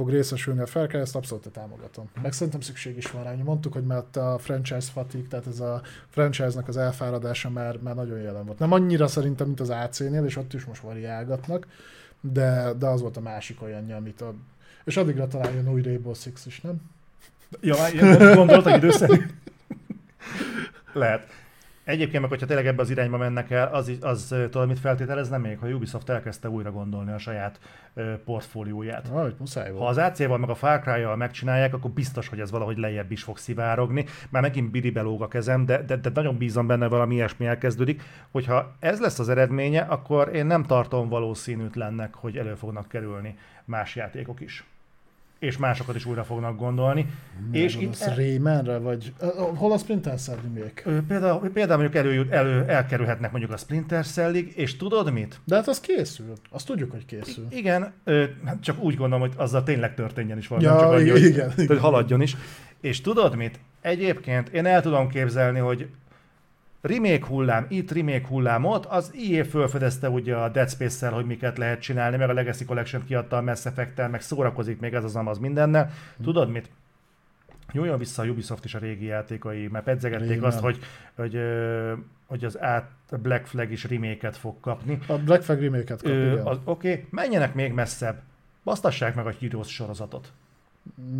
[0.00, 2.08] fog részesülni a Far Cry, ezt abszolút támogatom.
[2.22, 3.34] Meg szerintem szükség is van rá.
[3.34, 8.18] Mondtuk, hogy mert a franchise fatigue, tehát ez a franchise-nak az elfáradása már, már nagyon
[8.18, 8.58] jelen volt.
[8.58, 11.66] Nem annyira szerintem, mint az AC-nél, és ott is most variálgatnak,
[12.20, 14.34] de, de az volt a másik olyanja, amit a...
[14.84, 16.80] És addigra talán jön új Rainbow Six is, nem?
[17.60, 17.76] Ja,
[18.34, 19.26] gondoltak időszerű.
[20.92, 21.26] Lehet.
[21.84, 25.58] Egyébként meg, hogyha tényleg ebbe az irányba mennek el, az, az tudod, mit feltételezne még,
[25.58, 27.60] ha Ubisoft elkezdte újra gondolni a saját
[27.94, 29.08] uh, portfólióját.
[29.08, 32.78] Ah, muszáj Ha az AC-val meg a Far Cry-jal megcsinálják, akkor biztos, hogy ez valahogy
[32.78, 34.04] lejjebb is fog szivárogni.
[34.30, 38.02] Már megint bidi belóg a kezem, de, de, de nagyon bízom benne, valami ilyesmi elkezdődik.
[38.30, 43.96] Hogyha ez lesz az eredménye, akkor én nem tartom valószínűtlennek, hogy elő fognak kerülni más
[43.96, 44.64] játékok is
[45.40, 47.06] és másokat is újra fognak gondolni.
[47.52, 48.14] Nem és itt el...
[48.14, 49.12] Raymanre, vagy
[49.54, 51.02] hol a Splinter Cell még?
[51.08, 55.40] Például, például mondjuk elő, elő, elkerülhetnek mondjuk a Splinter Cellig, és tudod mit?
[55.44, 56.32] De hát az készül.
[56.50, 57.46] Azt tudjuk, hogy készül.
[57.50, 57.92] I- igen,
[58.44, 61.52] hát csak úgy gondolom, hogy azzal tényleg történjen is valami, ja, csak annyi, hogy, igen,
[61.52, 61.78] hogy, igen.
[61.78, 62.36] haladjon is.
[62.80, 63.60] És tudod mit?
[63.80, 65.88] Egyébként én el tudom képzelni, hogy
[66.80, 71.58] remake hullám itt, remake hullám ott, az IE fölfedezte ugye a Dead Space-szel, hogy miket
[71.58, 75.16] lehet csinálni, meg a Legacy Collection kiadta a Mass effect meg szórakozik még ez az
[75.16, 75.90] amaz mindennel.
[76.16, 76.22] Hm.
[76.22, 76.70] Tudod mit?
[77.72, 80.44] Nyúljon vissza a Ubisoft is a régi játékai, mert pedzegették Régen.
[80.44, 80.78] azt, hogy,
[81.14, 81.38] hogy,
[82.26, 82.90] hogy az át
[83.22, 84.98] Black Flag is remake fog kapni.
[85.06, 88.22] A Black Flag remake-et kap, Oké, okay, menjenek még messzebb.
[88.64, 90.32] Basztassák meg a Heroes sorozatot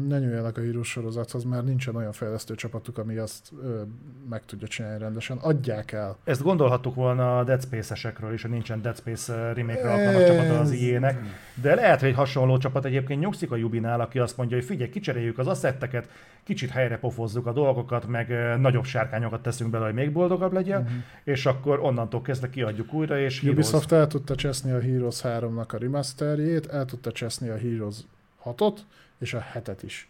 [0.08, 3.82] ne nyúljanak a hírós sorozathoz, mert nincsen olyan fejlesztő csapatuk, ami azt ö,
[4.28, 5.36] meg tudja csinálni rendesen.
[5.36, 6.16] Adják el.
[6.24, 10.70] Ezt gondolhattuk volna a Dead Space-esekről is, hogy nincsen Dead Space remake-re alkalmas csapata az
[10.70, 11.20] IE-nek,
[11.54, 14.90] de lehet, hogy egy hasonló csapat egyébként nyugszik a Jubinál, aki azt mondja, hogy figyelj,
[14.90, 16.08] kicseréljük az asszetteket,
[16.42, 20.96] kicsit helyre pofozzuk a dolgokat, meg nagyobb sárkányokat teszünk bele, hogy még boldogabb legyen, uh-huh.
[21.24, 24.04] és akkor onnantól kezdve kiadjuk újra, és Ubisoft Heroes...
[24.04, 27.96] el tudta cseszni a Heroes 3-nak a remasterjét, el tudta cseszni a Heroes
[28.44, 28.78] 6-ot,
[29.20, 30.08] és a hetet is.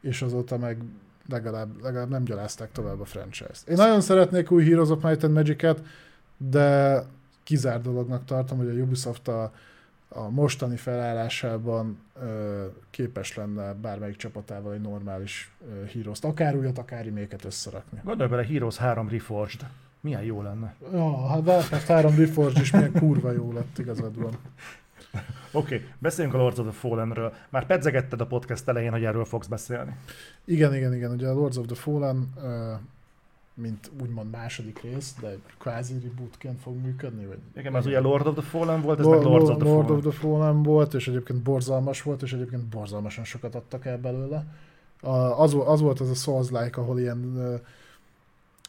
[0.00, 0.78] És azóta meg
[1.28, 3.68] legalább, legalább nem gyalázták tovább a franchise-t.
[3.68, 5.82] Én nagyon szeretnék új Heroes of Might and Magic-et,
[6.36, 7.02] de
[7.42, 9.52] kizár dolognak tartom, hogy a Ubisoft a,
[10.08, 17.04] a mostani felállásában ö, képes lenne bármelyik csapatával egy normális ö, Heroes-t, akár újat, akár
[17.04, 18.00] reméket összerakni.
[18.04, 19.66] Gondolj bele, Heroes 3 Reforged.
[20.00, 20.74] Milyen jó lenne.
[20.92, 24.32] Ja, hát Warcraft 3 Reforged is milyen kurva jó lett, igazad van.
[25.52, 27.32] Oké, okay, beszéljünk a Lords of the Fallen-ről.
[27.48, 29.96] Már pedzegetted a podcast elején, hogy erről fogsz beszélni.
[30.44, 31.10] Igen, igen, igen.
[31.10, 32.32] Ugye a Lords of the Fallen,
[33.54, 37.26] mint úgymond második rész, de kvázi rebootként fog működni?
[37.26, 37.38] Vagy...
[37.56, 39.86] Igen, az ugye Lord of the Fallen volt, ez Lord, meg Lords of the Lord
[39.86, 40.06] Fallen.
[40.06, 44.44] of the Fallen volt, és egyébként borzalmas volt, és egyébként borzalmasan sokat adtak el belőle.
[45.36, 47.60] Az, az volt az a Souls-like, ahol ilyen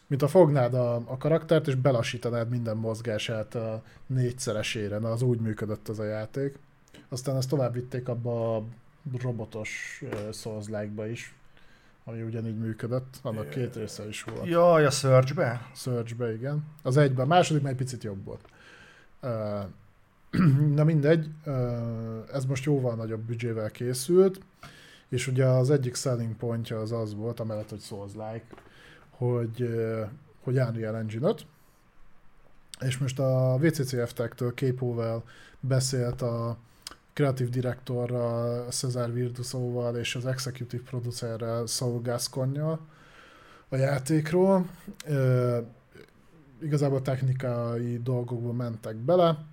[0.08, 4.98] mint a fognád a, a karaktert, és belassítanád minden mozgását a négyszeresére.
[4.98, 6.60] Na, az úgy működött az a játék.
[7.10, 8.64] Aztán ezt tovább vitték abba a
[9.22, 11.36] robotos uh, souls like is,
[12.03, 14.45] ami ugyanígy működött, annak két része is volt.
[14.45, 15.69] Jaj, a Surge-be?
[15.76, 16.66] Surge-be, igen.
[16.82, 18.45] Az egyben, a második már egy picit jobb volt.
[19.22, 21.53] Uh, na mindegy, uh,
[22.34, 24.40] ez most jóval nagyobb büdzsével készült,
[25.10, 28.45] és ugye az egyik selling pontja az az volt, amellett, hogy Souls-like,
[29.17, 29.69] hogy,
[30.43, 31.45] hogy Unreal Engine 5,
[32.79, 35.23] és most a VCCF Tech-től Képovel
[35.59, 36.57] beszélt a
[37.13, 42.79] kreatív direktorral, Cesar Virdusóval és az executive producerrel, Saul gascogne
[43.69, 44.69] a játékról.
[45.05, 45.63] E,
[46.61, 49.45] igazából technikai dolgokba mentek bele,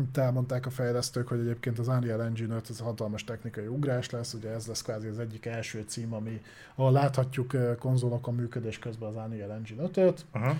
[0.00, 4.34] itt elmondták a fejlesztők, hogy egyébként az Unreal Engine 5 az hatalmas technikai ugrás lesz,
[4.34, 6.40] ugye ez lesz kvázi az egyik első cím, ami,
[6.74, 10.24] ahol láthatjuk konzolokon működés közben az Unreal Engine 5-öt.
[10.34, 10.56] Uh-huh.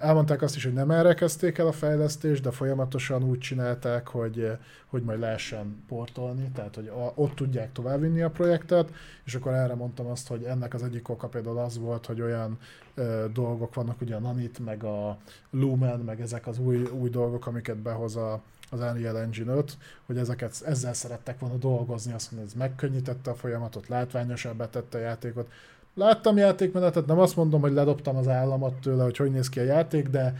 [0.00, 4.50] Elmondták azt is, hogy nem erre kezdték el a fejlesztést, de folyamatosan úgy csinálták, hogy,
[4.86, 8.90] hogy majd lehessen portolni, tehát hogy ott tudják továbbvinni a projektet,
[9.24, 12.58] és akkor erre mondtam azt, hogy ennek az egyik oka például az volt, hogy olyan
[12.94, 15.18] ö, dolgok vannak, ugye a Nanit, meg a
[15.50, 19.76] Lumen, meg ezek az új, új dolgok, amiket behoz a, az Unreal Engine 5,
[20.06, 25.00] hogy ezeket, ezzel szerettek volna dolgozni, azt mondja, ez megkönnyítette a folyamatot, látványosabbá tette a
[25.00, 25.48] játékot,
[25.94, 29.62] Láttam játékmenetet, nem azt mondom, hogy ledobtam az államat tőle, hogy hogy néz ki a
[29.62, 30.34] játék, de,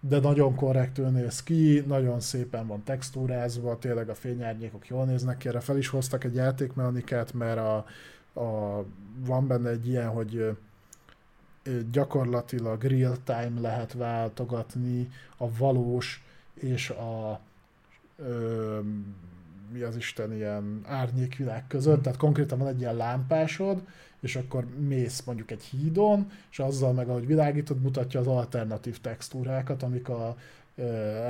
[0.00, 5.48] de nagyon korrektül néz ki, nagyon szépen van textúrázva, tényleg a fényárnyékok jól néznek ki,
[5.48, 7.76] erre fel is hoztak egy játékmechanikát, mert a,
[8.40, 8.84] a,
[9.26, 10.56] van benne egy ilyen, hogy
[11.92, 17.40] gyakorlatilag real-time lehet váltogatni a valós és a
[18.16, 18.78] ö,
[19.72, 23.82] mi az Isten ilyen árnyékvilág között, tehát konkrétan van egy ilyen lámpásod,
[24.20, 29.82] és akkor mész mondjuk egy hídon, és azzal meg, ahogy világítod, mutatja az alternatív textúrákat,
[29.82, 30.36] amik a,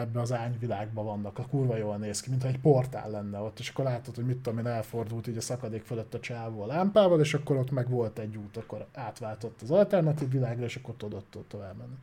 [0.01, 1.39] ebben az ányvilágban vannak.
[1.39, 4.37] A kurva jól néz ki, mintha egy portál lenne ott, és akkor látod, hogy mit
[4.37, 7.89] tudom én, elfordult így a szakadék fölött a csávó a lámpával, és akkor ott meg
[7.91, 11.97] volt egy út, akkor átváltott az alternatív világra, és akkor tudott ott tovább menni.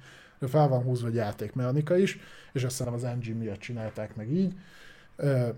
[0.52, 2.20] Fel van húzva egy játékmechanika is,
[2.53, 4.53] és azt hiszem az engine miatt csinálták meg így,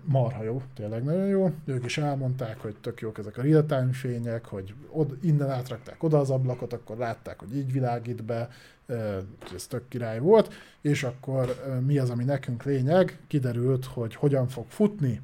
[0.04, 1.52] marha jó, tényleg nagyon jó.
[1.64, 6.18] Ők is elmondták, hogy tök jók ezek a real-time fények, hogy od, innen átrakták oda
[6.18, 8.48] az ablakot, akkor látták, hogy így világít be,
[9.54, 14.66] ez tök király volt, és akkor mi az, ami nekünk lényeg, kiderült, hogy hogyan fog
[14.68, 15.20] futni.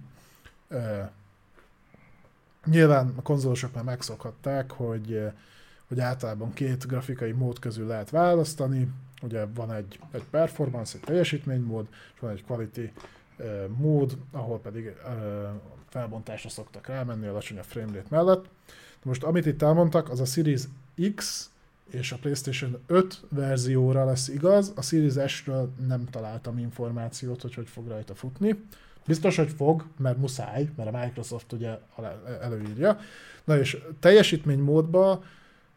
[2.65, 5.23] Nyilván a konzolosok már megszokhatták, hogy,
[5.89, 8.89] hogy általában két grafikai mód közül lehet választani,
[9.23, 12.93] ugye van egy, egy performance, egy teljesítménymód, és van egy quality
[13.77, 14.93] mód, ahol pedig
[15.89, 18.45] felbontásra szoktak rámenni alacsony a framerate mellett.
[19.03, 20.63] Most amit itt elmondtak, az a Series
[21.15, 21.51] X
[21.91, 27.69] és a PlayStation 5 verzióra lesz igaz, a Series S-ről nem találtam információt, hogy hogy
[27.69, 28.65] fog rajta futni.
[29.07, 31.79] Biztos, hogy fog, mert muszáj, mert a Microsoft ugye
[32.41, 32.99] előírja.
[33.45, 35.25] Na és teljesítmény módban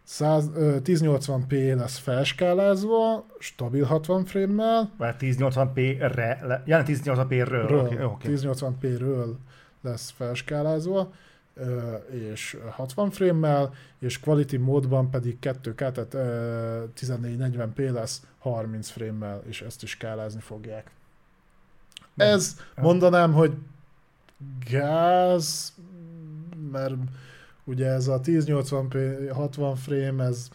[0.07, 4.91] 1080p lesz felskálázva, stabil 60 frame-mel.
[4.97, 7.83] Vagy 1080p-re, le, ja, 1080p-ről.
[7.85, 8.33] Okay, okay.
[8.35, 9.33] 1080p-ről
[9.81, 11.11] lesz felskálázva,
[12.31, 16.15] és 60 frame-mel, és quality módban pedig 2K, tehát
[16.99, 20.91] 1440p lesz 30 frame-mel, és ezt is skálázni fogják.
[22.15, 23.53] Ez mondanám, hogy
[24.69, 25.73] gáz,
[26.71, 26.93] mert
[27.65, 30.49] Ugye ez a 1080p 60 frame, ez,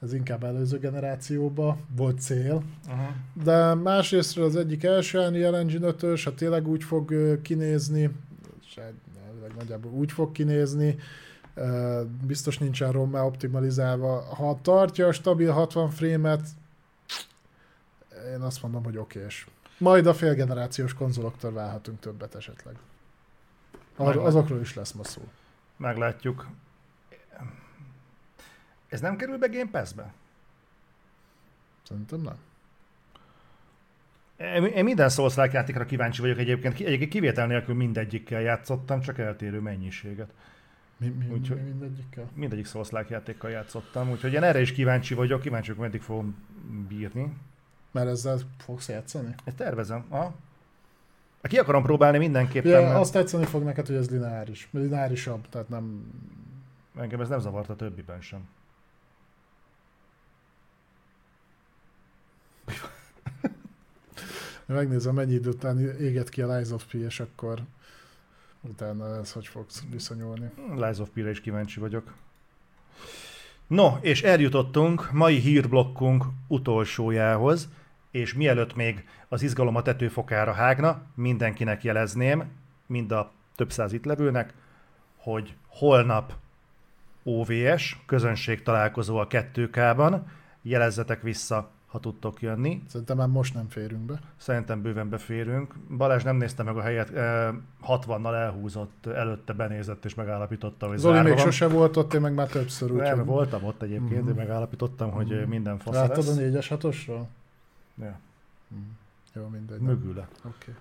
[0.00, 3.44] ez inkább előző generációba volt cél, uh-huh.
[3.44, 8.10] de másrésztről az egyik első Unreal Engine 5 ha tényleg úgy fog kinézni,
[9.60, 10.98] nagyjából úgy fog kinézni,
[12.26, 14.20] biztos nincsen rommá optimalizálva.
[14.20, 16.42] Ha tartja a stabil 60 frame-et,
[18.34, 19.46] én azt mondom, hogy okés.
[19.78, 22.74] Majd a félgenerációs konzoloktól válhatunk többet esetleg.
[23.96, 25.20] Ar- azokról is lesz ma szó.
[25.80, 26.48] Meglátjuk.
[28.88, 30.12] Ez nem kerül be Game Pass-be?
[31.82, 32.38] Szerintem nem.
[34.74, 36.80] Én minden souls játékra kíváncsi vagyok egyébként.
[36.80, 40.32] Egyébként kivétel nélkül mindegyikkel játszottam, csak eltérő mennyiséget.
[40.96, 42.30] Mi, mi, úgyhogy mi mindegyikkel?
[42.34, 46.46] Mindegyik souls játékkal játszottam, úgyhogy én erre is kíváncsi vagyok, kíváncsi vagyok, meddig fogom
[46.88, 47.36] bírni.
[47.90, 49.34] Mert ezzel fogsz játszani?
[49.44, 50.04] Ezt tervezem.
[50.08, 50.34] Aha.
[51.42, 52.70] Ki akarom próbálni mindenképpen.
[52.70, 52.98] Ja, mert...
[52.98, 54.68] Azt tetszeni fog neked, hogy ez lineáris.
[54.70, 56.12] Lineárisabb, tehát nem...
[56.96, 58.48] Engem ez nem zavart a többiben sem.
[64.66, 67.62] Megnézem, mennyi idő után éget ki a Lies of P, és akkor
[68.60, 70.50] utána ez hogy fogsz viszonyulni.
[70.74, 72.14] Lies of P-re is kíváncsi vagyok.
[73.66, 77.68] No, és eljutottunk mai hírblokkunk utolsójához,
[78.10, 82.44] és mielőtt még az izgalom a tetőfokára hágna, mindenkinek jelezném,
[82.86, 84.54] mind a több száz itt levőnek,
[85.16, 86.32] hogy holnap
[87.22, 90.20] OVS, közönség találkozó a 2K-ban,
[90.62, 92.82] jelezzetek vissza, ha tudtok jönni.
[92.88, 94.20] Szerintem már most nem férünk be.
[94.36, 95.74] Szerintem bőven beférünk.
[95.96, 97.10] Balázs nem nézte meg a helyet,
[97.86, 101.36] 60-nal elhúzott, előtte benézett és megállapította, hogy Zoli még van.
[101.36, 102.90] sose volt ott, én meg már többször.
[102.90, 104.36] Úgy nem, voltam ott egyébként, mm-hmm.
[104.36, 105.48] megállapítottam, hogy mm-hmm.
[105.48, 107.22] minden fasz Láttad a 4-es 6-osról?
[108.00, 108.20] Ja.
[108.74, 108.90] Mm.
[109.34, 109.80] Jó, mindegy.
[109.80, 110.28] Mögüle.
[110.44, 110.70] Oké.
[110.70, 110.74] Okay.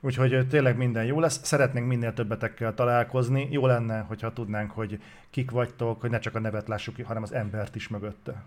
[0.00, 1.44] Úgyhogy tényleg minden jó lesz.
[1.44, 3.48] Szeretnénk minél többetekkel találkozni.
[3.50, 7.32] Jó lenne, hogyha tudnánk, hogy kik vagytok, hogy ne csak a nevet lássuk, hanem az
[7.32, 8.44] embert is mögötte.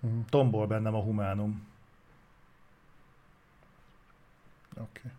[0.00, 0.24] Uh-huh.
[0.28, 1.66] Tombol bennem a humánum.
[4.76, 5.12] Oké.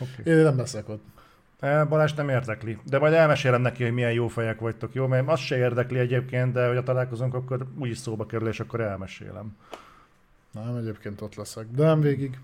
[0.00, 0.18] Okay.
[0.18, 0.34] Okay.
[0.34, 1.04] Én nem leszek ott.
[1.60, 5.06] Balázs nem érdekli, de majd elmesélem neki, hogy milyen jó fejek vagytok, jó?
[5.06, 8.80] Mert azt se érdekli egyébként, de hogy a találkozunk, akkor úgyis szóba kerül, és akkor
[8.80, 9.56] elmesélem.
[10.50, 12.38] Nem, egyébként ott leszek, de nem végig.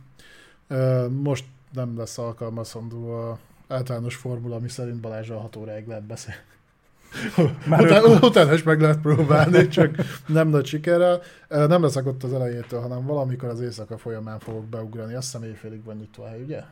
[1.09, 3.39] Most nem lesz alkalmazandó a
[3.69, 6.41] általános formula, ami szerint Balázsral 6 óráig lehet beszélni.
[7.67, 9.97] Már Után, utána is meg lehet próbálni, csak
[10.27, 11.23] nem nagy sikerrel.
[11.49, 15.15] Nem leszek ott az elejétől, hanem valamikor az éjszaka folyamán fogok beugrani.
[15.15, 16.63] Azt hiszem éjfélig van nyitva a hely, ugye?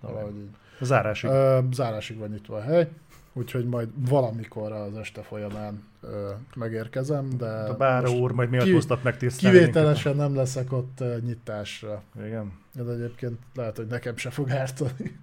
[0.00, 0.50] Valahogy így.
[0.80, 1.30] Zárásig.
[1.72, 2.88] Zárásig van nyitva a hely
[3.36, 7.46] úgyhogy majd valamikor az este folyamán ö, megérkezem, de...
[7.46, 12.02] A báró úr majd miatt hoztat meg Kivételesen nem leszek ott nyitásra.
[12.24, 12.52] Igen.
[12.72, 15.18] De egyébként lehet, hogy nekem se fog ártani.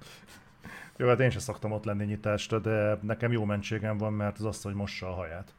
[0.97, 4.45] Jó, hát én sem szoktam ott lenni nyitásra, de nekem jó mentségem van, mert az
[4.45, 5.53] azt, hogy mossa a haját.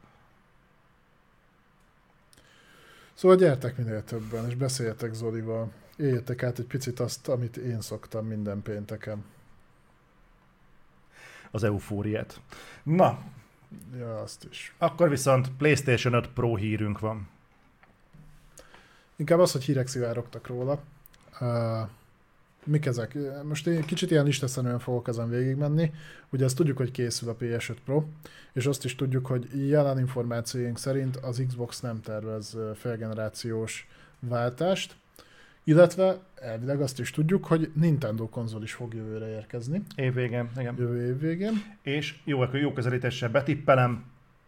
[3.13, 5.71] Szóval gyertek minél többen, és beszéljetek Zolival.
[5.97, 9.23] Éljetek át egy picit azt, amit én szoktam minden pénteken.
[11.55, 12.41] Az eufóriát.
[12.83, 13.19] Na,
[13.97, 14.75] Ja, azt is.
[14.77, 17.27] akkor viszont PlayStation 5 Pro hírünk van.
[19.15, 20.79] Inkább az, hogy hírek szivárogtak róla.
[21.41, 21.89] Uh,
[22.63, 23.17] mik ezek?
[23.43, 25.91] Most én kicsit ilyen listaszerűen fogok ezen végigmenni.
[26.29, 28.03] Ugye azt tudjuk, hogy készül a PS5 Pro,
[28.53, 33.87] és azt is tudjuk, hogy jelen információink szerint az Xbox nem tervez felgenerációs
[34.19, 34.95] váltást,
[35.65, 40.75] illetve elvileg azt is tudjuk, hogy Nintendo konzol is fog jövőre érkezni, Évvégén, igen.
[40.77, 41.53] jövő év végén.
[41.81, 44.03] És jó, akkor jó közelítéssel betippelem,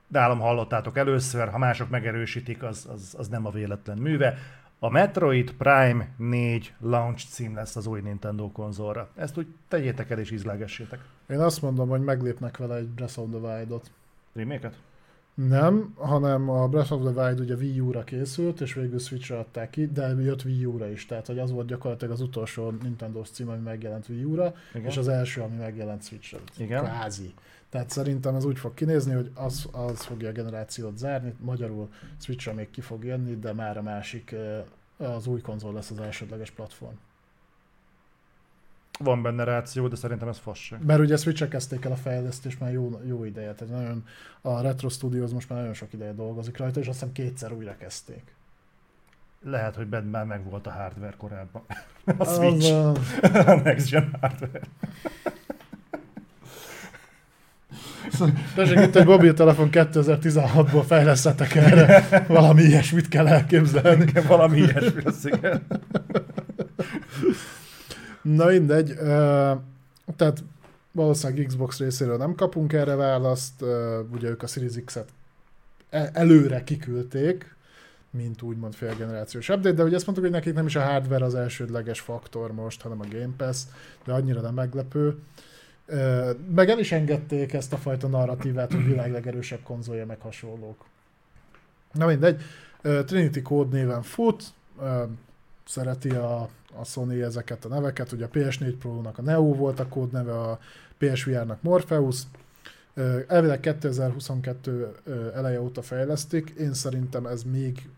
[0.08, 4.38] nálam hallottátok először, ha mások megerősítik, az, az, az nem a véletlen műve.
[4.80, 9.10] A Metroid Prime 4 launch cím lesz az új Nintendo konzolra.
[9.16, 11.00] Ezt úgy tegyétek el és ízlegessétek.
[11.30, 13.92] Én azt mondom, hogy meglépnek vele egy Breath of the Wild-ot.
[14.34, 14.76] Remake-et?
[15.38, 19.70] Nem, hanem a Breath of the Wild ugye Wii U-ra készült, és végül Switch-re adták
[19.70, 23.50] ki, de jött Wii U-ra is, tehát hogy az volt gyakorlatilag az utolsó Nintendo-s cím,
[23.50, 24.88] ami megjelent Wii U-ra, Igen.
[24.88, 26.40] és az első, ami megjelent Switch-re.
[26.58, 26.84] Igen.
[26.84, 27.34] Kvázi.
[27.70, 32.54] Tehát szerintem ez úgy fog kinézni, hogy az, az fogja a generációt zárni, magyarul Switch-re
[32.54, 34.36] még ki fog jönni, de már a másik,
[34.98, 36.96] az új konzol lesz az elsődleges platform.
[38.98, 40.86] Van benne ráció, de szerintem ez fasság.
[40.86, 44.04] Mert ugye switch kezdték el a fejlesztést már jó, jó ideje, tehát nagyon,
[44.42, 47.76] a Retro Studios most már nagyon sok ideje dolgozik rajta, és azt hiszem kétszer újra
[47.78, 48.36] kezdték.
[49.44, 51.62] Lehet, hogy benne már meg volt a hardware korábban.
[52.06, 52.72] A Az, Switch.
[52.72, 52.92] a-
[53.52, 54.62] A next gen hardware.
[58.56, 62.24] Tessék, itt egy mobiltelefon 2016-ból fejlesztettek erre.
[62.28, 64.12] Valami ilyesmit kell elképzelni.
[64.28, 65.62] Valami ilyesmi lesz, igen.
[68.36, 69.54] Na mindegy, ö,
[70.16, 70.44] tehát
[70.92, 75.10] valószínűleg Xbox részéről nem kapunk erre választ, ö, ugye ők a Series X-et
[75.90, 77.56] e- előre kiküldték,
[78.10, 81.36] mint úgymond félgenerációs update, de ugye azt mondtuk, hogy nekik nem is a hardware az
[81.36, 83.64] elsődleges faktor most, hanem a Game Pass,
[84.06, 85.18] de annyira nem meglepő.
[86.56, 90.86] Meg el is engedték ezt a fajta narratívát, hogy világ legerősebb konzolja meg hasonlók.
[91.92, 92.42] Na mindegy,
[92.82, 94.44] Trinity Code néven fut,
[95.66, 96.50] szereti a,
[96.80, 100.60] a Sony ezeket a neveket, ugye a PS4 Pro-nak a Neo volt a kódneve, a
[100.98, 102.22] PSVR-nak Morpheus,
[103.28, 107.90] Elvileg 2022 ö, eleje óta fejlesztik, én szerintem ez még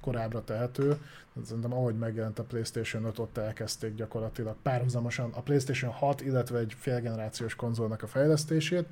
[0.00, 0.96] korábbra tehető.
[1.44, 6.74] Szerintem ahogy megjelent a PlayStation 5, ott elkezdték gyakorlatilag párhuzamosan a PlayStation 6, illetve egy
[6.78, 8.86] félgenerációs konzolnak a fejlesztését.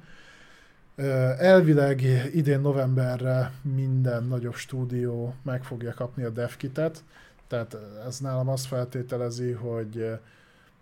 [1.39, 2.03] Elvileg
[2.33, 7.05] idén novemberre minden nagyobb stúdió meg fogja kapni a devkitet,
[7.47, 7.77] tehát
[8.07, 10.15] ez nálam azt feltételezi, hogy ö,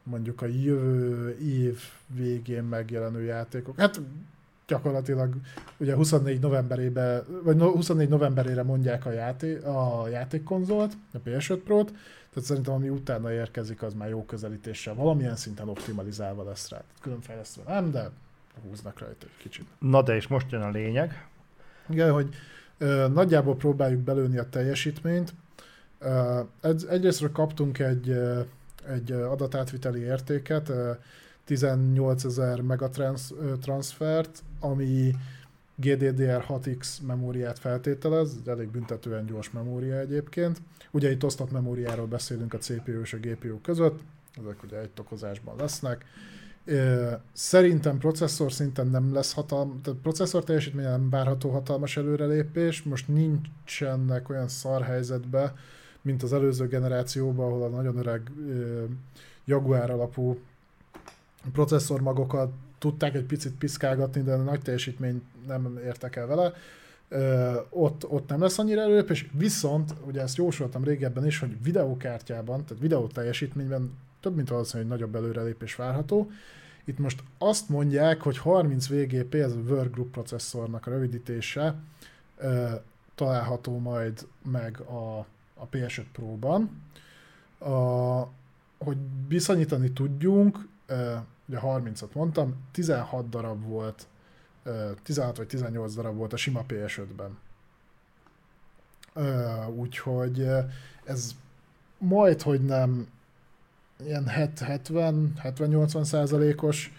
[0.03, 3.79] mondjuk a jövő év végén megjelenő játékok.
[3.79, 4.01] Hát
[4.67, 5.35] gyakorlatilag
[5.77, 11.87] ugye 24 novemberébe, vagy no- 24 novemberére mondják a, játé, a játékkonzolt, a PS5 Pro-t,
[12.35, 16.83] tehát szerintem ami utána érkezik, az már jó közelítéssel, valamilyen szinten optimalizálva lesz rá.
[17.01, 18.11] Különfejlesztve nem, de
[18.69, 19.67] húznak rajta egy kicsit.
[19.79, 21.27] Na de és most jön a lényeg.
[21.89, 22.29] Igen, hogy
[22.79, 25.35] ö, nagyjából próbáljuk belőni a teljesítményt.
[26.89, 28.19] Egyrésztről kaptunk egy,
[28.89, 30.91] egy adatátviteli értéket, ö,
[31.45, 35.15] 18 ezer megatranszfert, ami
[35.83, 40.63] GDDR6X memóriát feltételez, ez elég büntetően gyors memória egyébként.
[40.91, 44.01] Ugye itt osztott memóriáról beszélünk a CPU és a GPU között,
[44.43, 46.05] ezek ugye egy tokozásban lesznek.
[47.33, 54.29] Szerintem processzor szinten nem lesz hatalmas, tehát processzor teljesítményen nem várható hatalmas előrelépés, most nincsenek
[54.29, 55.55] olyan szar helyzetbe,
[56.05, 58.31] mint az előző generációban, ahol a nagyon öreg
[59.45, 60.39] Jaguar alapú
[61.53, 66.53] processzormagokat tudták egy picit piszkálgatni, de a nagy teljesítmény nem értek el vele.
[67.09, 72.65] Ö, ott, ott nem lesz annyira előrelépés, viszont ugye ezt jósoltam régebben is, hogy videókártyában,
[72.65, 76.31] tehát videó teljesítményben több mint valószínű, hogy nagyobb előrelépés várható.
[76.85, 81.75] Itt most azt mondják, hogy 30 VGP, ez a Workgroup processzornak a rövidítése,
[82.39, 82.69] ö,
[83.15, 86.83] található majd meg a, a PS5 Pro-ban.
[87.59, 87.73] A,
[88.79, 88.97] hogy
[89.29, 90.69] viszonyítani tudjunk,
[91.49, 94.07] ugye 30-at mondtam, 16 darab volt,
[94.63, 97.39] ö, 16 vagy 18 darab volt a sima PS5-ben.
[99.15, 100.49] Ö, Úgyhogy
[101.05, 101.35] ez
[101.99, 103.09] majd, hogy nem
[104.05, 106.93] ilyen 70-80 százalékos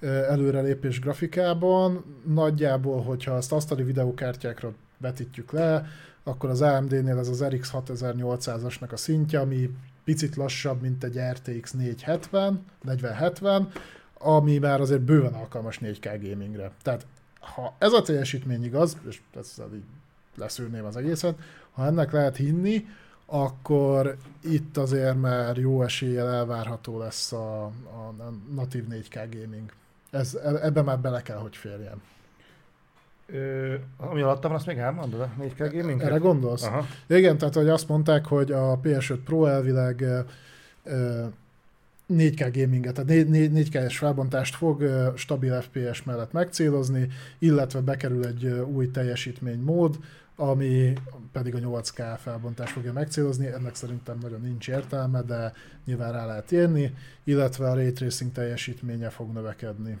[0.00, 2.04] előrelépés grafikában.
[2.26, 5.86] Nagyjából, hogyha azt asztali videókártyákra vetítjük le,
[6.28, 9.70] akkor az AMD-nél ez az RX 6800-asnak a szintje, ami
[10.04, 13.70] picit lassabb, mint egy RTX 470, 4070,
[14.18, 16.70] ami már azért bőven alkalmas 4K gamingre.
[16.82, 17.06] Tehát
[17.40, 19.84] ha ez a teljesítmény igaz, és ezzel így
[20.36, 21.38] leszűrném az egészet.
[21.70, 22.86] Ha ennek lehet hinni,
[23.26, 28.14] akkor itt azért már jó eséllyel elvárható lesz a, a
[28.54, 29.72] natív 4K gaming.
[30.10, 32.02] Ez, e, ebben már bele kell, hogy férjen.
[33.32, 36.62] Ö, ami alattam, azt még elmondod a 4K gaming Erre gondolsz?
[36.62, 36.86] Aha.
[37.06, 40.04] Igen, tehát hogy azt mondták, hogy a PS5 Pro elvileg
[42.08, 44.84] 4K gaminget, tehát 4K-es felbontást fog
[45.14, 47.08] stabil FPS mellett megcélozni,
[47.38, 49.98] illetve bekerül egy új teljesítménymód,
[50.36, 50.92] ami
[51.32, 55.52] pedig a 8K felbontást fogja megcélozni, ennek szerintem nagyon nincs értelme, de
[55.84, 59.98] nyilván rá lehet érni, illetve a Ray Tracing teljesítménye fog növekedni,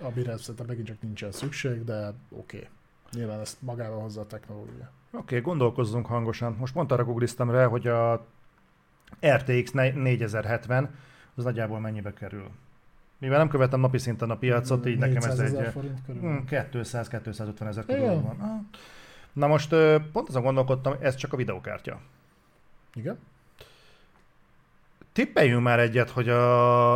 [0.00, 2.56] amire szerintem megint csak nincsen szükség, de oké.
[2.56, 2.68] Okay.
[3.12, 4.90] Nyilván ezt magával hozza a technológia.
[5.10, 6.56] Oké, okay, gondolkozzunk hangosan.
[6.58, 8.26] Most mondta, googliztam rá, hogy a
[9.26, 10.94] RTX 4070
[11.34, 12.50] az nagyjából mennyibe kerül.
[13.18, 15.56] Mivel nem követem napi szinten a piacot, így nekem ez egy
[16.50, 18.68] 200-250 ezer körül van.
[19.32, 19.68] Na most
[20.12, 22.00] pont azon gondolkodtam, ez csak a videokártya.
[22.94, 23.18] Igen.
[25.12, 26.94] Tippeljünk már egyet, hogy a,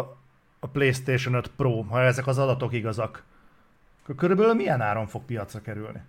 [0.61, 3.25] a PlayStation 5 Pro, ha ezek az adatok igazak,
[4.17, 6.03] körülbelül milyen áron fog piacra kerülni?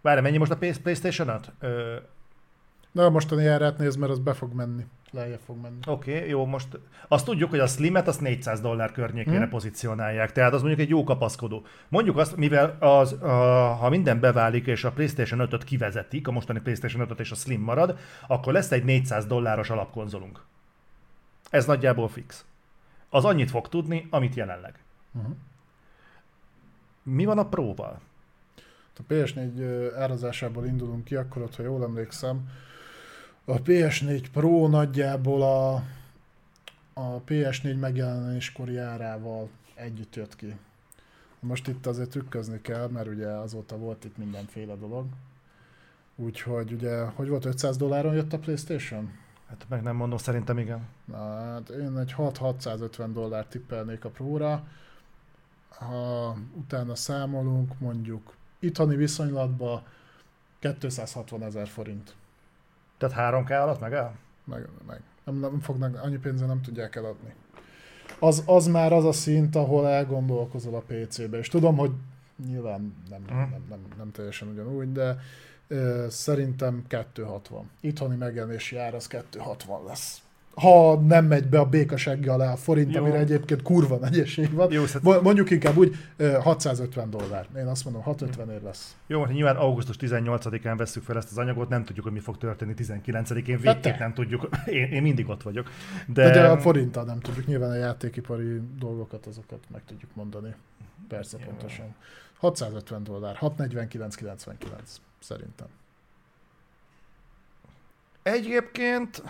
[0.00, 1.52] Várj, mennyi most a PlayStation 5?
[1.58, 1.96] Ö...
[2.92, 5.78] Na, a mostani árát nézd, mert az be fog menni lejjebb fog menni.
[5.86, 6.78] Oké, okay, jó, most
[7.08, 9.48] azt tudjuk, hogy a Slimet azt 400 dollár környékére hmm.
[9.48, 11.66] pozícionálják, tehát az mondjuk egy jó kapaszkodó.
[11.88, 13.20] Mondjuk azt, mivel az, uh,
[13.78, 17.60] ha minden beválik és a PlayStation 5-öt kivezetik, a mostani PlayStation 5 és a Slim
[17.60, 20.44] marad, akkor lesz egy 400 dolláros alapkonzolunk.
[21.50, 22.44] Ez nagyjából fix.
[23.10, 24.78] Az annyit fog tudni, amit jelenleg.
[25.12, 25.34] Uh-huh.
[27.02, 28.00] Mi van a próval?
[28.96, 32.48] A PS4 árazásából indulunk ki, akkor ott, ha jól emlékszem,
[33.44, 35.74] a PS4 Pro nagyjából a,
[36.92, 40.56] a PS4 megjelenéskori árával együtt jött ki.
[41.40, 45.06] Most itt azért trükközni kell, mert ugye azóta volt itt mindenféle dolog.
[46.16, 49.10] Úgyhogy ugye, hogy volt 500 dolláron jött a Playstation?
[49.48, 50.86] Hát meg nem mondom, szerintem igen.
[51.04, 54.66] Na, hát én egy 6-650 dollár tippelnék a Pro-ra.
[55.68, 59.82] Ha utána számolunk, mondjuk itthoni viszonylatban
[60.58, 62.14] 260 ezer forint.
[62.98, 64.12] Tehát 3K alatt megáll?
[64.44, 65.02] Meg, meg.
[65.24, 67.34] Nem, nem fognak, annyi pénzre nem tudják eladni.
[68.18, 71.92] Az, az már az a szint, ahol elgondolkozol a PC-be, és tudom, hogy
[72.46, 73.50] nyilván nem, uh-huh.
[73.50, 75.20] nem, nem, nem teljesen ugyanúgy, de
[76.08, 77.70] szerintem 260.
[77.80, 80.22] Itthoni megjelenési ár az 260 lesz
[80.60, 83.00] ha nem megy be a békasággal alá a forint, Jó.
[83.02, 84.72] amire egyébként kurva nagy esély van.
[84.72, 85.22] Jó, szóval...
[85.22, 85.96] Mondjuk inkább úgy
[86.40, 87.46] 650 dollár.
[87.56, 88.96] Én azt mondom, 650 ér lesz.
[89.06, 92.38] Jó, hát nyilván augusztus 18-án veszük fel ezt az anyagot, nem tudjuk, hogy mi fog
[92.38, 94.48] történni 19-én, végképp hát nem tudjuk.
[94.66, 95.70] Én, én mindig ott vagyok.
[96.06, 96.24] De...
[96.24, 97.46] de, de a forinttal nem tudjuk.
[97.46, 100.54] Nyilván a játékipari dolgokat, azokat meg tudjuk mondani.
[101.08, 101.44] Persze, Jó.
[101.46, 101.94] pontosan.
[102.38, 104.86] 650 dollár, 649,99
[105.18, 105.66] szerintem.
[108.22, 109.22] Egyébként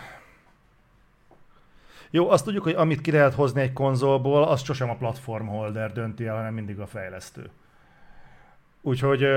[2.11, 5.91] jó, azt tudjuk, hogy amit ki lehet hozni egy konzolból, az sosem a platform holder
[5.91, 7.49] dönti el, hanem mindig a fejlesztő.
[8.81, 9.27] Úgyhogy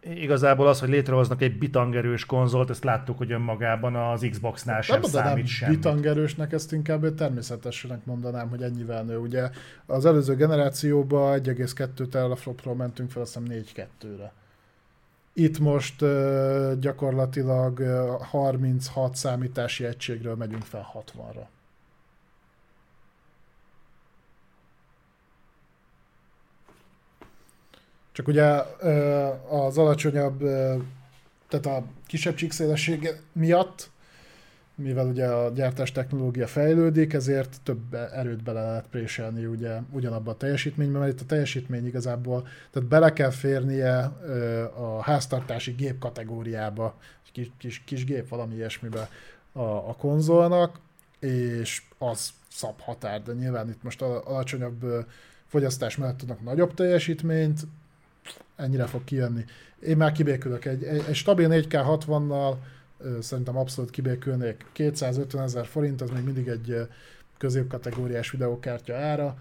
[0.00, 5.10] igazából az, hogy létrehoznak egy bitangerős konzolt, ezt láttuk, hogy önmagában az Xbox-nál sem nem
[5.10, 5.70] számít sem.
[5.70, 9.16] bitangerősnek, ezt inkább természetesnek mondanám, hogy ennyivel nő.
[9.16, 9.50] Ugye
[9.86, 13.64] az előző generációban 1,2 teraflopról mentünk fel, azt hiszem
[14.02, 14.32] 4-2-re.
[15.32, 16.04] Itt most
[16.80, 21.46] gyakorlatilag uh, 36 számítási egységről megyünk fel 60-ra.
[28.18, 28.44] Csak ugye
[29.48, 30.38] az alacsonyabb,
[31.48, 33.90] tehát a kisebb csíkszélesség miatt,
[34.74, 40.36] mivel ugye a gyártás technológia fejlődik, ezért több erőt bele lehet préselni ugye ugyanabban a
[40.36, 43.98] teljesítményben, mert itt a teljesítmény igazából, tehát bele kell férnie
[44.76, 46.98] a háztartási gép kategóriába,
[47.32, 49.08] kis, kis, kis gép, valami ilyesmibe
[49.52, 50.80] a, a konzolnak,
[51.18, 55.06] és az szab határ, de nyilván itt most alacsonyabb
[55.46, 57.60] fogyasztás mellett tudnak nagyobb teljesítményt,
[58.56, 59.44] ennyire fog kijönni.
[59.80, 60.64] Én már kibékülök.
[60.64, 62.54] Egy, egy, egy stabil 4K 60-nal
[63.20, 64.66] szerintem abszolút kibékülnék.
[64.72, 66.88] 250 ezer forint, az még mindig egy
[67.38, 69.38] középkategóriás videókártya ára.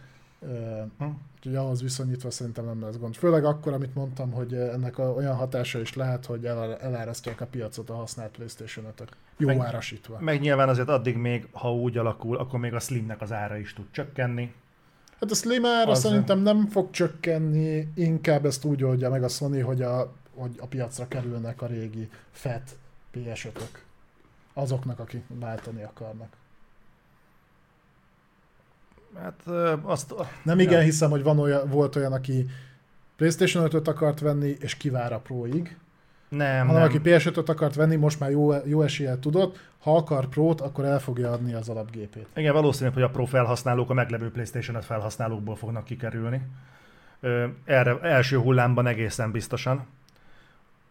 [0.97, 1.05] Hm.
[1.35, 3.15] Úgyhogy ahhoz viszonyítva szerintem nem lesz gond.
[3.15, 7.89] Főleg akkor, amit mondtam, hogy ennek olyan hatása is lehet, hogy el, elárasztják a piacot
[7.89, 10.17] a használt Playstation 5 Jó meg, árasítva.
[10.19, 13.73] Meg nyilván azért addig még, ha úgy alakul, akkor még a Slimnek az ára is
[13.73, 14.53] tud csökkenni.
[15.19, 19.27] Hát a Slim ára az szerintem nem fog csökkenni, inkább ezt úgy oldja meg a
[19.27, 22.77] Sony, hogy a, hogy a piacra kerülnek a régi FET
[23.11, 23.47] ps
[24.53, 26.35] Azoknak, akik váltani akarnak.
[29.15, 29.47] Hát
[29.83, 30.13] azt...
[30.43, 30.85] Nem igen, ja.
[30.85, 32.45] hiszem, hogy van olyan, volt olyan, aki
[33.15, 35.77] PlayStation 5-öt akart venni, és kivár a Pro-ig,
[36.29, 36.89] Nem, hanem nem.
[36.89, 40.99] aki PS5-öt akart venni, most már jó, jó eséllyel tudott, ha akar prót, akkor el
[40.99, 42.27] fogja adni az alapgépét.
[42.35, 46.41] Igen, valószínű, hogy a pro felhasználók a meglevő PlayStation 5 felhasználókból fognak kikerülni.
[47.65, 49.85] Erre első hullámban egészen biztosan.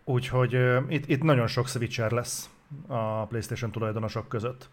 [0.04, 0.58] Úgyhogy
[0.88, 2.50] itt, itt nagyon sok switcher lesz
[2.86, 4.68] a PlayStation tulajdonosok között.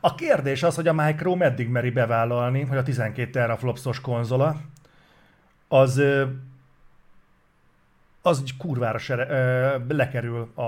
[0.00, 4.60] A kérdés az, hogy a Micro meddig meri bevállalni, hogy a 12 teraflopsos konzola
[5.68, 6.02] az
[8.22, 10.62] az kurvára sere, ö, lekerül a,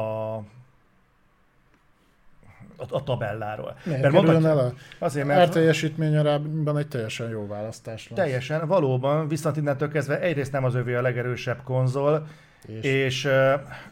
[2.76, 3.76] a, a tabelláról.
[3.84, 5.38] Miért Mert mondhatja- el a Azért, mert...
[5.38, 8.18] mert teljesítmény arányban egy teljesen jó választás lesz.
[8.18, 12.26] Teljesen, valóban, viszont innentől kezdve egyrészt nem az övé a legerősebb konzol,
[12.66, 12.84] És...
[12.84, 13.26] és,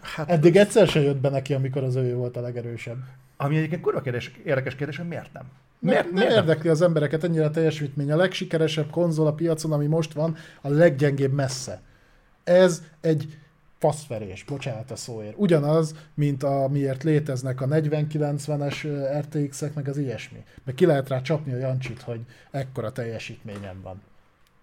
[0.00, 2.96] hát, Eddig egyszer se jött be neki, amikor az övé volt a legerősebb.
[3.36, 5.44] ami egyébként kurva kérdés, érdekes kérdés, hogy miért nem?
[5.80, 8.12] Miért, nem miért érdekli az embereket ennyire a teljesítmény.
[8.12, 11.80] A legsikeresebb konzol a piacon, ami most van, a leggyengébb messze.
[12.44, 13.38] Ez egy
[13.78, 15.34] faszverés, bocsánat a szóért.
[15.36, 18.86] Ugyanaz, mint amiért léteznek a 40-90-es
[19.20, 20.44] RTX-ek, meg az ilyesmi.
[20.64, 24.02] Meg ki lehet rá csapni a Jancsit, hogy ekkora teljesítményem van.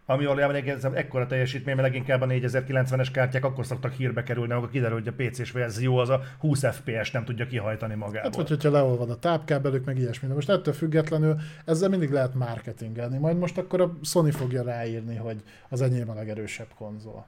[0.07, 4.69] Ami valójában egészen ekkora teljesítmény, mert leginkább a 4090-es kártyák akkor szoktak hírbe kerülni, amikor
[4.69, 8.21] kiderül, hogy a PC-s verzió az a 20 FPS nem tudja kihajtani magából.
[8.21, 10.27] Hát, vagy hogyha leolvad a tápkábelük, meg ilyesmi.
[10.27, 11.35] De most ettől függetlenül
[11.65, 13.17] ezzel mindig lehet marketingelni.
[13.17, 17.25] Majd most akkor a Sony fogja ráírni, hogy az enyém a legerősebb konzol.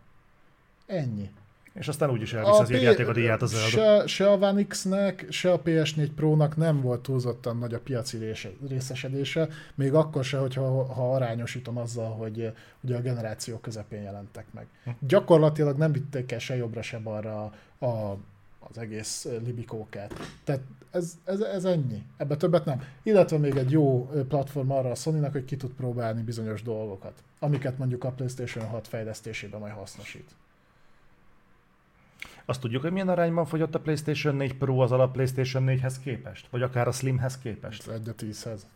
[0.86, 1.30] Ennyi.
[1.78, 5.52] És aztán úgyis elvisz az írjáték a díját az se, se a One X-nek, se
[5.52, 8.18] a PS4 Pro-nak nem volt túlzottan nagy a piaci
[8.68, 14.68] részesedése, még akkor se, hogyha, ha arányosítom azzal, hogy ugye a generáció közepén jelentek meg.
[15.00, 18.18] Gyakorlatilag nem vitték el se jobbra, se balra a,
[18.60, 20.14] az egész libikókát.
[20.44, 22.04] Tehát ez, ez, ez ennyi.
[22.18, 22.82] Ebbe többet nem.
[23.04, 27.24] Illetve még egy jó ö, platform arra a sony hogy ki tud próbálni bizonyos dolgokat,
[27.40, 30.36] amiket mondjuk a PlayStation 6 fejlesztésében majd hasznosít.
[32.50, 36.48] Azt tudjuk, hogy milyen arányban fogyott a PlayStation 4 Pro az alap PlayStation 4-hez képest?
[36.50, 37.88] Vagy akár a Slimhez képest?
[37.88, 38.68] Egy a tízhez.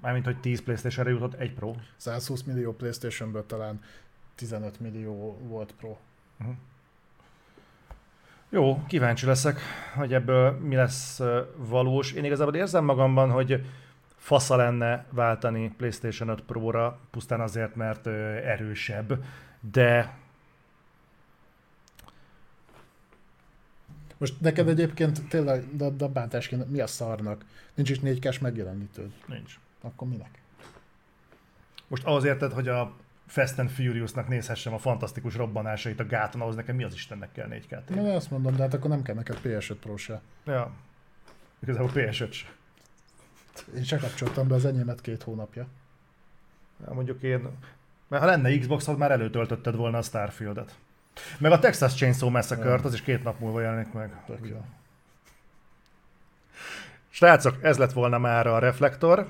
[0.00, 1.74] Mármint, hogy 10 PlayStation-re jutott egy Pro.
[1.96, 3.80] 120 millió Playstation-ből talán
[4.34, 5.96] 15 millió volt Pro.
[8.48, 9.60] Jó, kíváncsi leszek,
[9.94, 11.20] hogy ebből mi lesz
[11.56, 12.12] valós.
[12.12, 13.66] Én igazából érzem magamban, hogy
[14.16, 19.24] fasza lenne váltani PlayStation 5 Pro-ra, pusztán azért, mert erősebb,
[19.60, 20.14] de
[24.18, 27.44] Most neked egyébként tényleg de, de bántásként mi a szarnak?
[27.74, 29.12] Nincs is 4K-s megjelenítőd.
[29.26, 29.58] nincs.
[29.80, 30.40] Akkor minek?
[31.88, 32.96] Most ahhoz érted, hogy a
[33.26, 37.46] Fast and Furious-nak nézhessem a fantasztikus robbanásait a gáton, ahhoz nekem mi az Istennek kell
[37.46, 40.20] 4 k Na, azt mondom, de hát akkor nem kell neked PS5 Pro se.
[40.44, 40.70] Ja.
[41.58, 42.46] Igazából PS5 se.
[43.76, 45.66] Én csak kapcsoltam be az enyémet két hónapja.
[46.86, 47.48] Ja, mondjuk én...
[48.08, 50.74] Mert ha lenne Xbox-od, már előtöltötted volna a Starfield-et.
[51.38, 54.10] Meg a Texas Chainsaw Massacre-t, az is két nap múlva jelenik meg.
[54.26, 54.56] Tök.
[57.10, 59.28] Srácok, ez lett volna már a reflektor.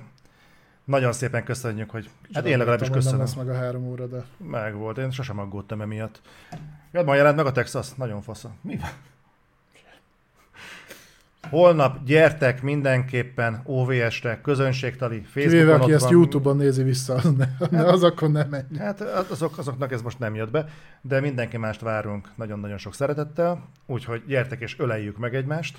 [0.84, 2.10] Nagyon szépen köszönjük, hogy...
[2.32, 3.18] Hát én legalábbis köszönöm.
[3.18, 6.20] lesz meg a három óra, de Meg volt, én sosem aggódtam emiatt.
[6.92, 8.50] Ja, ma jelent meg a Texas, nagyon fasza.
[8.60, 8.90] Mi van?
[11.50, 16.10] Holnap gyertek mindenképpen OVS-re, közönségtali, kivéve Facebookon aki ott ezt.
[16.10, 18.78] Youtube-on nézi vissza, az, ne, ne, az akkor nem menj.
[18.78, 20.68] Hát azok, azoknak ez most nem jött be,
[21.00, 25.78] de mindenki mást várunk nagyon-nagyon sok szeretettel, úgyhogy gyertek és öleljük meg egymást.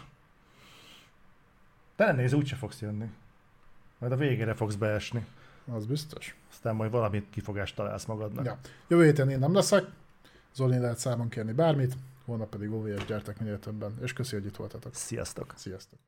[1.95, 3.05] Te nem néz, úgyse fogsz jönni.
[3.97, 5.25] Majd a végére fogsz beesni.
[5.71, 6.35] Az biztos.
[6.51, 8.45] Aztán majd valamit kifogást találsz magadnak.
[8.45, 8.57] Ja.
[8.87, 9.83] Jövő héten én nem leszek,
[10.55, 11.93] Zolin lehet számon kérni bármit,
[12.27, 14.95] holnap pedig OVS gyertek minél többen, és köszi, hogy itt voltatok.
[14.95, 15.53] Sziasztok!
[15.56, 15.99] Sziasztok!